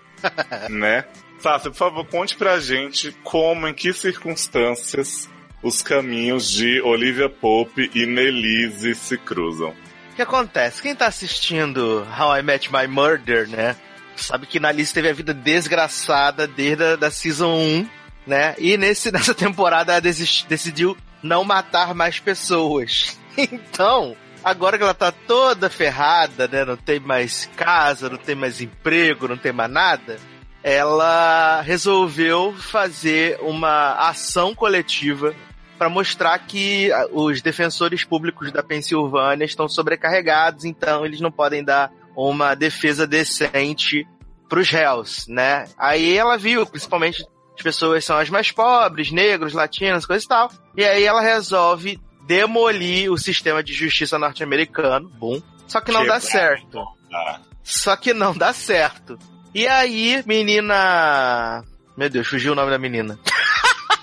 né? 0.69 1.05
Sassi, 1.39 1.71
por 1.71 1.75
favor, 1.75 2.05
conte 2.05 2.37
pra 2.37 2.59
gente 2.59 3.11
como, 3.23 3.67
em 3.67 3.73
que 3.73 3.91
circunstâncias 3.93 5.27
os 5.61 5.81
caminhos 5.81 6.49
de 6.49 6.81
Olivia 6.81 7.29
Pope 7.29 7.89
e 7.93 8.05
Nelise 8.05 8.93
se 8.95 9.17
cruzam. 9.17 9.69
O 10.11 10.15
que 10.15 10.21
acontece? 10.21 10.81
Quem 10.81 10.95
tá 10.95 11.07
assistindo 11.07 12.07
How 12.19 12.37
I 12.37 12.41
Met 12.41 12.71
My 12.71 12.87
Murder, 12.87 13.47
né? 13.47 13.75
Sabe 14.15 14.47
que 14.47 14.59
na 14.59 14.73
teve 14.73 15.09
a 15.09 15.13
vida 15.13 15.33
desgraçada 15.33 16.47
desde 16.47 16.83
a 16.83 16.95
da 16.95 17.11
Season 17.11 17.53
1, 17.53 17.89
né? 18.25 18.55
E 18.57 18.77
nesse, 18.77 19.11
nessa 19.13 19.33
temporada 19.33 19.93
ela 19.93 20.01
decidiu 20.01 20.97
não 21.21 21.43
matar 21.43 21.93
mais 21.93 22.19
pessoas. 22.19 23.17
Então, 23.39 24.17
agora 24.43 24.79
que 24.79 24.83
ela 24.83 24.95
tá 24.95 25.11
toda 25.11 25.69
ferrada, 25.69 26.47
né? 26.47 26.65
Não 26.65 26.75
tem 26.75 26.99
mais 26.99 27.47
casa, 27.55 28.09
não 28.09 28.17
tem 28.17 28.33
mais 28.33 28.59
emprego, 28.59 29.27
não 29.27 29.37
tem 29.37 29.51
mais 29.51 29.69
nada. 29.69 30.17
Ela 30.63 31.61
resolveu 31.61 32.55
fazer 32.57 33.37
uma 33.41 33.93
ação 34.09 34.55
coletiva 34.55 35.35
para 35.77 35.89
mostrar 35.89 36.37
que 36.39 36.91
ah, 36.91 37.07
os 37.11 37.41
defensores 37.41 38.03
públicos 38.03 38.51
da 38.51 38.63
Pensilvânia 38.63 39.45
estão 39.45 39.67
sobrecarregados, 39.69 40.65
então 40.65 41.05
eles 41.05 41.21
não 41.21 41.31
podem 41.31 41.63
dar 41.63 41.91
uma 42.15 42.55
defesa 42.55 43.05
decente 43.05 44.07
para 44.49 44.59
os 44.59 44.69
réus, 44.69 45.25
né? 45.27 45.65
Aí 45.77 46.17
ela 46.17 46.37
viu, 46.37 46.65
principalmente 46.65 47.25
as 47.55 47.61
pessoas 47.61 48.05
são 48.05 48.17
as 48.17 48.29
mais 48.29 48.51
pobres, 48.51 49.11
negros, 49.11 49.53
latinos, 49.53 50.05
coisa 50.05 50.23
e 50.23 50.27
tal. 50.27 50.51
E 50.75 50.83
aí 50.83 51.03
ela 51.03 51.21
resolve 51.21 51.99
demolir 52.25 53.11
o 53.11 53.17
sistema 53.17 53.63
de 53.63 53.73
justiça 53.73 54.17
norte-americano, 54.19 55.09
bom. 55.17 55.41
Só 55.67 55.81
que 55.81 55.91
não 55.91 56.05
dá 56.05 56.19
Quebrar. 56.19 56.21
certo. 56.21 56.83
Ah, 57.13 57.39
Só 57.63 57.95
que 57.95 58.13
não 58.13 58.35
dá 58.35 58.53
certo. 58.53 59.17
E 59.53 59.67
aí, 59.67 60.23
menina. 60.25 61.63
Meu 61.97 62.09
Deus, 62.09 62.27
fugiu 62.27 62.51
o 62.51 62.55
nome 62.55 62.69
da 62.69 62.77
menina. 62.77 63.17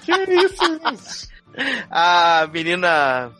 que 0.04 0.12
isso? 0.12 1.28
A 1.90 2.48
menina. 2.52 3.32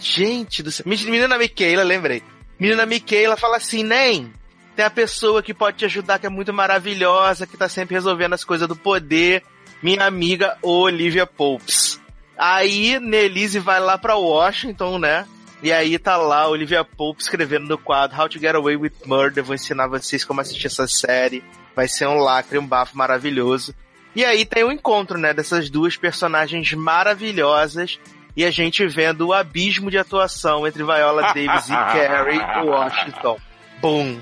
Gente 0.00 0.62
do 0.62 0.70
céu. 0.70 0.84
Menina 0.86 1.38
Miquela, 1.38 1.82
lembrei. 1.82 2.22
Menina 2.58 2.84
Miquela 2.84 3.36
fala 3.36 3.56
assim: 3.56 3.82
Nem, 3.82 4.32
tem 4.76 4.84
a 4.84 4.90
pessoa 4.90 5.42
que 5.42 5.54
pode 5.54 5.78
te 5.78 5.84
ajudar, 5.84 6.18
que 6.18 6.26
é 6.26 6.30
muito 6.30 6.52
maravilhosa, 6.52 7.46
que 7.46 7.56
tá 7.56 7.68
sempre 7.68 7.94
resolvendo 7.94 8.34
as 8.34 8.44
coisas 8.44 8.68
do 8.68 8.76
poder. 8.76 9.42
Minha 9.82 10.06
amiga 10.06 10.56
Olivia 10.62 11.26
Popes. 11.26 12.00
Aí 12.36 12.98
Nelise 12.98 13.58
vai 13.58 13.80
lá 13.80 13.96
pra 13.96 14.16
Washington, 14.16 14.98
né? 14.98 15.26
E 15.62 15.72
aí 15.72 15.98
tá 15.98 16.16
lá 16.16 16.46
Olivia 16.48 16.84
Pope 16.84 17.22
escrevendo 17.22 17.66
no 17.66 17.78
quadro 17.78 18.20
How 18.20 18.28
to 18.28 18.38
Get 18.38 18.54
Away 18.54 18.76
with 18.76 18.92
Murder. 19.06 19.44
Vou 19.44 19.54
ensinar 19.54 19.86
vocês 19.86 20.24
como 20.24 20.40
assistir 20.40 20.66
essa 20.66 20.86
série. 20.86 21.42
Vai 21.74 21.88
ser 21.88 22.06
um 22.06 22.18
lacre, 22.18 22.58
um 22.58 22.66
bafo 22.66 22.96
maravilhoso. 22.96 23.74
E 24.14 24.24
aí 24.24 24.44
tem 24.44 24.62
o 24.62 24.70
encontro, 24.70 25.18
né, 25.18 25.34
dessas 25.34 25.68
duas 25.68 25.96
personagens 25.96 26.72
maravilhosas 26.72 27.98
e 28.36 28.44
a 28.44 28.50
gente 28.50 28.86
vendo 28.86 29.28
o 29.28 29.32
abismo 29.32 29.90
de 29.90 29.98
atuação 29.98 30.66
entre 30.66 30.82
Viola 30.82 31.22
Davis 31.34 31.68
e 31.68 31.72
Carrie 31.72 32.66
Washington. 32.66 33.38
Boom! 33.80 34.20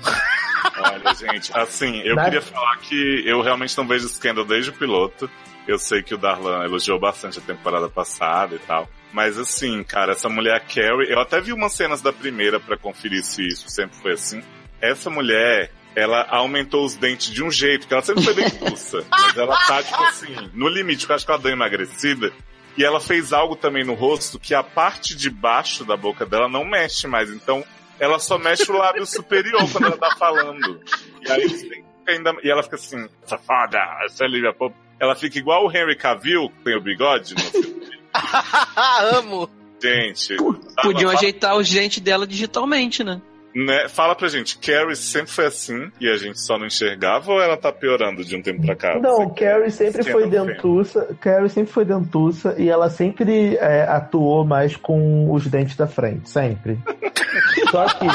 Olha, 0.77 1.13
gente, 1.13 1.55
assim, 1.57 1.99
eu 2.01 2.15
queria 2.17 2.41
falar 2.41 2.77
que 2.77 3.23
eu 3.25 3.41
realmente 3.41 3.77
não 3.77 3.87
vejo 3.87 4.07
Scandal 4.07 4.45
desde 4.45 4.71
o 4.71 4.73
piloto. 4.73 5.29
Eu 5.67 5.77
sei 5.77 6.01
que 6.01 6.13
o 6.13 6.17
Darlan 6.17 6.63
elogiou 6.65 6.99
bastante 6.99 7.39
a 7.39 7.41
temporada 7.41 7.87
passada 7.87 8.55
e 8.55 8.59
tal. 8.59 8.89
Mas 9.11 9.37
assim, 9.37 9.83
cara, 9.83 10.13
essa 10.13 10.27
mulher 10.27 10.61
Carrie, 10.61 11.11
eu 11.11 11.19
até 11.19 11.39
vi 11.39 11.53
umas 11.53 11.73
cenas 11.73 12.01
da 12.01 12.11
primeira 12.11 12.59
pra 12.59 12.77
conferir 12.77 13.23
se 13.23 13.47
isso 13.47 13.69
sempre 13.69 13.95
foi 13.97 14.13
assim. 14.13 14.41
Essa 14.81 15.09
mulher, 15.09 15.71
ela 15.95 16.25
aumentou 16.29 16.85
os 16.85 16.95
dentes 16.95 17.31
de 17.31 17.43
um 17.43 17.51
jeito, 17.51 17.81
porque 17.81 17.93
ela 17.93 18.03
sempre 18.03 18.23
foi 18.23 18.33
dentuça. 18.33 19.05
mas 19.11 19.37
ela 19.37 19.55
tá, 19.67 19.83
tipo 19.83 20.03
assim, 20.03 20.49
no 20.53 20.67
limite, 20.67 20.99
porque 20.99 21.11
eu 21.11 21.15
acho 21.15 21.25
que 21.25 21.31
ela 21.31 21.41
deu 21.41 21.51
emagrecida. 21.51 22.31
E 22.75 22.83
ela 22.83 22.99
fez 22.99 23.31
algo 23.31 23.55
também 23.55 23.83
no 23.83 23.93
rosto 23.93 24.39
que 24.39 24.55
a 24.55 24.63
parte 24.63 25.15
de 25.15 25.29
baixo 25.29 25.85
da 25.85 25.95
boca 25.95 26.25
dela 26.25 26.49
não 26.49 26.65
mexe 26.65 27.07
mais. 27.07 27.29
Então, 27.29 27.63
ela 27.99 28.17
só 28.17 28.39
mexe 28.39 28.71
o 28.71 28.77
lábio 28.77 29.05
superior 29.05 29.71
quando 29.71 29.85
ela 29.85 29.97
tá 29.97 30.15
falando. 30.17 30.81
E 31.21 31.31
aí 31.31 31.83
ainda. 32.07 32.35
E 32.43 32.49
ela 32.49 32.63
fica 32.63 32.75
assim, 32.75 33.07
safada, 33.25 33.79
essa 34.05 34.23
é 34.23 34.27
Olivia 34.27 34.53
Pope. 34.53 34.75
Ela 34.99 35.15
fica 35.15 35.37
igual 35.37 35.65
o 35.65 35.71
Henry 35.71 35.95
Cavill, 35.95 36.49
que 36.49 36.63
tem 36.63 36.77
o 36.77 36.81
bigode 36.81 37.33
no 37.35 37.41
filme. 37.41 37.99
Amo! 39.15 39.49
Gente. 39.81 40.37
Podiam 40.81 41.11
ajeitar 41.11 41.57
os 41.57 41.69
dentes 41.69 41.99
dela 41.99 42.25
digitalmente, 42.25 43.03
né? 43.03 43.21
Né, 43.55 43.87
fala 43.87 44.15
pra 44.15 44.27
gente, 44.27 44.57
Carrie 44.57 44.95
sempre 44.95 45.31
foi 45.31 45.45
assim 45.45 45.91
e 45.99 46.09
a 46.09 46.17
gente 46.17 46.39
só 46.39 46.57
não 46.57 46.65
enxergava 46.65 47.31
ou 47.31 47.41
ela 47.41 47.55
tá 47.55 47.71
piorando 47.71 48.23
de 48.23 48.35
um 48.35 48.41
tempo 48.41 48.65
pra 48.65 48.75
cá? 48.75 48.99
Não, 48.99 49.29
Carrie 49.29 49.71
sempre 49.71 50.03
foi 50.03 50.27
dentuça. 50.27 51.15
Carrie 51.19 51.49
sempre 51.49 51.71
foi 51.71 51.85
dentuça 51.85 52.55
e 52.57 52.69
ela 52.69 52.89
sempre 52.89 53.55
é, 53.57 53.83
atuou 53.83 54.45
mais 54.45 54.75
com 54.75 55.31
os 55.31 55.47
dentes 55.47 55.75
da 55.75 55.87
frente, 55.87 56.29
sempre. 56.29 56.79
só 57.69 57.85
que, 57.85 58.07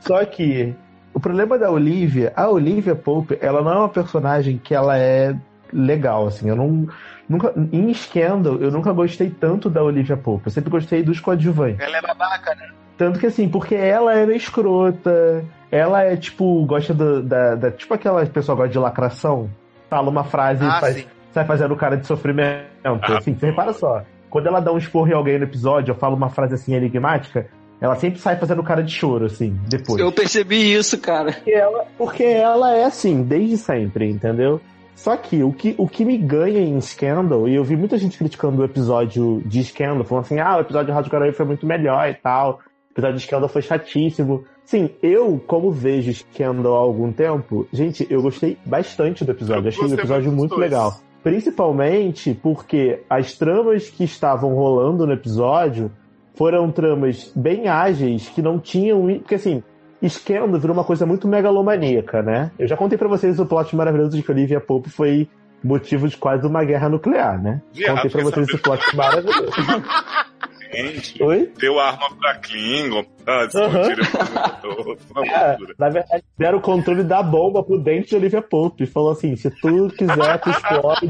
só 0.00 0.24
que 0.24 0.74
o 1.12 1.20
problema 1.20 1.58
da 1.58 1.70
Olivia, 1.70 2.32
a 2.36 2.48
Olivia 2.48 2.94
Pope, 2.94 3.38
ela 3.40 3.62
não 3.62 3.72
é 3.72 3.78
uma 3.78 3.88
personagem 3.88 4.58
que 4.58 4.74
ela 4.74 4.98
é 4.98 5.34
legal, 5.72 6.26
assim. 6.26 6.48
Eu 6.48 6.56
não 6.56 6.88
nunca 7.28 7.52
em 7.72 7.92
Scandal 7.92 8.56
eu 8.60 8.70
nunca 8.70 8.92
gostei 8.92 9.30
tanto 9.30 9.68
da 9.68 9.82
Olivia 9.82 10.16
Pope. 10.16 10.46
Eu 10.46 10.52
sempre 10.52 10.70
gostei 10.70 11.02
dos 11.02 11.18
coadjuvantes. 11.18 11.80
Ela 11.80 11.98
é 11.98 12.02
babaca, 12.02 12.54
né? 12.54 12.70
Tanto 12.96 13.18
que 13.18 13.26
assim, 13.26 13.48
porque 13.48 13.74
ela 13.74 14.14
é 14.14 14.24
meio 14.26 14.36
escrota, 14.36 15.44
ela 15.70 16.02
é 16.02 16.16
tipo, 16.16 16.64
gosta 16.66 16.94
do- 16.94 17.22
da, 17.22 17.54
da- 17.54 17.70
Tipo 17.70 17.94
aquela 17.94 18.24
pessoa 18.26 18.56
que 18.56 18.62
gosta 18.62 18.72
de 18.72 18.78
lacração. 18.78 19.50
Fala 19.90 20.08
uma 20.10 20.24
frase 20.24 20.64
Ah, 20.64 20.76
e 20.76 20.80
faz, 20.80 21.06
sai 21.32 21.44
fazendo 21.44 21.76
cara 21.76 21.96
de 21.96 22.06
sofrimento. 22.06 22.66
Ah, 22.84 23.18
assim, 23.18 23.34
você 23.34 23.46
repara 23.46 23.72
só. 23.72 24.02
Quando 24.30 24.46
ela 24.48 24.60
dá 24.60 24.72
um 24.72 24.78
esporro 24.78 25.08
em 25.08 25.12
alguém 25.14 25.38
no 25.38 25.44
episódio, 25.44 25.92
eu 25.92 25.96
falo 25.96 26.16
uma 26.16 26.28
frase 26.30 26.54
assim 26.54 26.74
enigmática, 26.74 27.46
ela 27.80 27.94
sempre 27.96 28.18
sai 28.18 28.36
fazendo 28.36 28.62
cara 28.62 28.82
de 28.82 28.92
choro, 28.92 29.26
assim, 29.26 29.58
depois. 29.68 30.00
Eu 30.00 30.10
percebi 30.10 30.72
isso, 30.74 30.98
cara. 30.98 31.32
Porque 31.32 31.50
ela, 31.52 31.84
porque 31.98 32.24
ela 32.24 32.74
é 32.74 32.84
assim, 32.84 33.22
desde 33.22 33.56
sempre, 33.58 34.10
entendeu? 34.10 34.60
Só 34.94 35.14
que 35.16 35.42
o, 35.42 35.52
que 35.52 35.74
o 35.76 35.86
que 35.86 36.04
me 36.06 36.16
ganha 36.16 36.58
em 36.60 36.80
Scandal, 36.80 37.46
e 37.46 37.54
eu 37.54 37.62
vi 37.62 37.76
muita 37.76 37.98
gente 37.98 38.16
criticando 38.16 38.62
o 38.62 38.64
episódio 38.64 39.42
de 39.44 39.62
Scandal, 39.62 40.04
falando 40.04 40.24
assim, 40.24 40.40
ah, 40.40 40.56
o 40.56 40.60
episódio 40.62 40.86
de 40.86 40.92
Rádio 40.92 41.12
Garoto 41.12 41.34
foi 41.34 41.44
muito 41.46 41.66
melhor 41.66 42.08
e 42.08 42.14
tal, 42.14 42.60
episódio 42.96 43.16
de 43.18 43.22
Scandal 43.22 43.48
foi 43.48 43.62
chatíssimo. 43.62 44.44
Sim, 44.64 44.90
eu, 45.02 45.40
como 45.46 45.70
vejo 45.70 46.12
Scandal 46.12 46.74
há 46.74 46.78
algum 46.78 47.12
tempo, 47.12 47.66
gente, 47.72 48.06
eu 48.10 48.20
gostei 48.22 48.56
bastante 48.64 49.24
do 49.24 49.30
episódio, 49.32 49.64
Eu 49.64 49.68
achei 49.68 49.84
o 49.84 49.94
episódio 49.94 50.32
muito 50.32 50.50
dois. 50.56 50.62
legal. 50.62 50.94
Principalmente 51.22 52.34
porque 52.42 53.02
as 53.10 53.34
tramas 53.34 53.88
que 53.90 54.04
estavam 54.04 54.54
rolando 54.54 55.06
no 55.06 55.12
episódio 55.12 55.90
foram 56.34 56.70
tramas 56.70 57.30
bem 57.34 57.68
ágeis 57.68 58.28
que 58.28 58.40
não 58.42 58.58
tinham. 58.58 59.02
Porque 59.18 59.34
assim, 59.36 59.62
Scandal 60.08 60.58
virou 60.60 60.74
uma 60.76 60.84
coisa 60.84 61.04
muito 61.06 61.28
megalomaníaca, 61.28 62.22
né? 62.22 62.50
Eu 62.58 62.66
já 62.66 62.76
contei 62.76 62.96
pra 62.98 63.08
vocês 63.08 63.38
o 63.38 63.46
plot 63.46 63.74
maravilhoso 63.76 64.16
de 64.16 64.22
que 64.22 64.30
Olivia 64.30 64.60
Pope 64.60 64.90
foi 64.90 65.28
motivo 65.62 66.08
de 66.08 66.16
quase 66.16 66.46
uma 66.46 66.64
guerra 66.64 66.88
nuclear, 66.88 67.42
né? 67.42 67.60
Viado, 67.72 67.96
Contei 67.96 68.10
pra 68.10 68.22
vocês 68.22 68.48
esse 68.48 68.58
plot 68.58 68.96
maravilhoso. 68.96 69.46
Gente, 70.76 71.22
Oi? 71.22 71.52
deu 71.58 71.80
arma 71.80 72.08
pra 72.20 72.34
Klingon. 72.36 73.04
Ah, 73.26 73.48
uhum. 73.54 75.26
É, 75.26 75.56
na 75.78 75.88
verdade, 75.88 76.24
deram 76.38 76.58
o 76.58 76.60
controle 76.60 77.02
da 77.02 77.22
bomba 77.22 77.62
pro 77.62 77.78
dente 77.78 78.10
de 78.10 78.16
Olivia 78.16 78.42
Pope. 78.42 78.84
E 78.84 78.86
falou 78.86 79.12
assim: 79.12 79.34
se 79.36 79.50
tu 79.50 79.88
quiser, 79.96 80.40
tu 80.40 80.50
explode 80.50 81.08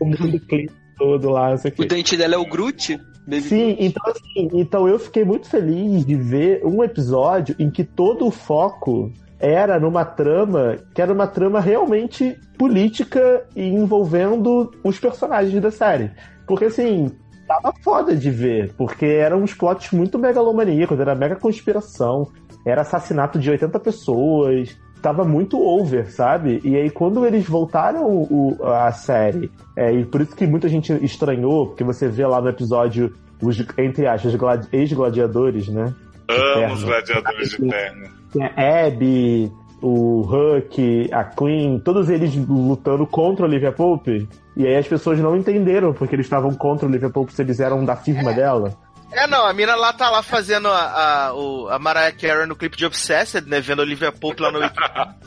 o 0.00 0.04
mundo 0.04 0.40
clean 0.48 0.66
todo 0.98 1.30
lá, 1.30 1.50
não 1.50 1.56
sei 1.58 1.72
o 1.78 1.86
dente 1.86 2.16
dela 2.16 2.34
é 2.34 2.38
o 2.38 2.44
Groot? 2.44 2.98
Sim, 3.42 3.76
então 3.78 4.02
assim, 4.10 4.48
então 4.54 4.88
eu 4.88 4.98
fiquei 4.98 5.24
muito 5.24 5.48
feliz 5.48 6.04
de 6.04 6.16
ver 6.16 6.64
um 6.64 6.82
episódio 6.82 7.54
em 7.58 7.70
que 7.70 7.84
todo 7.84 8.26
o 8.26 8.30
foco 8.30 9.12
era 9.38 9.78
numa 9.78 10.04
trama 10.04 10.76
que 10.94 11.00
era 11.00 11.12
uma 11.12 11.26
trama 11.26 11.60
realmente 11.60 12.36
política 12.56 13.46
e 13.54 13.62
envolvendo 13.62 14.72
os 14.82 14.98
personagens 14.98 15.60
da 15.62 15.70
série. 15.70 16.10
Porque 16.46 16.64
assim, 16.64 17.12
tava 17.48 17.72
foda 17.82 18.14
de 18.14 18.30
ver, 18.30 18.72
porque 18.76 19.06
eram 19.06 19.42
uns 19.42 19.54
plots 19.54 19.90
muito 19.90 20.18
megalomaníacos, 20.18 21.00
era 21.00 21.14
mega 21.14 21.34
conspiração, 21.34 22.28
era 22.64 22.82
assassinato 22.82 23.38
de 23.38 23.50
80 23.50 23.80
pessoas, 23.80 24.76
tava 25.02 25.24
muito 25.24 25.58
over, 25.60 26.10
sabe? 26.10 26.60
E 26.62 26.76
aí 26.76 26.90
quando 26.90 27.24
eles 27.26 27.46
voltaram 27.48 28.04
o, 28.06 28.56
a 28.64 28.92
série, 28.92 29.50
é, 29.76 29.92
e 29.92 30.04
por 30.04 30.20
isso 30.20 30.36
que 30.36 30.46
muita 30.46 30.68
gente 30.68 30.92
estranhou, 31.04 31.68
porque 31.68 31.82
você 31.84 32.06
vê 32.08 32.26
lá 32.26 32.40
no 32.40 32.48
episódio 32.48 33.12
os, 33.42 33.58
entre 33.78 34.06
aspas, 34.06 34.34
gladi- 34.34 34.68
ex-gladiadores, 34.72 35.68
né? 35.68 35.94
Amo 36.28 36.74
os 36.74 36.82
gladiadores 36.84 37.48
de 37.50 37.68
terno. 37.68 38.06
Tem 38.32 38.42
a 38.44 38.86
Abby, 38.86 39.50
o 39.82 40.22
Huck, 40.22 41.08
a 41.12 41.24
Queen, 41.24 41.78
todos 41.80 42.08
eles 42.10 42.34
lutando 42.34 43.06
contra 43.06 43.44
a 43.44 43.48
Olivia 43.48 43.72
Pope. 43.72 44.28
E 44.56 44.66
aí 44.66 44.76
as 44.76 44.88
pessoas 44.88 45.18
não 45.20 45.36
entenderam 45.36 45.92
porque 45.92 46.14
eles 46.14 46.26
estavam 46.26 46.52
contra 46.54 46.86
a 46.86 46.88
Olivia 46.88 47.10
Pope 47.10 47.32
se 47.32 47.42
eles 47.42 47.60
eram 47.60 47.84
da 47.84 47.94
firma 47.96 48.32
dela. 48.32 48.76
É, 49.12 49.26
não, 49.26 49.46
a 49.46 49.52
mina 49.54 49.74
lá 49.74 49.92
tá 49.92 50.10
lá 50.10 50.22
fazendo 50.22 50.68
a, 50.68 51.28
a, 51.28 51.34
o- 51.34 51.68
a 51.70 51.78
Mariah 51.78 52.12
Carey 52.12 52.46
no 52.46 52.54
clipe 52.54 52.76
de 52.76 52.84
Obsessed, 52.84 53.48
né? 53.48 53.58
Vendo 53.60 53.80
a 53.80 53.82
Olivia 53.82 54.12
Pope 54.12 54.42
lá 54.42 54.50
no 54.52 54.58
YouTube. 54.62 54.84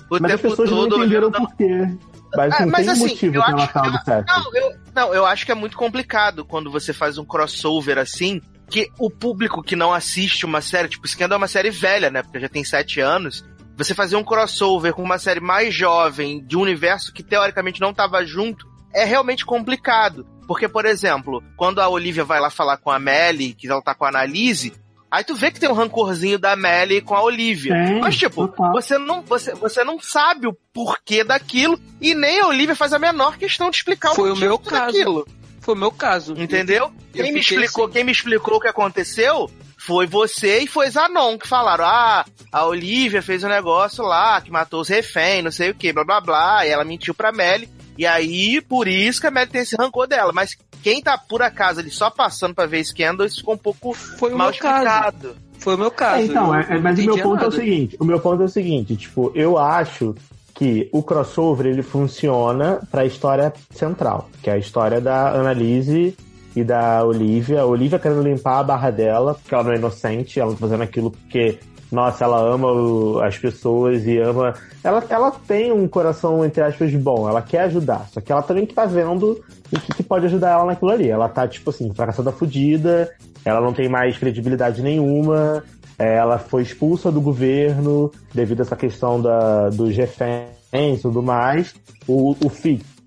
O 0.09 0.17
Mas 0.21 0.33
as 0.33 0.41
pessoas 0.41 0.69
não 0.69 0.77
todo 0.87 0.97
entenderam 0.97 1.29
olhando- 1.29 1.47
por 1.47 1.55
quê. 1.55 1.87
Mas 2.35 2.53
É, 2.59 2.65
não 2.65 2.71
mas 2.71 2.85
tem 2.85 2.89
assim, 2.93 3.07
motivo 3.07 3.35
eu 3.37 3.43
acho- 3.43 4.05
sexo. 4.05 4.25
Não 4.39 4.55
eu, 4.55 4.73
não, 4.95 5.13
eu 5.15 5.25
acho 5.25 5.45
que 5.45 5.51
é 5.51 5.55
muito 5.55 5.75
complicado 5.75 6.45
quando 6.45 6.69
você 6.71 6.93
faz 6.93 7.17
um 7.17 7.25
crossover 7.25 7.97
assim, 7.97 8.39
que 8.69 8.87
o 8.99 9.09
público 9.09 9.63
que 9.63 9.75
não 9.75 9.91
assiste 9.91 10.45
uma 10.45 10.61
série, 10.61 10.87
tipo, 10.87 11.05
Scandal 11.07 11.35
é 11.37 11.41
uma 11.41 11.47
série 11.47 11.71
velha, 11.71 12.09
né? 12.11 12.21
Porque 12.21 12.39
já 12.39 12.47
tem 12.47 12.63
sete 12.63 12.99
anos. 13.01 13.43
Você 13.77 13.93
fazer 13.93 14.15
um 14.15 14.23
crossover 14.23 14.93
com 14.93 15.03
uma 15.03 15.17
série 15.17 15.39
mais 15.39 15.73
jovem, 15.73 16.43
de 16.45 16.57
um 16.57 16.61
universo 16.61 17.13
que 17.13 17.23
teoricamente 17.23 17.81
não 17.81 17.93
tava 17.93 18.25
junto, 18.25 18.67
é 18.93 19.03
realmente 19.03 19.45
complicado. 19.45 20.25
Porque, 20.47 20.67
por 20.67 20.85
exemplo, 20.85 21.41
quando 21.55 21.79
a 21.79 21.87
Olivia 21.87 22.25
vai 22.25 22.39
lá 22.39 22.49
falar 22.49 22.77
com 22.77 22.91
a 22.91 22.99
Melly, 22.99 23.53
que 23.53 23.67
ela 23.67 23.81
tá 23.81 23.95
com 23.95 24.03
a 24.05 24.09
Annalise, 24.09 24.73
aí 25.09 25.23
tu 25.23 25.33
vê 25.33 25.49
que 25.49 25.59
tem 25.59 25.69
um 25.69 25.73
rancorzinho 25.73 26.37
da 26.37 26.55
Melly 26.55 27.01
com 27.01 27.15
a 27.15 27.23
Olivia. 27.23 27.73
Tem, 27.73 28.01
Mas, 28.01 28.17
tipo, 28.17 28.53
você 28.73 28.97
não, 28.97 29.21
você, 29.21 29.53
você 29.53 29.83
não 29.83 29.99
sabe 29.99 30.47
o 30.47 30.57
porquê 30.73 31.23
daquilo, 31.23 31.79
e 32.01 32.13
nem 32.13 32.41
a 32.41 32.47
Olivia 32.47 32.75
faz 32.75 32.91
a 32.91 32.99
menor 32.99 33.37
questão 33.37 33.69
de 33.69 33.77
explicar 33.77 34.13
Foi 34.13 34.25
o 34.31 34.35
motivo 34.35 34.47
meu 34.47 34.59
caso. 34.59 34.85
daquilo. 34.87 35.27
Foi 35.61 35.73
o 35.73 35.77
meu 35.77 35.91
caso. 35.91 36.33
Entendeu? 36.37 36.91
Eu 37.13 37.23
quem 37.23 37.31
me 37.31 37.39
explicou, 37.39 37.85
assim. 37.85 37.93
quem 37.93 38.03
me 38.03 38.11
explicou 38.11 38.55
o 38.55 38.59
que 38.59 38.67
aconteceu 38.67 39.49
foi 39.85 40.05
você 40.05 40.59
e 40.59 40.67
foi 40.67 40.89
Zanon 40.89 41.37
que 41.37 41.47
falaram: 41.47 41.85
"Ah, 41.85 42.25
a 42.51 42.65
Olivia 42.65 43.21
fez 43.21 43.43
um 43.43 43.47
negócio 43.49 44.03
lá 44.03 44.39
que 44.41 44.51
matou 44.51 44.81
os 44.81 44.87
reféns, 44.89 45.43
não 45.43 45.51
sei 45.51 45.71
o 45.71 45.75
que, 45.75 45.91
blá 45.91 46.03
blá 46.03 46.21
blá", 46.21 46.65
e 46.65 46.69
ela 46.69 46.83
mentiu 46.83 47.13
pra 47.13 47.31
Melly. 47.31 47.69
E 47.97 48.05
aí, 48.05 48.61
por 48.61 48.87
isso 48.87 49.19
que 49.19 49.27
a 49.27 49.31
Melly 49.31 49.49
tem 49.51 49.61
esse 49.61 49.75
rancor 49.75 50.07
dela, 50.07 50.31
mas 50.33 50.55
quem 50.81 51.01
tá 51.01 51.17
por 51.17 51.41
acaso 51.41 51.79
ali 51.79 51.91
só 51.91 52.09
passando 52.09 52.55
pra 52.55 52.65
ver 52.65 52.83
Scandal, 52.83 53.25
isso 53.27 53.37
ficou 53.37 53.53
um 53.55 53.57
pouco 53.57 53.93
Foi 53.93 54.33
o 54.33 54.37
mal 54.37 54.49
meu 54.51 54.59
caso. 54.59 54.77
explicado. 54.87 55.35
Foi 55.59 55.75
o 55.75 55.77
meu 55.77 55.91
caso. 55.91 56.21
É, 56.21 56.25
então, 56.25 56.55
é- 56.55 56.65
é- 56.69 56.77
mas 56.79 56.97
o 56.97 57.03
meu 57.03 57.17
ponto 57.19 57.43
é 57.43 57.47
o 57.47 57.51
seguinte: 57.51 57.97
o 57.99 58.05
meu 58.05 58.19
ponto 58.19 58.41
é 58.41 58.45
o 58.45 58.49
seguinte, 58.49 58.95
tipo, 58.95 59.31
eu 59.35 59.57
acho 59.57 60.15
que 60.55 60.89
o 60.91 61.01
crossover 61.03 61.65
ele 61.67 61.83
funciona 61.83 62.79
pra 62.91 63.05
história 63.05 63.51
central, 63.71 64.29
que 64.43 64.49
é 64.49 64.53
a 64.53 64.57
história 64.57 65.01
da 65.01 65.29
Annalise 65.33 66.15
e 66.55 66.63
da 66.63 67.03
Olivia. 67.03 67.61
A 67.61 67.65
Olivia 67.65 67.99
querendo 67.99 68.23
limpar 68.23 68.59
a 68.59 68.63
barra 68.63 68.91
dela, 68.91 69.33
porque 69.35 69.53
ela 69.53 69.63
não 69.63 69.71
é 69.71 69.75
inocente, 69.77 70.39
ela 70.39 70.51
tá 70.51 70.57
fazendo 70.57 70.83
aquilo 70.83 71.11
porque, 71.11 71.59
nossa, 71.91 72.23
ela 72.23 72.39
ama 72.39 72.71
o- 72.71 73.19
as 73.21 73.37
pessoas 73.37 74.05
e 74.05 74.17
ama. 74.17 74.53
Ela, 74.83 75.03
ela 75.09 75.31
tem 75.31 75.71
um 75.71 75.87
coração, 75.87 76.43
entre 76.45 76.61
aspas, 76.63 76.93
bom, 76.95 77.27
ela 77.29 77.41
quer 77.41 77.61
ajudar, 77.61 78.07
só 78.11 78.19
que 78.21 78.31
ela 78.31 78.41
também 78.41 78.65
que 78.65 78.73
tá 78.73 78.85
vendo 78.85 79.39
o 79.71 79.79
que, 79.79 79.95
que 79.95 80.03
pode 80.03 80.25
ajudar 80.25 80.51
ela 80.51 80.65
naquilo 80.65 80.91
ali. 80.91 81.09
Ela 81.09 81.29
tá, 81.29 81.47
tipo 81.47 81.69
assim, 81.69 81.93
fracassada 81.93 82.31
fudida, 82.31 83.09
ela 83.45 83.61
não 83.61 83.73
tem 83.73 83.87
mais 83.89 84.17
credibilidade 84.17 84.81
nenhuma, 84.81 85.63
é, 85.97 86.15
ela 86.17 86.37
foi 86.39 86.63
expulsa 86.63 87.11
do 87.11 87.21
governo 87.21 88.11
devido 88.33 88.61
a 88.61 88.63
essa 88.63 88.75
questão 88.75 89.21
da, 89.21 89.69
dos 89.69 89.95
reféns 89.95 90.49
e 90.73 91.01
tudo 91.01 91.21
mais. 91.21 91.75
O, 92.07 92.31
o 92.43 92.49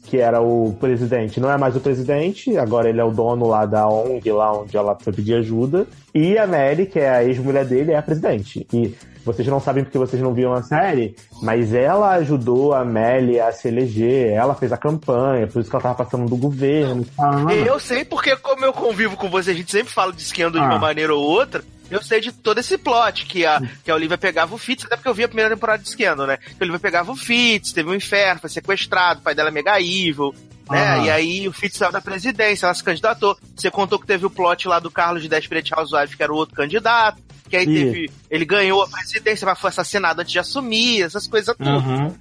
que 0.05 0.19
era 0.19 0.41
o 0.41 0.77
presidente, 0.79 1.41
não 1.41 1.51
é 1.51 1.57
mais 1.57 1.75
o 1.75 1.81
presidente, 1.81 2.57
agora 2.57 2.89
ele 2.89 3.01
é 3.01 3.05
o 3.05 3.11
dono 3.11 3.47
lá 3.49 3.65
da 3.67 3.89
ONG, 3.89 4.31
lá 4.31 4.53
onde 4.61 4.77
ela 4.77 4.97
foi 5.01 5.13
pedir 5.13 5.35
ajuda. 5.35 5.87
E 6.15 6.39
a 6.39 6.47
Mary, 6.47 6.87
que 6.87 7.01
é 7.01 7.09
a 7.09 7.25
ex-mulher 7.25 7.65
dele, 7.65 7.93
é 7.93 7.97
a 7.97 8.03
presidente. 8.03 8.67
E 8.73 8.95
vocês 9.25 9.49
não 9.49 9.59
sabem 9.59 9.83
porque 9.83 9.97
vocês 9.99 10.21
não 10.23 10.35
viram 10.35 10.53
a 10.53 10.63
série, 10.63 11.17
mas 11.43 11.73
ela 11.73 12.11
ajudou 12.17 12.75
a 12.75 12.85
Melly 12.85 13.41
a 13.41 13.51
se 13.51 13.69
eleger, 13.69 14.33
ela 14.33 14.55
fez 14.55 14.71
a 14.71 14.77
campanha, 14.77 15.47
por 15.47 15.61
isso 15.61 15.71
que 15.71 15.75
ela 15.77 15.83
tava 15.83 15.95
passando 15.95 16.29
do 16.29 16.37
governo. 16.37 17.05
tal. 17.17 17.51
Eu 17.51 17.81
sei 17.81 18.05
porque, 18.05 18.37
como 18.37 18.65
eu 18.65 18.73
convivo 18.73 19.17
com 19.17 19.29
você, 19.31 19.51
a 19.53 19.55
gente 19.55 19.71
sempre 19.73 19.93
fala 19.93 20.13
de 20.13 20.23
de 20.25 20.43
Ah. 20.43 20.65
uma 20.67 20.79
maneira 20.79 21.15
ou 21.15 21.23
outra. 21.23 21.63
Eu 21.91 22.03
sei 22.03 22.21
de 22.21 22.33
todo 22.33 22.59
esse 22.59 22.79
plot, 22.79 23.27
que 23.27 23.45
a, 23.45 23.61
que 23.85 23.91
a 23.91 23.95
Olivia 23.95 24.17
pegava 24.19 24.55
o 24.55 24.59
Fitz, 24.59 24.85
até 24.85 24.97
porque 24.97 25.09
eu 25.09 25.15
vi 25.15 25.25
a 25.25 25.29
primeira 25.29 25.55
temporada 25.55 25.83
de 25.83 25.91
Scandal, 25.91 26.27
né? 26.27 26.37
Que 26.39 26.57
a 26.61 26.65
Olivia 26.65 26.81
pegava 26.81 27.13
o 27.13 27.17
Fitz, 27.17 27.73
teve 27.73 27.89
um 27.89 27.95
inferno, 27.95 28.41
foi 28.41 28.51
sequestrado, 28.51 29.21
o 29.21 29.23
pai 29.23 29.35
dela 29.35 29.51
é 29.51 29.53
mega 29.53 29.81
evil, 29.81 30.35
né? 30.71 30.95
Aham. 30.95 31.05
E 31.05 31.11
aí 31.11 31.49
o 31.49 31.53
Fitz 31.53 31.77
saiu 31.77 31.93
da 31.93 32.01
presidência, 32.01 32.67
ela 32.67 32.75
se 32.75 32.83
candidatou. 32.83 33.37
Você 33.55 33.71
contou 33.71 33.99
que 33.99 34.07
teve 34.07 34.25
o 34.27 34.31
plot 34.31 34.67
lá 34.67 34.79
do 34.79 34.91
Carlos 34.91 35.23
de 35.23 35.29
Desperate 35.29 35.75
Housewives, 35.75 36.15
que 36.15 36.23
era 36.23 36.33
o 36.33 36.37
outro 36.37 36.55
candidato. 36.55 37.23
Que 37.49 37.57
aí 37.57 37.67
teve. 37.67 38.11
Ele 38.31 38.45
ganhou 38.45 38.83
a 38.83 38.89
presidência, 38.89 39.45
mas 39.45 39.61
foi 39.61 39.69
assassinado 39.69 40.21
antes 40.21 40.33
de 40.33 40.39
assumir, 40.39 41.03
essas 41.03 41.27
coisas 41.27 41.55
tudo. 41.57 41.69
Aham. 41.69 42.15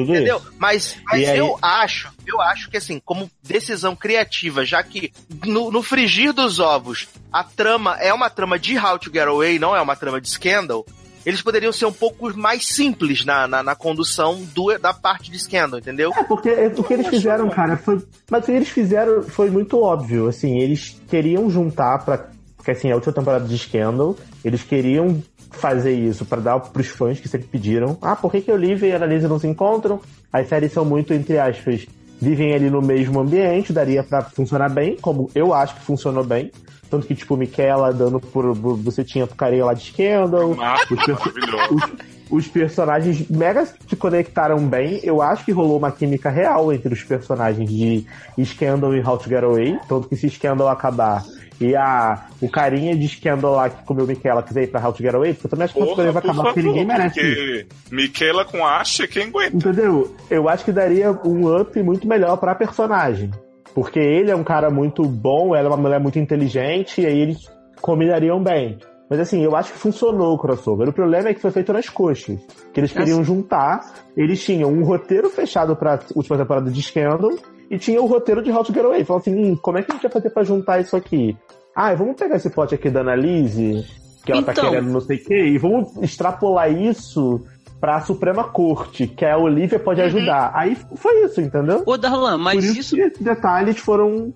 Tudo 0.00 0.14
Entendeu? 0.14 0.36
isso. 0.38 0.52
Mas, 0.58 0.96
mas 1.06 1.28
aí- 1.28 1.38
eu 1.38 1.58
acho, 1.62 2.12
eu 2.26 2.40
acho 2.40 2.70
que 2.70 2.76
assim, 2.76 3.00
como 3.04 3.30
decisão 3.42 3.96
criativa, 3.96 4.64
já 4.64 4.82
que 4.82 5.12
no, 5.44 5.70
no 5.70 5.82
frigir 5.82 6.32
dos 6.32 6.58
ovos, 6.58 7.08
a 7.32 7.42
trama 7.42 7.96
é 8.00 8.12
uma 8.12 8.28
trama 8.30 8.58
de 8.58 8.78
How 8.78 8.98
to 8.98 9.10
Get 9.12 9.26
Away, 9.26 9.58
não 9.58 9.74
é 9.74 9.80
uma 9.80 9.96
trama 9.96 10.20
de 10.20 10.28
Scandal, 10.28 10.84
eles 11.26 11.42
poderiam 11.42 11.72
ser 11.72 11.86
um 11.86 11.92
pouco 11.92 12.32
mais 12.38 12.68
simples 12.68 13.24
na, 13.24 13.48
na, 13.48 13.60
na 13.60 13.74
condução 13.74 14.44
do, 14.54 14.78
da 14.78 14.94
parte 14.94 15.28
de 15.28 15.38
Scandal, 15.38 15.80
entendeu? 15.80 16.12
É, 16.16 16.22
porque 16.22 16.50
o 16.76 16.84
que 16.84 16.94
eles 16.94 17.08
fizeram, 17.08 17.48
cara, 17.50 17.76
foi. 17.76 18.00
Mas 18.30 18.44
o 18.44 18.46
que 18.46 18.52
eles 18.52 18.68
fizeram 18.68 19.24
foi 19.24 19.50
muito 19.50 19.80
óbvio. 19.82 20.28
Assim, 20.28 20.58
eles 20.60 21.00
queriam 21.08 21.50
juntar 21.50 21.98
pra. 22.04 22.30
Porque 22.66 22.78
assim, 22.80 22.90
a 22.90 22.96
última 22.96 23.12
temporada 23.12 23.46
de 23.46 23.56
Scandal, 23.56 24.16
eles 24.44 24.64
queriam 24.64 25.22
fazer 25.52 25.92
isso 25.92 26.24
pra 26.24 26.40
dar 26.40 26.58
pros 26.58 26.88
fãs 26.88 27.20
que 27.20 27.28
sempre 27.28 27.46
pediram. 27.46 27.96
Ah, 28.02 28.16
por 28.16 28.32
que, 28.32 28.40
que 28.40 28.50
Olivia 28.50 28.88
e 28.88 28.92
a 28.92 28.96
Annalise 28.96 29.28
não 29.28 29.38
se 29.38 29.46
encontram? 29.46 30.00
As 30.32 30.48
séries 30.48 30.72
são 30.72 30.84
muito, 30.84 31.14
entre 31.14 31.38
aspas, 31.38 31.86
vivem 32.20 32.52
ali 32.54 32.68
no 32.68 32.82
mesmo 32.82 33.20
ambiente, 33.20 33.72
daria 33.72 34.02
pra 34.02 34.20
funcionar 34.22 34.68
bem, 34.68 34.96
como 35.00 35.30
eu 35.32 35.54
acho 35.54 35.76
que 35.76 35.82
funcionou 35.82 36.24
bem. 36.24 36.50
Tanto 36.90 37.06
que, 37.06 37.14
tipo, 37.14 37.36
Michaela 37.36 37.92
dando 37.92 38.18
por, 38.18 38.52
você 38.52 39.04
tinha 39.04 39.28
pro 39.28 39.36
carinha 39.36 39.64
lá 39.66 39.72
de 39.72 39.84
Scandal. 39.84 40.50
Os, 40.90 41.04
perso- 41.04 41.32
os- 41.70 41.92
os 42.28 42.48
personagens 42.48 43.28
mega 43.30 43.64
se 43.64 43.94
conectaram 43.94 44.58
bem. 44.66 44.98
Eu 45.04 45.22
acho 45.22 45.44
que 45.44 45.52
rolou 45.52 45.78
uma 45.78 45.92
química 45.92 46.30
real 46.30 46.72
entre 46.72 46.92
os 46.92 47.04
personagens 47.04 47.70
de 47.70 48.04
Scandal 48.44 48.92
e 48.92 49.00
How 49.00 49.18
to 49.18 49.28
Get 49.28 49.44
Away. 49.44 49.78
Tanto 49.88 50.08
que 50.08 50.16
se 50.16 50.28
Scandal 50.28 50.68
acabar 50.68 51.22
e 51.60 51.74
a, 51.74 52.26
o 52.40 52.48
carinha 52.48 52.96
de 52.96 53.08
Scandal 53.08 53.54
lá 53.54 53.70
que 53.70 53.84
comeu 53.84 54.06
Michaela 54.06 54.42
quiser 54.42 54.64
ir 54.64 54.66
pra 54.68 54.84
How 54.84 54.92
to 54.92 55.02
Get 55.02 55.14
Away, 55.14 55.34
porque 55.34 55.46
eu 55.46 55.50
também 55.50 55.64
acho 55.64 55.74
que 55.74 55.80
Get 55.80 55.98
Away 55.98 56.10
vai 56.12 56.22
acabar 56.22 56.42
porque 56.44 56.62
ninguém 56.62 56.84
merece 56.84 57.20
porque 57.20 57.66
Michaela 57.90 58.44
com 58.44 58.66
Asha, 58.66 59.08
quem 59.08 59.24
aguenta? 59.24 59.56
Entendeu? 59.56 60.14
Eu 60.30 60.48
acho 60.48 60.64
que 60.64 60.72
daria 60.72 61.12
um 61.24 61.54
up 61.60 61.82
muito 61.82 62.06
melhor 62.06 62.36
pra 62.36 62.54
personagem. 62.54 63.30
Porque 63.74 63.98
ele 63.98 64.30
é 64.30 64.36
um 64.36 64.44
cara 64.44 64.70
muito 64.70 65.02
bom, 65.02 65.54
ela 65.54 65.66
é 65.66 65.70
uma 65.70 65.76
mulher 65.76 66.00
muito 66.00 66.18
inteligente, 66.18 67.02
e 67.02 67.06
aí 67.06 67.18
eles 67.18 67.38
combinariam 67.80 68.42
bem. 68.42 68.78
Mas 69.08 69.20
assim, 69.20 69.42
eu 69.42 69.54
acho 69.54 69.72
que 69.72 69.78
funcionou 69.78 70.34
o 70.34 70.38
crossover. 70.38 70.88
O 70.88 70.92
problema 70.92 71.28
é 71.28 71.34
que 71.34 71.40
foi 71.40 71.50
feito 71.50 71.72
nas 71.72 71.88
coxas. 71.88 72.40
Que 72.72 72.80
eles 72.80 72.92
queriam 72.92 73.22
juntar, 73.22 73.80
eles 74.16 74.42
tinham 74.42 74.70
um 74.70 74.82
roteiro 74.82 75.30
fechado 75.30 75.76
pra 75.76 76.00
última 76.14 76.36
temporada 76.36 76.70
de 76.70 76.82
Scandal, 76.82 77.30
e 77.70 77.78
tinha 77.78 78.00
o 78.00 78.06
roteiro 78.06 78.42
de 78.42 78.50
How 78.50 78.64
to 78.64 78.72
Get 78.72 78.84
Away. 78.84 79.04
Falaram 79.04 79.20
assim, 79.22 79.34
hum, 79.34 79.56
como 79.56 79.78
é 79.78 79.82
que 79.82 79.90
a 79.90 79.94
gente 79.94 80.02
vai 80.02 80.12
fazer 80.12 80.30
pra 80.30 80.44
juntar 80.44 80.80
isso 80.80 80.96
aqui? 80.96 81.36
Ah, 81.74 81.94
vamos 81.94 82.16
pegar 82.16 82.36
esse 82.36 82.48
plot 82.50 82.74
aqui 82.74 82.88
da 82.90 83.00
Annalise, 83.00 83.84
que 84.24 84.32
ela 84.32 84.42
tá 84.42 84.52
Então. 84.52 84.70
querendo 84.70 84.90
não 84.90 85.00
sei 85.00 85.16
o 85.18 85.24
quê, 85.24 85.46
e 85.46 85.58
vamos 85.58 85.94
extrapolar 86.02 86.70
isso 86.72 87.44
pra 87.78 88.00
Suprema 88.00 88.42
Corte, 88.44 89.06
que 89.06 89.22
a 89.26 89.36
Olivia 89.36 89.78
pode 89.78 90.00
ajudar. 90.00 90.50
Aí 90.54 90.74
foi 90.96 91.24
isso, 91.26 91.42
entendeu? 91.42 91.82
Ô, 91.84 91.98
Darlan, 91.98 92.38
mas 92.38 92.54
Por 92.56 92.64
isso, 92.64 92.80
isso- 92.80 92.98
esses 92.98 93.20
detalhes 93.22 93.76
foram 93.78 94.32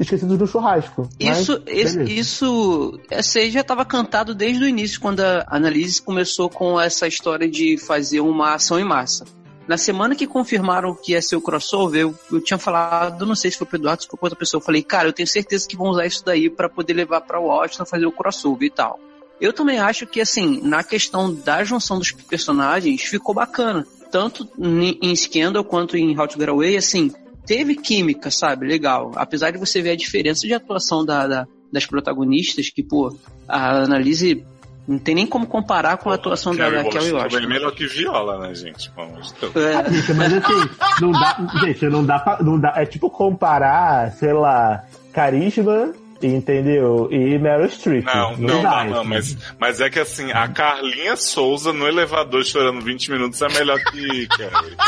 esquecidos 0.00 0.36
no 0.36 0.46
churrasco. 0.46 1.08
Isso, 1.20 1.62
Mas, 1.64 1.74
esse- 1.76 2.02
isso, 2.02 2.98
essa 3.08 3.38
aí 3.38 3.50
já 3.50 3.60
estava 3.60 3.84
cantado 3.84 4.34
desde 4.34 4.64
o 4.64 4.68
início, 4.68 5.00
quando 5.00 5.20
a 5.20 5.46
Annalise 5.48 6.02
começou 6.02 6.50
com 6.50 6.80
essa 6.80 7.06
história 7.06 7.48
de 7.48 7.78
fazer 7.78 8.20
uma 8.20 8.54
ação 8.54 8.78
em 8.78 8.84
massa. 8.84 9.24
Na 9.68 9.76
semana 9.78 10.16
que 10.16 10.26
confirmaram 10.26 10.94
que 10.94 11.12
ia 11.12 11.22
ser 11.22 11.36
o 11.36 11.40
crossover, 11.40 12.00
eu, 12.02 12.14
eu 12.32 12.40
tinha 12.40 12.58
falado, 12.58 13.24
não 13.24 13.36
sei 13.36 13.50
se 13.50 13.58
foi 13.58 13.66
pro 13.66 13.76
Eduardo, 13.78 14.02
se 14.02 14.08
foi 14.08 14.18
outra 14.20 14.38
pessoa, 14.38 14.60
eu 14.60 14.64
falei, 14.64 14.82
cara, 14.82 15.08
eu 15.08 15.12
tenho 15.12 15.28
certeza 15.28 15.68
que 15.68 15.76
vão 15.76 15.88
usar 15.88 16.06
isso 16.06 16.24
daí 16.24 16.50
para 16.50 16.68
poder 16.68 16.92
levar 16.94 17.20
pra 17.20 17.38
Washington 17.38 17.84
fazer 17.86 18.06
o 18.06 18.12
crossover 18.12 18.66
e 18.66 18.70
tal. 18.70 18.98
Eu 19.40 19.52
também 19.52 19.78
acho 19.78 20.06
que, 20.06 20.20
assim, 20.20 20.60
na 20.62 20.82
questão 20.82 21.32
da 21.32 21.62
junção 21.64 21.98
dos 21.98 22.10
personagens, 22.12 23.02
ficou 23.02 23.34
bacana. 23.34 23.86
Tanto 24.10 24.46
em 24.58 25.14
Scandal 25.14 25.64
quanto 25.64 25.96
em 25.96 26.18
How 26.18 26.26
to 26.28 26.38
Get 26.38 26.48
Away, 26.48 26.76
assim, 26.76 27.10
teve 27.46 27.76
química, 27.76 28.30
sabe? 28.30 28.66
Legal. 28.66 29.12
Apesar 29.14 29.50
de 29.52 29.58
você 29.58 29.80
ver 29.80 29.90
a 29.92 29.96
diferença 29.96 30.46
de 30.46 30.52
atuação 30.52 31.04
da, 31.04 31.26
da- 31.26 31.46
das 31.72 31.86
protagonistas, 31.86 32.68
que, 32.68 32.82
pô, 32.82 33.16
a 33.48 33.82
Annalise 33.84 34.44
não 34.90 34.98
tem 34.98 35.14
nem 35.14 35.24
como 35.24 35.46
comparar 35.46 35.98
com 35.98 36.10
a 36.10 36.16
atuação 36.16 36.54
da, 36.54 36.68
da 36.68 36.82
Kelly 36.82 37.12
Washington 37.12 37.44
é 37.44 37.46
melhor 37.46 37.70
que 37.70 37.86
Viola, 37.86 38.40
né, 38.40 38.52
gente? 38.56 38.90
De 38.90 39.34
Deus. 39.40 39.54
É. 39.54 40.12
Mas 40.14 40.32
assim, 40.34 40.70
não 41.00 41.12
dá. 41.12 41.36
Gente, 41.60 41.86
não 41.86 42.04
dá 42.04 42.18
pra. 42.18 42.42
Não 42.42 42.58
dá, 42.58 42.72
é 42.74 42.84
tipo 42.84 43.08
comparar, 43.08 44.10
sei 44.14 44.32
lá, 44.32 44.82
carisma, 45.12 45.94
entendeu? 46.20 47.08
E 47.08 47.38
Meryl 47.38 47.70
Streep. 47.70 48.04
Não, 48.04 48.36
não, 48.36 48.62
dá, 48.62 48.82
não, 48.82 49.04
não, 49.04 49.16
assim. 49.16 49.36
mas, 49.36 49.54
mas 49.60 49.80
é 49.80 49.88
que 49.88 50.00
assim, 50.00 50.32
a 50.32 50.48
Carlinha 50.48 51.14
Souza 51.16 51.72
no 51.72 51.86
elevador 51.86 52.44
chorando 52.44 52.80
20 52.80 53.12
minutos 53.12 53.40
é 53.42 53.48
melhor 53.48 53.78
que 53.92 54.26
Carrie. 54.26 54.76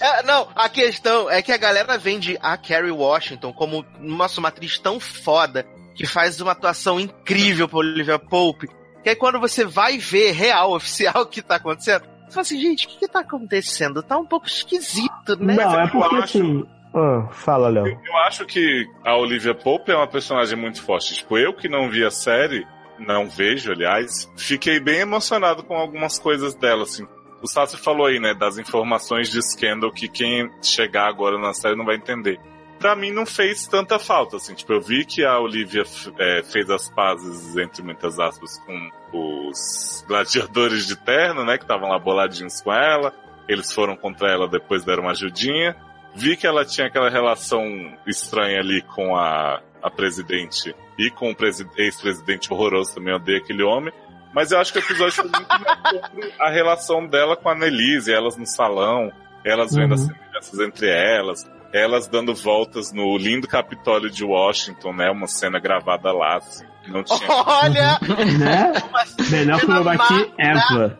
É, 0.00 0.22
não, 0.22 0.46
a 0.54 0.68
questão 0.68 1.28
é 1.28 1.42
que 1.42 1.50
a 1.50 1.56
galera 1.56 1.98
vende 1.98 2.38
a 2.40 2.56
Carrie 2.56 2.92
Washington 2.92 3.52
como 3.52 3.84
nossa, 3.98 4.38
uma 4.38 4.50
atriz 4.50 4.78
tão 4.78 5.00
foda 5.00 5.66
que 5.96 6.06
faz 6.06 6.40
uma 6.40 6.52
atuação 6.52 7.00
incrível 7.00 7.68
pra 7.68 7.78
Olivia 7.78 8.18
Pope. 8.18 8.68
Que 9.02 9.10
aí 9.10 9.16
quando 9.16 9.40
você 9.40 9.64
vai 9.64 9.98
ver 9.98 10.32
real, 10.32 10.72
oficial, 10.76 11.22
o 11.22 11.26
que 11.26 11.40
tá 11.42 11.56
acontecendo, 11.56 12.02
você 12.02 12.30
fala 12.32 12.40
assim, 12.42 12.60
gente, 12.60 12.86
o 12.86 12.88
que 12.90 12.98
que 12.98 13.08
tá 13.08 13.20
acontecendo? 13.20 14.02
Tá 14.02 14.18
um 14.18 14.26
pouco 14.26 14.46
esquisito, 14.46 15.36
né? 15.38 15.54
Não, 15.54 15.80
é 15.80 15.84
Eu 15.84 15.88
porque 15.90 16.16
acho- 16.16 16.24
assim. 16.38 16.64
Ah, 16.94 17.28
fala, 17.30 17.68
Léo. 17.68 17.86
Eu 17.86 18.16
acho 18.26 18.46
que 18.46 18.86
a 19.04 19.14
Olivia 19.16 19.54
Pope 19.54 19.92
é 19.92 19.96
uma 19.96 20.06
personagem 20.06 20.58
muito 20.58 20.82
forte. 20.82 21.14
Tipo, 21.14 21.36
eu 21.36 21.52
que 21.52 21.68
não 21.68 21.90
vi 21.90 22.02
a 22.04 22.10
série, 22.10 22.66
não 22.98 23.28
vejo, 23.28 23.70
aliás, 23.70 24.30
fiquei 24.36 24.80
bem 24.80 25.00
emocionado 25.00 25.62
com 25.62 25.74
algumas 25.76 26.18
coisas 26.18 26.54
dela, 26.54 26.84
assim. 26.84 27.06
O 27.42 27.46
Sassi 27.46 27.76
falou 27.76 28.06
aí, 28.06 28.18
né, 28.18 28.32
das 28.32 28.56
informações 28.56 29.30
de 29.30 29.42
Scandal 29.42 29.92
que 29.92 30.08
quem 30.08 30.50
chegar 30.62 31.06
agora 31.06 31.38
na 31.38 31.52
série 31.52 31.76
não 31.76 31.84
vai 31.84 31.96
entender. 31.96 32.40
Pra 32.86 32.94
mim 32.94 33.10
não 33.10 33.26
fez 33.26 33.66
tanta 33.66 33.98
falta, 33.98 34.36
assim. 34.36 34.54
Tipo, 34.54 34.74
eu 34.74 34.80
vi 34.80 35.04
que 35.04 35.24
a 35.24 35.40
Olivia 35.40 35.82
é, 36.20 36.42
fez 36.44 36.70
as 36.70 36.88
pazes, 36.88 37.56
entre 37.56 37.82
muitas 37.82 38.16
aspas, 38.20 38.58
com 38.64 38.90
os 39.12 40.04
gladiadores 40.06 40.86
de 40.86 40.94
terno, 40.94 41.44
né, 41.44 41.58
que 41.58 41.64
estavam 41.64 41.88
lá 41.88 41.98
boladinhos 41.98 42.60
com 42.60 42.72
ela. 42.72 43.12
Eles 43.48 43.72
foram 43.72 43.96
contra 43.96 44.30
ela, 44.30 44.46
depois 44.46 44.84
deram 44.84 45.02
uma 45.02 45.10
ajudinha. 45.10 45.74
Vi 46.14 46.36
que 46.36 46.46
ela 46.46 46.64
tinha 46.64 46.86
aquela 46.86 47.10
relação 47.10 47.64
estranha 48.06 48.60
ali 48.60 48.82
com 48.82 49.16
a, 49.16 49.60
a 49.82 49.90
presidente 49.90 50.72
e 50.96 51.10
com 51.10 51.32
o 51.32 51.34
presi- 51.34 51.68
ex-presidente 51.76 52.52
horroroso 52.52 52.94
também, 52.94 53.10
eu 53.12 53.16
odeio 53.16 53.38
aquele 53.38 53.64
homem. 53.64 53.92
Mas 54.32 54.52
eu 54.52 54.60
acho 54.60 54.72
que 54.72 54.78
o 54.78 54.82
episódio 54.82 55.12
foi 55.14 55.24
muito 55.24 55.48
mais 55.48 56.00
sobre 56.00 56.32
a 56.38 56.50
relação 56.50 57.04
dela 57.06 57.36
com 57.36 57.48
a 57.48 57.52
Annelise, 57.52 58.12
elas 58.12 58.36
no 58.36 58.46
salão, 58.46 59.10
elas 59.44 59.74
vendo 59.74 59.88
Uhum. 59.88 59.94
as 59.94 60.00
semelhanças 60.02 60.60
entre 60.60 60.88
elas, 60.88 61.44
elas 61.76 62.08
dando 62.08 62.34
voltas 62.34 62.92
no 62.92 63.16
lindo 63.18 63.46
Capitólio 63.48 64.10
de 64.10 64.24
Washington, 64.24 64.92
né? 64.92 65.10
Uma 65.10 65.26
cena 65.26 65.58
gravada 65.58 66.12
lá, 66.12 66.36
assim. 66.36 66.64
Não 66.88 67.02
tinha. 67.02 67.28
Olha! 67.28 67.98
Né? 68.38 68.72
Melhor 69.30 69.60
cromatia 69.60 70.30
ever. 70.38 70.96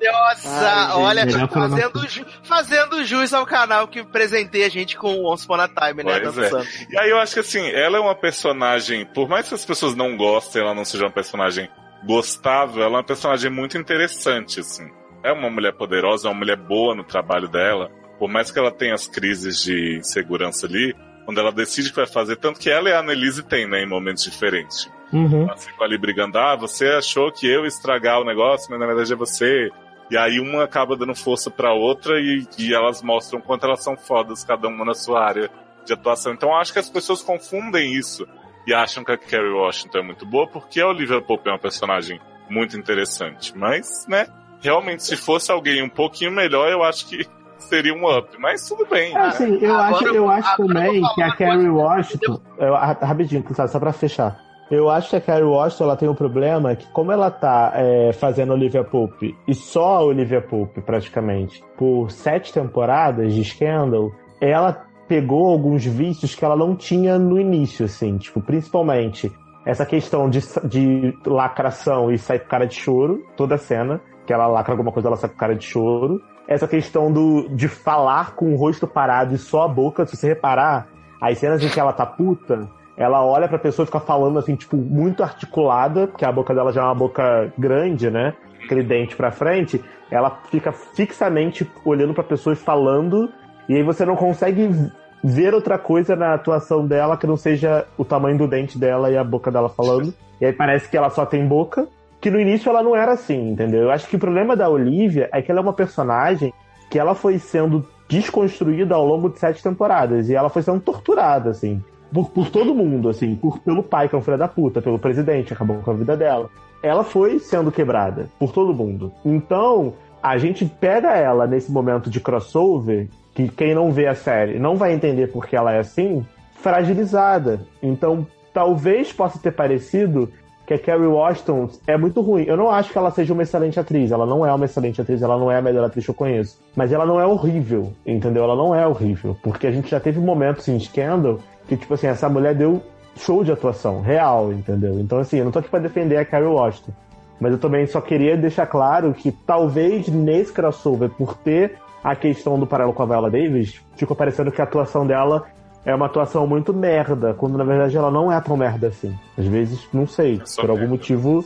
Maravilhosa! 0.00 0.96
Olha, 0.96 1.24
melhor 1.26 1.48
fazendo, 1.48 2.08
ju- 2.08 2.26
fazendo 2.42 3.04
jus 3.04 3.32
ao 3.32 3.46
canal 3.46 3.86
que 3.88 4.02
presenteia 4.04 4.66
a 4.66 4.70
gente 4.70 4.96
com 4.96 5.24
Once 5.24 5.44
Upon 5.44 5.54
a 5.60 5.68
Time, 5.68 6.02
né? 6.02 6.20
Pois 6.20 6.38
é. 6.38 6.50
E 6.90 6.98
aí 6.98 7.10
eu 7.10 7.18
acho 7.18 7.34
que 7.34 7.40
assim, 7.40 7.68
ela 7.70 7.98
é 7.98 8.00
uma 8.00 8.14
personagem, 8.14 9.06
por 9.06 9.28
mais 9.28 9.48
que 9.48 9.54
as 9.54 9.64
pessoas 9.64 9.94
não 9.94 10.16
gostem, 10.16 10.62
ela 10.62 10.74
não 10.74 10.84
seja 10.84 11.04
uma 11.04 11.12
personagem 11.12 11.68
gostável, 12.04 12.82
ela 12.82 12.94
é 12.94 12.96
uma 12.98 13.04
personagem 13.04 13.50
muito 13.50 13.76
interessante, 13.78 14.60
assim. 14.60 14.88
É 15.22 15.32
uma 15.32 15.50
mulher 15.50 15.72
poderosa, 15.72 16.28
é 16.28 16.30
uma 16.30 16.38
mulher 16.38 16.56
boa 16.56 16.94
no 16.94 17.02
trabalho 17.04 17.48
dela. 17.48 17.90
Por 18.18 18.28
mais 18.28 18.50
que 18.50 18.58
ela 18.58 18.70
tenha 18.70 18.94
as 18.94 19.06
crises 19.06 19.62
de 19.62 19.98
insegurança 19.98 20.66
ali, 20.66 20.94
quando 21.24 21.40
ela 21.40 21.52
decide 21.52 21.88
o 21.88 21.90
que 21.90 21.96
vai 21.96 22.06
fazer, 22.06 22.36
tanto 22.36 22.58
que 22.58 22.70
ela 22.70 22.88
e 22.88 22.92
a 22.92 23.00
Annelise 23.00 23.42
têm, 23.42 23.68
né, 23.68 23.82
em 23.82 23.86
momentos 23.86 24.24
diferentes. 24.24 24.90
Uhum. 25.12 25.42
Elas 25.42 25.64
ficam 25.64 25.84
ali 25.84 25.98
brigando, 25.98 26.38
ah, 26.38 26.56
você 26.56 26.86
achou 26.86 27.30
que 27.30 27.46
eu 27.46 27.62
ia 27.62 27.68
estragar 27.68 28.20
o 28.20 28.24
negócio, 28.24 28.70
mas 28.70 28.80
na 28.80 28.86
verdade 28.86 29.12
é 29.12 29.16
você. 29.16 29.70
E 30.10 30.16
aí 30.16 30.40
uma 30.40 30.64
acaba 30.64 30.96
dando 30.96 31.14
força 31.14 31.50
pra 31.50 31.74
outra 31.74 32.18
e, 32.18 32.46
e 32.58 32.74
elas 32.74 33.02
mostram 33.02 33.40
quanto 33.40 33.66
elas 33.66 33.84
são 33.84 33.96
fodas, 33.96 34.42
cada 34.42 34.68
uma 34.68 34.84
na 34.84 34.94
sua 34.94 35.22
área 35.22 35.50
de 35.84 35.92
atuação. 35.92 36.32
Então 36.32 36.50
eu 36.50 36.56
acho 36.56 36.72
que 36.72 36.78
as 36.78 36.88
pessoas 36.88 37.22
confundem 37.22 37.94
isso 37.94 38.26
e 38.66 38.74
acham 38.74 39.04
que 39.04 39.12
a 39.12 39.18
Kerry 39.18 39.50
Washington 39.50 39.98
é 39.98 40.02
muito 40.02 40.26
boa, 40.26 40.46
porque 40.46 40.80
a 40.80 40.88
Olivia 40.88 41.20
Pope 41.20 41.48
é 41.48 41.52
uma 41.52 41.58
personagem 41.58 42.20
muito 42.48 42.76
interessante. 42.78 43.56
Mas, 43.56 44.06
né, 44.06 44.26
realmente, 44.60 45.02
se 45.02 45.16
fosse 45.16 45.50
alguém 45.50 45.82
um 45.82 45.88
pouquinho 45.88 46.30
melhor, 46.30 46.70
eu 46.70 46.82
acho 46.82 47.06
que 47.06 47.26
seria 47.58 47.94
um 47.94 48.08
up. 48.18 48.28
Mas 48.38 48.66
tudo 48.68 48.86
bem. 48.86 49.14
É, 49.14 49.18
assim, 49.18 49.58
eu 49.60 49.72
Agora 49.74 49.96
acho, 49.96 50.06
eu- 50.14 50.30
acho 50.30 50.56
também 50.56 51.02
que 51.14 51.22
a 51.22 51.34
Carrie 51.36 51.68
Washington. 51.68 52.40
Eu, 52.58 52.74
ra- 52.74 52.98
rapidinho, 53.00 53.44
sabe, 53.54 53.70
só 53.70 53.78
pra 53.78 53.92
fechar. 53.92 54.38
Eu 54.70 54.90
acho 54.90 55.08
que 55.10 55.16
a 55.16 55.20
Carrie 55.20 55.44
Washington 55.44 55.84
ela 55.84 55.96
tem 55.96 56.08
um 56.08 56.14
problema 56.14 56.76
que, 56.76 56.86
como 56.92 57.10
ela 57.10 57.30
tá 57.30 57.72
é, 57.74 58.12
fazendo 58.12 58.52
Olivia 58.52 58.84
Pope, 58.84 59.34
e 59.46 59.54
só 59.54 59.96
a 59.96 60.02
Olivia 60.04 60.42
Pope, 60.42 60.82
praticamente, 60.82 61.64
por 61.76 62.10
sete 62.10 62.52
temporadas 62.52 63.32
de 63.32 63.42
Scandal, 63.44 64.10
ela 64.42 64.84
pegou 65.08 65.48
alguns 65.50 65.86
vícios 65.86 66.34
que 66.34 66.44
ela 66.44 66.54
não 66.54 66.76
tinha 66.76 67.18
no 67.18 67.40
início, 67.40 67.86
assim, 67.86 68.18
tipo, 68.18 68.42
principalmente 68.42 69.32
essa 69.64 69.86
questão 69.86 70.28
de, 70.28 70.40
de 70.64 71.14
lacração 71.26 72.10
e 72.12 72.18
sair 72.18 72.40
com 72.40 72.48
cara 72.48 72.66
de 72.66 72.74
choro, 72.74 73.22
toda 73.38 73.54
a 73.54 73.58
cena, 73.58 74.00
que 74.26 74.32
ela 74.34 74.46
lacra 74.46 74.74
alguma 74.74 74.92
coisa, 74.92 75.08
ela 75.08 75.16
sai 75.16 75.30
com 75.30 75.36
cara 75.36 75.54
de 75.56 75.64
choro. 75.64 76.20
Essa 76.48 76.66
questão 76.66 77.12
do, 77.12 77.46
de 77.50 77.68
falar 77.68 78.34
com 78.34 78.52
o 78.52 78.56
rosto 78.56 78.86
parado 78.86 79.34
e 79.34 79.38
só 79.38 79.64
a 79.64 79.68
boca, 79.68 80.06
se 80.06 80.16
você 80.16 80.28
reparar, 80.28 80.88
as 81.20 81.36
cenas 81.38 81.62
em 81.62 81.68
que 81.68 81.78
ela 81.78 81.92
tá 81.92 82.06
puta, 82.06 82.66
ela 82.96 83.24
olha 83.24 83.46
pra 83.46 83.58
pessoa 83.58 83.84
e 83.84 83.86
fica 83.86 84.00
falando 84.00 84.38
assim, 84.38 84.56
tipo, 84.56 84.76
muito 84.76 85.22
articulada, 85.22 86.08
porque 86.08 86.24
a 86.24 86.32
boca 86.32 86.54
dela 86.54 86.72
já 86.72 86.80
é 86.80 86.84
uma 86.84 86.94
boca 86.94 87.52
grande, 87.58 88.10
né? 88.10 88.34
Aquele 88.64 88.82
dente 88.82 89.14
pra 89.14 89.30
frente, 89.30 89.84
ela 90.10 90.40
fica 90.50 90.72
fixamente 90.72 91.70
olhando 91.84 92.14
pra 92.14 92.24
pessoa 92.24 92.54
e 92.54 92.56
falando, 92.56 93.30
e 93.68 93.76
aí 93.76 93.82
você 93.82 94.04
não 94.06 94.16
consegue 94.16 94.90
ver 95.22 95.52
outra 95.52 95.78
coisa 95.78 96.16
na 96.16 96.34
atuação 96.34 96.86
dela 96.86 97.16
que 97.16 97.26
não 97.26 97.36
seja 97.36 97.86
o 97.96 98.04
tamanho 98.04 98.38
do 98.38 98.48
dente 98.48 98.78
dela 98.78 99.10
e 99.10 99.16
a 99.16 99.24
boca 99.24 99.50
dela 99.50 99.68
falando. 99.68 100.14
E 100.40 100.46
aí 100.46 100.52
parece 100.52 100.88
que 100.88 100.96
ela 100.96 101.10
só 101.10 101.26
tem 101.26 101.46
boca, 101.46 101.88
que 102.20 102.30
no 102.30 102.40
início 102.40 102.68
ela 102.68 102.82
não 102.82 102.96
era 102.96 103.12
assim, 103.12 103.50
entendeu? 103.50 103.82
Eu 103.82 103.90
acho 103.90 104.08
que 104.08 104.16
o 104.16 104.18
problema 104.18 104.56
da 104.56 104.68
Olivia 104.68 105.28
é 105.32 105.40
que 105.40 105.50
ela 105.50 105.60
é 105.60 105.62
uma 105.62 105.72
personagem 105.72 106.52
que 106.90 106.98
ela 106.98 107.14
foi 107.14 107.38
sendo 107.38 107.86
desconstruída 108.08 108.94
ao 108.94 109.06
longo 109.06 109.28
de 109.28 109.38
sete 109.38 109.62
temporadas. 109.62 110.28
E 110.28 110.34
ela 110.34 110.48
foi 110.48 110.62
sendo 110.62 110.80
torturada, 110.80 111.50
assim. 111.50 111.82
Por, 112.12 112.30
por 112.30 112.50
todo 112.50 112.74
mundo, 112.74 113.08
assim. 113.08 113.36
Por, 113.36 113.58
pelo 113.58 113.82
pai, 113.82 114.08
que 114.08 114.14
é 114.14 114.18
um 114.18 114.22
filho 114.22 114.38
da 114.38 114.48
puta, 114.48 114.80
pelo 114.80 114.98
presidente, 114.98 115.52
acabou 115.52 115.76
com 115.76 115.90
a 115.90 115.94
vida 115.94 116.16
dela. 116.16 116.48
Ela 116.82 117.04
foi 117.04 117.38
sendo 117.38 117.70
quebrada 117.70 118.28
por 118.38 118.52
todo 118.52 118.74
mundo. 118.74 119.12
Então, 119.24 119.92
a 120.22 120.38
gente 120.38 120.64
pega 120.64 121.14
ela 121.14 121.46
nesse 121.46 121.70
momento 121.70 122.08
de 122.08 122.20
crossover, 122.20 123.08
que 123.34 123.48
quem 123.48 123.74
não 123.74 123.92
vê 123.92 124.06
a 124.06 124.14
série 124.14 124.58
não 124.58 124.76
vai 124.76 124.92
entender 124.92 125.30
porque 125.30 125.54
ela 125.54 125.72
é 125.72 125.78
assim, 125.78 126.24
fragilizada. 126.54 127.60
Então, 127.82 128.26
talvez 128.52 129.12
possa 129.12 129.38
ter 129.38 129.52
parecido 129.52 130.30
que 130.68 130.74
a 130.74 130.78
Kerry 130.78 131.06
Washington 131.06 131.70
é 131.86 131.96
muito 131.96 132.20
ruim. 132.20 132.44
Eu 132.46 132.54
não 132.54 132.70
acho 132.70 132.92
que 132.92 132.98
ela 132.98 133.10
seja 133.10 133.32
uma 133.32 133.42
excelente 133.42 133.80
atriz. 133.80 134.12
Ela 134.12 134.26
não 134.26 134.44
é 134.44 134.52
uma 134.52 134.66
excelente 134.66 135.00
atriz, 135.00 135.22
ela 135.22 135.38
não 135.38 135.50
é 135.50 135.56
a 135.56 135.62
melhor 135.62 135.82
atriz 135.82 136.04
que 136.04 136.10
eu 136.10 136.14
conheço. 136.14 136.60
Mas 136.76 136.92
ela 136.92 137.06
não 137.06 137.18
é 137.18 137.24
horrível, 137.24 137.94
entendeu? 138.06 138.44
Ela 138.44 138.54
não 138.54 138.74
é 138.74 138.86
horrível. 138.86 139.34
Porque 139.42 139.66
a 139.66 139.70
gente 139.70 139.88
já 139.88 139.98
teve 139.98 140.20
momentos 140.20 140.68
em 140.68 140.78
Scandal 140.78 141.38
que, 141.66 141.74
tipo 141.74 141.94
assim, 141.94 142.06
essa 142.06 142.28
mulher 142.28 142.54
deu 142.54 142.82
show 143.16 143.42
de 143.42 143.50
atuação, 143.50 144.02
real, 144.02 144.52
entendeu? 144.52 145.00
Então, 145.00 145.18
assim, 145.18 145.38
eu 145.38 145.46
não 145.46 145.50
tô 145.50 145.58
aqui 145.58 145.70
pra 145.70 145.80
defender 145.80 146.18
a 146.18 146.24
Kerry 146.26 146.44
Washington. 146.44 146.92
Mas 147.40 147.52
eu 147.52 147.58
também 147.58 147.86
só 147.86 148.02
queria 148.02 148.36
deixar 148.36 148.66
claro 148.66 149.14
que 149.14 149.32
talvez 149.32 150.06
nesse 150.08 150.52
crossover, 150.52 151.08
por 151.08 151.34
ter 151.34 151.78
a 152.04 152.14
questão 152.14 152.58
do 152.58 152.66
paralelo 152.66 152.92
com 152.92 153.02
a 153.02 153.06
Viola 153.06 153.30
Davis, 153.30 153.80
ficou 153.96 154.14
parecendo 154.14 154.52
que 154.52 154.60
a 154.60 154.64
atuação 154.64 155.06
dela 155.06 155.46
é 155.88 155.94
uma 155.94 156.04
atuação 156.04 156.46
muito 156.46 156.74
merda, 156.74 157.32
quando 157.32 157.56
na 157.56 157.64
verdade 157.64 157.96
ela 157.96 158.10
não 158.10 158.30
é 158.30 158.38
tão 158.42 158.58
merda 158.58 158.88
assim. 158.88 159.18
Às 159.38 159.46
vezes, 159.46 159.88
não 159.90 160.06
sei, 160.06 160.38
só 160.44 160.60
por 160.60 160.68
algum 160.68 160.82
merda. 160.82 160.94
motivo. 160.94 161.44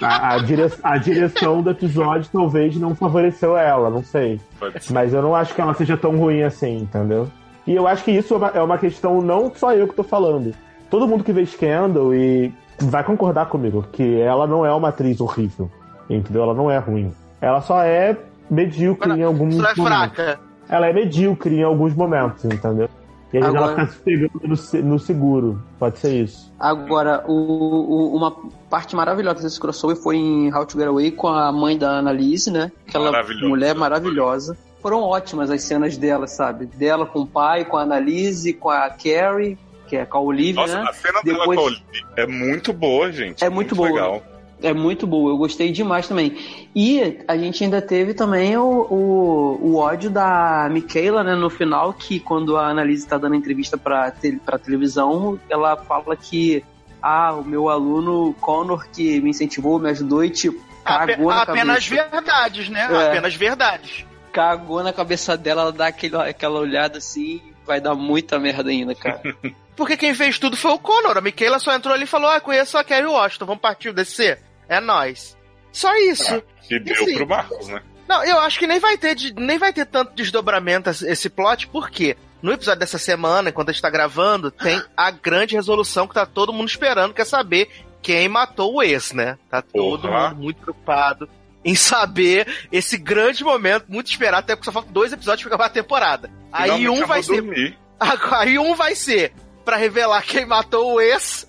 A, 0.00 0.34
a, 0.34 0.38
dire, 0.38 0.70
a 0.84 0.96
direção 0.98 1.62
do 1.62 1.70
episódio 1.70 2.30
talvez 2.32 2.76
não 2.76 2.94
favoreceu 2.94 3.56
ela, 3.56 3.90
não 3.90 4.04
sei. 4.04 4.40
Mas 4.90 5.12
eu 5.12 5.20
não 5.20 5.34
acho 5.34 5.52
que 5.52 5.60
ela 5.60 5.74
seja 5.74 5.96
tão 5.96 6.16
ruim 6.16 6.42
assim, 6.42 6.76
entendeu? 6.76 7.28
E 7.66 7.74
eu 7.74 7.88
acho 7.88 8.04
que 8.04 8.12
isso 8.12 8.34
é 8.34 8.36
uma, 8.36 8.48
é 8.50 8.62
uma 8.62 8.78
questão, 8.78 9.20
não 9.20 9.52
só 9.52 9.72
eu 9.72 9.88
que 9.88 9.94
tô 9.94 10.04
falando. 10.04 10.54
Todo 10.88 11.08
mundo 11.08 11.24
que 11.24 11.32
vê 11.32 11.44
Scandal 11.44 12.14
e 12.14 12.54
vai 12.78 13.02
concordar 13.02 13.46
comigo 13.46 13.84
que 13.90 14.20
ela 14.20 14.46
não 14.46 14.64
é 14.64 14.72
uma 14.72 14.90
atriz 14.90 15.20
horrível, 15.20 15.68
entendeu? 16.08 16.42
Ela 16.42 16.54
não 16.54 16.70
é 16.70 16.78
ruim. 16.78 17.12
Ela 17.40 17.60
só 17.62 17.82
é 17.82 18.16
medíocre 18.48 19.10
em 19.12 19.24
alguns 19.24 19.58
Ela 19.58 19.70
é 19.70 19.74
momentos. 19.76 19.98
fraca. 20.14 20.40
Ela 20.68 20.86
é 20.86 20.92
medíocre 20.92 21.56
em 21.56 21.62
alguns 21.64 21.94
momentos, 21.94 22.44
entendeu? 22.44 22.88
E 23.32 23.38
aí 23.38 23.42
ela 23.42 23.58
Agora- 23.58 23.86
fica 23.86 23.92
se 23.92 23.98
pegando 24.00 24.40
no, 24.42 24.82
no 24.90 24.98
seguro. 24.98 25.62
Pode 25.78 25.98
ser 25.98 26.22
isso. 26.24 26.52
Agora, 26.58 27.24
o, 27.26 27.32
o- 27.32 28.16
uma 28.16 28.30
parte 28.70 28.94
maravilhosa 28.94 29.42
desse 29.42 29.58
crossover 29.60 29.96
foi 29.96 30.16
em 30.16 30.54
How 30.54 30.64
to 30.64 30.78
Get 30.78 30.86
Away 30.88 31.10
com 31.10 31.28
a 31.28 31.50
mãe 31.52 31.76
da 31.76 31.98
Annalise, 31.98 32.50
né? 32.50 32.70
Aquela 32.88 33.10
Maravilhoso. 33.10 33.48
mulher 33.48 33.74
maravilhosa. 33.74 34.56
Foram 34.80 35.02
ótimas 35.02 35.50
as 35.50 35.62
cenas 35.62 35.96
dela, 35.96 36.26
sabe? 36.28 36.66
Dela 36.66 37.04
com 37.04 37.20
o 37.22 37.26
pai, 37.26 37.64
com 37.64 37.76
a 37.76 37.82
Annalise, 37.82 38.52
com 38.52 38.70
a 38.70 38.88
Carrie, 38.90 39.58
que 39.88 39.96
é 39.96 40.06
com 40.06 40.18
a 40.18 40.20
Olivia, 40.20 40.62
Nossa, 40.62 40.80
né? 40.82 40.86
a 40.88 40.92
cena 40.92 41.20
dela 41.22 41.38
Depois- 41.38 41.58
com 41.58 41.64
a 41.64 41.66
Olivia 41.66 42.04
é 42.16 42.26
muito 42.26 42.72
boa, 42.72 43.10
gente. 43.10 43.42
É 43.44 43.50
muito 43.50 43.74
boa. 43.74 43.88
legal. 43.88 44.22
É 44.62 44.72
muito 44.72 45.06
boa, 45.06 45.30
eu 45.30 45.36
gostei 45.36 45.70
demais 45.70 46.08
também. 46.08 46.34
E 46.74 47.18
a 47.28 47.36
gente 47.36 47.62
ainda 47.62 47.82
teve 47.82 48.14
também 48.14 48.56
o, 48.56 48.86
o, 48.90 49.58
o 49.62 49.76
ódio 49.76 50.08
da 50.10 50.66
Michaela, 50.70 51.22
né, 51.22 51.34
no 51.34 51.50
final, 51.50 51.92
que 51.92 52.18
quando 52.18 52.56
a 52.56 52.68
Annalise 52.68 53.06
tá 53.06 53.18
dando 53.18 53.34
entrevista 53.34 53.76
pra, 53.76 54.10
te, 54.10 54.32
pra 54.44 54.58
televisão, 54.58 55.38
ela 55.50 55.76
fala 55.76 56.16
que 56.16 56.64
ah, 57.02 57.34
o 57.34 57.44
meu 57.44 57.68
aluno 57.68 58.34
Connor 58.40 58.86
que 58.90 59.20
me 59.20 59.30
incentivou, 59.30 59.78
me 59.78 59.90
ajudou 59.90 60.24
e 60.24 60.30
tipo, 60.30 60.58
Ape- 60.84 61.12
cagou 61.16 61.30
na 61.30 61.42
apenas 61.42 61.88
cabeça. 61.88 62.08
verdades, 62.10 62.68
né? 62.70 62.88
É. 62.90 63.08
Apenas 63.08 63.34
verdades. 63.34 64.04
Cagou 64.32 64.82
na 64.82 64.92
cabeça 64.92 65.36
dela, 65.36 65.62
ela 65.62 65.72
dá 65.72 65.88
aquele, 65.88 66.16
aquela 66.16 66.58
olhada 66.60 66.98
assim, 66.98 67.42
vai 67.66 67.80
dar 67.80 67.94
muita 67.94 68.38
merda 68.38 68.70
ainda, 68.70 68.94
cara. 68.94 69.20
Porque 69.76 69.96
quem 69.98 70.14
fez 70.14 70.38
tudo 70.38 70.56
foi 70.56 70.70
o 70.70 70.78
Connor. 70.78 71.18
A 71.18 71.20
Michaela 71.20 71.58
só 71.58 71.74
entrou 71.74 71.92
ali 71.94 72.04
e 72.04 72.06
falou: 72.06 72.30
Ah, 72.30 72.40
conheço 72.40 72.78
a 72.78 72.82
Kerry 72.84 73.06
Washington, 73.06 73.44
vamos 73.44 73.60
partir 73.60 73.90
o 73.90 73.92
DC? 73.92 74.38
É 74.68 74.80
nós. 74.80 75.36
Só 75.72 75.94
isso. 75.96 76.42
Que 76.62 76.78
deu 76.78 76.94
Assim, 76.94 77.14
pro 77.14 77.26
Marcos, 77.28 77.68
né? 77.68 77.82
Não, 78.08 78.24
eu 78.24 78.38
acho 78.40 78.58
que 78.58 78.66
nem 78.66 78.78
vai 78.78 78.96
ter, 78.96 79.14
de- 79.14 79.34
nem 79.34 79.58
vai 79.58 79.72
ter 79.72 79.84
tanto 79.86 80.14
desdobramento 80.14 80.88
esse- 80.90 81.28
plot, 81.28 81.66
porque 81.68 82.16
no 82.40 82.52
episódio 82.52 82.80
dessa 82.80 82.98
semana, 82.98 83.50
enquanto 83.50 83.68
a 83.70 83.72
gente 83.72 83.82
tá 83.82 83.90
gravando, 83.90 84.50
tem 84.50 84.80
a 84.96 85.10
grande 85.10 85.54
resolução 85.54 86.06
que 86.06 86.14
tá 86.14 86.24
todo 86.24 86.52
mundo 86.52 86.68
esperando, 86.68 87.12
quer 87.14 87.26
saber 87.26 87.68
quem 88.00 88.28
matou 88.28 88.74
o 88.74 88.82
ex, 88.82 89.12
né? 89.12 89.36
Tá 89.50 89.60
todo 89.60 90.02
Porra. 90.08 90.28
mundo 90.30 90.42
muito 90.42 90.60
preocupado 90.60 91.28
em 91.64 91.74
saber 91.74 92.46
esse 92.70 92.96
grande 92.96 93.42
momento, 93.42 93.86
muito 93.88 94.06
esperado, 94.08 94.44
até 94.44 94.54
porque 94.54 94.66
só 94.66 94.72
faltam 94.72 94.92
dois 94.92 95.12
episódios 95.12 95.42
pra 95.42 95.50
acabar 95.50 95.66
a 95.66 95.70
temporada. 95.74 96.30
Aí 96.52 96.88
um 96.88 97.04
vai 97.06 97.22
ser. 97.24 97.76
Aí 98.32 98.56
um 98.58 98.74
vai 98.76 98.94
ser 98.94 99.32
pra 99.66 99.76
revelar 99.76 100.22
quem 100.24 100.46
matou 100.46 100.94
o 100.94 101.00
ex. 101.00 101.46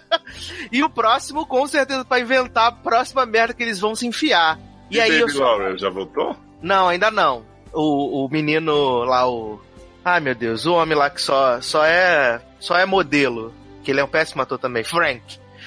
e 0.72 0.82
o 0.82 0.88
próximo, 0.88 1.44
com 1.44 1.66
certeza, 1.66 2.04
pra 2.04 2.20
inventar 2.20 2.68
a 2.68 2.72
próxima 2.72 3.26
merda 3.26 3.52
que 3.52 3.62
eles 3.62 3.78
vão 3.80 3.94
se 3.94 4.06
enfiar. 4.06 4.58
E, 4.90 4.96
E, 4.96 5.00
aí 5.00 5.14
eu 5.18 5.26
Baby 5.26 5.38
só... 5.38 5.44
Laurel 5.44 5.76
já 5.78 5.90
voltou? 5.90 6.36
Não, 6.62 6.88
ainda 6.88 7.10
não. 7.10 7.44
O, 7.72 8.24
o 8.24 8.28
menino 8.30 9.04
lá, 9.04 9.28
o. 9.28 9.60
Ai 10.04 10.20
meu 10.20 10.34
Deus, 10.34 10.64
o 10.66 10.74
homem 10.74 10.96
lá 10.96 11.10
que 11.10 11.20
só, 11.20 11.60
só 11.60 11.84
é. 11.84 12.40
Só 12.60 12.76
é 12.78 12.86
modelo. 12.86 13.52
Que 13.82 13.90
ele 13.90 14.00
é 14.00 14.04
um 14.04 14.08
péssimo 14.08 14.42
ator 14.42 14.58
também. 14.58 14.84
Frank. 14.84 15.22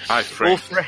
Ai, 0.08 0.22
O, 0.22 0.26
Frank. 0.26 0.58
Fra- 0.62 0.86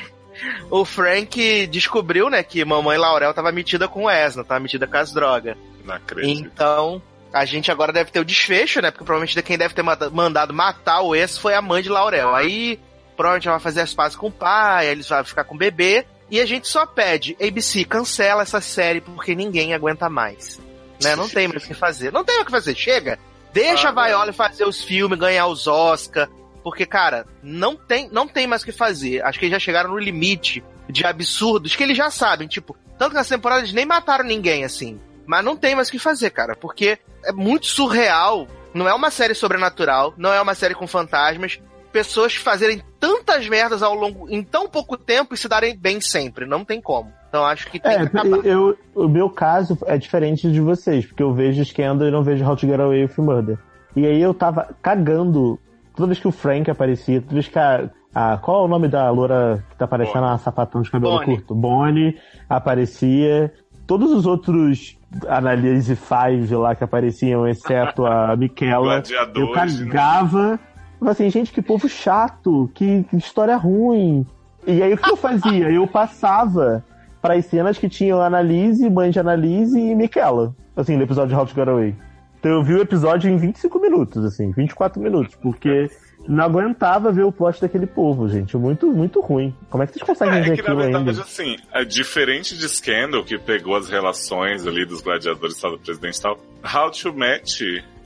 o 0.69 0.85
Frank 0.85 1.68
descobriu, 1.68 2.30
né, 2.30 2.41
que 2.43 2.64
mamãe 2.64 2.97
Laurel 2.97 3.34
tava 3.34 3.51
metida 3.51 3.88
com 3.88 4.03
o 4.05 4.09
Esna, 4.09 4.43
tava 4.43 4.59
metida 4.61 4.88
com 4.88 4.95
as 4.97 5.11
drogas. 5.11 5.57
Não 5.84 5.95
acredito. 5.95 6.39
Então, 6.45 7.01
a 7.33 7.45
gente 7.45 7.71
agora 7.71 7.91
deve 7.93 8.11
ter 8.11 8.19
o 8.19 8.25
desfecho, 8.25 8.81
né? 8.81 8.91
Porque 8.91 9.05
provavelmente 9.05 9.41
quem 9.43 9.57
deve 9.57 9.73
ter 9.73 9.81
manda- 9.83 10.09
mandado 10.09 10.53
matar 10.53 11.01
o 11.01 11.15
ex 11.15 11.37
foi 11.37 11.53
a 11.53 11.61
mãe 11.61 11.81
de 11.83 11.89
Laurel. 11.89 12.33
Aí, 12.35 12.79
provavelmente 13.15 13.47
ela 13.47 13.57
vai 13.57 13.63
fazer 13.63 13.81
as 13.81 13.93
pazes 13.93 14.15
com 14.17 14.27
o 14.27 14.31
pai, 14.31 14.85
aí 14.87 14.91
eles 14.91 15.07
vão 15.09 15.23
ficar 15.23 15.43
com 15.43 15.55
o 15.55 15.57
bebê. 15.57 16.05
E 16.29 16.41
a 16.41 16.45
gente 16.45 16.67
só 16.67 16.85
pede, 16.85 17.37
ABC, 17.41 17.85
cancela 17.85 18.41
essa 18.43 18.59
série 18.59 18.99
porque 19.01 19.33
ninguém 19.33 19.73
aguenta 19.73 20.09
mais. 20.09 20.59
Né? 21.01 21.15
Não 21.15 21.29
tem 21.29 21.47
mais 21.47 21.63
o 21.63 21.67
que 21.67 21.73
fazer. 21.73 22.11
Não 22.11 22.25
tem 22.25 22.41
o 22.41 22.45
que 22.45 22.51
fazer, 22.51 22.75
chega. 22.75 23.17
Deixa 23.53 23.89
Ah, 23.89 23.91
a 24.03 24.07
Viola 24.07 24.33
fazer 24.33 24.65
os 24.65 24.83
filmes, 24.83 25.17
ganhar 25.17 25.47
os 25.47 25.67
Oscar. 25.67 26.27
Porque, 26.63 26.85
cara, 26.85 27.25
não 27.41 27.75
tem, 27.77 28.09
não 28.11 28.27
tem 28.27 28.45
mais 28.45 28.61
o 28.61 28.65
que 28.65 28.71
fazer. 28.73 29.23
Acho 29.23 29.39
que 29.39 29.45
eles 29.45 29.53
já 29.53 29.59
chegaram 29.59 29.89
no 29.91 29.97
limite 29.97 30.61
de 30.89 31.05
absurdos 31.05 31.75
que 31.75 31.83
eles 31.83 31.95
já 31.95 32.11
sabem. 32.11 32.45
Tipo, 32.47 32.75
tanto 32.97 33.11
que 33.11 33.15
nessa 33.17 33.35
temporada 33.35 33.61
eles 33.61 33.71
nem 33.73 33.85
mataram 33.85 34.25
ninguém, 34.25 34.65
assim. 34.65 34.99
Mas 35.27 35.43
não 35.45 35.55
tem 35.55 35.75
mais 35.75 35.89
o 35.89 35.91
que 35.91 35.99
fazer, 35.99 36.29
cara. 36.31 36.55
Porque 36.55 36.97
é 37.23 37.31
muito 37.31 37.67
surreal. 37.67 38.47
Não 38.73 38.87
é 38.87 38.93
uma 38.93 39.11
série 39.11 39.33
sobrenatural. 39.35 40.13
Não 40.17 40.33
é 40.33 40.41
uma 40.41 40.55
série 40.55 40.73
com 40.73 40.87
fantasmas. 40.87 41.59
Pessoas 41.91 42.35
fazerem 42.35 42.81
tantas 42.99 43.47
merdas 43.47 43.81
ao 43.83 43.93
longo, 43.93 44.29
em 44.29 44.43
tão 44.43 44.67
pouco 44.67 44.97
tempo 44.97 45.33
e 45.33 45.37
se 45.37 45.47
darem 45.47 45.75
bem 45.77 45.99
sempre. 46.01 46.45
Não 46.45 46.63
tem 46.63 46.79
como. 46.81 47.11
Então 47.29 47.43
acho 47.45 47.69
que 47.69 47.79
tem 47.79 47.91
É, 47.91 47.97
que 47.99 48.17
acabar. 48.17 48.45
eu, 48.45 48.77
o 48.95 49.07
meu 49.07 49.29
caso 49.29 49.77
é 49.85 49.97
diferente 49.97 50.51
de 50.51 50.61
vocês, 50.61 51.05
porque 51.05 51.23
eu 51.23 51.33
vejo 51.33 51.63
Scandal 51.65 52.07
e 52.07 52.11
não 52.11 52.23
vejo 52.23 52.45
How 52.45 52.55
to 52.55 52.67
Get 52.67 52.79
Away 52.79 53.03
with 53.05 53.13
Murder. 53.17 53.57
E 53.95 54.05
aí 54.05 54.21
eu 54.21 54.33
tava 54.33 54.75
cagando 54.81 55.59
toda 55.95 56.07
vez 56.07 56.19
que 56.19 56.27
o 56.27 56.31
Frank 56.31 56.69
aparecia, 56.69 57.19
toda 57.21 57.33
vez 57.33 57.47
que 57.47 57.57
a. 57.57 57.89
a- 58.13 58.37
qual 58.37 58.61
é 58.61 58.65
o 58.65 58.67
nome 58.67 58.87
da 58.87 59.09
loura 59.09 59.63
que 59.71 59.75
tá 59.77 59.87
parecendo 59.87 60.25
a 60.25 60.37
sapatão 60.37 60.81
de 60.81 60.91
cabelo 60.91 61.13
Bonnie. 61.19 61.37
curto? 61.37 61.55
Bonnie 61.55 62.17
aparecia. 62.47 63.51
Todos 63.88 64.11
os 64.11 64.26
outros 64.26 64.97
Analyse 65.27 65.95
Five 65.95 66.53
lá 66.55 66.76
que 66.76 66.84
apareciam, 66.84 67.47
exceto 67.47 68.05
a 68.05 68.35
Michaela, 68.38 69.01
eu 69.34 69.47
Gladiadores, 69.47 69.80
cagava. 69.80 70.59
Eu 70.93 70.99
falei 70.99 71.11
assim, 71.14 71.30
gente, 71.30 71.53
que 71.53 71.61
povo 71.61 71.88
chato, 71.88 72.69
que, 72.73 73.03
que 73.03 73.15
história 73.15 73.55
ruim. 73.55 74.26
E 74.65 74.84
aí 74.84 74.93
o 74.93 74.97
que 74.97 75.09
eu 75.09 75.15
fazia? 75.15 75.72
Eu 75.72 75.88
passava 75.88 76.84
para 77.22 77.35
as 77.35 77.45
cenas 77.45 77.77
que 77.77 77.88
tinham 77.88 78.22
Annalise, 78.22 78.89
mãe 78.89 79.09
de 79.09 79.19
Annalise 79.19 79.80
e 79.80 79.95
Michaela. 79.95 80.53
Assim, 80.76 80.97
no 80.97 81.03
episódio 81.03 81.30
de 81.30 81.35
How 81.35 81.45
to 81.45 81.55
Get 81.55 81.68
Away. 81.68 81.95
Então 82.39 82.51
eu 82.51 82.64
vi 82.64 82.73
o 82.73 82.81
episódio 82.81 83.31
em 83.31 83.38
25 83.38 83.80
minutos, 83.80 84.23
assim, 84.26 84.51
24 84.51 85.01
minutos, 85.01 85.35
porque 85.35 85.89
não 86.27 86.43
aguentava 86.43 87.11
ver 87.11 87.23
o 87.23 87.31
plot 87.31 87.61
daquele 87.61 87.87
povo, 87.87 88.27
gente. 88.27 88.55
Muito, 88.57 88.87
muito 88.87 89.21
ruim. 89.21 89.55
Como 89.69 89.83
é 89.83 89.87
que 89.87 89.93
vocês 89.93 90.03
conseguem 90.05 90.35
É, 90.39 90.41
ver 90.41 90.51
que 90.51 90.57
na 90.57 90.61
aquilo 90.63 90.77
verdade, 90.77 91.09
ainda? 91.09 91.21
assim, 91.21 91.55
é 91.73 91.85
diferente 91.85 92.57
de 92.57 92.67
Scandal, 92.67 93.23
que 93.23 93.37
pegou 93.37 93.75
as 93.75 93.89
relações 93.89 94.65
ali 94.67 94.85
dos 94.85 95.01
gladiadores 95.01 95.57
e 95.57 95.61
tal, 95.61 95.71
do 95.71 95.79
presidente 95.79 96.17
e 96.17 96.21
tal. 96.21 96.37
How 96.63 96.91
to 96.91 97.13
Match, 97.13 97.61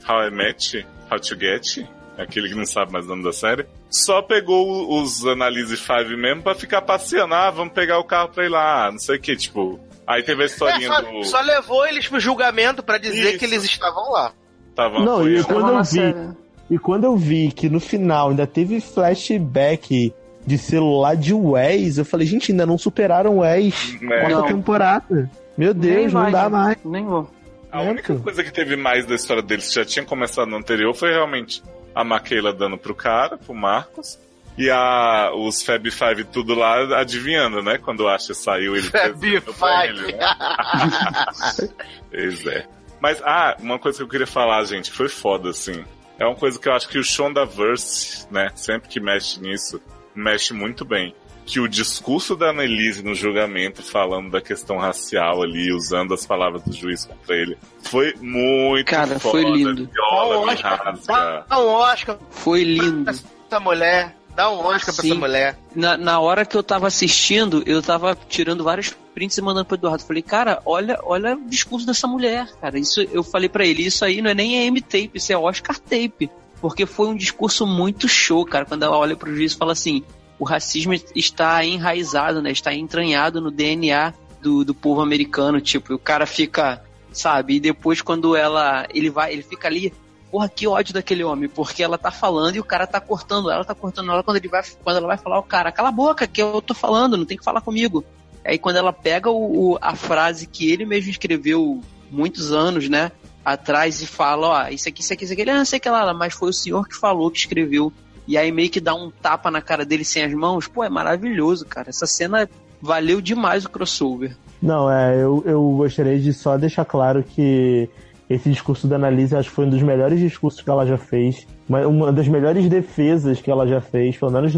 How 0.08 0.28
I 0.28 0.30
Match, 0.30 0.74
How 1.10 1.18
to 1.20 1.38
Get, 1.38 1.84
aquele 2.16 2.48
que 2.48 2.54
não 2.54 2.66
sabe 2.66 2.92
mais 2.92 3.06
o 3.06 3.08
nome 3.08 3.24
da 3.24 3.32
série, 3.32 3.66
só 3.90 4.22
pegou 4.22 5.00
os 5.02 5.26
Analyse 5.26 5.76
5 5.76 6.16
mesmo 6.16 6.42
pra 6.42 6.54
ficar 6.54 6.82
passeando. 6.82 7.34
Ah, 7.34 7.50
vamos 7.50 7.72
pegar 7.74 7.98
o 7.98 8.04
carro 8.04 8.28
pra 8.28 8.44
ir 8.44 8.48
lá, 8.48 8.90
não 8.90 8.98
sei 8.98 9.16
o 9.16 9.20
que, 9.20 9.34
tipo. 9.36 9.78
Aí 10.06 10.22
teve 10.22 10.42
a 10.42 10.44
É, 10.44 10.46
historinha 10.46 10.88
só, 10.88 11.00
do. 11.00 11.24
só 11.24 11.40
levou 11.40 11.86
eles 11.86 12.08
pro 12.08 12.18
julgamento 12.18 12.82
pra 12.82 12.98
dizer 12.98 13.30
Isso. 13.30 13.38
que 13.38 13.44
eles 13.44 13.62
estavam 13.64 14.10
lá. 14.10 14.32
Tava 14.74 14.98
Não, 15.00 15.28
e 15.28 15.42
quando 15.44 15.68
eu 15.70 15.78
vi, 15.78 15.84
série. 15.86 16.28
E 16.72 16.78
quando 16.78 17.04
eu 17.04 17.14
vi 17.18 17.52
que 17.52 17.68
no 17.68 17.78
final 17.78 18.30
ainda 18.30 18.46
teve 18.46 18.80
flashback 18.80 20.10
de 20.46 20.56
celular 20.56 21.14
de 21.14 21.34
Wes, 21.34 21.98
eu 21.98 22.04
falei, 22.06 22.26
gente, 22.26 22.50
ainda 22.50 22.64
não 22.64 22.78
superaram 22.78 23.40
Wes. 23.40 23.94
É. 24.02 24.06
Quarta 24.06 24.28
Não. 24.30 24.46
temporada. 24.46 25.30
Meu 25.54 25.74
Nem 25.74 25.82
Deus, 25.96 26.12
não 26.14 26.22
vai, 26.22 26.32
dá 26.32 26.44
né? 26.44 26.48
mais. 26.48 26.78
Nem 26.82 27.04
vou. 27.04 27.30
A 27.70 27.82
única 27.82 28.14
coisa 28.16 28.42
que 28.42 28.50
teve 28.50 28.74
mais 28.74 29.04
da 29.04 29.14
história 29.14 29.42
deles 29.42 29.68
que 29.68 29.74
já 29.74 29.84
tinha 29.84 30.02
começado 30.04 30.48
no 30.48 30.56
anterior 30.56 30.94
foi 30.94 31.10
realmente 31.10 31.62
a 31.94 32.02
Maquela 32.02 32.54
dando 32.54 32.78
pro 32.78 32.94
cara, 32.94 33.36
pro 33.36 33.54
Marcos. 33.54 34.18
E 34.56 34.70
a, 34.70 35.30
os 35.34 35.62
Fab 35.62 35.90
Five 35.90 36.24
tudo 36.24 36.54
lá 36.54 37.00
adivinhando, 37.00 37.62
né? 37.62 37.76
Quando 37.76 38.00
o 38.00 38.08
Asher 38.08 38.34
saiu, 38.34 38.74
ele 38.76 38.88
Fab 38.88 39.18
Five. 39.20 40.12
né? 40.12 40.18
Pois 42.10 42.46
é. 42.46 42.66
Mas, 43.00 43.20
ah, 43.24 43.56
uma 43.60 43.78
coisa 43.78 43.98
que 43.98 44.04
eu 44.04 44.08
queria 44.08 44.26
falar, 44.26 44.62
gente, 44.64 44.90
foi 44.90 45.08
foda, 45.08 45.50
assim. 45.50 45.84
É 46.22 46.24
uma 46.24 46.36
coisa 46.36 46.56
que 46.56 46.68
eu 46.68 46.72
acho 46.72 46.88
que 46.88 46.98
o 46.98 47.02
Shondaverse, 47.02 48.28
né, 48.30 48.52
sempre 48.54 48.88
que 48.88 49.00
mexe 49.00 49.40
nisso, 49.40 49.82
mexe 50.14 50.54
muito 50.54 50.84
bem. 50.84 51.12
Que 51.44 51.58
o 51.58 51.66
discurso 51.66 52.36
da 52.36 52.50
Annelise 52.50 53.02
no 53.02 53.12
julgamento, 53.12 53.82
falando 53.82 54.30
da 54.30 54.40
questão 54.40 54.76
racial 54.78 55.42
ali, 55.42 55.72
usando 55.72 56.14
as 56.14 56.24
palavras 56.24 56.62
do 56.62 56.72
juiz 56.72 57.04
contra 57.06 57.34
ele, 57.34 57.58
foi 57.80 58.14
muito 58.20 58.88
Cara, 58.88 59.18
foda. 59.18 59.42
foi 59.42 59.42
lindo. 59.50 59.90
Viola, 59.92 60.52
Oscar, 60.52 60.84
rasga. 60.84 61.44
Dá 61.48 61.58
um 61.58 61.66
Oscar 61.66 62.18
Foi 62.30 62.62
lindo. 62.62 63.10
essa 63.10 63.58
mulher. 63.58 64.16
Dá 64.34 64.50
um 64.50 64.58
Oscar 64.60 64.94
pra 64.94 65.02
Sim. 65.02 65.10
essa 65.10 65.20
mulher. 65.20 65.58
Na, 65.74 65.96
na 65.96 66.20
hora 66.20 66.44
que 66.44 66.56
eu 66.56 66.62
tava 66.62 66.86
assistindo, 66.86 67.62
eu 67.66 67.82
tava 67.82 68.16
tirando 68.28 68.64
vários 68.64 68.94
prints 69.14 69.36
e 69.36 69.42
mandando 69.42 69.66
pro 69.66 69.76
Eduardo. 69.76 70.04
Falei, 70.04 70.22
cara, 70.22 70.62
olha, 70.64 70.98
olha 71.02 71.36
o 71.36 71.48
discurso 71.48 71.86
dessa 71.86 72.06
mulher, 72.06 72.48
cara. 72.60 72.78
Isso 72.78 73.02
eu 73.12 73.22
falei 73.22 73.48
pra 73.48 73.66
ele, 73.66 73.84
isso 73.84 74.04
aí 74.04 74.22
não 74.22 74.30
é 74.30 74.34
nem 74.34 74.66
M-tape, 74.66 75.10
isso 75.14 75.32
é 75.32 75.36
Oscar 75.36 75.78
tape. 75.78 76.30
Porque 76.60 76.86
foi 76.86 77.08
um 77.08 77.16
discurso 77.16 77.66
muito 77.66 78.08
show, 78.08 78.44
cara. 78.44 78.64
Quando 78.64 78.84
ela 78.84 78.96
olha 78.96 79.16
pro 79.16 79.34
juiz 79.34 79.52
e 79.52 79.56
fala 79.56 79.72
assim: 79.72 80.02
o 80.38 80.44
racismo 80.44 80.92
está 81.14 81.64
enraizado, 81.64 82.40
né? 82.40 82.50
Está 82.50 82.72
entranhado 82.72 83.40
no 83.40 83.50
DNA 83.50 84.14
do, 84.40 84.64
do 84.64 84.74
povo 84.74 85.00
americano, 85.00 85.60
tipo, 85.60 85.94
o 85.94 85.98
cara 85.98 86.26
fica, 86.26 86.82
sabe? 87.12 87.56
E 87.56 87.60
depois 87.60 88.02
quando 88.02 88.34
ela, 88.34 88.86
ele 88.92 89.08
vai, 89.08 89.32
ele 89.32 89.42
fica 89.42 89.68
ali, 89.68 89.92
porra, 90.32 90.48
que 90.48 90.66
ódio 90.66 90.94
daquele 90.94 91.22
homem, 91.22 91.46
porque 91.46 91.82
ela 91.82 91.98
tá 91.98 92.10
falando 92.10 92.56
e 92.56 92.60
o 92.60 92.64
cara 92.64 92.86
tá 92.86 92.98
cortando 92.98 93.50
ela, 93.50 93.66
tá 93.66 93.74
cortando 93.74 94.10
ela 94.10 94.22
quando 94.22 94.38
ele 94.38 94.48
vai, 94.48 94.62
quando 94.82 94.96
ela 94.96 95.06
vai 95.06 95.18
falar, 95.18 95.38
o 95.38 95.42
cara, 95.42 95.70
cala 95.70 95.90
a 95.90 95.92
boca, 95.92 96.26
que 96.26 96.40
eu 96.40 96.62
tô 96.62 96.72
falando, 96.72 97.18
não 97.18 97.26
tem 97.26 97.36
que 97.36 97.44
falar 97.44 97.60
comigo. 97.60 98.02
Aí 98.42 98.58
quando 98.58 98.76
ela 98.76 98.94
pega 98.94 99.30
o, 99.30 99.72
o, 99.72 99.78
a 99.78 99.94
frase 99.94 100.46
que 100.46 100.72
ele 100.72 100.86
mesmo 100.86 101.10
escreveu 101.10 101.82
muitos 102.10 102.50
anos, 102.50 102.88
né, 102.88 103.12
atrás 103.44 104.00
e 104.00 104.06
fala, 104.06 104.48
ó, 104.48 104.68
isso 104.68 104.88
aqui, 104.88 105.02
isso 105.02 105.12
aqui, 105.12 105.24
isso 105.24 105.34
aqui, 105.34 105.42
ele, 105.42 105.50
ah, 105.50 105.64
sei 105.66 105.78
que 105.78 105.90
lá, 105.90 106.14
mas 106.14 106.32
foi 106.32 106.48
o 106.48 106.54
senhor 106.54 106.88
que 106.88 106.96
falou, 106.96 107.30
que 107.30 107.38
escreveu. 107.38 107.92
E 108.26 108.38
aí 108.38 108.50
meio 108.50 108.70
que 108.70 108.80
dá 108.80 108.94
um 108.94 109.10
tapa 109.10 109.50
na 109.50 109.60
cara 109.60 109.84
dele 109.84 110.04
sem 110.04 110.24
as 110.24 110.32
mãos, 110.32 110.66
pô, 110.66 110.82
é 110.82 110.88
maravilhoso, 110.88 111.66
cara. 111.66 111.90
Essa 111.90 112.06
cena 112.06 112.48
valeu 112.80 113.20
demais 113.20 113.66
o 113.66 113.68
crossover. 113.68 114.34
Não, 114.62 114.90
é, 114.90 115.14
eu, 115.16 115.42
eu 115.44 115.60
gostaria 115.76 116.18
de 116.18 116.32
só 116.32 116.56
deixar 116.56 116.84
claro 116.86 117.22
que 117.22 117.90
esse 118.34 118.50
discurso 118.50 118.86
da 118.86 118.96
Annalise 118.96 119.36
acho 119.36 119.48
que 119.48 119.54
foi 119.54 119.66
um 119.66 119.70
dos 119.70 119.82
melhores 119.82 120.18
discursos 120.18 120.60
que 120.60 120.70
ela 120.70 120.86
já 120.86 120.96
fez. 120.96 121.46
Uma, 121.68 121.86
uma 121.86 122.12
das 122.12 122.28
melhores 122.28 122.68
defesas 122.68 123.40
que 123.40 123.50
ela 123.50 123.66
já 123.66 123.80
fez, 123.80 124.16
pelo 124.16 124.32
menos 124.32 124.52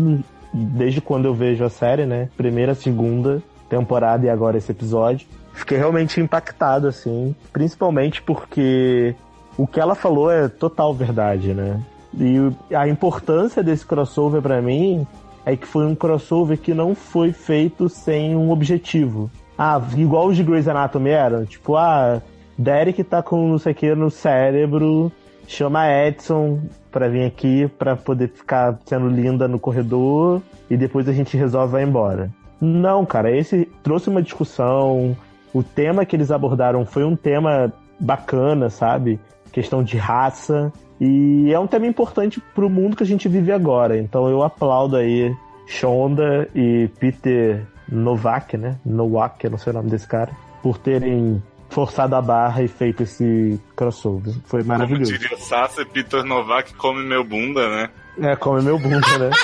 desde 0.53 1.01
quando 1.01 1.25
eu 1.27 1.35
vejo 1.35 1.65
a 1.65 1.69
série, 1.71 2.07
né? 2.07 2.29
Primeira, 2.37 2.75
segunda 2.75 3.43
temporada 3.69 4.27
e 4.27 4.31
agora 4.31 4.57
esse 4.57 4.71
episódio. 4.71 5.27
Fiquei 5.53 5.79
realmente 5.79 6.21
impactado, 6.21 6.87
assim. 6.87 7.35
Principalmente 7.53 8.23
porque 8.23 9.15
o 9.57 9.67
que 9.67 9.81
ela 9.81 9.95
falou 9.95 10.31
é 10.31 10.49
total 10.49 10.95
verdade, 10.95 11.55
né? 11.55 11.81
E 12.17 12.39
a 12.75 12.87
importância 12.87 13.63
desse 13.63 13.85
crossover 13.85 14.41
para 14.41 14.63
mim 14.63 15.07
é 15.45 15.57
que 15.57 15.67
foi 15.67 15.85
um 15.87 15.95
crossover 15.95 16.59
que 16.59 16.73
não 16.73 16.95
foi 16.95 17.33
feito 17.33 17.89
sem 17.89 18.37
um 18.37 18.51
objetivo. 18.51 19.31
Ah, 19.59 19.81
igual 19.97 20.29
os 20.29 20.37
de 20.37 20.43
Grey's 20.43 20.67
Anatomy 20.67 21.11
eram, 21.11 21.45
tipo, 21.45 21.77
ah, 21.77 22.21
Derek 22.59 23.03
tá 23.05 23.23
com 23.23 23.49
não 23.49 23.59
sei 23.59 23.73
o 23.73 23.75
que 23.75 23.95
no 23.95 24.11
cérebro, 24.11 25.11
chama 25.47 25.89
Edson 25.89 26.61
pra 26.91 27.09
vir 27.09 27.25
aqui 27.25 27.69
pra 27.79 27.97
poder 27.97 28.29
ficar 28.29 28.79
sendo 28.85 29.09
linda 29.09 29.49
no 29.49 29.59
corredor 29.59 30.41
e 30.71 30.77
depois 30.77 31.09
a 31.09 31.13
gente 31.13 31.37
resolve 31.37 31.73
vai 31.73 31.83
embora. 31.83 32.31
Não, 32.61 33.05
cara, 33.05 33.31
esse 33.37 33.69
trouxe 33.83 34.09
uma 34.09 34.23
discussão. 34.23 35.17
O 35.53 35.63
tema 35.63 36.05
que 36.05 36.17
eles 36.17 36.31
abordaram 36.31 36.87
foi 36.87 37.05
um 37.05 37.15
tema 37.15 37.73
bacana, 38.01 38.71
sabe? 38.71 39.21
Questão 39.53 39.83
de 39.83 39.97
raça. 39.97 40.73
E 41.01 41.53
é 41.53 41.59
um 41.59 41.67
tema 41.67 41.87
importante 41.87 42.41
pro 42.55 42.71
mundo 42.71 42.97
que 42.97 43.03
a 43.03 43.07
gente 43.07 43.29
vive 43.29 43.53
agora. 43.53 43.99
Então 43.99 44.29
eu 44.29 44.43
aplaudo 44.43 44.97
aí 44.97 45.35
Shonda 45.67 46.49
e 46.55 46.89
Peter 46.99 47.67
Novak, 47.89 48.57
né? 48.57 48.79
Nowak, 48.85 49.45
eu 49.45 49.51
não 49.51 49.59
sei 49.59 49.73
o 49.73 49.77
nome 49.77 49.91
desse 49.91 50.07
cara, 50.07 50.31
por 50.63 50.79
terem 50.79 51.43
forçado 51.75 52.15
a 52.15 52.23
barra 52.23 52.63
e 52.63 52.69
feito 52.69 53.03
esse 53.03 53.61
crossover. 53.75 54.33
Foi 54.45 54.63
maravilhoso. 54.63 55.13
Como 55.13 55.23
diria 55.23 55.37
Sasha, 55.39 55.85
Peter 55.85 56.25
Novak 56.25 56.73
come 56.75 57.05
meu 57.05 57.25
bunda, 57.25 57.69
né? 57.69 57.91
É, 58.19 58.37
come 58.37 58.63
meu 58.63 58.79
bunda, 58.79 59.19
né? 59.19 59.31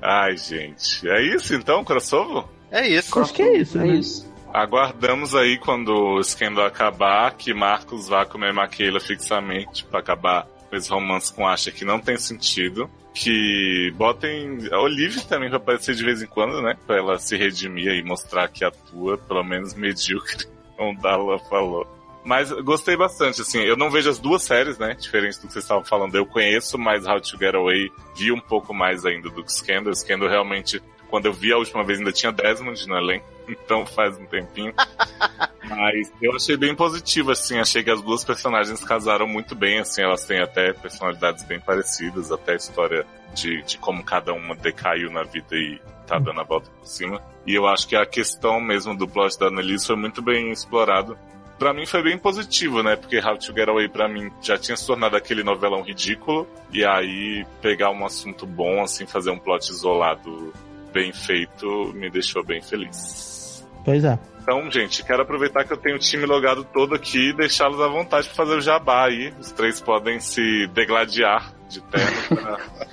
Ai, 0.00 0.36
gente. 0.36 1.06
É 1.08 1.22
isso 1.22 1.54
então, 1.54 1.84
crossover? 1.84 2.44
É 2.70 2.88
isso. 2.88 3.18
Acho 3.20 3.34
que 3.34 3.42
é 3.42 3.58
isso, 3.58 3.78
É 3.78 3.82
né? 3.82 3.88
isso. 3.94 4.32
Aguardamos 4.52 5.34
aí 5.34 5.58
quando 5.58 5.92
o 5.92 6.22
scandal 6.22 6.64
acabar, 6.64 7.32
que 7.34 7.52
Marcos 7.52 8.08
vá 8.08 8.24
comer 8.24 8.52
Maquila 8.52 9.00
fixamente 9.00 9.84
pra 9.84 10.00
acabar 10.00 10.46
com 10.70 10.76
esse 10.76 10.90
romance 10.90 11.32
com 11.32 11.46
Asha 11.46 11.70
que 11.70 11.84
não 11.84 11.98
tem 11.98 12.16
sentido. 12.16 12.88
Que 13.14 13.92
botem 13.96 14.58
a 14.72 14.80
Olivia 14.80 15.22
também 15.22 15.48
pra 15.48 15.58
aparecer 15.58 15.94
de 15.94 16.04
vez 16.04 16.20
em 16.20 16.26
quando, 16.26 16.60
né? 16.60 16.76
Pra 16.86 16.96
ela 16.96 17.18
se 17.18 17.36
redimir 17.36 17.92
e 17.92 18.02
mostrar 18.02 18.48
que 18.48 18.64
atua, 18.64 19.16
pelo 19.16 19.44
menos 19.44 19.72
medíocre, 19.74 20.46
como 20.76 21.00
Dala 21.00 21.38
falou. 21.38 21.86
Mas 22.24 22.50
gostei 22.50 22.96
bastante, 22.96 23.42
assim, 23.42 23.60
eu 23.60 23.76
não 23.76 23.90
vejo 23.90 24.08
as 24.08 24.18
duas 24.18 24.42
séries, 24.42 24.78
né? 24.78 24.94
Diferente 24.94 25.36
do 25.36 25.46
que 25.46 25.52
vocês 25.52 25.64
estavam 25.64 25.84
falando, 25.84 26.14
eu 26.14 26.24
conheço 26.24 26.78
mais 26.78 27.06
How 27.06 27.20
to 27.20 27.36
Get 27.38 27.54
Away, 27.54 27.90
vi 28.16 28.32
um 28.32 28.40
pouco 28.40 28.72
mais 28.72 29.04
ainda 29.04 29.28
do 29.28 29.44
que 29.44 29.52
Scandal. 29.52 29.94
Scandal 29.94 30.28
realmente, 30.28 30.82
quando 31.14 31.26
eu 31.26 31.32
vi 31.32 31.52
a 31.52 31.56
última 31.56 31.84
vez, 31.84 32.00
ainda 32.00 32.10
tinha 32.10 32.32
Desmond 32.32 32.88
no 32.88 32.96
elenco, 32.96 33.24
então 33.46 33.86
faz 33.86 34.18
um 34.18 34.26
tempinho. 34.26 34.74
Mas 35.62 36.12
eu 36.20 36.34
achei 36.34 36.56
bem 36.56 36.74
positivo, 36.74 37.30
assim, 37.30 37.56
achei 37.60 37.84
que 37.84 37.90
as 37.90 38.02
duas 38.02 38.24
personagens 38.24 38.82
casaram 38.82 39.24
muito 39.24 39.54
bem, 39.54 39.78
assim, 39.78 40.02
elas 40.02 40.24
têm 40.24 40.40
até 40.40 40.72
personalidades 40.72 41.44
bem 41.44 41.60
parecidas, 41.60 42.32
até 42.32 42.54
a 42.54 42.56
história 42.56 43.06
de, 43.32 43.62
de 43.62 43.78
como 43.78 44.02
cada 44.02 44.32
uma 44.32 44.56
decaiu 44.56 45.08
na 45.08 45.22
vida 45.22 45.54
e 45.54 45.80
tá 46.04 46.18
dando 46.18 46.40
a 46.40 46.44
volta 46.44 46.68
por 46.68 46.84
cima. 46.84 47.22
E 47.46 47.54
eu 47.54 47.64
acho 47.68 47.86
que 47.86 47.94
a 47.94 48.04
questão 48.04 48.60
mesmo 48.60 48.96
do 48.96 49.06
plot 49.06 49.38
da 49.38 49.46
Annalise 49.46 49.86
foi 49.86 49.96
muito 49.96 50.20
bem 50.20 50.50
explorado. 50.50 51.16
Pra 51.60 51.72
mim 51.72 51.86
foi 51.86 52.02
bem 52.02 52.18
positivo, 52.18 52.82
né? 52.82 52.96
Porque 52.96 53.20
How 53.20 53.38
to 53.38 53.52
Get 53.54 53.68
Away 53.68 53.88
pra 53.88 54.08
mim 54.08 54.32
já 54.42 54.58
tinha 54.58 54.76
se 54.76 54.84
tornado 54.84 55.16
aquele 55.16 55.44
novelão 55.44 55.82
ridículo. 55.82 56.44
E 56.72 56.84
aí 56.84 57.46
pegar 57.62 57.90
um 57.90 58.04
assunto 58.04 58.44
bom, 58.44 58.82
assim, 58.82 59.06
fazer 59.06 59.30
um 59.30 59.38
plot 59.38 59.70
isolado 59.70 60.52
bem 60.94 61.12
feito, 61.12 61.92
me 61.94 62.08
deixou 62.08 62.44
bem 62.44 62.62
feliz. 62.62 63.66
Pois 63.84 64.04
é. 64.04 64.18
Então, 64.40 64.70
gente, 64.70 65.02
quero 65.02 65.22
aproveitar 65.22 65.64
que 65.64 65.72
eu 65.72 65.76
tenho 65.76 65.96
o 65.96 65.98
time 65.98 66.24
logado 66.24 66.64
todo 66.64 66.94
aqui 66.94 67.30
e 67.30 67.32
deixá-los 67.32 67.80
à 67.80 67.88
vontade 67.88 68.28
para 68.28 68.36
fazer 68.36 68.56
o 68.56 68.60
jabá 68.60 69.06
aí. 69.06 69.32
Os 69.40 69.50
três 69.52 69.80
podem 69.80 70.20
se 70.20 70.66
degladiar 70.68 71.52
de 71.68 71.80
terno 71.82 72.36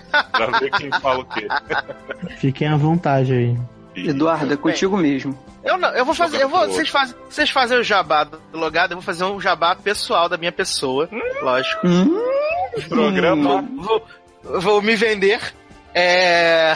pra, 0.09 0.23
pra 0.47 0.59
ver 0.59 0.71
quem 0.71 0.89
fala 0.99 1.19
o 1.19 1.25
quê. 1.25 1.47
Fiquem 2.37 2.67
à 2.67 2.75
vontade 2.75 3.33
aí. 3.33 3.57
Eduardo, 3.95 4.53
é 4.53 4.57
contigo 4.57 4.97
mesmo. 4.97 5.37
Eu 5.63 5.77
não, 5.77 5.89
eu 5.89 6.05
vou 6.05 6.15
fazer, 6.15 6.41
eu 6.41 6.49
vou, 6.49 6.65
vocês 6.67 6.89
fazem, 6.89 7.15
vocês 7.29 7.49
fazem 7.49 7.77
o 7.77 7.83
jabá 7.83 8.23
do 8.23 8.39
logado, 8.53 8.91
eu 8.91 8.97
vou 8.97 9.03
fazer 9.03 9.25
um 9.25 9.39
jabá 9.39 9.75
pessoal 9.75 10.27
da 10.27 10.37
minha 10.37 10.51
pessoa, 10.51 11.09
lógico. 11.41 11.81
Programa. 12.87 13.61
Vou, 13.75 14.07
vou 14.59 14.81
me 14.81 14.95
vender. 14.95 15.53
É... 15.93 16.73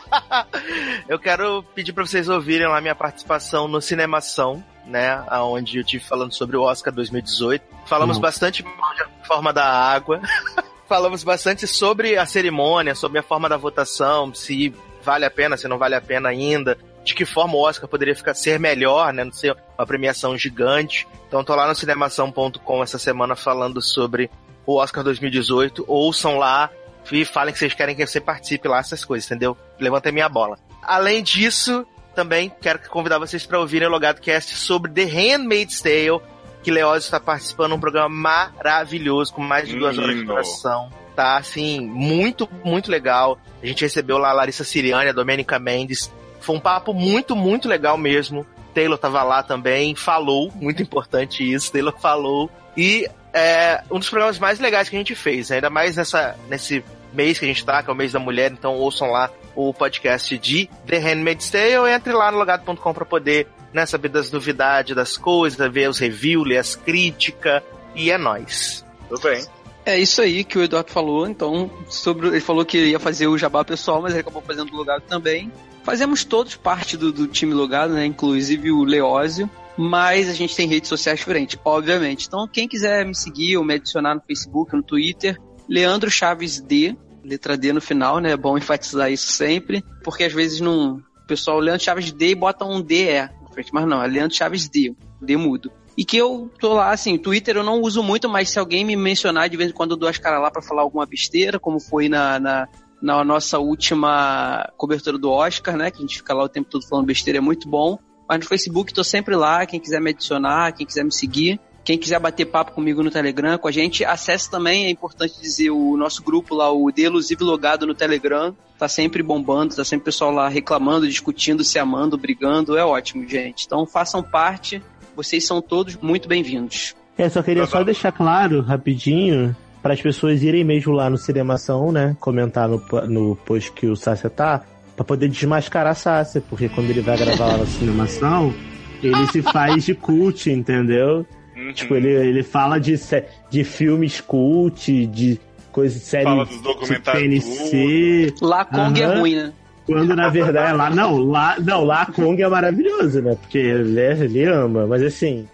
eu 1.08 1.18
quero 1.18 1.62
pedir 1.74 1.92
pra 1.92 2.04
vocês 2.06 2.28
ouvirem 2.28 2.66
lá 2.68 2.80
minha 2.80 2.94
participação 2.94 3.68
no 3.68 3.80
Cinemação, 3.80 4.62
né? 4.86 5.22
Onde 5.42 5.78
eu 5.78 5.84
tive 5.84 6.04
falando 6.04 6.32
sobre 6.32 6.56
o 6.56 6.62
Oscar 6.62 6.92
2018. 6.92 7.64
Falamos 7.86 8.16
Uhum. 8.16 8.22
bastante 8.22 8.62
mal 8.64 8.94
de 8.94 9.26
forma 9.26 9.52
da 9.52 9.64
água. 9.64 10.20
Falamos 10.88 11.24
bastante 11.24 11.66
sobre 11.66 12.16
a 12.16 12.24
cerimônia, 12.24 12.94
sobre 12.94 13.18
a 13.18 13.22
forma 13.22 13.48
da 13.48 13.56
votação, 13.56 14.32
se 14.32 14.72
vale 15.02 15.24
a 15.24 15.30
pena, 15.30 15.56
se 15.56 15.66
não 15.66 15.78
vale 15.78 15.96
a 15.96 16.00
pena 16.00 16.28
ainda, 16.28 16.78
de 17.04 17.12
que 17.12 17.24
forma 17.24 17.54
o 17.54 17.60
Oscar 17.60 17.88
poderia 17.88 18.14
ficar, 18.14 18.34
ser 18.34 18.60
melhor, 18.60 19.12
né? 19.12 19.24
Não 19.24 19.32
ser 19.32 19.56
uma 19.76 19.86
premiação 19.86 20.38
gigante. 20.38 21.06
Então 21.26 21.42
tô 21.42 21.54
lá 21.56 21.66
no 21.66 21.74
cinemação.com 21.74 22.82
essa 22.84 22.98
semana 22.98 23.34
falando 23.34 23.82
sobre 23.82 24.30
o 24.64 24.76
Oscar 24.76 25.02
2018. 25.02 25.84
Ouçam 25.88 26.38
lá 26.38 26.70
e 27.12 27.24
falem 27.24 27.52
que 27.52 27.58
vocês 27.58 27.74
querem 27.74 27.94
que 27.94 28.06
você 28.06 28.20
participe 28.20 28.68
lá, 28.68 28.78
essas 28.78 29.04
coisas, 29.04 29.30
entendeu? 29.30 29.56
Levantem 29.78 30.12
minha 30.12 30.28
bola. 30.28 30.58
Além 30.82 31.22
disso, 31.22 31.86
também 32.14 32.50
quero 32.60 32.78
convidar 32.88 33.18
vocês 33.18 33.44
para 33.44 33.60
ouvirem 33.60 33.88
o 33.88 33.90
Logado 33.90 34.20
Cast 34.20 34.54
sobre 34.54 34.90
The 34.90 35.04
Handmaid's 35.04 35.80
Tale, 35.80 36.20
que 36.62 36.70
Leózio 36.70 37.06
está 37.06 37.20
participando 37.20 37.70
de 37.70 37.76
um 37.76 37.80
programa 37.80 38.08
maravilhoso, 38.08 39.32
com 39.34 39.42
mais 39.42 39.68
de 39.68 39.78
duas 39.78 39.98
horas 39.98 40.16
de 40.16 40.24
duração. 40.24 40.90
Tá, 41.14 41.36
assim, 41.36 41.80
muito, 41.80 42.48
muito 42.64 42.90
legal. 42.90 43.38
A 43.62 43.66
gente 43.66 43.82
recebeu 43.82 44.18
lá 44.18 44.30
a 44.30 44.32
Larissa 44.32 44.64
Siriane, 44.64 45.10
a 45.10 45.12
Domênica 45.12 45.58
Mendes. 45.58 46.12
Foi 46.40 46.56
um 46.56 46.60
papo 46.60 46.92
muito, 46.92 47.34
muito 47.34 47.68
legal 47.68 47.96
mesmo. 47.96 48.46
Taylor 48.74 48.98
tava 48.98 49.22
lá 49.22 49.42
também, 49.42 49.94
falou, 49.94 50.52
muito 50.54 50.82
importante 50.82 51.42
isso, 51.50 51.72
Taylor 51.72 51.94
falou. 51.98 52.50
E 52.76 53.08
é 53.32 53.82
um 53.90 53.98
dos 53.98 54.10
programas 54.10 54.38
mais 54.38 54.58
legais 54.58 54.88
que 54.88 54.96
a 54.96 54.98
gente 54.98 55.14
fez, 55.14 55.50
ainda 55.50 55.70
mais 55.70 55.96
nessa, 55.96 56.36
nesse 56.48 56.84
mês 57.16 57.38
que 57.38 57.44
a 57.44 57.48
gente 57.48 57.64
tá, 57.64 57.82
que 57.82 57.90
é 57.90 57.92
o 57.92 57.96
mês 57.96 58.12
da 58.12 58.18
mulher, 58.18 58.52
então 58.52 58.74
ouçam 58.74 59.10
lá 59.10 59.30
o 59.54 59.72
podcast 59.72 60.36
de 60.38 60.68
The 60.86 60.98
Handmaid's 60.98 61.50
Tale, 61.50 61.90
entre 61.90 62.12
lá 62.12 62.30
no 62.30 62.38
logado.com 62.38 62.92
pra 62.92 63.04
poder 63.04 63.48
né, 63.72 63.86
saber 63.86 64.08
das 64.08 64.30
novidades, 64.30 64.94
das 64.94 65.16
coisas, 65.16 65.72
ver 65.72 65.88
os 65.88 65.98
reviews, 65.98 66.46
ler 66.46 66.58
as 66.58 66.76
críticas, 66.76 67.62
e 67.94 68.10
é 68.10 68.18
nóis. 68.18 68.84
Tudo 69.08 69.22
bem. 69.22 69.44
É 69.84 69.98
isso 69.98 70.20
aí 70.20 70.42
que 70.44 70.58
o 70.58 70.62
Eduardo 70.62 70.90
falou. 70.90 71.28
Então, 71.28 71.70
sobre 71.88 72.26
ele 72.28 72.40
falou 72.40 72.64
que 72.64 72.76
ia 72.76 72.98
fazer 72.98 73.28
o 73.28 73.38
jabá 73.38 73.64
pessoal, 73.64 74.02
mas 74.02 74.12
ele 74.12 74.20
acabou 74.20 74.42
fazendo 74.42 74.72
o 74.72 74.76
logado 74.76 75.02
também. 75.02 75.50
Fazemos 75.84 76.24
todos 76.24 76.56
parte 76.56 76.96
do, 76.96 77.12
do 77.12 77.28
time 77.28 77.54
logado, 77.54 77.94
né? 77.94 78.04
Inclusive 78.04 78.72
o 78.72 78.82
Leózio. 78.82 79.48
Mas 79.78 80.28
a 80.28 80.32
gente 80.32 80.56
tem 80.56 80.66
redes 80.66 80.88
sociais 80.88 81.18
diferentes, 81.18 81.58
obviamente. 81.64 82.26
Então, 82.26 82.48
quem 82.48 82.66
quiser 82.66 83.06
me 83.06 83.14
seguir 83.14 83.56
ou 83.58 83.64
me 83.64 83.74
adicionar 83.74 84.14
no 84.14 84.22
Facebook, 84.22 84.74
no 84.74 84.82
Twitter, 84.82 85.38
Leandro 85.68 86.10
Chaves 86.10 86.60
D, 86.60 86.96
letra 87.26 87.56
D 87.56 87.72
no 87.72 87.80
final, 87.80 88.18
né? 88.18 88.32
É 88.32 88.36
bom 88.36 88.56
enfatizar 88.56 89.10
isso 89.10 89.32
sempre, 89.32 89.84
porque 90.02 90.24
às 90.24 90.32
vezes 90.32 90.60
não. 90.60 91.02
O 91.24 91.26
pessoal 91.26 91.58
Leandro 91.58 91.82
Chaves 91.82 92.12
D 92.12 92.30
e 92.30 92.34
bota 92.34 92.64
um 92.64 92.80
DE 92.80 93.20
na 93.20 93.50
frente, 93.52 93.70
mas 93.72 93.86
não, 93.86 94.02
é 94.02 94.06
Leandro 94.06 94.36
Chaves 94.36 94.68
D, 94.68 94.94
D 95.20 95.36
mudo. 95.36 95.72
E 95.96 96.04
que 96.04 96.16
eu 96.16 96.50
tô 96.60 96.74
lá, 96.74 96.92
assim, 96.92 97.16
Twitter 97.16 97.56
eu 97.56 97.64
não 97.64 97.80
uso 97.80 98.02
muito, 98.02 98.28
mas 98.28 98.50
se 98.50 98.58
alguém 98.58 98.84
me 98.84 98.94
mencionar, 98.94 99.48
de 99.48 99.56
vez 99.56 99.70
em 99.70 99.72
quando 99.72 99.92
eu 99.92 99.96
dou 99.96 100.08
as 100.08 100.18
caras 100.18 100.40
lá 100.40 100.50
pra 100.50 100.62
falar 100.62 100.82
alguma 100.82 101.06
besteira, 101.06 101.58
como 101.58 101.80
foi 101.80 102.08
na, 102.08 102.38
na, 102.38 102.68
na 103.00 103.24
nossa 103.24 103.58
última 103.58 104.70
cobertura 104.76 105.16
do 105.18 105.30
Oscar, 105.30 105.76
né? 105.76 105.90
Que 105.90 105.98
a 105.98 106.00
gente 106.02 106.18
fica 106.18 106.34
lá 106.34 106.44
o 106.44 106.48
tempo 106.48 106.68
todo 106.70 106.86
falando 106.86 107.06
besteira, 107.06 107.38
é 107.38 107.40
muito 107.40 107.68
bom. 107.68 107.98
Mas 108.28 108.40
no 108.40 108.46
Facebook 108.46 108.92
tô 108.92 109.02
sempre 109.02 109.34
lá, 109.34 109.64
quem 109.64 109.80
quiser 109.80 110.00
me 110.00 110.10
adicionar, 110.10 110.72
quem 110.72 110.86
quiser 110.86 111.04
me 111.04 111.12
seguir. 111.12 111.58
Quem 111.86 111.96
quiser 111.96 112.18
bater 112.18 112.46
papo 112.46 112.72
comigo 112.72 113.00
no 113.00 113.12
Telegram, 113.12 113.56
com 113.56 113.68
a 113.68 113.70
gente, 113.70 114.04
acesse 114.04 114.50
também, 114.50 114.86
é 114.86 114.90
importante 114.90 115.40
dizer, 115.40 115.70
o 115.70 115.96
nosso 115.96 116.20
grupo 116.20 116.52
lá, 116.52 116.68
o 116.68 116.90
Delusive 116.90 117.44
Logado 117.44 117.86
no 117.86 117.94
Telegram. 117.94 118.52
Tá 118.76 118.88
sempre 118.88 119.22
bombando, 119.22 119.76
tá 119.76 119.84
sempre 119.84 120.02
o 120.02 120.04
pessoal 120.06 120.32
lá 120.32 120.48
reclamando, 120.48 121.06
discutindo, 121.06 121.62
se 121.62 121.78
amando, 121.78 122.18
brigando. 122.18 122.76
É 122.76 122.84
ótimo, 122.84 123.24
gente. 123.28 123.66
Então 123.66 123.86
façam 123.86 124.20
parte. 124.20 124.82
Vocês 125.14 125.46
são 125.46 125.62
todos 125.62 125.94
muito 125.94 126.28
bem-vindos. 126.28 126.96
É, 127.16 127.28
só 127.28 127.40
queria 127.40 127.64
só 127.66 127.84
deixar 127.84 128.10
claro, 128.10 128.62
rapidinho, 128.62 129.54
para 129.80 129.94
as 129.94 130.02
pessoas 130.02 130.42
irem 130.42 130.64
mesmo 130.64 130.92
lá 130.92 131.08
no 131.08 131.16
Cinemação, 131.16 131.92
né? 131.92 132.16
Comentar 132.18 132.68
no, 132.68 132.82
no 133.08 133.36
post 133.36 133.70
que 133.70 133.86
o 133.86 133.94
Sácia 133.94 134.28
tá, 134.28 134.64
pra 134.96 135.04
poder 135.04 135.28
desmascarar 135.28 135.92
a 135.92 135.94
Sácia, 135.94 136.42
porque 136.50 136.68
quando 136.68 136.90
ele 136.90 137.00
vai 137.00 137.16
gravar 137.16 137.46
lá 137.46 137.58
no 137.58 137.66
Cinemação, 137.66 138.52
ele 139.00 139.24
se 139.28 139.40
faz 139.40 139.84
de 139.84 139.94
cult, 139.94 140.50
entendeu? 140.50 141.24
Tipo, 141.74 141.94
ele, 141.94 142.08
ele 142.10 142.42
fala 142.42 142.78
de, 142.78 142.98
sé- 142.98 143.26
de 143.50 143.64
filmes 143.64 144.20
cult, 144.20 145.06
de 145.06 145.40
coisas 145.72 145.98
de 146.00 146.04
série 146.04 146.24
Fala 146.24 146.44
dos 146.44 146.56
de 146.56 146.62
documentários 146.62 147.44
PNC. 147.44 148.34
Lá 148.42 148.64
Kong 148.64 149.00
é 149.00 149.04
Aham. 149.04 149.20
ruim, 149.20 149.34
né? 149.36 149.52
Quando 149.86 150.16
na 150.16 150.28
verdade 150.28 150.76
lá 150.76 150.90
não, 150.90 151.16
lá 151.18 151.56
não, 151.60 151.84
lá 151.84 152.06
Kong 152.06 152.42
é 152.42 152.48
maravilhoso, 152.48 153.22
né? 153.22 153.36
Porque 153.40 153.58
ele, 153.58 154.00
ele 154.00 154.44
ama, 154.44 154.84
mas 154.86 155.00
assim, 155.02 155.46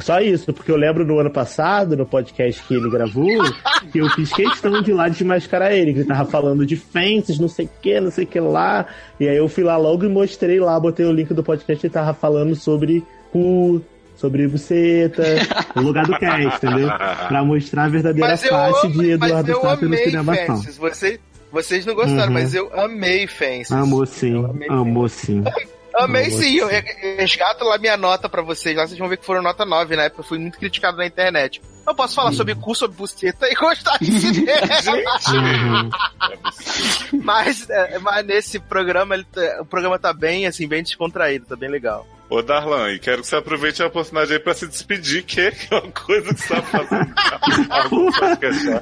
só 0.00 0.20
isso, 0.20 0.52
porque 0.52 0.70
eu 0.70 0.76
lembro 0.76 1.04
no 1.04 1.18
ano 1.18 1.30
passado, 1.30 1.96
no 1.96 2.06
podcast 2.06 2.62
que 2.62 2.74
ele 2.74 2.88
gravou, 2.88 3.26
que 3.90 3.98
eu 3.98 4.08
fiz 4.10 4.32
questão 4.32 4.80
de 4.80 4.92
ir 4.92 4.94
lá 4.94 5.08
desmascarar 5.08 5.72
ele, 5.72 5.92
que 5.92 5.98
ele 6.00 6.08
tava 6.08 6.24
falando 6.30 6.64
de 6.64 6.76
fences, 6.76 7.38
não 7.40 7.48
sei 7.48 7.66
o 7.66 7.70
que, 7.82 8.00
não 8.00 8.10
sei 8.12 8.24
o 8.24 8.28
que 8.28 8.38
lá. 8.38 8.86
E 9.18 9.28
aí 9.28 9.36
eu 9.36 9.48
fui 9.48 9.64
lá 9.64 9.76
logo 9.76 10.04
e 10.04 10.08
mostrei 10.08 10.60
lá, 10.60 10.78
botei 10.78 11.04
o 11.04 11.12
link 11.12 11.34
do 11.34 11.42
podcast 11.42 11.80
que 11.80 11.86
ele 11.88 11.92
tava 11.92 12.14
falando 12.14 12.54
sobre 12.54 13.02
cu, 13.32 13.82
sobre 14.20 14.46
buceta, 14.46 15.22
no 15.74 15.82
lugar 15.82 16.04
do 16.06 16.18
cast, 16.18 16.64
entendeu? 16.66 16.88
Pra 17.28 17.42
mostrar 17.42 17.84
a 17.84 17.88
verdadeira 17.88 18.36
face 18.36 18.86
amo- 18.86 19.02
de 19.02 19.10
Eduardo 19.12 19.60
Sácio 19.60 19.88
no 19.88 19.96
cinemação. 19.96 20.56
Fences. 20.58 20.76
Vocês, 20.76 21.20
vocês 21.50 21.86
não 21.86 21.94
gostaram, 21.94 22.26
Uhum. 22.28 22.32
mas 22.34 22.54
eu 22.54 22.70
amei 22.78 23.26
Fences. 23.26 23.72
Amor 23.72 24.06
sim, 24.06 24.34
amor 24.68 25.08
sim. 25.08 25.42
Amei 25.92 26.26
Amor 26.26 26.38
sim, 26.40 26.54
eu 26.54 26.68
re- 26.68 27.16
resgato 27.18 27.64
lá 27.64 27.76
minha 27.76 27.96
nota 27.96 28.28
pra 28.28 28.42
vocês. 28.42 28.76
Lá 28.76 28.86
vocês 28.86 28.96
vão 28.98 29.08
ver 29.08 29.16
que 29.16 29.26
foram 29.26 29.42
nota 29.42 29.64
9 29.66 29.96
na 29.96 30.04
época. 30.04 30.20
Eu 30.20 30.24
fui 30.24 30.38
muito 30.38 30.56
criticado 30.56 30.96
na 30.96 31.04
internet. 31.04 31.60
Eu 31.84 31.92
posso 31.96 32.14
falar 32.14 32.32
sobre 32.32 32.54
cu, 32.54 32.74
sobre 32.76 32.96
buceta 32.96 33.48
e 33.50 33.54
gostar 33.56 33.98
de 33.98 34.08
cinema. 34.20 35.82
Uhum. 35.82 35.90
mas, 37.24 37.68
é, 37.68 37.98
mas 37.98 38.24
nesse 38.24 38.60
programa, 38.60 39.14
ele 39.14 39.24
tá- 39.24 39.58
o 39.60 39.64
programa 39.66 39.98
tá 39.98 40.12
bem, 40.12 40.46
assim, 40.46 40.68
bem 40.68 40.82
descontraído, 40.82 41.46
tá 41.46 41.56
bem 41.56 41.68
legal. 41.68 42.06
Ô 42.30 42.40
Darlan, 42.42 42.92
e 42.92 42.98
quero 43.00 43.22
que 43.22 43.26
você 43.28 43.34
aproveite 43.36 43.82
a 43.82 43.86
oportunidade 43.88 44.32
aí 44.32 44.38
pra 44.38 44.54
se 44.54 44.66
despedir, 44.68 45.24
que 45.24 45.40
é 45.40 45.52
uma 45.72 45.90
coisa 45.90 46.32
que 46.32 46.40
você 46.40 46.54
tá 46.54 46.62
fazendo. 46.62 47.12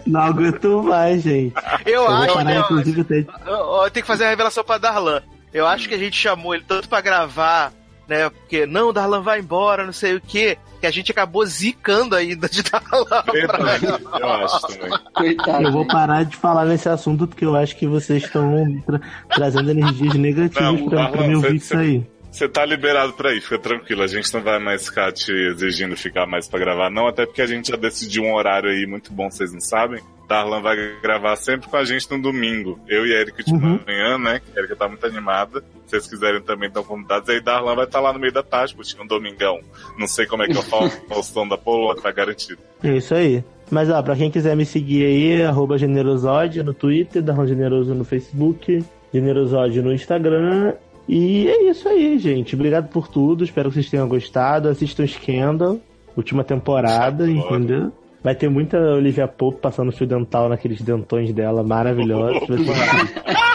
Não 0.06 0.20
aguento 0.20 0.82
mais, 0.82 1.22
gente. 1.22 1.54
Eu 1.86 2.04
vou 2.06 2.14
acho, 2.14 2.34
parar, 2.34 2.44
né, 2.44 2.58
inclusive, 2.60 3.00
até... 3.00 3.26
Eu, 3.46 3.82
eu 3.84 3.90
tenho 3.90 4.04
que 4.04 4.06
fazer 4.06 4.24
a 4.24 4.28
revelação 4.30 4.62
pra 4.62 4.76
Darlan. 4.78 5.22
Eu 5.52 5.66
acho 5.66 5.88
que 5.88 5.94
a 5.94 5.98
gente 5.98 6.14
chamou 6.16 6.54
ele 6.54 6.64
tanto 6.68 6.88
pra 6.90 7.00
gravar, 7.00 7.72
né? 8.06 8.28
Porque, 8.28 8.66
não, 8.66 8.92
Darlan 8.92 9.22
vai 9.22 9.40
embora, 9.40 9.86
não 9.86 9.92
sei 9.94 10.16
o 10.16 10.20
quê. 10.20 10.58
Que 10.80 10.86
a 10.86 10.90
gente 10.90 11.10
acabou 11.10 11.44
zicando 11.44 12.14
ainda 12.14 12.48
de 12.48 12.62
Darlan. 12.70 13.22
Verdade, 13.32 13.86
eu 14.20 14.28
acho 14.28 14.60
também. 14.60 15.36
Eu 15.64 15.72
vou 15.72 15.86
parar 15.86 16.24
de 16.24 16.36
falar 16.36 16.66
nesse 16.66 16.88
assunto 16.88 17.26
porque 17.26 17.44
eu 17.46 17.56
acho 17.56 17.74
que 17.76 17.86
vocês 17.86 18.22
estão 18.22 18.80
tra- 18.86 19.00
trazendo 19.34 19.70
energias 19.70 20.14
negativas 20.14 20.62
Não, 20.80 20.88
pra, 20.88 21.08
pra 21.08 21.22
Darlan, 21.22 21.26
me 21.28 21.34
você- 21.34 21.46
ouvir 21.46 21.56
isso 21.56 21.76
aí. 21.76 22.06
Você 22.30 22.48
tá 22.48 22.64
liberado 22.64 23.14
pra 23.14 23.34
ir, 23.34 23.40
fica 23.40 23.59
tranquilo. 23.59 24.02
A 24.02 24.06
gente 24.06 24.32
não 24.34 24.42
vai 24.42 24.59
mais 24.59 24.86
ficar 24.86 25.10
te 25.12 25.32
exigindo 25.32 25.96
ficar 25.96 26.26
mais 26.26 26.46
pra 26.48 26.59
gravar, 26.60 26.90
não. 26.90 27.06
Até 27.09 27.24
porque 27.26 27.42
a 27.42 27.46
gente 27.46 27.68
já 27.70 27.76
decidiu 27.76 28.22
um 28.24 28.34
horário 28.34 28.70
aí 28.70 28.86
muito 28.86 29.12
bom, 29.12 29.30
vocês 29.30 29.52
não 29.52 29.60
sabem. 29.60 30.00
Darlan 30.28 30.60
vai 30.60 30.76
gravar 31.02 31.34
sempre 31.36 31.68
com 31.70 31.76
a 31.78 31.84
gente 31.84 32.09
no 32.10 32.20
domingo. 32.20 32.78
Eu 32.86 33.06
e 33.06 33.14
a 33.16 33.20
Erika 33.20 33.42
de 33.42 33.50
Uhum. 33.50 33.80
manhã, 33.86 34.18
né? 34.18 34.42
A 34.55 34.59
Erika 34.59 34.76
tá 34.76 34.86
muito 34.86 35.05
animada. 35.06 35.60
Se 35.86 35.92
vocês 35.92 36.06
quiserem 36.06 36.42
também 36.42 36.68
estão 36.68 36.84
convidados. 36.84 37.26
Aí 37.30 37.40
Darlan 37.40 37.74
vai 37.74 37.86
estar 37.86 37.98
lá 37.98 38.12
no 38.12 38.18
meio 38.18 38.32
da 38.32 38.42
tarde, 38.42 38.74
curtindo 38.74 39.02
um 39.02 39.06
domingão. 39.06 39.59
Não 39.98 40.06
sei 40.06 40.26
como 40.26 40.42
é 40.42 40.46
que 40.46 40.56
eu 40.56 40.62
falo 40.62 40.90
o 41.10 41.22
som 41.22 41.48
da 41.48 41.56
Polônia, 41.56 42.02
tá 42.02 42.12
garantido. 42.12 42.59
É 42.84 42.94
isso 42.94 43.14
aí. 43.14 43.42
Mas 43.70 43.88
ó, 43.88 44.02
pra 44.02 44.14
quem 44.16 44.30
quiser 44.30 44.55
me 44.55 44.66
seguir 44.66 45.06
aí, 45.06 45.42
arroba 45.42 45.78
generosódio 45.78 46.62
no 46.62 46.74
Twitter, 46.74 47.22
Darlan 47.22 47.46
Generoso 47.46 47.94
no 47.94 48.05
Facebook, 48.05 48.84
generosódio 49.12 49.82
no 49.82 49.92
Instagram. 49.94 50.74
E 51.09 51.48
é 51.48 51.70
isso 51.70 51.89
aí, 51.89 52.18
gente. 52.18 52.55
Obrigado 52.55 52.89
por 52.89 53.09
tudo. 53.09 53.43
Espero 53.44 53.68
que 53.70 53.74
vocês 53.76 53.89
tenham 53.90 54.06
gostado. 54.09 54.68
Assistam 54.68 55.06
Scandal, 55.06 55.80
última 56.16 56.44
temporada, 56.44 57.28
entendeu? 57.30 57.93
Vai 58.22 58.35
ter 58.35 58.51
muita 58.51 58.76
Olivia 58.78 59.28
Pope 59.28 59.60
passando 59.60 59.93
fio 59.93 60.06
dental 60.06 60.48
naqueles 60.48 60.82
dentões 60.82 61.32
dela, 61.32 61.62
maravilhosos. 61.62 62.43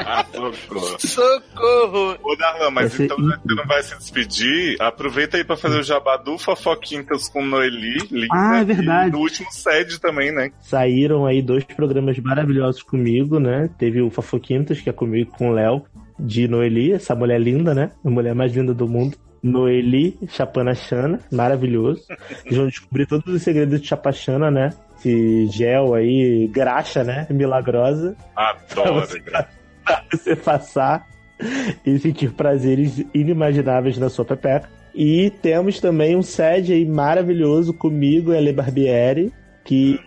Ah, 0.06 0.26
socorro. 0.32 0.98
Socorro! 1.00 2.18
Ô 2.24 2.36
Darlan, 2.38 2.72
mas 2.72 2.98
então 3.00 3.18
já 3.18 3.38
que 3.38 3.48
você 3.48 3.56
não 3.56 3.66
vai 3.66 3.84
se 3.84 3.98
despedir, 3.98 4.76
aproveita 4.82 5.38
aí 5.38 5.44
pra 5.44 5.58
fazer 5.58 5.80
o 5.80 5.84
jabadu 5.84 6.38
Fofoquintas 6.38 7.28
com 7.28 7.46
Noeli. 7.46 7.98
Linda, 8.10 8.28
Ah, 8.32 8.60
é 8.62 8.64
verdade. 8.64 9.10
E 9.10 9.12
no 9.12 9.20
último 9.20 9.52
sede 9.52 10.00
também, 10.00 10.32
né? 10.32 10.52
Saíram 10.62 11.26
aí 11.26 11.42
dois 11.42 11.64
programas 11.66 12.18
maravilhosos 12.20 12.82
comigo, 12.84 13.40
né? 13.40 13.70
Teve 13.78 14.02
o 14.02 14.10
Fafoquintas, 14.10 14.80
que 14.80 14.90
é 14.90 14.94
comigo 14.94 15.32
com 15.38 15.50
o 15.50 15.54
Léo, 15.54 15.84
de 16.24 16.48
Noeli, 16.48 16.94
essa 16.94 17.14
mulher 17.14 17.40
linda, 17.40 17.74
né? 17.74 17.92
A 18.04 18.10
mulher 18.10 18.34
mais 18.34 18.54
linda 18.56 18.74
do 18.74 18.88
mundo. 18.88 19.18
Noeli 19.44 20.18
Chapana-Chana, 20.30 21.20
maravilhoso. 21.32 22.02
Eles 22.46 22.58
vão 22.58 22.68
descobrir 22.68 23.06
todos 23.06 23.34
os 23.34 23.42
segredos 23.42 23.82
de 23.82 23.88
Chapachana, 23.88 24.50
né? 24.50 24.70
Esse 24.98 25.48
gel 25.48 25.94
aí, 25.94 26.48
graxa, 26.48 27.04
né? 27.04 27.28
Milagrosa. 27.30 28.16
Adoro. 28.36 29.06
Pra 29.84 30.02
você 30.12 30.34
passar 30.34 31.06
e 31.86 32.00
sentir 32.00 32.32
prazeres 32.32 33.04
inimagináveis 33.14 33.98
na 33.98 34.08
sua 34.08 34.24
pepeca. 34.24 34.70
E 34.96 35.30
temos 35.42 35.82
também 35.82 36.16
um 36.16 36.22
sede 36.22 36.72
aí 36.72 36.86
maravilhoso 36.86 37.74
comigo, 37.74 38.32
Ele 38.32 38.54
Barbieri, 38.54 39.34
que 39.66 40.00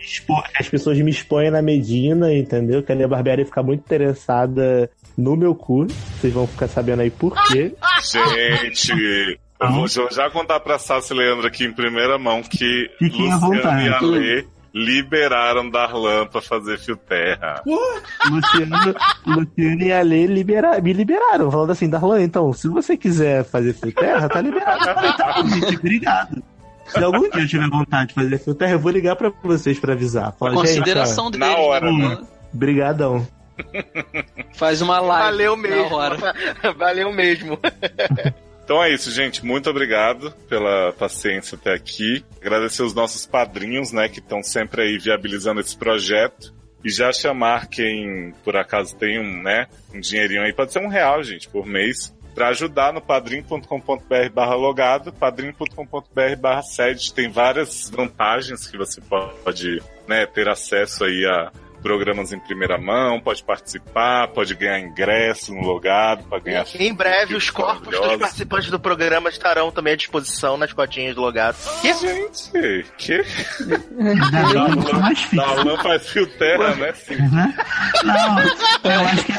expo- 0.00 0.42
as 0.58 0.68
pessoas 0.70 0.98
me 1.00 1.10
expõem 1.10 1.50
na 1.50 1.60
Medina, 1.60 2.32
entendeu? 2.32 2.82
Que 2.82 2.92
a 2.92 2.94
Ele 2.94 3.06
Barbieri 3.06 3.44
fica 3.44 3.62
muito 3.62 3.80
interessada 3.80 4.88
no 5.20 5.36
meu 5.36 5.54
cu. 5.54 5.86
Vocês 6.20 6.32
vão 6.32 6.46
ficar 6.46 6.68
sabendo 6.68 7.00
aí 7.02 7.10
por 7.10 7.34
quê. 7.46 7.74
Gente, 8.02 9.38
eu 9.60 9.70
vou 9.72 9.86
já- 9.88 10.08
já 10.10 10.30
contar 10.30 10.58
pra 10.60 10.78
Sassi 10.78 11.12
e 11.12 11.16
Leandro 11.16 11.46
aqui 11.46 11.64
em 11.64 11.72
primeira 11.72 12.18
mão 12.18 12.42
que 12.42 12.90
Fiquem 12.98 13.32
Luciano 13.32 13.82
e 13.82 13.88
Alê 13.88 14.44
liberaram 14.72 15.68
Darlan 15.68 16.26
pra 16.26 16.40
fazer 16.40 16.78
fio 16.78 16.96
terra. 16.96 17.60
Luciano, 18.30 18.76
Luciano 19.26 19.82
e 19.82 19.92
a 19.92 20.00
Lê 20.02 20.26
libera, 20.26 20.80
me 20.80 20.92
liberaram, 20.92 21.50
falando 21.50 21.70
assim, 21.72 21.88
Darlan, 21.90 22.22
então, 22.22 22.52
se 22.52 22.68
você 22.68 22.96
quiser 22.96 23.44
fazer 23.44 23.72
fio 23.74 23.92
terra, 23.92 24.28
tá 24.28 24.40
liberado. 24.40 24.84
Tá 24.84 25.42
gente, 25.44 25.76
obrigado. 25.76 26.42
Se 26.86 27.02
algum 27.02 27.28
dia 27.30 27.42
eu 27.42 27.48
tiver 27.48 27.68
vontade 27.68 28.08
de 28.08 28.14
fazer 28.14 28.38
fio 28.38 28.54
terra, 28.54 28.72
eu 28.72 28.78
vou 28.78 28.90
ligar 28.92 29.16
pra 29.16 29.32
vocês 29.42 29.78
pra 29.78 29.92
avisar. 29.92 30.34
Gente, 30.40 30.54
Consideração 30.54 31.26
ó, 31.26 31.30
deles, 31.30 31.48
Na 31.48 31.56
hora, 31.56 31.92
né? 31.92 32.08
né? 32.08 32.18
Faz 34.54 34.80
uma 34.82 35.00
live. 35.00 35.24
Valeu 35.24 35.56
na 35.56 35.62
mesmo. 35.62 35.96
hora. 35.96 36.34
Valeu 36.76 37.12
mesmo. 37.12 37.58
Então 38.64 38.82
é 38.82 38.92
isso, 38.92 39.10
gente. 39.10 39.44
Muito 39.44 39.68
obrigado 39.68 40.30
pela 40.48 40.92
paciência 40.92 41.56
até 41.56 41.74
aqui. 41.74 42.24
Agradecer 42.40 42.84
os 42.84 42.94
nossos 42.94 43.26
padrinhos, 43.26 43.90
né, 43.90 44.08
que 44.08 44.20
estão 44.20 44.42
sempre 44.44 44.82
aí 44.82 44.96
viabilizando 44.96 45.60
esse 45.60 45.76
projeto. 45.76 46.54
E 46.84 46.88
já 46.88 47.12
chamar 47.12 47.66
quem, 47.66 48.32
por 48.44 48.56
acaso, 48.56 48.96
tem 48.96 49.18
um, 49.18 49.42
né, 49.42 49.66
um 49.92 50.00
dinheirinho 50.00 50.42
aí, 50.42 50.52
pode 50.52 50.72
ser 50.72 50.78
um 50.78 50.88
real, 50.88 51.22
gente, 51.22 51.48
por 51.48 51.66
mês, 51.66 52.14
para 52.34 52.48
ajudar 52.48 52.92
no 52.92 53.00
padrim.com.br 53.00 54.30
barra 54.32 54.54
logado, 54.54 55.12
padrim.com.br 55.12 56.36
barra 56.38 56.62
sede. 56.62 57.12
Tem 57.12 57.28
várias 57.28 57.90
vantagens 57.90 58.66
que 58.66 58.78
você 58.78 59.00
pode, 59.00 59.82
né, 60.06 60.26
ter 60.26 60.48
acesso 60.48 61.04
aí 61.04 61.26
a 61.26 61.52
programas 61.82 62.32
em 62.32 62.38
primeira 62.38 62.78
mão, 62.78 63.20
pode 63.20 63.42
participar, 63.42 64.28
pode 64.28 64.54
ganhar 64.54 64.80
ingresso 64.80 65.54
no 65.54 65.62
logado, 65.62 66.24
para 66.24 66.38
ganhar 66.40 66.64
Em 66.78 66.94
breve, 66.94 67.34
os 67.34 67.50
corpos 67.50 67.88
dos 67.98 68.16
participantes 68.16 68.70
do 68.70 68.78
programa 68.78 69.28
estarão 69.28 69.70
também 69.70 69.94
à 69.94 69.96
disposição 69.96 70.56
nas 70.56 70.72
cotinhas 70.72 71.14
do 71.14 71.20
logado. 71.20 71.56
Que? 71.80 71.92
Gente, 71.94 72.50
que? 72.96 73.22
Fixo. 73.24 73.64
Darlan 75.36 75.76
faz 75.82 76.08
fio 76.08 76.26
terra, 76.26 76.74
né? 76.76 76.92
Sim. 76.92 77.16
Né? 77.16 77.54
Não, 78.04 78.90
eu 78.92 79.00
acho 79.06 79.24
que. 79.24 79.32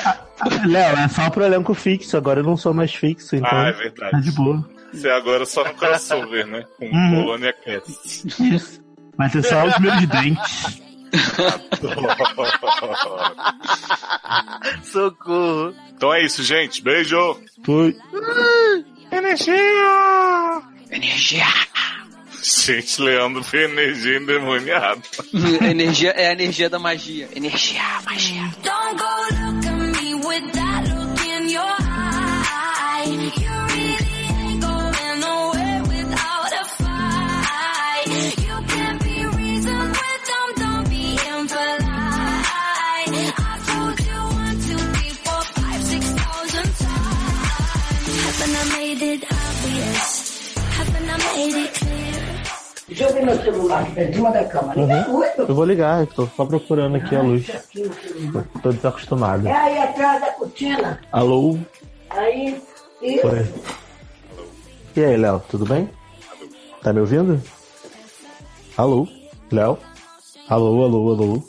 Léo, 0.68 0.98
é 0.98 1.08
só 1.08 1.30
pro 1.30 1.44
elenco 1.44 1.74
fixo, 1.74 2.18
agora 2.18 2.40
eu 2.40 2.44
não 2.44 2.58
sou 2.58 2.74
mais 2.74 2.94
fixo, 2.94 3.36
então. 3.36 3.50
Ah, 3.52 3.70
é 3.70 3.74
verdade. 3.74 4.12
Tá 4.12 4.20
de 4.20 4.32
boa. 4.32 4.68
Você 4.92 5.10
agora 5.10 5.46
só 5.46 5.64
no 5.64 5.74
crossover, 5.74 6.46
né? 6.48 6.66
Com 6.78 6.86
Uhum. 6.86 7.24
Colônia 7.24 7.54
Cast. 7.54 8.28
Isso. 8.56 8.82
Vai 9.18 9.30
ter 9.30 9.44
só 9.44 9.66
os 9.66 9.78
meus 9.80 10.06
dentes. 10.08 10.82
Socorro. 14.84 15.74
Então 15.96 16.14
é 16.14 16.24
isso, 16.24 16.44
gente. 16.44 16.82
Beijo. 16.82 17.40
Fui. 17.64 17.96
Energia! 19.12 20.62
Energia! 20.90 21.46
Gente, 22.44 23.00
Leandro 23.02 23.44
foi 23.44 23.66
energia 23.66 24.18
endemoniada. 24.18 25.00
energia 25.70 26.10
é 26.12 26.30
a 26.30 26.32
energia 26.32 26.70
da 26.70 26.80
magia. 26.80 27.30
Energia, 27.36 27.84
magia. 28.04 28.42
Don't 28.64 28.98
go 28.98 29.06
look 29.46 29.66
at 29.68 30.02
me 30.02 30.16
with 30.16 30.52
that 30.54 30.88
look 30.90 31.22
in 31.28 31.50
your 31.50 31.81
Haven't 51.32 51.54
I 51.54 51.54
made 51.54 51.56
it 51.56 51.74
clear? 51.80 52.12
Deixa 52.88 53.04
eu 53.06 53.14
ver 53.14 53.26
meu 53.26 53.42
celular 53.42 53.86
que 53.86 53.96
tá 53.96 54.04
em 54.04 54.14
cima 54.14 54.32
da 54.32 54.44
cama. 54.46 54.74
Uhum. 54.76 55.24
Eu 55.38 55.56
vou 55.56 55.64
ligar, 55.64 56.02
eu 56.02 56.08
tô 56.08 56.28
só 56.28 56.46
procurando 56.46 56.98
aqui 56.98 57.16
a 57.16 57.22
luz. 57.22 57.48
Tô 58.62 58.72
desacostumado. 58.72 59.48
É 59.48 59.54
aí 59.54 59.78
atrás 59.80 60.20
da 60.20 60.32
cortina. 60.34 61.00
Alô? 61.12 61.58
Aí. 62.10 62.62
Isso. 63.02 63.28
Oi. 63.28 63.54
E 64.96 65.04
aí, 65.06 65.16
Léo, 65.16 65.42
tudo 65.50 65.66
bem? 65.66 65.90
Tá 66.84 66.92
me 66.92 67.00
ouvindo? 67.00 67.42
Alô? 68.76 69.08
Léo? 69.52 69.78
Alô, 70.50 70.84
alô, 70.84 71.14
alô? 71.14 71.44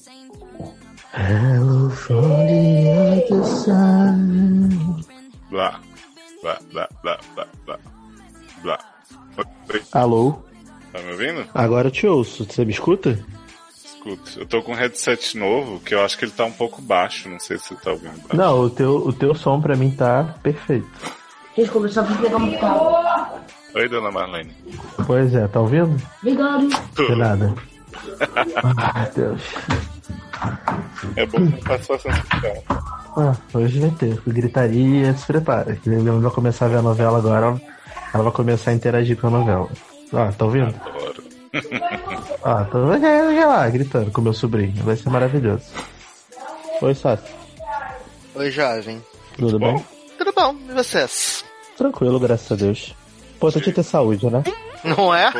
Hello 1.14 1.90
from 1.90 2.22
the 2.46 3.26
other 3.28 3.44
side. 3.44 5.04
Blá, 5.50 5.80
blá, 6.40 6.58
blá, 6.70 6.88
blá, 7.02 7.18
blá. 7.34 7.48
Blá. 7.66 7.91
Oi. 9.72 9.82
Alô? 9.92 10.38
Tá 10.92 10.98
me 11.00 11.12
ouvindo? 11.12 11.46
Agora 11.54 11.88
eu 11.88 11.92
te 11.92 12.06
ouço. 12.06 12.44
Você 12.44 12.64
me 12.64 12.72
escuta? 12.72 13.18
Escuta. 13.84 14.30
Eu 14.40 14.46
tô 14.46 14.62
com 14.62 14.72
um 14.72 14.76
headset 14.76 15.36
novo, 15.38 15.80
que 15.80 15.94
eu 15.94 16.04
acho 16.04 16.18
que 16.18 16.24
ele 16.24 16.32
tá 16.32 16.44
um 16.44 16.52
pouco 16.52 16.82
baixo. 16.82 17.28
Não 17.28 17.38
sei 17.38 17.58
se 17.58 17.68
você 17.68 17.74
tá 17.76 17.90
ouvindo. 17.92 18.16
baixo. 18.18 18.36
Não, 18.36 18.60
o 18.60 18.70
teu, 18.70 18.96
o 18.96 19.12
teu 19.12 19.34
som 19.34 19.60
pra 19.60 19.76
mim 19.76 19.90
tá 19.90 20.34
perfeito. 20.42 20.88
Deixa 21.56 21.70
eu 21.70 21.74
começar 21.74 22.00
a 22.02 22.04
pegar 22.04 22.36
um 22.36 22.58
carro. 22.58 23.40
Oi, 23.74 23.88
dona 23.88 24.10
Marlene. 24.10 24.54
Pois 25.06 25.34
é, 25.34 25.46
tá 25.48 25.60
ouvindo? 25.60 25.96
Obrigado. 26.20 26.68
De 26.94 27.16
nada. 27.16 27.54
Ai, 28.94 29.10
Deus. 29.16 29.42
É 31.16 31.24
bom 31.26 31.38
que 31.38 31.52
não 31.52 31.62
faz 31.62 31.86
só 31.86 31.98
sensação. 31.98 32.62
Ah, 33.16 33.36
hoje 33.54 33.80
vai 33.80 33.90
ter. 33.90 34.20
Gritaria, 34.26 35.14
se 35.14 35.26
prepara. 35.26 35.78
vai 35.84 36.30
começar 36.32 36.66
a 36.66 36.68
ver 36.68 36.78
a 36.78 36.82
novela 36.82 37.18
agora. 37.18 37.60
Ela 38.12 38.24
vai 38.24 38.32
começar 38.32 38.70
a 38.70 38.74
interagir 38.74 39.16
com 39.16 39.28
a 39.28 39.30
novela. 39.30 39.68
Ah, 40.12 40.32
tá 40.36 40.44
ouvindo? 40.44 40.74
Adoro. 40.86 41.22
Ah, 42.44 42.64
tô 42.64 42.78
olha 42.78 43.46
lá, 43.46 43.70
gritando 43.70 44.10
com 44.10 44.20
meu 44.20 44.32
sobrinho. 44.32 44.74
Vai 44.82 44.96
ser 44.96 45.08
maravilhoso. 45.10 45.64
Oi, 46.80 46.92
Sassi. 46.92 47.32
Oi, 48.34 48.50
jovem. 48.50 49.00
Tudo 49.38 49.60
bem? 49.60 49.84
Tudo 50.18 50.32
bom, 50.32 50.56
e 50.68 50.72
vocês? 50.72 51.44
Tranquilo, 51.76 52.18
graças 52.18 52.50
a 52.50 52.56
Deus. 52.56 52.94
Tinha 53.38 53.62
que 53.62 53.72
ter 53.72 53.82
saúde, 53.84 54.26
né? 54.26 54.42
Não 54.82 55.14
é? 55.14 55.30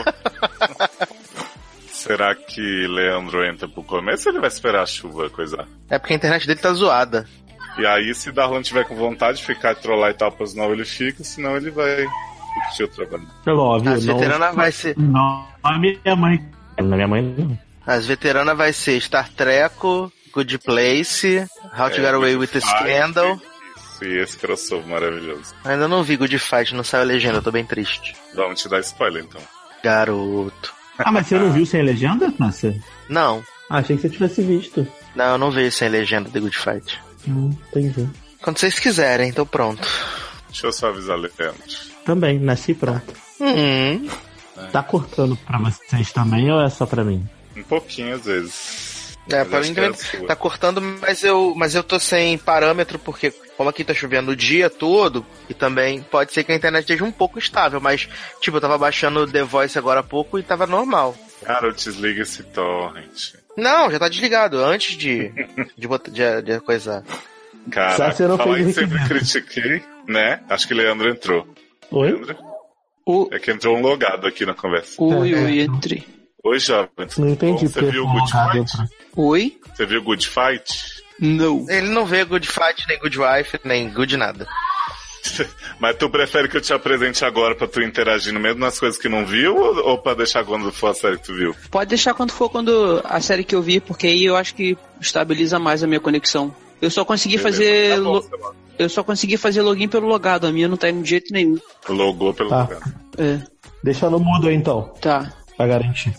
Será 1.90 2.34
que 2.36 2.86
Leandro 2.86 3.44
entra 3.44 3.68
pro 3.68 3.82
começo 3.82 4.28
ou 4.28 4.32
ele 4.34 4.40
vai 4.40 4.48
esperar 4.48 4.82
a 4.82 4.86
chuva 4.86 5.28
coisar? 5.30 5.66
É 5.90 5.98
porque 5.98 6.12
a 6.12 6.16
internet 6.16 6.46
dele 6.46 6.60
tá 6.60 6.72
zoada. 6.72 7.26
E 7.78 7.86
aí, 7.86 8.14
se 8.14 8.30
Darlan 8.30 8.62
tiver 8.62 8.84
com 8.84 8.94
vontade 8.94 9.38
de 9.38 9.44
ficar 9.44 9.74
trollar 9.74 10.10
e 10.10 10.14
tal, 10.14 10.30
pois 10.30 10.54
não 10.54 10.72
ele 10.72 10.84
fica, 10.84 11.24
senão 11.24 11.56
ele 11.56 11.70
vai 11.70 12.06
curtir 12.54 12.84
o 12.84 12.88
trabalho. 12.88 13.28
É 13.46 13.50
óbvio, 13.50 13.92
As 13.92 14.04
veteranas 14.04 14.54
vai 14.54 14.72
ser. 14.72 14.96
Não, 14.98 15.46
a 15.62 15.78
minha 15.78 16.16
mãe. 16.16 16.44
Na 16.78 16.96
minha 16.96 17.08
mãe 17.08 17.22
não. 17.22 17.58
As 17.86 18.06
veteranas 18.06 18.56
vai 18.56 18.72
ser 18.72 19.00
Star 19.00 19.28
Trek, 19.30 19.74
Good 20.32 20.58
Place, 20.58 21.46
How 21.78 21.90
to 21.90 21.96
É, 21.96 22.04
Get 22.04 22.14
Away 22.14 22.34
Good 22.36 22.52
with 22.52 22.58
a 22.58 22.60
Fight. 22.60 22.78
Scandal. 22.84 23.40
Isso, 23.76 24.04
e 24.04 24.18
esse 24.18 24.36
crossover 24.38 24.86
maravilhoso. 24.86 25.54
Ainda 25.64 25.86
não 25.88 26.02
vi 26.02 26.16
Good 26.16 26.38
Fight, 26.38 26.74
não 26.74 26.84
saiu 26.84 27.02
a 27.02 27.06
legenda, 27.06 27.38
eu 27.38 27.42
tô 27.42 27.50
bem 27.50 27.64
triste. 27.64 28.14
Vamos 28.34 28.60
te 28.62 28.68
dar 28.68 28.80
spoiler 28.80 29.24
então. 29.24 29.40
Garoto. 29.82 30.72
Ah, 30.98 31.10
mas 31.10 31.26
você 31.26 31.38
não 31.38 31.50
viu 31.52 31.66
sem 31.66 31.82
legenda, 31.82 32.32
Nossa? 32.38 32.74
Não. 33.08 33.42
Ah, 33.68 33.78
achei 33.78 33.96
que 33.96 34.02
você 34.02 34.10
tivesse 34.10 34.42
visto. 34.42 34.86
Não, 35.16 35.32
eu 35.32 35.38
não 35.38 35.50
vejo 35.50 35.72
sem 35.76 35.88
legenda 35.88 36.30
The 36.30 36.40
Good 36.40 36.56
Fight. 36.56 37.00
Hum, 37.26 37.50
entendi. 37.68 38.08
Quando 38.40 38.58
vocês 38.58 38.78
quiserem, 38.78 39.28
então 39.28 39.46
pronto. 39.46 39.86
Deixa 40.48 40.66
eu 40.66 40.72
só 40.72 40.88
avisar 40.88 41.16
Leandro. 41.18 41.91
Também, 42.04 42.38
nasci 42.38 42.74
pronto. 42.74 43.14
Hum. 43.40 44.08
Tá 44.70 44.82
cortando 44.82 45.36
pra 45.36 45.58
vocês 45.58 46.12
também 46.12 46.50
ou 46.50 46.62
é 46.62 46.70
só 46.70 46.86
pra 46.86 47.04
mim? 47.04 47.26
Um 47.56 47.62
pouquinho 47.62 48.14
às 48.14 48.24
vezes. 48.24 48.92
É, 49.30 49.38
Mas 49.38 49.48
pra 49.48 49.60
mim 49.60 49.70
é 49.70 49.74
também 49.74 50.26
tá 50.26 50.34
cortando, 50.36 50.80
mas 50.80 51.22
eu, 51.22 51.54
mas 51.56 51.74
eu 51.74 51.82
tô 51.84 51.98
sem 51.98 52.36
parâmetro, 52.36 52.98
porque 52.98 53.30
como 53.56 53.70
aqui 53.70 53.84
tá 53.84 53.94
chovendo 53.94 54.32
o 54.32 54.36
dia 54.36 54.68
todo, 54.68 55.24
e 55.48 55.54
também 55.54 56.02
pode 56.02 56.32
ser 56.32 56.42
que 56.42 56.50
a 56.50 56.56
internet 56.56 56.82
esteja 56.82 57.04
um 57.04 57.12
pouco 57.12 57.38
instável, 57.38 57.80
mas, 57.80 58.08
tipo, 58.40 58.56
eu 58.56 58.60
tava 58.60 58.76
baixando 58.76 59.26
The 59.26 59.44
Voice 59.44 59.78
agora 59.78 60.00
há 60.00 60.02
pouco 60.02 60.38
e 60.38 60.42
tava 60.42 60.66
normal. 60.66 61.14
Cara, 61.44 61.72
desliga 61.72 62.22
esse 62.22 62.42
torrent. 62.42 63.34
Não, 63.56 63.90
já 63.90 63.98
tá 63.98 64.08
desligado, 64.08 64.58
antes 64.58 64.96
de, 64.96 65.30
de, 65.78 65.86
botar, 65.86 66.10
de, 66.10 66.42
de 66.42 66.60
coisar. 66.60 67.04
Cara, 67.70 68.12
falar 68.12 68.58
em 68.60 68.72
sempre 68.72 68.98
critiquei, 69.06 69.82
né? 70.08 70.40
Acho 70.48 70.66
que 70.66 70.74
Leandro 70.74 71.08
entrou. 71.08 71.46
Oi? 71.92 72.12
Leandro? 72.12 72.36
O- 73.06 73.28
É 73.32 73.38
que 73.38 73.50
entrou 73.50 73.76
um 73.76 73.80
logado 73.82 74.26
aqui 74.26 74.46
na 74.46 74.54
conversa. 74.54 74.94
Oi, 75.02 75.34
oi, 75.34 75.60
entre. 75.60 76.06
Oi, 76.44 76.58
jovem. 76.58 76.88
Não 77.18 77.28
entendi 77.28 77.66
Você 77.68 77.80
porque 77.80 77.92
viu 77.92 78.04
o 78.04 78.08
foi 78.08 78.20
Good 78.20 78.32
Fight? 78.32 78.58
entrou. 78.58 78.88
Oi? 79.28 79.58
Você 79.74 79.86
viu 79.86 80.02
Good 80.02 80.28
Fight? 80.28 81.02
Não. 81.20 81.66
Ele 81.68 81.88
não 81.88 82.04
vê 82.06 82.24
Good 82.24 82.46
Fight, 82.48 82.84
nem 82.88 82.98
Good 82.98 83.18
Wife, 83.18 83.60
nem 83.64 83.88
Good 83.92 84.16
nada. 84.16 84.46
Mas 85.78 85.96
tu 85.96 86.10
prefere 86.10 86.48
que 86.48 86.56
eu 86.56 86.60
te 86.60 86.72
apresente 86.72 87.24
agora 87.24 87.54
pra 87.54 87.68
tu 87.68 87.80
interagir 87.80 88.32
no 88.32 88.40
mesmo 88.40 88.58
nas 88.60 88.78
coisas 88.78 89.00
que 89.00 89.08
não 89.08 89.24
viu 89.24 89.56
ou, 89.56 89.90
ou 89.90 89.98
pra 89.98 90.14
deixar 90.14 90.44
quando 90.44 90.72
for 90.72 90.88
a 90.88 90.94
série 90.94 91.16
que 91.18 91.24
tu 91.24 91.34
viu? 91.34 91.54
Pode 91.70 91.88
deixar 91.90 92.12
quando 92.14 92.32
for 92.32 92.48
quando 92.48 93.00
a 93.04 93.20
série 93.20 93.44
que 93.44 93.54
eu 93.54 93.62
vi, 93.62 93.78
porque 93.80 94.06
aí 94.08 94.24
eu 94.24 94.36
acho 94.36 94.54
que 94.54 94.76
estabiliza 95.00 95.58
mais 95.60 95.82
a 95.82 95.86
minha 95.86 96.00
conexão. 96.00 96.54
Eu 96.82 96.90
só 96.90 97.04
consegui 97.04 97.36
Beleza, 97.38 97.56
fazer. 97.56 97.94
tá 97.96 98.02
bom, 98.02 98.20
sei 98.22 98.38
lá. 98.40 98.52
Eu 98.78 98.88
só 98.88 99.02
consegui 99.04 99.36
fazer 99.36 99.62
login 99.62 99.86
pelo 99.88 100.06
logado, 100.08 100.46
a 100.46 100.52
minha 100.52 100.66
não 100.68 100.76
tá 100.76 100.90
indo 100.90 101.02
de 101.02 101.08
jeito 101.10 101.32
nenhum. 101.32 101.56
Logou 101.88 102.34
pelo 102.34 102.50
Tá. 102.50 102.62
lugar. 102.62 102.80
É, 103.18 103.40
Deixa 103.84 104.10
no 104.10 104.18
mudo 104.18 104.48
aí 104.48 104.54
então, 104.54 104.92
tá. 105.00 105.32
pra 105.56 105.66
garantir. 105.66 106.12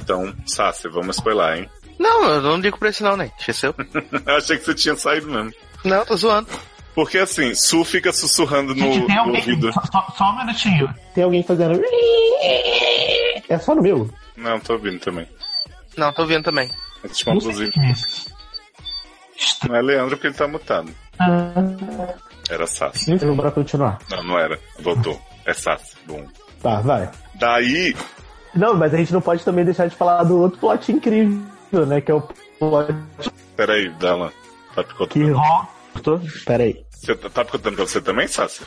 Então, 0.00 0.32
Sassi, 0.46 0.88
vamos 0.88 1.16
spoiler, 1.16 1.58
hein? 1.58 1.70
Não, 1.98 2.24
eu 2.28 2.42
não 2.42 2.56
ligo 2.58 2.78
pra 2.78 2.90
isso 2.90 3.02
não, 3.02 3.16
né? 3.16 3.30
Esqueceu? 3.38 3.74
eu 4.26 4.36
achei 4.36 4.58
que 4.58 4.64
você 4.64 4.74
tinha 4.74 4.96
saído 4.96 5.26
mesmo. 5.28 5.52
Não, 5.84 6.04
tô 6.04 6.16
zoando. 6.16 6.48
Porque 6.94 7.18
assim, 7.18 7.54
Su 7.54 7.84
fica 7.84 8.12
sussurrando 8.12 8.74
no, 8.74 8.80
Gente, 8.80 9.06
tem 9.06 9.16
no 9.16 9.22
alguém. 9.22 9.40
ouvido. 9.40 9.72
Só, 9.72 9.82
só- 10.16 10.30
um 10.30 10.38
minutinho. 10.38 10.94
Tem 11.14 11.24
alguém 11.24 11.42
fazendo. 11.42 11.80
É 13.48 13.58
só 13.58 13.74
no 13.74 13.82
meu? 13.82 14.10
Não, 14.36 14.60
tô 14.60 14.74
ouvindo 14.74 14.98
também. 15.00 15.26
Não, 15.96 16.12
tô 16.12 16.24
vendo 16.26 16.44
também. 16.44 16.70
É 17.02 17.08
tipo 17.08 17.30
uma 17.30 17.40
Não 19.68 19.76
é 19.76 19.82
Leandro 19.82 20.16
porque 20.16 20.28
ele 20.28 20.34
tá 20.34 20.46
mutado. 20.48 20.90
Ah, 21.18 21.52
Era 22.50 22.66
Sassi. 22.66 23.12
então, 23.12 23.34
bora 23.36 23.50
continuar. 23.50 23.98
Não, 24.10 24.22
não 24.22 24.38
era. 24.38 24.58
Voltou. 24.80 25.20
É 25.46 25.52
Sassi. 25.52 25.96
Bom. 26.06 26.24
Tá, 26.62 26.80
vai. 26.80 27.10
Daí, 27.34 27.94
Não, 28.54 28.74
mas 28.74 28.94
a 28.94 28.96
gente 28.96 29.12
não 29.12 29.20
pode 29.20 29.44
também 29.44 29.64
deixar 29.64 29.86
de 29.88 29.96
falar 29.96 30.22
do 30.24 30.40
outro 30.40 30.58
plot 30.58 30.90
incrível, 30.92 31.86
né? 31.86 32.00
Que 32.00 32.10
é 32.10 32.14
o 32.14 32.22
plot 32.58 32.94
peraí, 33.56 33.88
Dalan. 33.98 34.30
Tá 34.74 34.82
que 34.84 34.90
picotando. 34.90 35.34
rola. 35.36 35.68
Pera 36.46 36.62
aí. 36.64 36.84
Você 36.90 37.14
tá, 37.14 37.28
tá 37.30 37.44
picotando 37.44 37.76
pra 37.76 37.86
você 37.86 38.00
também, 38.00 38.26
Sassi? 38.28 38.62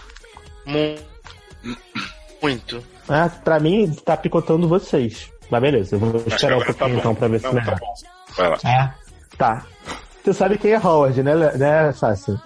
Mu- 0.65 0.97
Muito. 2.41 2.83
Ah, 3.09 3.29
pra 3.29 3.59
mim, 3.59 3.91
tá 4.05 4.15
picotando 4.17 4.67
vocês. 4.67 5.31
Mas 5.49 5.61
beleza, 5.61 5.95
eu 5.95 5.99
vou 5.99 6.19
que 6.21 6.29
esperar 6.29 6.57
um 6.57 6.59
tá 6.59 6.65
pouquinho 6.65 6.89
bom. 6.95 6.99
então 6.99 7.15
pra 7.15 7.27
ver 7.29 7.39
se 7.39 7.45
Não, 7.45 7.53
melhora. 7.53 7.71
tá 7.71 7.79
bom. 7.85 7.93
Vai 8.35 8.49
lá. 8.49 8.57
É. 8.65 8.93
Tá. 9.37 9.65
Você 10.27 10.33
sabe 10.33 10.57
quem 10.57 10.73
é 10.73 10.77
Howard, 10.77 11.23
né, 11.23 11.33
né 11.55 11.93
Sassi? 11.93 12.37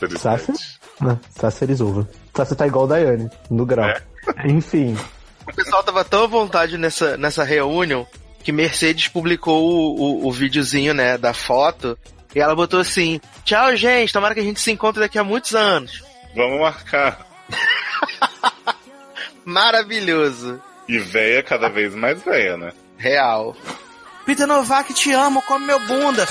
Eles 0.00 0.18
Sassi? 0.22 0.52
Não, 0.98 1.20
Sassi 1.28 1.64
Erizuva. 1.64 2.08
Sassi 2.34 2.56
tá 2.56 2.66
igual 2.66 2.86
o 2.86 2.88
Daiane, 2.88 3.28
no 3.50 3.66
grau. 3.66 3.86
É. 3.86 4.00
Enfim. 4.46 4.96
O 5.46 5.52
pessoal 5.54 5.84
tava 5.84 6.02
tão 6.02 6.24
à 6.24 6.26
vontade 6.26 6.78
nessa, 6.78 7.18
nessa 7.18 7.44
reunião 7.44 8.06
que 8.42 8.52
Mercedes 8.52 9.06
publicou 9.06 9.62
o, 9.62 10.00
o, 10.00 10.28
o 10.28 10.32
videozinho, 10.32 10.94
né, 10.94 11.18
da 11.18 11.34
foto. 11.34 11.98
E 12.34 12.40
ela 12.40 12.56
botou 12.56 12.80
assim: 12.80 13.20
Tchau, 13.44 13.76
gente, 13.76 14.14
tomara 14.14 14.32
que 14.32 14.40
a 14.40 14.44
gente 14.44 14.58
se 14.58 14.72
encontre 14.72 15.00
daqui 15.00 15.18
a 15.18 15.24
muitos 15.24 15.54
anos. 15.54 16.02
Vamos 16.34 16.58
marcar. 16.58 17.26
Maravilhoso. 19.44 20.58
E 20.88 20.98
véia 20.98 21.42
cada 21.42 21.68
vez 21.68 21.94
mais 21.94 22.22
véia, 22.22 22.56
né? 22.56 22.72
Real. 22.96 23.54
Peter 24.26 24.44
Novak, 24.44 24.92
te 24.92 25.12
amo, 25.12 25.40
come 25.40 25.66
meu 25.66 25.78
bunda. 25.78 26.26